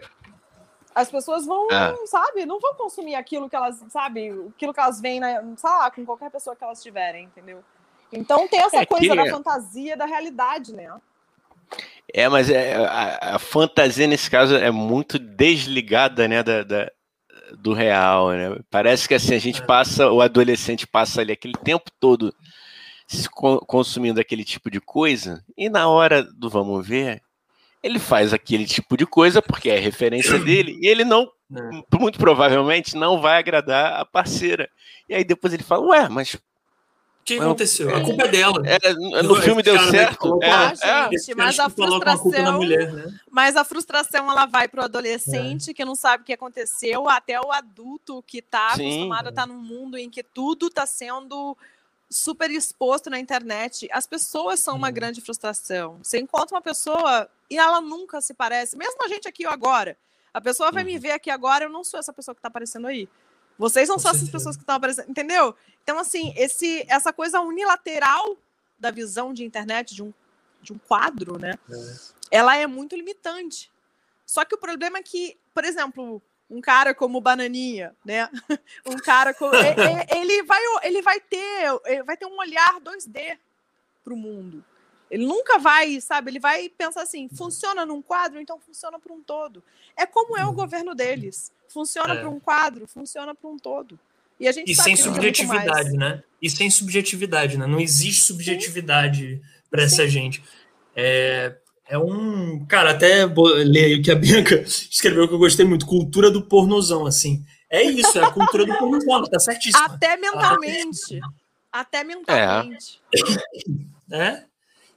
As 0.98 1.12
pessoas 1.12 1.46
vão, 1.46 1.68
é. 1.70 1.96
sabe, 2.08 2.44
não 2.44 2.60
vão 2.60 2.74
consumir 2.74 3.14
aquilo 3.14 3.48
que 3.48 3.56
elas, 3.56 3.84
sabe, 3.90 4.32
aquilo 4.56 4.74
que 4.74 4.80
elas 4.80 5.00
veem, 5.00 5.20
na, 5.20 5.44
sei 5.56 5.70
lá, 5.70 5.92
com 5.92 6.04
qualquer 6.04 6.32
pessoa 6.32 6.56
que 6.56 6.64
elas 6.64 6.82
tiverem, 6.82 7.26
entendeu? 7.26 7.64
Então 8.12 8.48
tem 8.48 8.60
essa 8.62 8.78
é 8.78 8.86
coisa 8.88 9.08
que... 9.08 9.16
da 9.16 9.30
fantasia, 9.30 9.96
da 9.96 10.08
realidade, 10.08 10.74
né? 10.74 10.92
É, 12.14 12.28
mas 12.30 12.50
é, 12.50 12.76
a, 12.76 13.36
a, 13.36 13.40
fantasia 13.40 14.08
nesse 14.08 14.30
caso 14.30 14.56
é 14.56 14.72
muito 14.72 15.20
desligada, 15.20 16.28
né, 16.28 16.42
da, 16.42 16.64
da, 16.64 16.90
do 17.60 17.74
real, 17.74 18.32
né? 18.32 18.60
Parece 18.70 19.08
que 19.08 19.14
assim 19.14 19.36
a 19.36 19.40
gente 19.40 19.62
é. 19.62 19.66
passa, 19.66 20.10
o 20.10 20.22
adolescente 20.22 20.88
passa 20.88 21.22
ali 21.22 21.34
aquele 21.34 21.56
tempo 21.64 21.92
todo 22.00 22.34
consumindo 23.66 24.20
aquele 24.20 24.44
tipo 24.44 24.70
de 24.70 24.82
coisa 24.82 25.42
e 25.58 25.70
na 25.70 25.88
hora 25.88 26.22
do 26.22 26.50
vamos 26.50 26.86
ver 26.86 27.22
ele 27.82 28.00
faz 28.00 28.34
aquele 28.34 28.66
tipo 28.66 28.98
de 28.98 29.06
coisa 29.06 29.42
porque 29.42 29.70
é 29.70 29.80
referência 29.80 30.38
dele 30.40 30.78
e 30.82 30.88
ele 30.88 31.06
não, 31.06 31.24
é. 31.24 31.98
muito 31.98 32.18
provavelmente, 32.20 32.98
não 32.98 33.22
vai 33.22 33.38
agradar 33.38 34.00
a 34.00 34.06
parceira. 34.06 34.70
E 35.08 35.16
aí 35.16 35.24
depois 35.24 35.54
ele 35.54 35.64
fala, 35.64 35.86
ué, 35.88 36.10
mas 36.10 36.38
que 37.28 37.40
aconteceu? 37.40 37.94
A 37.94 38.02
culpa 38.02 38.24
é 38.24 38.28
dela. 38.30 38.62
É, 38.66 38.94
no 39.24 39.36
filme 39.36 39.62
deu 39.62 39.78
certo. 39.90 40.40
É, 40.42 40.50
ah, 40.50 41.10
gente, 41.12 41.36
mas 41.36 41.60
a 41.60 41.70
frustração. 41.70 42.48
A 42.48 42.52
mulher, 42.54 42.94
né? 42.94 43.20
Mas 43.30 43.56
a 43.56 43.64
frustração 43.64 44.32
ela 44.32 44.46
vai 44.46 44.68
pro 44.68 44.84
adolescente 44.84 45.72
é. 45.72 45.74
que 45.74 45.84
não 45.84 45.96
sabe 45.96 46.24
o 46.24 46.26
que 46.26 46.34
aconteceu, 46.34 47.10
até 47.10 47.40
o 47.40 47.52
adulto 47.52 48.24
que 48.26 48.40
está 48.40 48.70
acostumado 48.70 49.28
a 49.28 49.30
estar 49.30 49.42
tá 49.42 49.48
num 49.48 49.60
mundo 49.60 49.98
em 49.98 50.10
que 50.10 50.24
tudo 50.24 50.68
está 50.68 50.86
sendo 50.86 51.58
super 52.10 52.50
exposto 52.50 53.10
na 53.10 53.20
internet. 53.20 53.88
As 53.92 54.08
pessoas 54.08 54.62
são 54.62 54.78
uma 54.78 54.88
uhum. 54.88 54.94
grande 54.94 55.20
frustração. 55.20 56.00
Você 56.02 56.20
encontra 56.20 56.56
uma 56.56 56.62
pessoa 56.62 57.30
e 57.50 57.58
ela 57.58 57.82
nunca 57.82 58.22
se 58.22 58.34
parece. 58.34 58.78
Mesmo 58.78 59.04
a 59.04 59.08
gente 59.08 59.28
aqui 59.28 59.46
agora. 59.46 59.98
A 60.34 60.40
pessoa 60.40 60.72
vai 60.72 60.84
uhum. 60.84 60.90
me 60.90 61.00
ver 61.00 61.12
aqui 61.12 61.30
agora, 61.30 61.66
eu 61.66 61.70
não 61.70 61.84
sou 61.84 62.00
essa 62.00 62.14
pessoa 62.14 62.34
que 62.34 62.40
está 62.40 62.48
aparecendo 62.48 62.88
aí. 62.88 63.10
Vocês 63.58 63.90
não 63.90 63.98
são 63.98 64.12
essas 64.12 64.30
pessoas 64.30 64.56
que 64.56 64.62
estão 64.62 64.76
aparecendo, 64.76 65.10
entendeu? 65.10 65.56
Então, 65.88 66.00
assim, 66.00 66.34
esse, 66.36 66.86
essa 66.90 67.14
coisa 67.14 67.40
unilateral 67.40 68.36
da 68.78 68.92
visão 68.92 69.34
de 69.34 69.46
internet, 69.46 69.96
de 69.96 70.04
um, 70.04 70.14
de 70.62 70.74
um 70.74 70.78
quadro, 70.78 71.40
né? 71.40 71.54
É. 71.72 71.96
Ela 72.30 72.58
é 72.58 72.68
muito 72.68 72.94
limitante. 72.94 73.72
Só 74.26 74.44
que 74.44 74.54
o 74.54 74.58
problema 74.58 74.98
é 74.98 75.02
que, 75.02 75.38
por 75.54 75.64
exemplo, 75.64 76.22
um 76.50 76.60
cara 76.60 76.94
como 76.94 77.22
Bananinha, 77.22 77.96
né? 78.04 78.30
Um 78.86 78.98
cara 78.98 79.34
como 79.34 79.56
ele 79.56 80.44
vai 80.44 80.62
ele 80.84 81.02
vai 81.02 81.22
ter 81.22 82.04
vai 82.06 82.18
ter 82.18 82.26
um 82.26 82.38
olhar 82.38 82.82
2D 82.82 83.38
para 84.04 84.14
o 84.14 84.18
mundo. 84.18 84.66
Ele 85.10 85.26
nunca 85.26 85.58
vai, 85.58 86.02
sabe? 86.02 86.32
Ele 86.32 86.40
vai 86.40 86.68
pensar 86.68 87.04
assim: 87.04 87.30
funciona 87.30 87.86
num 87.86 88.02
quadro, 88.02 88.42
então 88.42 88.60
funciona 88.60 89.00
para 89.00 89.14
um 89.14 89.24
todo. 89.24 89.64
É 89.96 90.06
como 90.06 90.38
é 90.38 90.44
o 90.44 90.50
uhum. 90.50 90.54
governo 90.54 90.94
deles. 90.94 91.54
Funciona 91.70 92.14
é. 92.14 92.20
para 92.20 92.30
um 92.30 92.42
quadro, 92.42 92.86
funciona 92.88 93.34
para 93.34 93.50
um 93.50 93.58
todo. 93.58 93.98
E 94.40 94.48
a 94.48 94.52
gente 94.52 94.72
e 94.72 94.76
sem 94.76 94.96
subjetividade, 94.96 95.92
né? 95.92 96.24
E 96.42 96.50
sem 96.50 96.70
subjetividade, 96.70 97.58
né? 97.58 97.66
Não 97.66 97.80
existe 97.80 98.22
subjetividade 98.22 99.42
para 99.70 99.84
essa 99.84 100.08
gente. 100.08 100.44
É, 100.96 101.56
é 101.88 101.98
um. 101.98 102.66
Cara, 102.66 102.92
até 102.92 103.26
ler 103.26 104.00
o 104.00 104.02
que 104.02 104.12
a 104.12 104.16
Bianca 104.16 104.64
escreveu 104.64 105.28
que 105.28 105.34
eu 105.34 105.40
gostei 105.40 105.66
muito: 105.66 105.86
cultura 105.86 106.30
do 106.30 106.44
pornozão, 106.44 107.06
assim. 107.06 107.44
É 107.70 107.84
isso, 107.84 108.18
é 108.18 108.24
a 108.24 108.32
cultura 108.32 108.66
do 108.66 108.78
pornozão, 108.78 109.24
tá 109.24 109.40
certíssimo. 109.40 109.84
Até 109.84 110.16
mentalmente. 110.16 111.20
Até 111.72 112.04
mentalmente. 112.04 113.02
É. 114.12 114.18
é. 114.18 114.44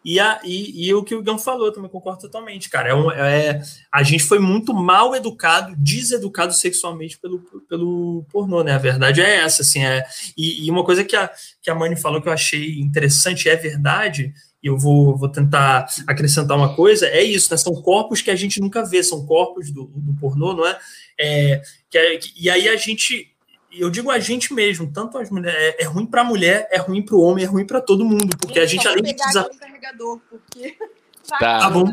E, 0.04 0.18
a, 0.18 0.40
e, 0.44 0.86
e, 0.86 0.94
o 0.94 1.04
que 1.04 1.14
o 1.14 1.22
Gão 1.22 1.38
falou, 1.38 1.66
eu 1.66 1.72
também 1.72 1.90
concordo 1.90 2.22
totalmente, 2.22 2.70
cara. 2.70 2.90
É, 2.90 2.94
um, 2.94 3.10
é 3.10 3.60
a 3.92 4.02
gente 4.02 4.24
foi 4.24 4.38
muito 4.38 4.72
mal 4.72 5.14
educado, 5.14 5.74
deseducado 5.76 6.52
sexualmente 6.52 7.18
pelo, 7.18 7.40
pelo 7.68 8.24
pornô, 8.30 8.62
né? 8.62 8.72
A 8.72 8.78
verdade 8.78 9.20
é 9.20 9.36
essa, 9.36 9.62
assim. 9.62 9.84
É, 9.84 10.04
e, 10.36 10.66
e 10.66 10.70
uma 10.70 10.84
coisa 10.84 11.04
que 11.04 11.14
a, 11.14 11.30
que 11.60 11.70
a 11.70 11.74
Mani 11.74 11.96
falou 11.96 12.22
que 12.22 12.28
eu 12.28 12.32
achei 12.32 12.80
interessante, 12.80 13.48
é 13.48 13.56
verdade, 13.56 14.32
e 14.62 14.66
eu 14.66 14.78
vou, 14.78 15.16
vou 15.16 15.28
tentar 15.28 15.86
acrescentar 16.06 16.56
uma 16.56 16.74
coisa, 16.74 17.06
é 17.06 17.22
isso, 17.22 17.50
né? 17.50 17.56
São 17.56 17.74
corpos 17.74 18.22
que 18.22 18.30
a 18.30 18.36
gente 18.36 18.60
nunca 18.60 18.84
vê, 18.84 19.02
são 19.02 19.26
corpos 19.26 19.70
do, 19.70 19.84
do 19.94 20.14
pornô, 20.14 20.54
não 20.54 20.66
é? 20.66 20.78
é, 21.20 21.60
que 21.90 21.98
é 21.98 22.18
e 22.36 22.48
aí 22.48 22.68
a 22.68 22.76
gente, 22.76 23.30
eu 23.72 23.90
digo 23.90 24.10
a 24.10 24.18
gente 24.18 24.52
mesmo, 24.52 24.90
tanto 24.92 25.18
as 25.18 25.30
mulheres, 25.30 25.58
é, 25.58 25.82
é 25.82 25.86
ruim 25.86 26.06
para 26.06 26.22
a 26.22 26.24
mulher, 26.24 26.68
é 26.70 26.78
ruim 26.78 27.02
para 27.02 27.14
o 27.14 27.20
homem, 27.20 27.44
é 27.44 27.46
ruim 27.46 27.66
para 27.66 27.80
todo 27.80 28.04
mundo, 28.04 28.36
porque 28.38 28.58
a 28.58 28.66
gente 28.66 28.86
além 28.86 29.02
de 29.02 29.14
precisar... 29.14 29.48
carregador, 29.58 30.20
porque... 30.28 30.76
Tá. 31.38 31.60
tá 31.60 31.70
bom. 31.70 31.86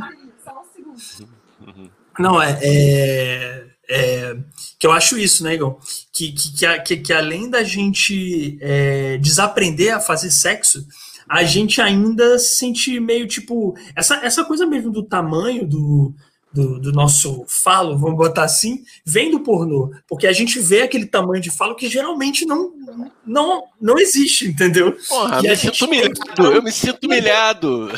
Só 0.43 0.63
um 0.63 0.97
segundo. 0.97 1.91
Não, 2.17 2.41
é, 2.41 2.57
é, 2.61 3.65
é, 3.87 4.37
que 4.79 4.87
eu 4.87 4.91
acho 4.91 5.17
isso, 5.17 5.43
né, 5.43 5.53
Igor? 5.53 5.77
Que, 6.11 6.31
que, 6.31 6.79
que, 6.79 6.97
que, 6.97 7.13
além 7.13 7.49
da 7.49 7.63
gente 7.63 8.57
é, 8.61 9.17
desaprender 9.17 9.93
a 9.93 9.99
fazer 9.99 10.31
sexo, 10.31 10.83
a 11.29 11.43
gente 11.43 11.81
ainda 11.81 12.39
se 12.39 12.57
sente 12.57 12.99
meio 12.99 13.27
tipo. 13.27 13.75
Essa, 13.95 14.15
essa 14.25 14.43
coisa 14.43 14.65
mesmo 14.65 14.91
do 14.91 15.03
tamanho 15.03 15.67
do, 15.67 16.15
do, 16.53 16.79
do, 16.79 16.91
nosso 16.91 17.45
falo, 17.47 17.97
vamos 17.97 18.17
botar 18.17 18.43
assim, 18.43 18.83
vem 19.05 19.29
do 19.29 19.41
pornô. 19.41 19.91
Porque 20.07 20.25
a 20.25 20.33
gente 20.33 20.59
vê 20.59 20.81
aquele 20.81 21.05
tamanho 21.05 21.41
de 21.41 21.51
falo 21.51 21.75
que 21.75 21.89
geralmente 21.89 22.45
não, 22.45 22.71
não, 23.25 23.63
não 23.79 23.99
existe, 23.99 24.47
entendeu? 24.47 24.97
Porra, 25.07 25.41
me 25.41 25.55
sinto 25.55 25.85
humilhado, 25.85 26.45
eu 26.45 26.63
me 26.63 26.71
sinto 26.71 27.05
humilhado. 27.05 27.87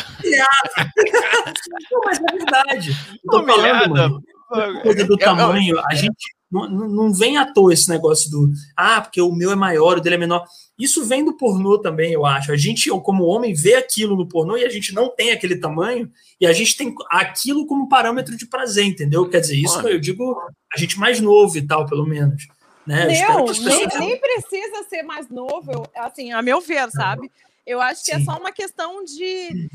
não, 1.92 2.02
mas 2.06 2.20
é 2.20 2.36
verdade. 2.36 2.98
Tô 3.30 3.40
humilhado. 3.40 3.94
falando, 3.94 4.24
mano, 4.50 4.82
coisa 4.82 5.06
do 5.06 5.18
tamanho, 5.18 5.80
a 5.88 5.96
gente 5.96 6.36
não, 6.52 6.70
não 6.70 7.14
vem 7.14 7.38
à 7.38 7.52
toa 7.52 7.74
esse 7.74 7.90
negócio 7.90 8.30
do 8.32 8.52
ah, 8.76 9.02
porque 9.02 9.22
o 9.22 9.32
meu 9.32 9.52
é 9.52 9.56
maior, 9.56 9.98
o 9.98 10.02
dele 10.02 10.16
é 10.16 10.20
menor. 10.20 10.44
Isso 10.80 11.04
vem 11.04 11.26
do 11.26 11.34
pornô 11.34 11.78
também, 11.78 12.14
eu 12.14 12.26
acho. 12.26 12.54
A 12.54 12.58
gente, 12.58 12.90
como 13.02 13.26
homem, 13.26 13.54
vê 13.54 13.76
aquilo 13.76 14.16
no 14.16 14.28
pornô 14.28 14.56
e 14.56 14.64
a 14.64 14.70
gente 14.70 14.94
não 14.94 15.10
tem 15.10 15.32
aquele 15.32 15.58
tamanho, 15.58 16.10
e 16.40 16.48
a 16.48 16.54
gente 16.54 16.78
tem 16.78 16.96
aquilo 17.10 17.68
como 17.68 17.90
parâmetro 17.90 18.38
de 18.38 18.46
prazer, 18.46 18.86
entendeu? 18.86 19.30
Quer 19.30 19.42
dizer, 19.42 19.58
isso 19.58 19.80
eu 19.82 20.00
digo 20.00 20.40
a 20.74 20.80
gente 20.80 20.98
mais 20.98 21.20
novo 21.20 21.58
e 21.58 21.68
tal, 21.68 21.86
pelo 21.86 22.06
menos. 22.06 22.48
Né? 22.88 23.06
Não, 23.28 23.46
nem, 23.46 23.88
nem, 24.00 24.20
precisa 24.20 24.84
ser 24.90 25.04
mais 25.04 25.30
novo, 25.30 25.72
eu, 25.72 25.86
assim, 25.96 26.32
a 26.32 26.42
meu 26.42 26.62
ver, 26.62 26.90
sabe? 26.90 27.30
Eu 27.68 27.82
acho 27.82 28.04
que 28.04 28.12
é 28.12 28.16
Sim. 28.16 28.22
é 28.22 28.26
só 28.26 28.40
uma 28.40 28.52
questão 28.52 29.04
de, 29.04 29.70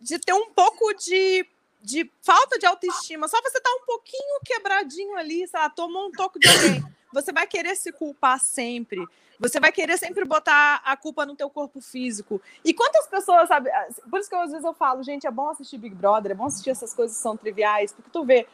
de 0.00 0.18
ter 0.18 0.34
um 0.34 0.50
pouco 0.50 0.92
de 0.94 1.46
de 1.84 2.10
falta 2.22 2.58
de 2.58 2.64
autoestima, 2.64 3.28
só 3.28 3.38
você 3.42 3.60
tá 3.60 3.68
um 3.70 3.84
pouquinho 3.84 4.40
quebradinho 4.42 5.16
ali, 5.18 5.46
sei 5.46 5.60
lá, 5.60 5.68
tomou 5.68 6.06
um 6.06 6.10
toco 6.10 6.40
de 6.40 6.48
alguém, 6.48 6.82
você 7.12 7.30
vai 7.30 7.46
querer 7.46 7.76
se 7.76 7.92
culpar 7.92 8.40
sempre. 8.40 9.04
Você 9.38 9.58
vai 9.58 9.72
querer 9.72 9.98
sempre 9.98 10.24
botar 10.24 10.80
a 10.84 10.96
culpa 10.96 11.26
no 11.26 11.34
teu 11.34 11.50
corpo 11.50 11.80
físico. 11.80 12.40
E 12.64 12.72
quantas 12.72 13.06
pessoas, 13.06 13.48
sabe? 13.48 13.70
Por 14.08 14.20
isso 14.20 14.28
que 14.28 14.34
eu, 14.34 14.40
às 14.40 14.50
vezes 14.50 14.64
eu 14.64 14.74
falo, 14.74 15.02
gente, 15.02 15.26
é 15.26 15.30
bom 15.30 15.48
assistir 15.48 15.78
Big 15.78 15.94
Brother, 15.94 16.32
é 16.32 16.34
bom 16.34 16.46
assistir 16.46 16.70
essas 16.70 16.94
coisas 16.94 17.16
que 17.16 17.22
são 17.22 17.36
triviais, 17.36 17.92
porque 17.92 18.10
tu 18.10 18.24
vê 18.24 18.46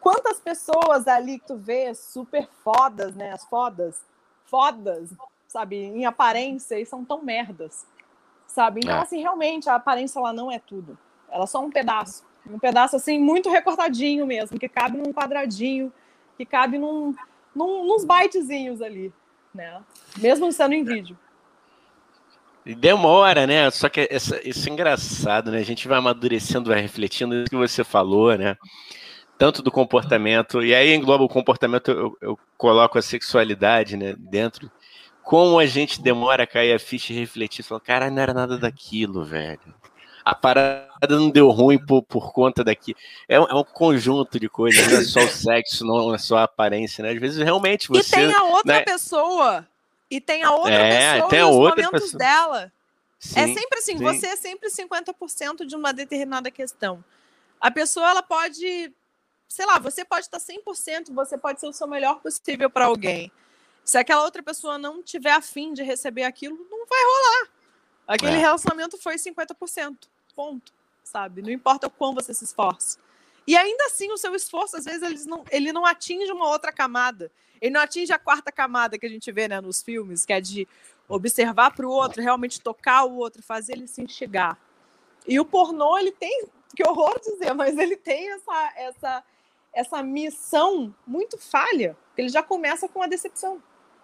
quantas 0.00 0.38
pessoas 0.40 1.06
ali 1.06 1.38
que 1.38 1.46
tu 1.46 1.56
vê 1.56 1.94
super 1.94 2.48
fodas, 2.64 3.14
né? 3.14 3.32
As 3.32 3.44
fodas, 3.44 4.00
fodas, 4.46 5.10
sabe, 5.46 5.76
em 5.76 6.06
aparência 6.06 6.80
e 6.80 6.86
são 6.86 7.04
tão 7.04 7.22
merdas, 7.22 7.86
sabe? 8.46 8.80
Então, 8.82 8.96
é. 8.96 9.00
assim, 9.00 9.20
realmente, 9.20 9.68
a 9.68 9.74
aparência 9.74 10.18
ela 10.18 10.32
não 10.32 10.50
é 10.50 10.58
tudo. 10.58 10.98
Ela 11.30 11.44
é 11.44 11.46
só 11.46 11.60
um 11.62 11.70
pedaço. 11.70 12.24
Um 12.50 12.58
pedaço 12.58 12.96
assim 12.96 13.18
muito 13.18 13.50
recortadinho 13.50 14.26
mesmo, 14.26 14.58
que 14.58 14.68
cabe 14.68 14.98
num 14.98 15.12
quadradinho, 15.12 15.92
que 16.36 16.44
cabe 16.44 16.78
num, 16.78 17.14
num, 17.54 17.86
nos 17.86 18.04
bytezinhos 18.04 18.82
ali, 18.82 19.12
né? 19.54 19.80
Mesmo 20.18 20.50
sendo 20.52 20.74
em 20.74 20.84
vídeo. 20.84 21.18
E 22.64 22.74
demora, 22.74 23.46
né? 23.46 23.70
Só 23.70 23.88
que 23.88 24.06
essa, 24.10 24.40
isso 24.46 24.68
é 24.68 24.72
engraçado, 24.72 25.50
né? 25.50 25.58
A 25.58 25.64
gente 25.64 25.88
vai 25.88 25.98
amadurecendo, 25.98 26.70
vai 26.70 26.80
refletindo 26.80 27.42
o 27.42 27.44
que 27.44 27.56
você 27.56 27.82
falou, 27.82 28.36
né? 28.36 28.56
Tanto 29.36 29.62
do 29.62 29.70
comportamento, 29.70 30.62
e 30.62 30.72
aí 30.74 30.94
engloba 30.94 31.24
o 31.24 31.28
comportamento, 31.28 31.90
eu, 31.90 32.16
eu 32.20 32.38
coloco 32.56 32.98
a 32.98 33.02
sexualidade, 33.02 33.96
né? 33.96 34.14
Dentro. 34.16 34.70
Como 35.24 35.58
a 35.58 35.66
gente 35.66 36.00
demora 36.00 36.44
a 36.44 36.46
cair 36.46 36.72
a 36.72 36.78
ficha 36.78 37.12
e 37.12 37.16
refletir, 37.16 37.62
falar, 37.62 37.80
cara, 37.80 38.10
não 38.10 38.22
era 38.22 38.34
nada 38.34 38.58
daquilo, 38.58 39.24
velho 39.24 39.81
a 40.24 40.34
parada 40.34 40.88
não 41.10 41.30
deu 41.30 41.50
ruim 41.50 41.78
por, 41.78 42.02
por 42.02 42.32
conta 42.32 42.62
daqui. 42.62 42.94
É 43.28 43.40
um, 43.40 43.44
é 43.44 43.54
um 43.54 43.64
conjunto 43.64 44.38
de 44.38 44.48
coisas, 44.48 44.86
não 44.86 44.98
é 44.98 45.04
só 45.04 45.20
o 45.20 45.28
sexo, 45.30 45.84
não 45.84 46.14
é 46.14 46.18
só 46.18 46.38
a 46.38 46.44
aparência, 46.44 47.02
né? 47.02 47.10
Às 47.10 47.20
vezes 47.20 47.38
realmente 47.38 47.88
você. 47.88 48.16
E 48.16 48.26
tem 48.26 48.32
a 48.32 48.42
outra 48.44 48.74
né? 48.74 48.82
pessoa. 48.82 49.68
E 50.10 50.20
tem 50.20 50.42
a 50.42 50.52
outra 50.52 50.74
é, 50.74 51.12
pessoa 51.14 51.30
tem 51.30 51.40
a 51.40 51.46
outra 51.46 51.82
momentos 51.84 52.12
pessoa. 52.12 52.18
dela. 52.18 52.64
É 52.64 53.26
sim, 53.26 53.40
é 53.40 53.46
sempre 53.46 53.78
assim, 53.78 53.98
sim. 53.98 54.04
você 54.04 54.26
é 54.26 54.36
sempre 54.36 54.68
50% 54.68 55.64
de 55.64 55.74
uma 55.74 55.92
determinada 55.92 56.50
questão. 56.50 57.02
A 57.60 57.70
pessoa, 57.70 58.10
ela 58.10 58.22
pode, 58.22 58.92
sei 59.48 59.64
lá, 59.64 59.78
você 59.78 60.04
pode 60.04 60.26
estar 60.26 60.38
100%, 60.38 61.14
você 61.14 61.38
pode 61.38 61.60
ser 61.60 61.66
o 61.66 61.72
seu 61.72 61.86
melhor 61.86 62.20
possível 62.20 62.68
para 62.68 62.86
alguém. 62.86 63.30
Se 63.84 63.98
aquela 63.98 64.24
outra 64.24 64.42
pessoa 64.42 64.78
não 64.78 65.02
tiver 65.02 65.32
afim 65.32 65.72
de 65.72 65.82
receber 65.82 66.24
aquilo, 66.24 66.56
não 66.70 66.86
vai 66.86 67.00
rolar. 67.02 67.48
Aquele 68.06 68.36
é. 68.36 68.38
relacionamento 68.38 68.98
foi 68.98 69.16
50%. 69.16 69.96
Ponto. 70.34 70.72
Sabe? 71.04 71.42
Não 71.42 71.50
importa 71.50 71.86
o 71.86 71.90
quão 71.90 72.14
você 72.14 72.32
se 72.32 72.44
esforce. 72.44 72.98
E 73.46 73.56
ainda 73.56 73.84
assim, 73.86 74.10
o 74.12 74.16
seu 74.16 74.34
esforço, 74.34 74.76
às 74.76 74.84
vezes, 74.84 75.02
ele 75.02 75.24
não, 75.24 75.44
ele 75.50 75.72
não 75.72 75.84
atinge 75.84 76.30
uma 76.30 76.48
outra 76.48 76.72
camada. 76.72 77.30
Ele 77.60 77.72
não 77.72 77.80
atinge 77.80 78.12
a 78.12 78.18
quarta 78.18 78.50
camada 78.50 78.98
que 78.98 79.06
a 79.06 79.08
gente 79.08 79.30
vê 79.30 79.48
né, 79.48 79.60
nos 79.60 79.82
filmes, 79.82 80.24
que 80.24 80.32
é 80.32 80.40
de 80.40 80.66
observar 81.08 81.74
para 81.74 81.86
o 81.86 81.90
outro, 81.90 82.22
realmente 82.22 82.60
tocar 82.60 83.04
o 83.04 83.16
outro, 83.16 83.42
fazer 83.42 83.74
ele 83.74 83.86
se 83.86 84.02
enxergar. 84.02 84.58
E 85.26 85.38
o 85.38 85.44
pornô, 85.44 85.98
ele 85.98 86.12
tem, 86.12 86.46
que 86.74 86.86
horror 86.86 87.20
dizer, 87.20 87.52
mas 87.54 87.76
ele 87.78 87.96
tem 87.96 88.32
essa, 88.32 88.72
essa, 88.76 89.24
essa 89.72 90.02
missão 90.02 90.94
muito 91.06 91.38
falha, 91.38 91.96
ele 92.16 92.28
já 92.28 92.42
começa 92.42 92.88
com 92.88 93.02
a 93.02 93.06
decepção. 93.06 93.62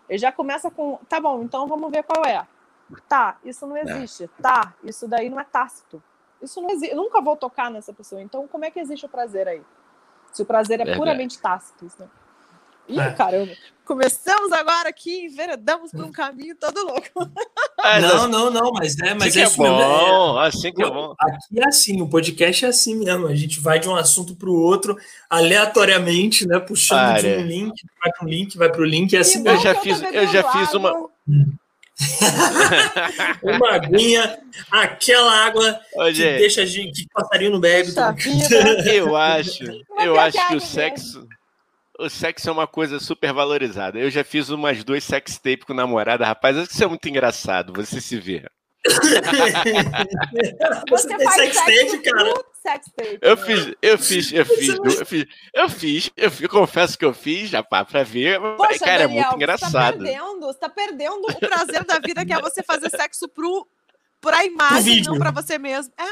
Ele 0.09 0.19
já 0.19 0.33
começa 0.33 0.71
com, 0.71 0.99
tá 1.09 1.21
bom, 1.21 1.43
então 1.43 1.67
vamos 1.67 1.91
ver 1.91 2.03
qual 2.03 2.25
é. 2.25 2.47
Tá, 3.09 3.39
isso 3.45 3.67
não 3.67 3.77
é. 3.77 3.83
existe. 3.83 4.29
Tá, 4.41 4.75
isso 4.83 5.07
daí 5.07 5.29
não 5.29 5.39
é 5.39 5.45
tácito. 5.45 6.03
Isso 6.43 6.61
não 6.61 6.71
existe. 6.71 6.93
Eu 6.93 6.97
nunca 6.97 7.21
vou 7.21 7.37
tocar 7.37 7.71
nessa 7.71 7.93
pessoa. 7.93 8.23
Então, 8.23 8.47
como 8.47 8.65
é 8.65 8.71
que 8.71 8.81
existe 8.81 9.05
o 9.07 9.09
prazer 9.09 9.49
aí? 9.49 9.63
Se 10.33 10.43
o 10.43 10.47
prazer 10.47 10.81
é 10.81 10.97
puramente 10.97 11.39
tácito, 11.41 11.87
né? 11.99 12.09
Ih, 12.89 12.99
é. 12.99 13.11
caramba. 13.13 13.53
Começamos 13.85 14.53
agora 14.53 14.89
aqui, 14.89 15.27
enveredamos 15.27 15.91
por 15.91 16.05
um 16.05 16.13
caminho 16.13 16.55
todo 16.57 16.85
louco. 16.85 17.09
É, 17.81 18.01
não, 18.01 18.27
não, 18.27 18.51
não, 18.51 18.73
mas 18.73 18.99
é, 18.99 19.15
mas 19.15 19.37
assim 19.37 19.41
é, 19.41 19.45
é 19.45 19.71
bom, 19.71 20.43
é, 20.43 20.49
assim 20.49 20.73
que 20.73 20.83
é 20.83 20.91
bom. 20.91 21.15
Aqui 21.17 21.61
é 21.61 21.69
assim, 21.69 22.03
o 22.03 22.09
podcast 22.09 22.65
é 22.65 22.69
assim 22.69 22.97
mesmo. 22.97 23.29
A 23.29 23.35
gente 23.37 23.61
vai 23.61 23.79
de 23.79 23.89
um 23.89 23.95
assunto 23.95 24.35
para 24.35 24.51
o 24.51 24.61
outro 24.61 24.99
aleatoriamente, 25.31 26.47
né? 26.47 26.59
Puxando 26.59 27.21
de 27.21 27.29
um 27.29 27.47
link, 27.47 27.75
vai 28.03 28.13
para 28.13 28.27
um 28.27 28.29
link, 28.29 28.59
vai 28.59 28.69
para 28.69 28.81
o 28.81 28.85
link, 28.85 29.15
é 29.15 29.21
assim. 29.21 29.47
Eu 29.47 29.59
já 29.59 29.77
fiz, 29.77 30.03
eu 30.03 30.27
já 30.27 30.53
fiz 30.53 30.75
uma. 30.75 30.93
Hum. 31.27 31.53
uma 33.43 33.75
aguinha, 33.75 34.39
aquela 34.71 35.33
água 35.45 35.81
que 36.07 36.13
deixa 36.13 36.63
a 36.63 36.67
gente, 36.67 37.03
que 37.03 37.09
passarinho 37.13 37.51
no 37.53 37.61
bebe. 37.61 37.93
Eu 38.93 39.17
acho, 39.17 39.65
eu 39.99 40.19
acho 40.19 40.49
que 40.49 40.57
o 40.57 40.61
sexo, 40.61 41.29
o 41.99 42.09
sexo 42.09 42.49
é 42.49 42.53
uma 42.53 42.67
coisa 42.67 43.01
super 43.01 43.33
valorizada. 43.33 43.99
Eu 43.99 44.11
já 44.11 44.23
fiz 44.23 44.49
umas 44.49 44.85
duas 44.85 45.03
sex 45.03 45.37
tape 45.37 45.67
com 45.67 45.75
namorada, 45.75 46.25
rapaz, 46.25 46.57
isso 46.57 46.83
é 46.83 46.87
muito 46.87 47.09
engraçado, 47.09 47.73
você 47.73 48.01
se 48.01 48.17
vê. 48.19 48.45
Você, 50.89 51.09
você 51.09 51.25
faz 51.25 51.35
sex 51.35 51.57
tape, 51.57 51.99
cara? 52.03 52.33
Sex 52.53 52.87
tape, 52.97 53.19
eu, 53.21 53.37
né? 53.37 53.45
fiz, 53.45 53.75
eu 53.83 53.99
fiz, 53.99 54.33
eu 54.33 54.47
fiz, 54.47 54.69
eu 54.69 55.07
fiz, 55.07 55.27
eu 55.55 55.69
fiz, 55.69 56.11
eu 56.17 56.31
fiz, 56.31 56.43
eu 56.43 56.49
confesso 56.49 56.99
que 56.99 57.05
eu 57.05 57.15
fiz, 57.15 57.51
já 57.51 57.63
pra 57.63 57.85
ver. 58.03 58.41
Poxa, 58.41 58.79
cara, 58.79 59.03
Daniel, 59.03 59.03
é 59.03 59.09
muito 59.09 59.37
engraçado. 59.37 59.69
Você 59.71 59.73
tá 59.73 59.93
perdendo, 59.93 60.41
você 60.41 60.59
tá 60.59 60.69
perdendo 60.69 61.27
o 61.27 61.39
prazer 61.39 61.85
da 61.85 61.99
vida 61.99 62.25
que 62.25 62.33
é 62.33 62.41
você 62.41 62.63
fazer 62.63 62.91
sexo 62.91 63.29
pro, 63.29 63.67
pra 64.21 64.45
imagem, 64.45 65.03
não 65.03 65.19
pra 65.19 65.31
você 65.31 65.59
mesmo. 65.59 65.93
É, 65.99 66.07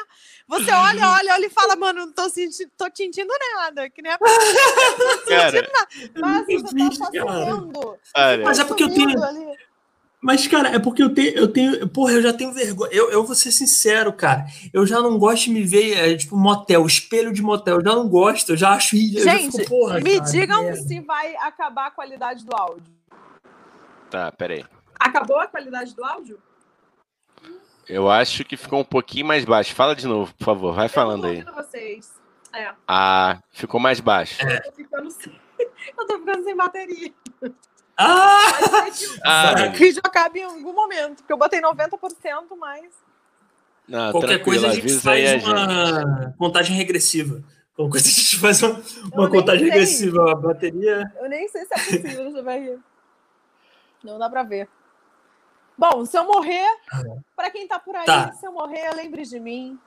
você 0.48 0.70
olha, 0.70 1.10
olha, 1.10 1.34
olha 1.34 1.46
e 1.46 1.50
fala, 1.50 1.76
mano, 1.76 2.06
não 2.06 2.12
tô, 2.12 2.28
sentindo, 2.28 2.70
tô 2.76 2.86
sentindo 2.94 3.32
nada, 3.56 3.90
que 3.90 4.02
nem 4.02 4.12
a 4.12 4.18
não 4.20 4.96
tô 4.96 5.10
sentindo 5.24 5.72
nada. 5.72 5.88
Mas 6.20 6.46
você 6.46 6.62
tá 6.98 7.02
só 7.02 7.10
Mas 8.44 8.58
é 8.58 8.64
porque 8.64 8.84
eu 8.84 8.92
tenho... 8.92 9.22
Ali. 9.22 9.56
Mas, 10.22 10.46
cara, 10.46 10.70
é 10.70 10.78
porque 10.78 11.02
eu 11.02 11.12
tenho, 11.12 11.36
eu 11.36 11.48
tenho. 11.48 11.88
Porra, 11.88 12.12
eu 12.12 12.22
já 12.22 12.32
tenho 12.32 12.52
vergonha. 12.52 12.90
Eu, 12.92 13.10
eu 13.10 13.24
vou 13.24 13.34
ser 13.34 13.52
sincero, 13.52 14.12
cara. 14.12 14.46
Eu 14.72 14.86
já 14.86 15.00
não 15.00 15.18
gosto 15.18 15.44
de 15.44 15.50
me 15.50 15.62
ver, 15.62 15.92
é, 15.92 16.16
tipo, 16.16 16.36
motel, 16.36 16.86
espelho 16.86 17.32
de 17.32 17.42
motel. 17.42 17.76
Eu 17.76 17.84
já 17.84 17.94
não 17.94 18.08
gosto, 18.08 18.50
eu 18.50 18.56
já 18.56 18.70
acho. 18.70 18.96
Gente, 18.96 19.58
fico, 19.58 19.68
porra, 19.68 20.00
me 20.00 20.18
cara, 20.18 20.30
digam 20.30 20.74
se 20.74 21.00
vai 21.00 21.36
acabar 21.36 21.86
a 21.88 21.90
qualidade 21.90 22.44
do 22.44 22.56
áudio. 22.56 22.94
Tá, 24.10 24.32
peraí. 24.32 24.64
Acabou 24.98 25.38
a 25.38 25.46
qualidade 25.46 25.94
do 25.94 26.04
áudio? 26.04 26.38
Eu 27.88 28.10
acho 28.10 28.44
que 28.44 28.56
ficou 28.56 28.80
um 28.80 28.84
pouquinho 28.84 29.26
mais 29.26 29.44
baixo. 29.44 29.74
Fala 29.74 29.94
de 29.94 30.06
novo, 30.06 30.34
por 30.34 30.44
favor. 30.44 30.74
Vai 30.74 30.88
falando 30.88 31.26
aí. 31.26 31.44
Vocês. 31.44 32.12
É. 32.52 32.72
Ah, 32.88 33.38
ficou 33.50 33.78
mais 33.78 34.00
baixo. 34.00 34.44
É. 34.44 34.56
Eu, 34.56 34.62
tô 34.62 34.72
ficando 34.72 35.10
sem... 35.10 35.40
eu 35.96 36.06
tô 36.06 36.18
ficando 36.18 36.42
sem 36.42 36.56
bateria. 36.56 37.12
Ah! 37.96 38.86
ah 39.24 39.54
o 39.68 39.72
vídeo 39.72 40.02
acaba 40.04 40.38
em 40.38 40.42
algum 40.42 40.72
momento, 40.72 41.16
porque 41.16 41.32
eu 41.32 41.38
botei 41.38 41.60
90%, 41.60 42.56
mais. 42.58 42.92
Não, 43.88 44.12
Qualquer 44.12 44.42
coisa 44.42 44.68
a 44.68 44.74
gente 44.74 44.98
faz 44.98 45.44
uma 45.44 46.02
gente. 46.02 46.36
contagem 46.36 46.76
regressiva. 46.76 47.42
Qualquer 47.74 47.92
coisa 47.92 48.08
a 48.08 48.10
gente 48.10 48.38
faz 48.38 48.62
uma, 48.62 48.82
uma 49.12 49.30
contagem 49.30 49.60
sei. 49.60 49.70
regressiva. 49.70 50.32
A 50.32 50.34
bateria. 50.34 51.12
Eu 51.20 51.28
nem 51.28 51.48
sei 51.48 51.64
se 51.64 51.74
é 51.74 51.76
possível, 51.76 52.30
você 52.32 52.42
vai 52.42 52.60
rir. 52.60 52.78
Não 54.02 54.18
dá 54.18 54.28
pra 54.28 54.42
ver. 54.42 54.68
Bom, 55.78 56.06
se 56.06 56.16
eu 56.16 56.24
morrer, 56.24 56.66
para 57.36 57.50
quem 57.50 57.68
tá 57.68 57.78
por 57.78 57.94
aí, 57.94 58.06
tá. 58.06 58.32
se 58.32 58.46
eu 58.46 58.52
morrer, 58.52 58.90
lembre 58.94 59.24
de 59.24 59.38
mim. 59.38 59.78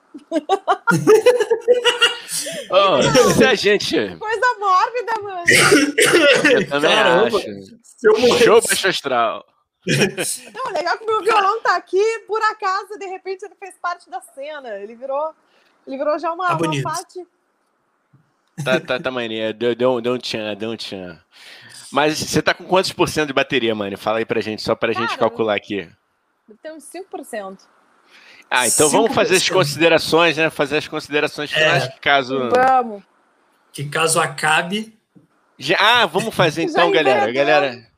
oh, 2.69 3.01
se 3.33 3.43
a 3.43 3.55
gente. 3.55 3.95
Coisa 4.17 4.55
mórbida, 4.59 5.13
mano. 5.21 5.43
Eu 6.51 6.69
também 6.69 6.95
Caramba. 6.95 7.37
acho. 7.37 7.78
Se 7.99 8.07
eu 8.07 8.17
morrer... 8.17 8.45
Show 8.45 8.61
baixo 8.61 8.87
astral. 8.87 9.45
Não, 9.85 10.71
legal 10.71 10.97
que 10.97 11.05
meu 11.05 11.21
violão 11.21 11.61
tá 11.61 11.75
aqui, 11.75 12.19
por 12.25 12.41
acaso, 12.43 12.97
de 12.97 13.05
repente 13.07 13.43
ele 13.43 13.55
fez 13.55 13.75
parte 13.81 14.09
da 14.09 14.21
cena. 14.21 14.69
Ele 14.77 14.95
virou, 14.95 15.33
ele 15.85 15.97
virou 15.97 16.17
já 16.17 16.31
uma, 16.31 16.47
tá 16.47 16.55
uma 16.55 16.81
parte. 16.81 17.27
Tá, 18.63 18.79
tá, 18.79 18.99
tá 19.01 19.11
maneiro. 19.11 19.53
Deu, 19.53 19.75
deu, 19.75 19.99
deu 19.99 20.13
um 20.13 20.17
tchan, 20.17 20.55
deu 20.55 20.69
um 20.69 20.77
tchan. 20.77 21.21
Mas 21.91 22.19
você 22.19 22.41
tá 22.41 22.53
com 22.53 22.63
quantos 22.63 22.93
por 22.93 23.09
cento 23.09 23.27
de 23.27 23.33
bateria, 23.33 23.75
mano? 23.75 23.97
Fala 23.97 24.19
aí 24.19 24.25
pra 24.25 24.39
gente, 24.39 24.61
só 24.61 24.75
pra 24.75 24.93
Cara, 24.93 25.05
gente 25.05 25.17
calcular 25.17 25.55
aqui. 25.55 25.89
Tem 26.63 26.71
uns 26.71 26.85
5%. 26.85 27.59
Ah, 28.49 28.65
então 28.65 28.87
5%. 28.87 28.91
vamos 28.91 29.13
fazer 29.13 29.35
as 29.35 29.49
considerações, 29.49 30.37
né? 30.37 30.49
Fazer 30.49 30.77
as 30.77 30.87
considerações 30.87 31.51
finais, 31.51 31.83
é. 31.83 31.89
caso. 31.99 32.49
Vamos. 32.49 33.03
Que 33.73 33.89
caso 33.89 34.21
acabe. 34.21 34.97
Já... 35.57 35.77
Ah, 35.79 36.05
vamos 36.05 36.33
fazer 36.33 36.63
então, 36.69 36.91
galera. 36.91 37.29
Galera, 37.31 37.88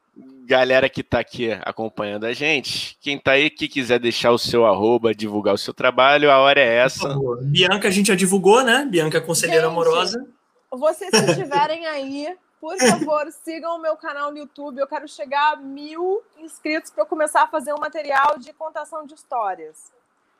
galera 0.51 0.89
que 0.89 0.99
está 0.99 1.19
aqui 1.19 1.49
acompanhando 1.63 2.25
a 2.25 2.33
gente, 2.33 2.97
quem 2.99 3.15
está 3.15 3.31
aí 3.31 3.49
que 3.49 3.69
quiser 3.69 3.99
deixar 3.99 4.31
o 4.31 4.37
seu 4.37 4.65
arroba, 4.65 5.15
divulgar 5.15 5.53
o 5.53 5.57
seu 5.57 5.73
trabalho, 5.73 6.29
a 6.29 6.39
hora 6.39 6.59
é 6.59 6.75
essa. 6.75 7.15
Bianca 7.43 7.87
a 7.87 7.91
gente 7.91 8.07
já 8.07 8.15
divulgou, 8.15 8.61
né? 8.61 8.85
Bianca 8.85 9.21
Conselheira 9.21 9.67
gente, 9.67 9.71
Amorosa. 9.71 10.27
Vocês 10.69 11.09
que 11.09 11.31
estiverem 11.31 11.85
aí, 11.85 12.35
por 12.59 12.77
favor, 12.77 13.31
sigam 13.43 13.77
o 13.77 13.81
meu 13.81 13.95
canal 13.95 14.29
no 14.29 14.39
YouTube. 14.39 14.79
Eu 14.79 14.87
quero 14.87 15.07
chegar 15.07 15.53
a 15.53 15.55
mil 15.55 16.21
inscritos 16.37 16.91
para 16.91 17.03
eu 17.03 17.07
começar 17.07 17.43
a 17.43 17.47
fazer 17.47 17.73
um 17.73 17.79
material 17.79 18.37
de 18.37 18.51
contação 18.51 19.05
de 19.05 19.13
histórias. 19.13 19.89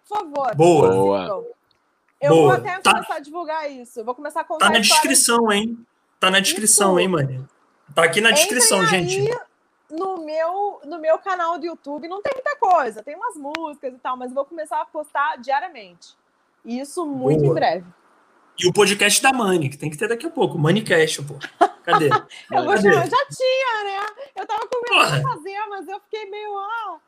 Por 0.10 0.18
favor, 0.18 0.56
Boa. 0.56 1.22
sigam. 1.22 1.46
Eu 2.20 2.30
Boa. 2.34 2.42
vou 2.42 2.52
até 2.52 2.82
tá. 2.82 2.92
começar 2.92 3.16
a 3.16 3.20
divulgar 3.20 3.72
isso. 3.72 4.02
Eu 4.02 4.04
vou 4.04 4.14
começar 4.14 4.42
a 4.42 4.44
contar. 4.44 4.66
Tá 4.66 4.74
na 4.74 4.80
descrição, 4.80 5.50
hein? 5.50 5.78
Tá 6.20 6.30
na 6.30 6.42
descrição, 6.42 6.92
isso. 6.92 7.00
hein, 7.00 7.08
mano? 7.08 7.50
Tá 7.96 8.04
aqui 8.04 8.20
na 8.20 8.32
descrição, 8.32 8.84
Entrem 8.84 9.08
gente. 9.08 9.51
No 9.92 10.24
meu, 10.24 10.80
no 10.86 11.00
meu 11.00 11.18
canal 11.20 11.60
do 11.60 11.66
YouTube 11.66 12.08
não 12.08 12.22
tem 12.22 12.34
muita 12.34 12.56
coisa, 12.56 13.04
tem 13.04 13.16
umas 13.16 13.36
músicas 13.36 13.94
e 13.94 13.98
tal, 13.98 14.16
mas 14.16 14.30
eu 14.30 14.36
vou 14.36 14.46
começar 14.46 14.80
a 14.80 14.86
postar 14.86 15.38
diariamente. 15.38 16.16
Isso 16.64 17.06
muito 17.06 17.42
Boa. 17.42 17.52
em 17.52 17.54
breve. 17.54 17.86
E 18.58 18.68
o 18.68 18.74
podcast 18.74 19.22
da 19.22 19.34
Mani, 19.34 19.70
que 19.70 19.78
tem 19.78 19.90
que 19.90 19.98
ter 19.98 20.08
daqui 20.08 20.26
a 20.26 20.30
pouco, 20.30 20.58
Manicast, 20.58 21.24
pô. 21.24 21.36
Cadê? 21.84 22.10
eu 22.52 22.64
vou 22.64 22.74
Cadê? 22.74 22.92
já 22.92 23.26
tinha, 23.26 23.84
né? 23.84 24.30
Eu 24.36 24.46
tava 24.46 24.68
começando 24.68 25.26
a 25.26 25.30
fazer, 25.34 25.60
mas 25.70 25.88
eu 25.88 26.00
fiquei 26.02 26.30
meio. 26.30 26.58
Ah. 26.58 27.00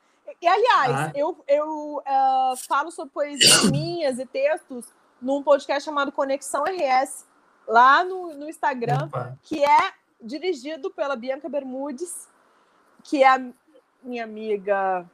E 0.41 0.47
aliás, 0.47 0.91
ah. 0.91 1.11
eu, 1.15 1.43
eu 1.47 1.97
uh, 1.97 2.57
falo 2.67 2.91
sobre 2.91 3.13
poesias 3.13 3.63
minhas 3.71 4.19
e 4.19 4.25
textos 4.25 4.87
num 5.21 5.43
podcast 5.43 5.85
chamado 5.85 6.11
Conexão 6.11 6.63
RS, 6.63 7.25
lá 7.67 8.03
no, 8.03 8.33
no 8.33 8.49
Instagram, 8.49 9.05
Opa. 9.05 9.37
que 9.43 9.63
é 9.63 9.93
dirigido 10.21 10.89
pela 10.89 11.15
Bianca 11.15 11.47
Bermudes 11.47 12.27
que 13.03 13.23
é 13.23 13.27
a 13.27 13.41
minha 14.03 14.23
amiga. 14.23 15.05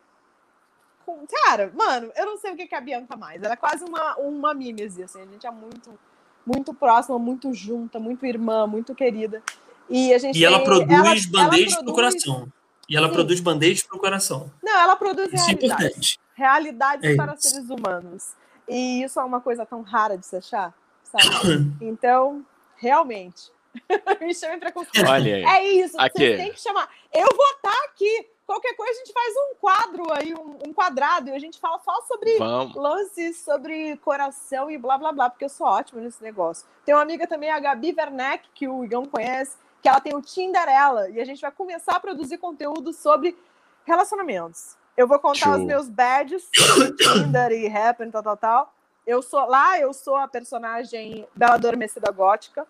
Cara, 1.43 1.71
mano, 1.75 2.11
eu 2.15 2.25
não 2.25 2.37
sei 2.37 2.53
o 2.53 2.55
que 2.55 2.73
é 2.73 2.77
a 2.77 2.81
Bianca 2.81 3.17
mais. 3.17 3.41
Ela 3.41 3.53
é 3.53 3.57
quase 3.57 3.83
uma, 3.83 4.15
uma 4.17 4.53
mímese, 4.53 5.03
assim. 5.03 5.21
A 5.21 5.25
gente 5.25 5.47
é 5.47 5.51
muito, 5.51 5.97
muito 6.45 6.73
próxima, 6.73 7.17
muito 7.17 7.51
junta, 7.53 7.99
muito 7.99 8.25
irmã, 8.25 8.67
muito 8.67 8.93
querida. 8.93 9.41
E, 9.89 10.13
a 10.13 10.19
gente 10.19 10.37
e 10.37 10.45
ela 10.45 10.63
produz 10.63 11.25
band-aids 11.25 11.75
pro 11.77 11.93
coração. 11.93 12.47
E 12.87 12.95
ela 12.95 13.07
Sim. 13.07 13.13
produz 13.13 13.39
band-aids 13.39 13.83
pro 13.83 13.99
coração. 13.99 14.51
Não, 14.61 14.79
ela 14.79 14.95
produz 14.95 15.33
isso 15.33 15.45
realidades. 15.45 15.71
É 15.71 15.85
importante. 15.85 16.19
Realidades 16.35 17.09
é 17.09 17.15
para 17.15 17.33
isso. 17.33 17.49
seres 17.49 17.69
humanos. 17.69 18.33
E 18.67 19.03
isso 19.03 19.19
é 19.19 19.23
uma 19.23 19.41
coisa 19.41 19.65
tão 19.65 19.81
rara 19.81 20.15
de 20.15 20.25
se 20.25 20.35
achar, 20.35 20.73
sabe? 21.03 21.25
Então, 21.81 22.45
realmente, 22.77 23.51
Me 24.21 24.33
chamem 24.33 24.59
pra 24.59 24.71
consulta. 24.71 25.09
Olha 25.09 25.35
aí. 25.35 25.43
É 25.43 25.63
isso, 25.71 25.99
aqui. 25.99 26.17
vocês 26.17 26.37
têm 26.37 26.51
que 26.51 26.61
chamar. 26.61 26.89
Eu 27.13 27.27
vou 27.35 27.49
estar 27.55 27.83
aqui. 27.85 28.27
Qualquer 28.45 28.75
coisa 28.75 28.93
a 28.93 29.05
gente 29.05 29.13
faz 29.13 29.33
um 29.35 29.55
quadro 29.61 30.11
aí, 30.11 30.33
um, 30.33 30.57
um 30.67 30.73
quadrado, 30.73 31.29
e 31.29 31.33
a 31.33 31.39
gente 31.39 31.59
fala 31.59 31.77
só 31.79 32.01
sobre 32.01 32.35
Vamos. 32.39 32.75
lances, 32.75 33.37
sobre 33.41 33.95
coração 33.97 34.71
e 34.71 34.77
blá 34.77 34.97
blá 34.97 35.11
blá, 35.11 35.29
porque 35.29 35.45
eu 35.45 35.49
sou 35.49 35.67
ótima 35.67 36.01
nesse 36.01 36.23
negócio. 36.23 36.67
Tem 36.83 36.95
uma 36.95 37.03
amiga 37.03 37.27
também, 37.27 37.51
a 37.51 37.59
Gabi 37.59 37.93
Werneck, 37.95 38.49
que 38.55 38.67
o 38.67 38.83
Igão 38.83 39.05
conhece, 39.05 39.55
que 39.83 39.87
ela 39.87 40.01
tem 40.01 40.15
o 40.15 40.21
Tinderela, 40.21 41.11
e 41.11 41.21
a 41.21 41.25
gente 41.25 41.41
vai 41.41 41.51
começar 41.51 41.95
a 41.95 41.99
produzir 41.99 42.39
conteúdo 42.39 42.91
sobre 42.91 43.37
relacionamentos. 43.85 44.75
Eu 44.97 45.07
vou 45.07 45.19
contar 45.19 45.45
Show. 45.45 45.53
os 45.53 45.63
meus 45.63 45.87
badges, 45.87 46.49
Tinder 46.51 47.51
e 47.51 47.67
Happen, 47.67 48.09
tal, 48.09 48.23
tal, 48.23 48.37
tal. 48.37 48.73
Eu 49.05 49.21
sou 49.21 49.45
lá, 49.45 49.79
eu 49.79 49.93
sou 49.93 50.15
a 50.15 50.27
personagem 50.27 51.27
Bela 51.35 51.53
Adormecida 51.53 52.11
Gótica. 52.11 52.67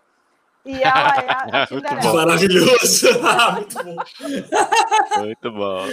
E 0.64 0.82
ela 0.82 1.14
é 1.16 1.62
a 1.62 1.66
Cinderela. 1.66 2.14
Maravilhoso! 2.14 3.06
muito 3.58 3.82
bom. 3.82 5.24
Muito 5.24 5.52
bom. 5.52 5.88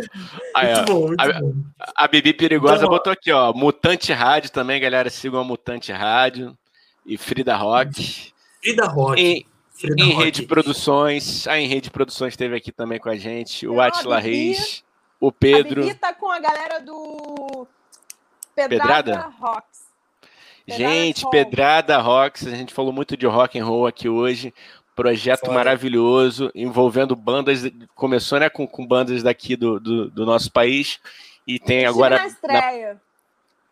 Aí, 0.53 0.75
muito 0.75 0.93
bom, 0.93 1.07
muito 1.07 1.21
a, 1.21 1.39
bom. 1.39 1.53
A 1.95 2.07
Bibi 2.07 2.33
Perigosa 2.33 2.77
então, 2.77 2.89
botou 2.89 3.13
aqui, 3.13 3.31
ó. 3.31 3.53
Mutante 3.53 4.11
Rádio 4.11 4.51
também, 4.51 4.79
galera. 4.79 5.09
Sigam 5.09 5.39
a 5.39 5.43
Mutante 5.43 5.91
Rádio. 5.91 6.57
E 7.05 7.17
Frida 7.17 7.55
Rock. 7.55 8.33
Frida 8.61 8.85
Rock. 8.87 9.21
Em, 9.21 9.45
Frida 9.71 10.03
em 10.03 10.11
Rock. 10.11 10.25
Rede 10.25 10.43
Produções. 10.43 11.47
A 11.47 11.57
Em 11.57 11.67
Rede 11.67 11.89
Produções 11.89 12.33
esteve 12.33 12.55
aqui 12.55 12.71
também 12.71 12.99
com 12.99 13.09
a 13.09 13.15
gente. 13.15 13.65
O 13.65 13.79
Atila 13.79 14.19
Reis. 14.19 14.83
O 15.19 15.31
Pedro. 15.31 15.81
A 15.81 15.85
Bibi 15.85 15.97
tá 15.97 16.13
com 16.13 16.29
a 16.29 16.39
galera 16.39 16.79
do 16.79 17.65
Pedrada, 18.53 19.03
Pedrada? 19.03 19.33
Rocks. 19.39 19.86
Gente, 20.67 21.29
Pedrada 21.29 21.97
Rocks, 21.97 22.45
a 22.45 22.55
gente 22.55 22.73
falou 22.73 22.91
muito 22.91 23.15
de 23.15 23.25
rock 23.25 23.57
and 23.57 23.65
roll 23.65 23.87
aqui 23.87 24.09
hoje. 24.09 24.53
Projeto 24.95 25.41
Foda. 25.41 25.53
maravilhoso, 25.53 26.51
envolvendo 26.55 27.15
bandas. 27.15 27.61
Começou 27.95 28.39
né, 28.39 28.49
com, 28.49 28.67
com 28.67 28.85
bandas 28.85 29.23
daqui 29.23 29.55
do, 29.55 29.79
do, 29.79 30.09
do 30.09 30.25
nosso 30.25 30.51
país. 30.51 30.99
E 31.45 31.59
tem 31.59 31.85
agora. 31.85 32.17
Na 32.17 32.27
estreia. 32.27 32.93
Na... 32.95 32.99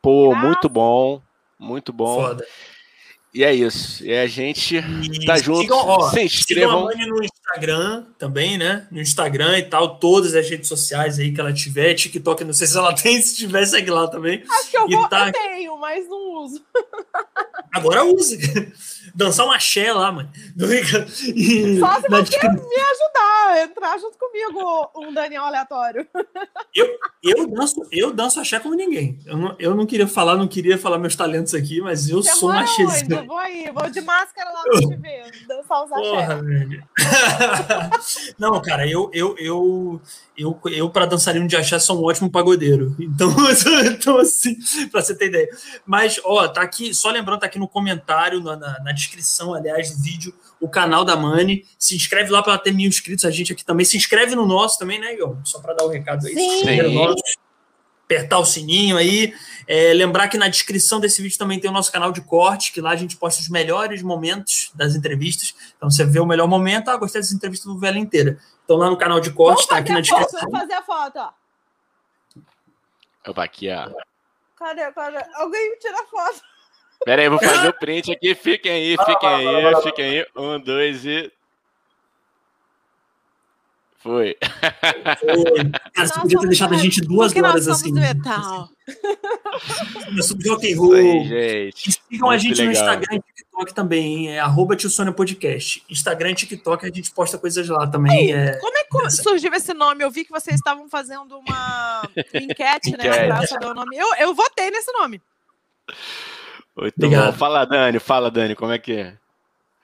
Pô, 0.01 0.29
Graças. 0.29 0.45
muito 0.47 0.69
bom. 0.69 1.21
Muito 1.59 1.91
bom. 1.91 2.21
Foda. 2.21 2.45
E 3.35 3.43
é 3.43 3.53
isso. 3.53 4.01
E 4.01 4.15
a 4.15 4.25
gente 4.27 4.77
e 4.77 5.25
tá 5.25 5.35
junto. 5.35 5.59
Sigam, 5.59 5.77
ó, 5.77 6.09
Se 6.09 6.23
inscrevam. 6.23 6.89
Sigam 6.89 7.03
a 7.03 7.07
no 7.07 7.21
Instagram 7.21 8.05
também, 8.17 8.57
né? 8.57 8.87
No 8.89 9.01
Instagram 9.01 9.59
e 9.59 9.63
tal, 9.63 9.99
todas 9.99 10.33
as 10.33 10.49
redes 10.49 10.69
sociais 10.69 11.19
aí 11.19 11.33
que 11.33 11.41
ela 11.41 11.51
tiver. 11.51 11.93
TikTok, 11.95 12.45
não 12.45 12.53
sei 12.53 12.65
se 12.65 12.77
ela 12.77 12.93
tem, 12.95 13.21
se 13.21 13.35
tiver, 13.35 13.65
segue 13.65 13.91
lá 13.91 14.07
também. 14.07 14.41
Acho 14.49 14.71
que 14.71 14.77
eu, 14.77 14.87
vou, 14.87 15.09
tá... 15.09 15.27
eu 15.27 15.33
tenho, 15.33 15.77
mas 15.77 16.07
não 16.07 16.45
uso. 16.45 16.63
Agora 17.73 18.05
use. 18.05 18.39
Dançar 19.15 19.45
uma 19.45 19.55
axé 19.55 19.93
lá, 19.93 20.11
mano. 20.11 20.29
E, 20.35 21.79
Só 21.79 21.95
se 21.95 22.09
você 22.09 22.37
me 22.49 22.81
ajudar, 22.81 23.63
entrar 23.63 23.97
junto 23.97 24.17
comigo, 24.17 24.91
um 24.95 25.13
Daniel 25.13 25.45
aleatório. 25.45 26.05
Eu, 26.75 26.97
eu, 27.23 27.47
danço, 27.47 27.87
eu 27.91 28.13
danço 28.13 28.41
axé 28.41 28.59
como 28.59 28.75
ninguém. 28.75 29.17
Eu 29.25 29.37
não, 29.37 29.55
eu 29.57 29.73
não 29.73 29.85
queria 29.85 30.07
falar, 30.07 30.35
não 30.35 30.49
queria 30.49 30.77
falar 30.77 30.97
meus 30.97 31.15
talentos 31.15 31.53
aqui, 31.53 31.79
mas 31.79 32.09
eu 32.09 32.21
você 32.21 32.31
sou 32.31 32.51
um. 32.51 32.55
Eu 32.55 33.25
vou 33.25 33.37
aí, 33.37 33.71
vou 33.73 33.89
de 33.89 34.01
máscara 34.01 34.51
lá 34.51 34.61
pra 34.63 34.79
te 34.79 34.95
ver, 34.97 35.31
dançar 35.47 35.85
os 35.85 35.91
axé. 35.93 36.27
não, 38.37 38.61
cara, 38.61 38.85
eu, 38.85 39.09
eu, 39.13 39.35
eu, 39.37 40.01
eu, 40.37 40.59
eu 40.65 40.89
para 40.89 41.05
dançarino 41.05 41.47
de 41.47 41.55
axé 41.55 41.79
sou 41.79 41.99
um 41.99 42.05
ótimo 42.05 42.29
pagodeiro. 42.29 42.95
Então, 42.99 43.29
então 43.87 44.17
assim, 44.17 44.55
para 44.91 45.01
você 45.01 45.15
ter 45.15 45.27
ideia. 45.27 45.49
Mas, 45.85 46.19
ó, 46.23 46.47
tá 46.47 46.61
aqui, 46.61 46.93
só 46.93 47.09
lembrando, 47.09 47.39
tá 47.39 47.45
aqui 47.45 47.57
no 47.59 47.67
comentário, 47.67 48.41
na, 48.41 48.55
na, 48.55 48.79
na 48.83 48.91
descrição, 48.91 49.53
aliás, 49.53 49.91
do 49.91 50.03
vídeo, 50.03 50.33
o 50.59 50.67
canal 50.67 51.05
da 51.05 51.15
Mani. 51.15 51.65
Se 51.79 51.95
inscreve 51.95 52.31
lá 52.31 52.43
para 52.43 52.57
ter 52.57 52.73
mil 52.73 52.87
inscritos. 52.87 53.25
A 53.25 53.31
gente 53.31 53.53
aqui 53.53 53.63
também 53.63 53.85
se 53.85 53.97
inscreve 53.97 54.35
no 54.35 54.45
nosso 54.45 54.77
também, 54.77 54.99
né, 54.99 55.13
Igor? 55.13 55.37
Só 55.43 55.59
para 55.59 55.73
dar 55.73 55.85
o 55.85 55.87
um 55.87 55.91
recado 55.91 56.27
aí. 56.27 56.33
Sim. 56.33 57.15
Apertar 58.05 58.39
o 58.39 58.45
sininho 58.45 58.97
aí. 58.97 59.33
É, 59.67 59.93
lembrar 59.93 60.27
que 60.27 60.37
na 60.37 60.47
descrição 60.47 60.99
desse 60.99 61.21
vídeo 61.21 61.37
também 61.37 61.59
tem 61.59 61.69
o 61.69 61.73
nosso 61.73 61.91
canal 61.91 62.11
de 62.11 62.21
corte, 62.21 62.71
que 62.71 62.79
lá 62.79 62.91
a 62.91 62.95
gente 62.95 63.17
posta 63.17 63.41
os 63.41 63.49
melhores 63.49 64.01
momentos 64.03 64.71
das 64.75 64.95
entrevistas. 64.95 65.55
Então 65.75 65.89
você 65.89 66.05
vê 66.05 66.19
o 66.19 66.25
melhor 66.25 66.47
momento, 66.47 66.89
ah, 66.89 66.97
gostei 66.97 67.21
dessa 67.21 67.33
entrevista 67.33 67.67
do 67.67 67.79
velho 67.79 67.97
inteira. 67.97 68.37
Então 68.63 68.77
lá 68.77 68.89
no 68.89 68.97
canal 68.97 69.19
de 69.19 69.31
corte, 69.31 69.61
está 69.61 69.77
aqui 69.77 69.91
na 69.91 70.01
descrição. 70.01 70.39
Vamos 70.41 70.59
fazer 70.59 70.73
a 70.73 70.83
foto, 70.83 71.17
ó. 71.17 71.31
Opa, 73.27 73.43
aqui, 73.43 73.69
ó. 73.71 73.89
Cadê, 74.55 74.91
cadê? 74.91 75.23
Alguém 75.33 75.71
me 75.71 75.77
tira 75.77 75.99
a 75.99 76.05
foto. 76.05 76.41
Pera 77.03 77.21
aí, 77.21 77.29
vou 77.29 77.39
fazer 77.39 77.67
o 77.67 77.73
print 77.73 78.11
aqui. 78.11 78.33
Fiquem 78.35 78.71
aí, 78.71 78.97
fiquem 78.97 79.29
aí, 79.29 79.81
fiquem 79.81 80.05
aí. 80.05 80.27
Um, 80.35 80.59
dois 80.59 81.05
e 81.05 81.31
foi. 84.05 84.37
Foi. 85.19 85.71
Cara, 85.93 86.07
você 86.07 86.19
podia 86.19 86.39
ter 86.39 86.47
deixado 86.47 86.75
a 86.75 86.77
gente 86.77 87.01
duas 87.01 87.35
horas 87.35 87.67
assim. 87.67 87.91
Metal. 87.91 88.69
Começou 90.05 90.37
do 90.37 90.47
rock 90.47 90.71
and 90.71 90.77
roll. 90.77 90.93
Aí, 90.93 91.23
gente. 91.27 91.89
E 91.89 91.91
sigam 91.91 92.29
a 92.29 92.37
gente 92.37 92.61
legal. 92.61 92.65
no 92.67 92.71
Instagram 92.71 93.15
e 93.15 93.33
TikTok 93.33 93.73
também, 93.73 94.29
é 94.29 94.39
arroba 94.39 94.77
Podcast. 95.15 95.83
Instagram 95.89 96.31
e 96.31 96.35
TikTok 96.35 96.85
a 96.85 96.91
gente 96.91 97.11
posta 97.11 97.39
coisas 97.39 97.67
lá 97.67 97.87
também. 97.87 98.31
é... 98.31 98.59
Como 98.59 98.77
é 98.77 98.83
que 98.83 99.09
surgiu 99.09 99.51
esse 99.55 99.73
nome? 99.73 100.03
Eu 100.03 100.11
vi 100.11 100.23
que 100.23 100.31
vocês 100.31 100.55
estavam 100.55 100.87
fazendo 100.87 101.39
uma 101.39 102.07
enquete, 102.35 102.91
né? 102.91 103.27
Pra 103.27 103.71
o 103.71 103.73
nome. 103.73 103.97
Eu, 103.97 104.07
eu 104.19 104.35
votei 104.35 104.69
nesse 104.69 104.91
nome. 104.91 105.19
Muito 106.77 106.93
Obrigado. 106.95 107.31
bom. 107.31 107.37
Fala, 107.39 107.65
Dani, 107.65 107.99
fala, 107.99 108.29
Dani, 108.29 108.53
como 108.53 108.71
é 108.71 108.77
que 108.77 108.93
é? 108.93 109.17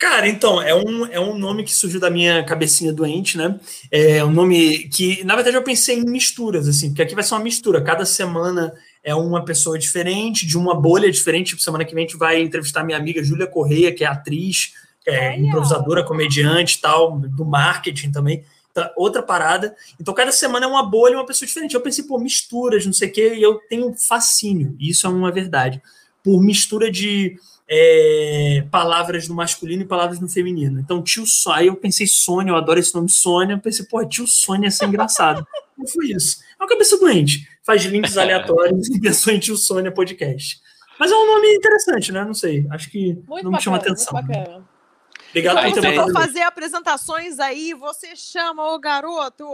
Cara, 0.01 0.27
então, 0.27 0.59
é 0.59 0.73
um, 0.73 1.05
é 1.05 1.19
um 1.19 1.37
nome 1.37 1.63
que 1.63 1.71
surgiu 1.71 1.99
da 1.99 2.09
minha 2.09 2.43
cabecinha 2.43 2.91
doente, 2.91 3.37
né? 3.37 3.59
É 3.91 4.25
um 4.25 4.31
nome 4.31 4.89
que, 4.89 5.23
na 5.23 5.35
verdade, 5.35 5.55
eu 5.55 5.61
pensei 5.61 5.99
em 5.99 6.03
misturas, 6.03 6.67
assim, 6.67 6.87
porque 6.89 7.03
aqui 7.03 7.13
vai 7.13 7.23
ser 7.23 7.35
uma 7.35 7.43
mistura. 7.43 7.83
Cada 7.83 8.03
semana 8.03 8.73
é 9.03 9.13
uma 9.13 9.45
pessoa 9.45 9.77
diferente, 9.77 10.47
de 10.47 10.57
uma 10.57 10.73
bolha 10.73 11.11
diferente. 11.11 11.49
Tipo, 11.49 11.61
semana 11.61 11.85
que 11.85 11.93
vem 11.93 12.03
a 12.03 12.07
gente 12.07 12.17
vai 12.17 12.41
entrevistar 12.41 12.83
minha 12.83 12.97
amiga 12.97 13.23
Júlia 13.23 13.45
Correia, 13.45 13.93
que 13.93 14.03
é 14.03 14.07
atriz, 14.07 14.73
é, 15.05 15.37
improvisadora, 15.37 16.03
comediante 16.03 16.81
tal, 16.81 17.19
do 17.19 17.45
marketing 17.45 18.11
também. 18.11 18.43
Então, 18.71 18.89
outra 18.97 19.21
parada. 19.21 19.75
Então, 19.99 20.15
cada 20.15 20.31
semana 20.31 20.65
é 20.65 20.67
uma 20.67 20.81
bolha, 20.81 21.15
uma 21.15 21.27
pessoa 21.27 21.45
diferente. 21.45 21.75
Eu 21.75 21.81
pensei, 21.81 22.05
pô, 22.05 22.17
misturas, 22.17 22.87
não 22.87 22.93
sei 22.93 23.07
o 23.07 23.11
quê, 23.11 23.35
e 23.35 23.43
eu 23.43 23.59
tenho 23.69 23.93
fascínio, 23.93 24.75
e 24.79 24.89
isso 24.89 25.05
é 25.05 25.11
uma 25.11 25.31
verdade, 25.31 25.79
por 26.23 26.41
mistura 26.41 26.89
de 26.89 27.37
é, 27.73 28.65
palavras 28.69 29.29
no 29.29 29.35
masculino 29.35 29.81
e 29.81 29.85
palavras 29.85 30.19
no 30.19 30.27
feminino. 30.27 30.77
Então, 30.81 31.01
tio 31.01 31.25
Sônia, 31.25 31.67
eu 31.67 31.75
pensei 31.77 32.05
Sônia, 32.05 32.51
eu 32.51 32.57
adoro 32.57 32.77
esse 32.77 32.93
nome 32.93 33.07
Sônia, 33.07 33.53
eu 33.53 33.59
pensei, 33.59 33.85
pô, 33.85 34.05
tio 34.05 34.27
Sônia 34.27 34.67
ia 34.67 34.71
ser 34.71 34.87
engraçado. 34.87 35.47
Não 35.77 35.87
foi 35.87 36.07
isso. 36.07 36.41
É 36.59 36.63
uma 36.63 36.67
cabeça 36.67 36.97
doente. 36.97 37.47
Faz 37.63 37.83
links 37.85 38.17
aleatórios 38.17 38.89
e 38.89 38.99
pensou 38.99 39.31
em 39.31 39.39
tio 39.39 39.55
Sônia 39.55 39.89
podcast. 39.89 40.59
Mas 40.99 41.11
é 41.11 41.15
um 41.15 41.25
nome 41.25 41.47
interessante, 41.55 42.11
né? 42.11 42.25
Não 42.25 42.33
sei. 42.33 42.67
Acho 42.69 42.91
que 42.91 43.17
muito 43.25 43.45
não 43.45 43.51
me 43.51 43.61
chama 43.61 43.77
atenção. 43.77 44.13
Muito 44.13 44.27
bacana. 44.27 44.67
Obrigado 45.29 45.63
por 45.63 45.81
ter 45.81 45.95
for 45.95 46.11
fazer 46.11 46.41
apresentações 46.41 47.39
aí, 47.39 47.73
você 47.73 48.17
chama 48.17 48.75
o 48.75 48.77
garoto. 48.77 49.45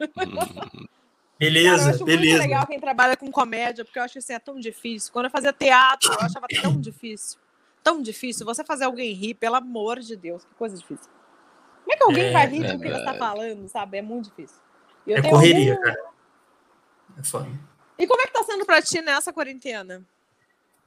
Beleza, 1.38 1.76
Cara, 1.76 1.82
eu 1.82 1.94
acho 1.94 2.04
beleza. 2.04 2.38
muito 2.38 2.42
legal 2.42 2.66
quem 2.66 2.80
trabalha 2.80 3.16
com 3.16 3.30
comédia, 3.30 3.84
porque 3.84 3.98
eu 3.98 4.02
acho 4.02 4.12
que 4.12 4.18
assim, 4.18 4.32
é 4.32 4.38
tão 4.38 4.58
difícil. 4.58 5.12
Quando 5.12 5.26
eu 5.26 5.30
fazia 5.30 5.52
teatro, 5.52 6.12
eu 6.12 6.20
achava 6.20 6.46
tão 6.62 6.80
difícil. 6.80 7.38
Tão 7.82 8.00
difícil. 8.00 8.46
Você 8.46 8.64
fazer 8.64 8.84
alguém 8.84 9.12
rir, 9.12 9.34
pelo 9.34 9.56
amor 9.56 9.98
de 10.00 10.16
Deus, 10.16 10.44
que 10.44 10.54
coisa 10.54 10.76
difícil. 10.76 11.10
Como 11.82 11.92
é 11.92 11.96
que 11.96 12.04
alguém 12.04 12.24
é, 12.26 12.32
vai 12.32 12.46
rir 12.46 12.62
do 12.62 12.78
que 12.78 12.88
você 12.88 12.98
está 12.98 13.14
falando, 13.14 13.68
sabe? 13.68 13.98
É 13.98 14.02
muito 14.02 14.30
difícil. 14.30 14.56
é 15.08 15.22
correria, 15.22 15.72
algum... 15.72 15.84
cara. 15.84 16.04
É 17.18 17.22
foda. 17.22 17.48
E 17.98 18.06
como 18.06 18.22
é 18.22 18.26
que 18.26 18.32
tá 18.32 18.42
sendo 18.44 18.64
pra 18.64 18.80
ti 18.80 19.00
nessa 19.00 19.32
quarentena? 19.32 20.02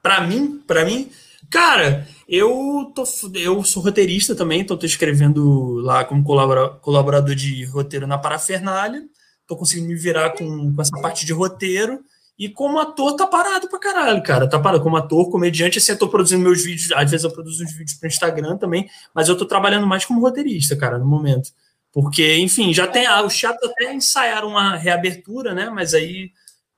Pra 0.02 0.20
mim, 0.20 0.62
para 0.66 0.84
mim, 0.84 1.10
cara, 1.50 2.06
eu 2.28 2.90
tô, 2.94 3.04
eu 3.34 3.62
sou 3.64 3.82
roteirista 3.82 4.34
também, 4.34 4.64
tô, 4.64 4.76
tô 4.76 4.86
escrevendo 4.86 5.74
lá 5.74 6.04
como 6.04 6.24
colaborador 6.24 7.34
de 7.34 7.64
roteiro 7.64 8.06
na 8.06 8.16
Parafernália 8.16 9.08
tô 9.48 9.56
conseguindo 9.56 9.88
me 9.88 9.96
virar 9.96 10.30
com, 10.30 10.72
com 10.72 10.82
essa 10.82 10.96
parte 11.00 11.26
de 11.26 11.32
roteiro. 11.32 12.04
E 12.38 12.48
como 12.48 12.78
ator, 12.78 13.16
tá 13.16 13.26
parado 13.26 13.68
pra 13.68 13.80
caralho, 13.80 14.22
cara. 14.22 14.48
Tá 14.48 14.60
parado. 14.60 14.80
Como 14.80 14.96
ator, 14.96 15.28
comediante, 15.28 15.78
assim, 15.78 15.90
eu 15.90 15.98
tô 15.98 16.06
produzindo 16.06 16.44
meus 16.44 16.62
vídeos. 16.62 16.92
Às 16.92 17.10
vezes 17.10 17.24
eu 17.24 17.32
produzo 17.32 17.64
uns 17.64 17.72
vídeos 17.72 17.94
pro 17.94 18.06
Instagram 18.06 18.56
também, 18.56 18.88
mas 19.12 19.28
eu 19.28 19.36
tô 19.36 19.44
trabalhando 19.44 19.88
mais 19.88 20.04
como 20.04 20.20
roteirista, 20.20 20.76
cara, 20.76 20.98
no 20.98 21.06
momento. 21.06 21.50
Porque, 21.92 22.36
enfim, 22.36 22.72
já 22.72 22.86
tem. 22.86 23.06
Ah, 23.06 23.24
os 23.24 23.36
teatros 23.36 23.72
até 23.72 23.92
ensaiaram 23.92 24.50
uma 24.50 24.76
reabertura, 24.76 25.52
né? 25.52 25.68
Mas 25.68 25.94
aí 25.94 26.30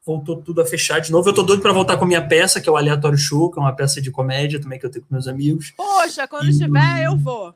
voltou 0.07 0.41
tudo 0.41 0.63
a 0.63 0.65
fechar 0.65 0.99
de 0.99 1.13
novo. 1.13 1.29
Eu 1.29 1.35
tô 1.35 1.43
doido 1.43 1.61
para 1.61 1.73
voltar 1.73 1.99
com 1.99 2.05
a 2.05 2.09
minha 2.09 2.27
peça, 2.27 2.59
que 2.59 2.69
é 2.69 2.73
o 2.73 2.77
Aleatório 2.77 3.19
Show, 3.19 3.51
que 3.51 3.59
é 3.59 3.63
uma 3.63 3.77
peça 3.77 4.01
de 4.01 4.11
comédia 4.11 4.59
também 4.59 4.79
que 4.79 4.87
eu 4.87 4.91
tenho 4.91 5.05
com 5.05 5.13
meus 5.13 5.29
amigos. 5.29 5.75
Poxa, 5.77 6.27
quando 6.27 6.47
e... 6.47 6.51
estiver, 6.51 7.05
eu 7.05 7.19
vou. 7.19 7.55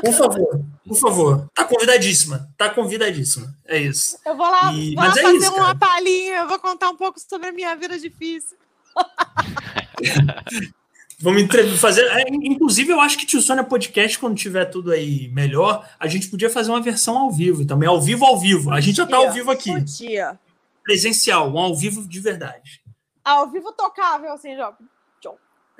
Por 0.00 0.12
favor, 0.12 0.64
por 0.86 0.96
favor. 0.96 1.50
Tá 1.54 1.64
convidadíssima. 1.64 2.48
Tá 2.56 2.70
convidadíssima. 2.70 3.54
É 3.66 3.78
isso. 3.78 4.18
Eu 4.24 4.36
vou 4.36 4.50
lá, 4.50 4.72
e... 4.72 4.94
vou 4.94 5.04
lá 5.04 5.10
é 5.10 5.22
fazer 5.22 5.36
isso, 5.36 5.54
uma 5.54 5.74
palhinha, 5.74 6.36
eu 6.38 6.48
vou 6.48 6.58
contar 6.58 6.88
um 6.90 6.96
pouco 6.96 7.18
sobre 7.20 7.48
a 7.48 7.52
minha 7.52 7.74
vida 7.76 7.98
difícil. 7.98 8.56
Vamos 11.22 11.46
fazer. 11.78 12.02
É, 12.06 12.24
inclusive, 12.30 12.90
eu 12.92 13.00
acho 13.00 13.18
que 13.18 13.26
Tio 13.26 13.42
Sônia 13.42 13.62
Podcast, 13.62 14.18
quando 14.18 14.38
tiver 14.38 14.64
tudo 14.64 14.90
aí 14.90 15.28
melhor, 15.28 15.86
a 15.98 16.06
gente 16.06 16.28
podia 16.28 16.48
fazer 16.48 16.70
uma 16.70 16.80
versão 16.80 17.18
ao 17.18 17.30
vivo 17.30 17.66
também. 17.66 17.86
Ao 17.86 18.00
vivo, 18.00 18.24
ao 18.24 18.38
vivo. 18.38 18.72
A 18.72 18.80
gente 18.80 18.96
já 18.96 19.06
tá 19.06 19.18
ao 19.18 19.30
vivo 19.30 19.50
aqui. 19.50 19.70
Podia. 19.70 20.38
Presencial, 20.82 21.52
um 21.52 21.58
ao 21.58 21.76
vivo 21.76 22.08
de 22.08 22.20
verdade. 22.20 22.80
Ao 23.22 23.50
vivo 23.50 23.70
tocável, 23.72 24.32
assim, 24.32 24.56
João. 24.56 24.74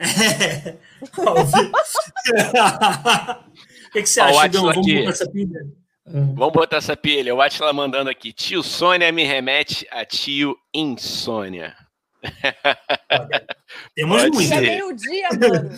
É. 0.33 0.77
o 3.89 3.93
que, 3.93 4.03
que 4.03 4.09
você 4.09 4.21
acha, 4.21 4.49
Gão? 4.49 4.65
Vamos 4.65 4.87
botar 4.87 5.11
essa 5.11 5.31
pilha? 5.31 5.61
Vamos 6.07 6.53
botar 6.53 6.77
essa 6.77 6.97
pilha. 6.97 7.35
O 7.35 7.41
Atila 7.41 7.73
mandando 7.73 8.11
aqui. 8.11 8.33
Tio 8.33 8.63
Sônia 8.63 9.11
me 9.13 9.25
remete 9.25 9.87
a 9.91 10.05
tio 10.05 10.57
Insônia. 10.73 11.77
Temos 13.95 14.23
muito. 14.29 14.53
É 14.53 14.61
meio-dia, 14.61 15.29
mano. 15.31 15.71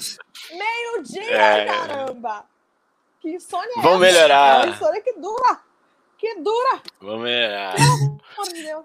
Meio-dia, 0.50 1.34
é... 1.34 1.64
caramba. 1.66 2.44
Que 3.20 3.30
insônia 3.30 3.78
é 3.78 3.82
Vamos 3.82 4.00
melhorar. 4.00 4.62
É 4.62 4.64
uma 4.66 4.74
insônia 4.74 5.00
que 5.00 5.12
dura. 5.12 5.60
Que 6.18 6.34
dura. 6.40 6.82
Vamos 7.00 7.22
melhorar. 7.22 7.76
Pelo 7.76 7.94
amor 7.94 8.48
de 8.52 8.62
Deus. 8.62 8.84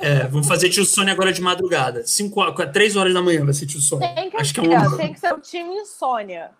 É, 0.00 0.26
vamos 0.26 0.48
fazer 0.48 0.68
tio 0.70 0.84
Sônia 0.84 1.12
agora 1.12 1.32
de 1.32 1.40
madrugada. 1.40 2.06
Cinco, 2.06 2.40
três 2.72 2.96
horas 2.96 3.14
da 3.14 3.22
manhã 3.22 3.44
vai 3.44 3.54
ser 3.54 3.66
tio 3.66 3.80
Sônia. 3.80 4.14
Tem 4.14 4.30
que, 4.30 4.36
Acho 4.36 4.54
que 4.54 4.60
é 4.60 4.62
um... 4.62 4.96
tem 4.96 5.12
que 5.12 5.20
ser 5.20 5.32
o 5.32 5.40
time 5.40 5.74
insônia. 5.74 6.50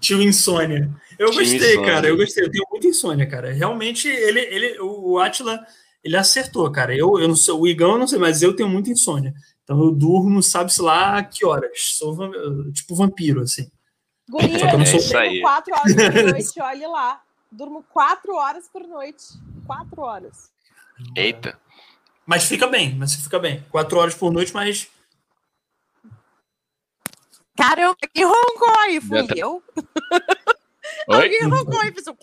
Tio 0.00 0.22
Insônia. 0.22 0.90
Eu 1.18 1.30
time 1.30 1.42
gostei, 1.42 1.72
insônia. 1.72 1.92
cara. 1.92 2.08
Eu 2.08 2.16
gostei. 2.16 2.44
Eu 2.44 2.50
tenho 2.50 2.64
muita 2.70 2.86
insônia, 2.86 3.26
cara. 3.26 3.52
Realmente, 3.52 4.08
ele, 4.08 4.40
ele, 4.40 4.78
o 4.80 5.18
Atila, 5.18 5.60
ele 6.04 6.16
acertou, 6.16 6.70
cara. 6.70 6.94
Eu, 6.94 7.18
eu 7.18 7.26
não 7.26 7.34
sei, 7.34 7.52
o 7.52 7.66
Igão 7.66 7.92
eu 7.92 7.98
não 7.98 8.06
sei, 8.06 8.18
mas 8.18 8.42
eu 8.42 8.54
tenho 8.54 8.68
muita 8.68 8.90
insônia. 8.90 9.34
Então 9.64 9.82
eu 9.82 9.90
durmo, 9.90 10.42
sabe-se 10.42 10.80
lá 10.80 11.22
que 11.22 11.44
horas. 11.44 11.70
Sou 11.74 12.16
tipo 12.72 12.94
vampiro, 12.94 13.42
assim. 13.42 13.68
Guria, 14.30 14.58
Só 14.58 14.68
que 14.68 14.74
eu 14.74 14.78
não 14.78 14.86
sou... 14.86 15.18
é 15.18 15.22
aí. 15.22 15.40
quatro 15.40 15.74
horas 15.74 15.94
por 15.94 16.22
noite, 16.32 16.60
olhe 16.60 16.86
lá. 16.86 17.22
Durmo 17.50 17.84
quatro 17.92 18.34
horas 18.34 18.68
por 18.68 18.86
noite. 18.86 19.24
Quatro 19.66 20.02
horas. 20.02 20.50
Eita. 21.16 21.58
Mas 22.28 22.44
fica 22.44 22.66
bem, 22.66 22.94
mas 22.94 23.14
fica 23.14 23.38
bem. 23.38 23.64
Quatro 23.70 23.96
horas 23.98 24.14
por 24.14 24.30
noite, 24.30 24.52
mas. 24.52 24.86
Caramba, 27.56 27.96
quem 28.12 28.22
roncou 28.22 28.78
aí? 28.80 29.00
Fui 29.00 29.26
eu? 29.34 29.62
Oi? 31.08 31.22
Alguém 31.22 31.42
roncou 31.48 31.80
fez 31.80 32.06
um... 32.06 32.14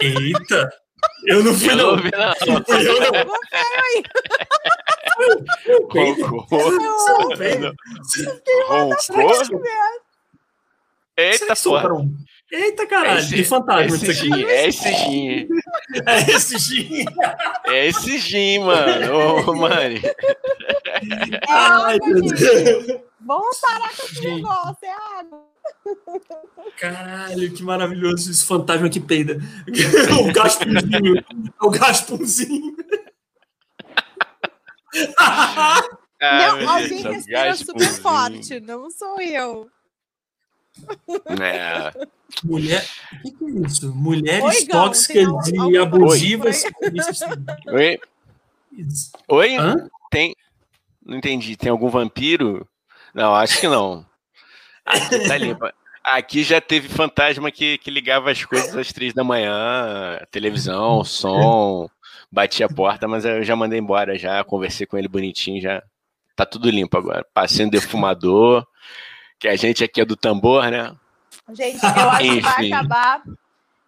Eita! 0.00 0.72
Eu 1.24 1.44
não 1.44 1.52
fui, 1.52 1.74
não. 1.74 1.90
Eu 1.90 1.96
não 1.96 2.02
vi, 2.02 2.10
não. 2.10 2.34
Eu 2.80 3.00
não. 3.00 3.12
Roncou. 5.68 6.14
Roncou? 8.68 9.72
Eita, 11.14 11.54
porra. 11.56 11.88
Eita, 12.50 12.86
caralho, 12.86 13.18
esse, 13.18 13.34
que 13.34 13.44
fantasma 13.44 13.96
esse 13.96 14.10
isso 14.10 14.24
aqui. 14.24 14.44
É 14.44 14.68
esse 14.68 14.94
gin. 14.94 15.48
É 16.06 16.30
esse 16.30 16.58
gin. 16.58 17.04
É 17.66 17.86
esse 17.86 18.18
gin, 18.18 18.58
mano. 18.60 19.16
Ô, 19.16 19.50
oh, 19.50 19.54
mano. 19.54 19.96
É 19.96 21.40
Ai, 21.48 21.98
Deus. 21.98 23.00
Vamos 23.20 23.58
parar 23.58 23.96
com 23.96 24.02
esse 24.04 24.20
negócio, 24.22 24.76
é 24.84 25.18
água. 25.18 25.44
Caralho, 26.78 27.52
que 27.52 27.62
maravilhoso 27.62 28.30
esse 28.30 28.44
fantasma 28.44 28.88
que 28.88 29.00
peida. 29.00 29.38
o 30.20 30.32
Gasponzinho. 30.32 31.24
o 31.60 31.70
Gasponzinho. 31.70 32.76
Ah, 35.18 35.82
não, 36.20 36.68
alguém 36.68 37.02
respira 37.02 37.54
super 37.56 37.88
forte, 37.88 38.60
não 38.60 38.90
sou 38.90 39.20
eu. 39.20 39.68
É. 41.40 42.06
Mulher. 42.44 42.84
O 43.12 43.22
que, 43.22 43.30
que, 43.32 43.44
é 43.44 43.66
isso? 43.66 43.94
Mulheres 43.94 44.44
Oi, 44.44 44.66
tóxicas 44.66 45.26
e 45.48 45.78
abusivas. 45.78 46.64
Oi? 47.68 47.98
Oi? 49.28 49.56
Hã? 49.56 49.88
Tem. 50.10 50.34
Não 51.04 51.16
entendi. 51.18 51.56
Tem 51.56 51.70
algum 51.70 51.88
vampiro? 51.88 52.66
Não, 53.14 53.34
acho 53.34 53.60
que 53.60 53.68
não. 53.68 54.04
Aqui 54.84 55.26
tá 55.26 55.36
limpa. 55.36 55.74
Aqui 56.04 56.44
já 56.44 56.60
teve 56.60 56.88
fantasma 56.88 57.50
que, 57.50 57.78
que 57.78 57.90
ligava 57.90 58.30
as 58.30 58.44
coisas 58.44 58.76
às 58.76 58.92
três 58.92 59.12
da 59.12 59.24
manhã, 59.24 60.20
televisão, 60.30 61.02
som, 61.02 61.90
batia 62.30 62.66
a 62.66 62.72
porta, 62.72 63.08
mas 63.08 63.24
eu 63.24 63.42
já 63.42 63.56
mandei 63.56 63.80
embora, 63.80 64.16
já 64.16 64.44
conversei 64.44 64.86
com 64.86 64.96
ele 64.96 65.08
bonitinho, 65.08 65.60
já 65.60 65.82
tá 66.36 66.46
tudo 66.46 66.70
limpo 66.70 66.96
agora. 66.96 67.26
Passei 67.34 67.66
um 67.66 67.68
defumador, 67.68 68.64
que 69.36 69.48
a 69.48 69.56
gente 69.56 69.82
aqui 69.82 70.00
é 70.00 70.04
do 70.04 70.14
tambor, 70.14 70.70
né? 70.70 70.94
Gente, 71.52 71.82
eu 71.82 72.10
acho 72.10 72.22
que 72.22 72.40
vai 72.40 72.66
acabar. 72.72 73.22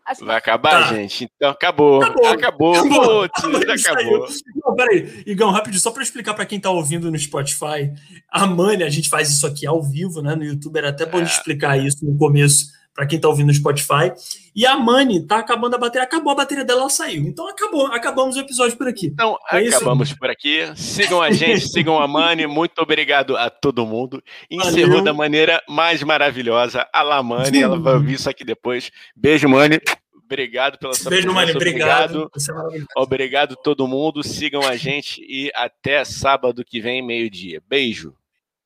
Acho 0.04 0.24
vai 0.24 0.36
acabar, 0.36 0.88
tá. 0.88 0.94
gente. 0.94 1.30
Então 1.36 1.50
acabou. 1.50 2.02
Acabou. 2.02 2.26
Acabou. 2.28 2.74
Acabou. 2.74 3.24
acabou. 3.24 3.60
acabou. 3.60 4.28
Não, 4.64 4.74
peraí, 4.74 5.22
Igão, 5.26 5.50
rápido, 5.50 5.78
só 5.78 5.90
para 5.90 6.02
explicar 6.02 6.32
para 6.32 6.46
quem 6.46 6.56
está 6.56 6.70
ouvindo 6.70 7.10
no 7.10 7.18
Spotify, 7.18 7.92
a 8.30 8.46
Mani, 8.46 8.84
a 8.84 8.88
gente 8.88 9.08
faz 9.08 9.30
isso 9.30 9.46
aqui 9.46 9.66
ao 9.66 9.82
vivo, 9.82 10.22
né? 10.22 10.34
No 10.34 10.44
YouTube, 10.44 10.78
era 10.78 10.88
até 10.88 11.04
bom 11.04 11.20
é. 11.20 11.24
explicar 11.24 11.78
isso 11.78 12.04
no 12.04 12.16
começo 12.16 12.77
para 12.98 13.06
quem 13.06 13.14
está 13.14 13.28
ouvindo 13.28 13.46
no 13.46 13.54
Spotify. 13.54 14.12
E 14.56 14.66
a 14.66 14.76
Mani 14.76 15.24
tá 15.24 15.38
acabando 15.38 15.76
a 15.76 15.78
bateria, 15.78 16.02
acabou 16.02 16.32
a 16.32 16.34
bateria 16.34 16.64
dela, 16.64 16.80
ela 16.80 16.90
saiu. 16.90 17.22
Então 17.28 17.48
acabou, 17.48 17.86
acabamos 17.86 18.34
o 18.34 18.40
episódio 18.40 18.76
por 18.76 18.88
aqui. 18.88 19.06
Então 19.06 19.38
é 19.52 19.68
acabamos 19.68 20.08
isso? 20.08 20.18
por 20.18 20.28
aqui. 20.28 20.68
Sigam 20.74 21.22
a 21.22 21.30
gente, 21.30 21.60
sigam 21.70 21.96
a 21.96 22.08
Mani. 22.08 22.48
Muito 22.48 22.76
obrigado 22.80 23.36
a 23.36 23.48
todo 23.50 23.86
mundo. 23.86 24.20
Encerrou 24.50 24.88
Valeu. 24.88 25.04
da 25.04 25.14
maneira 25.14 25.62
mais 25.68 26.02
maravilhosa 26.02 26.88
a 26.92 27.02
Lamani. 27.02 27.62
Ela 27.62 27.78
vai 27.78 27.94
ouvir 27.94 28.14
isso 28.14 28.28
aqui 28.28 28.44
depois. 28.44 28.90
Beijo, 29.14 29.48
Mani. 29.48 29.78
Obrigado 30.24 30.76
pela 30.76 30.92
sua 30.92 31.08
Beijo, 31.08 31.32
Mani. 31.32 31.52
Obrigado. 31.52 32.28
Obrigado. 32.34 32.86
Obrigado 32.96 33.56
todo 33.62 33.86
mundo. 33.86 34.24
Sigam 34.24 34.62
a 34.62 34.76
gente 34.76 35.22
e 35.22 35.52
até 35.54 36.04
sábado 36.04 36.64
que 36.64 36.80
vem, 36.80 37.00
meio-dia. 37.00 37.62
Beijo. 37.68 38.12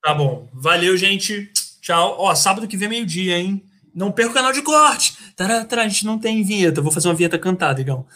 Tá 0.02 0.14
bom. 0.14 0.48
Valeu, 0.54 0.96
gente. 0.96 1.52
Tchau. 1.82 2.16
Ó, 2.18 2.34
sábado 2.34 2.66
que 2.66 2.78
vem 2.78 2.88
meio-dia, 2.88 3.36
hein? 3.36 3.62
Não 3.94 4.10
perca 4.10 4.30
o 4.30 4.34
canal 4.34 4.52
de 4.52 4.62
corte. 4.62 5.16
Tará, 5.36 5.66
a 5.70 5.88
gente 5.88 6.06
não 6.06 6.18
tem 6.18 6.42
vinheta. 6.42 6.80
Vou 6.80 6.92
fazer 6.92 7.08
uma 7.08 7.14
vinheta 7.14 7.38
cantada, 7.38 7.80
Igão. 7.80 8.06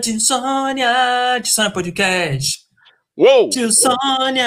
De 0.00 0.20
Sônia. 0.20 1.38
De 1.42 1.48
Sônia 1.48 1.70
Podcast. 1.70 2.60
Uou! 3.16 3.50
Tio 3.50 3.72
Sônia. 3.72 4.46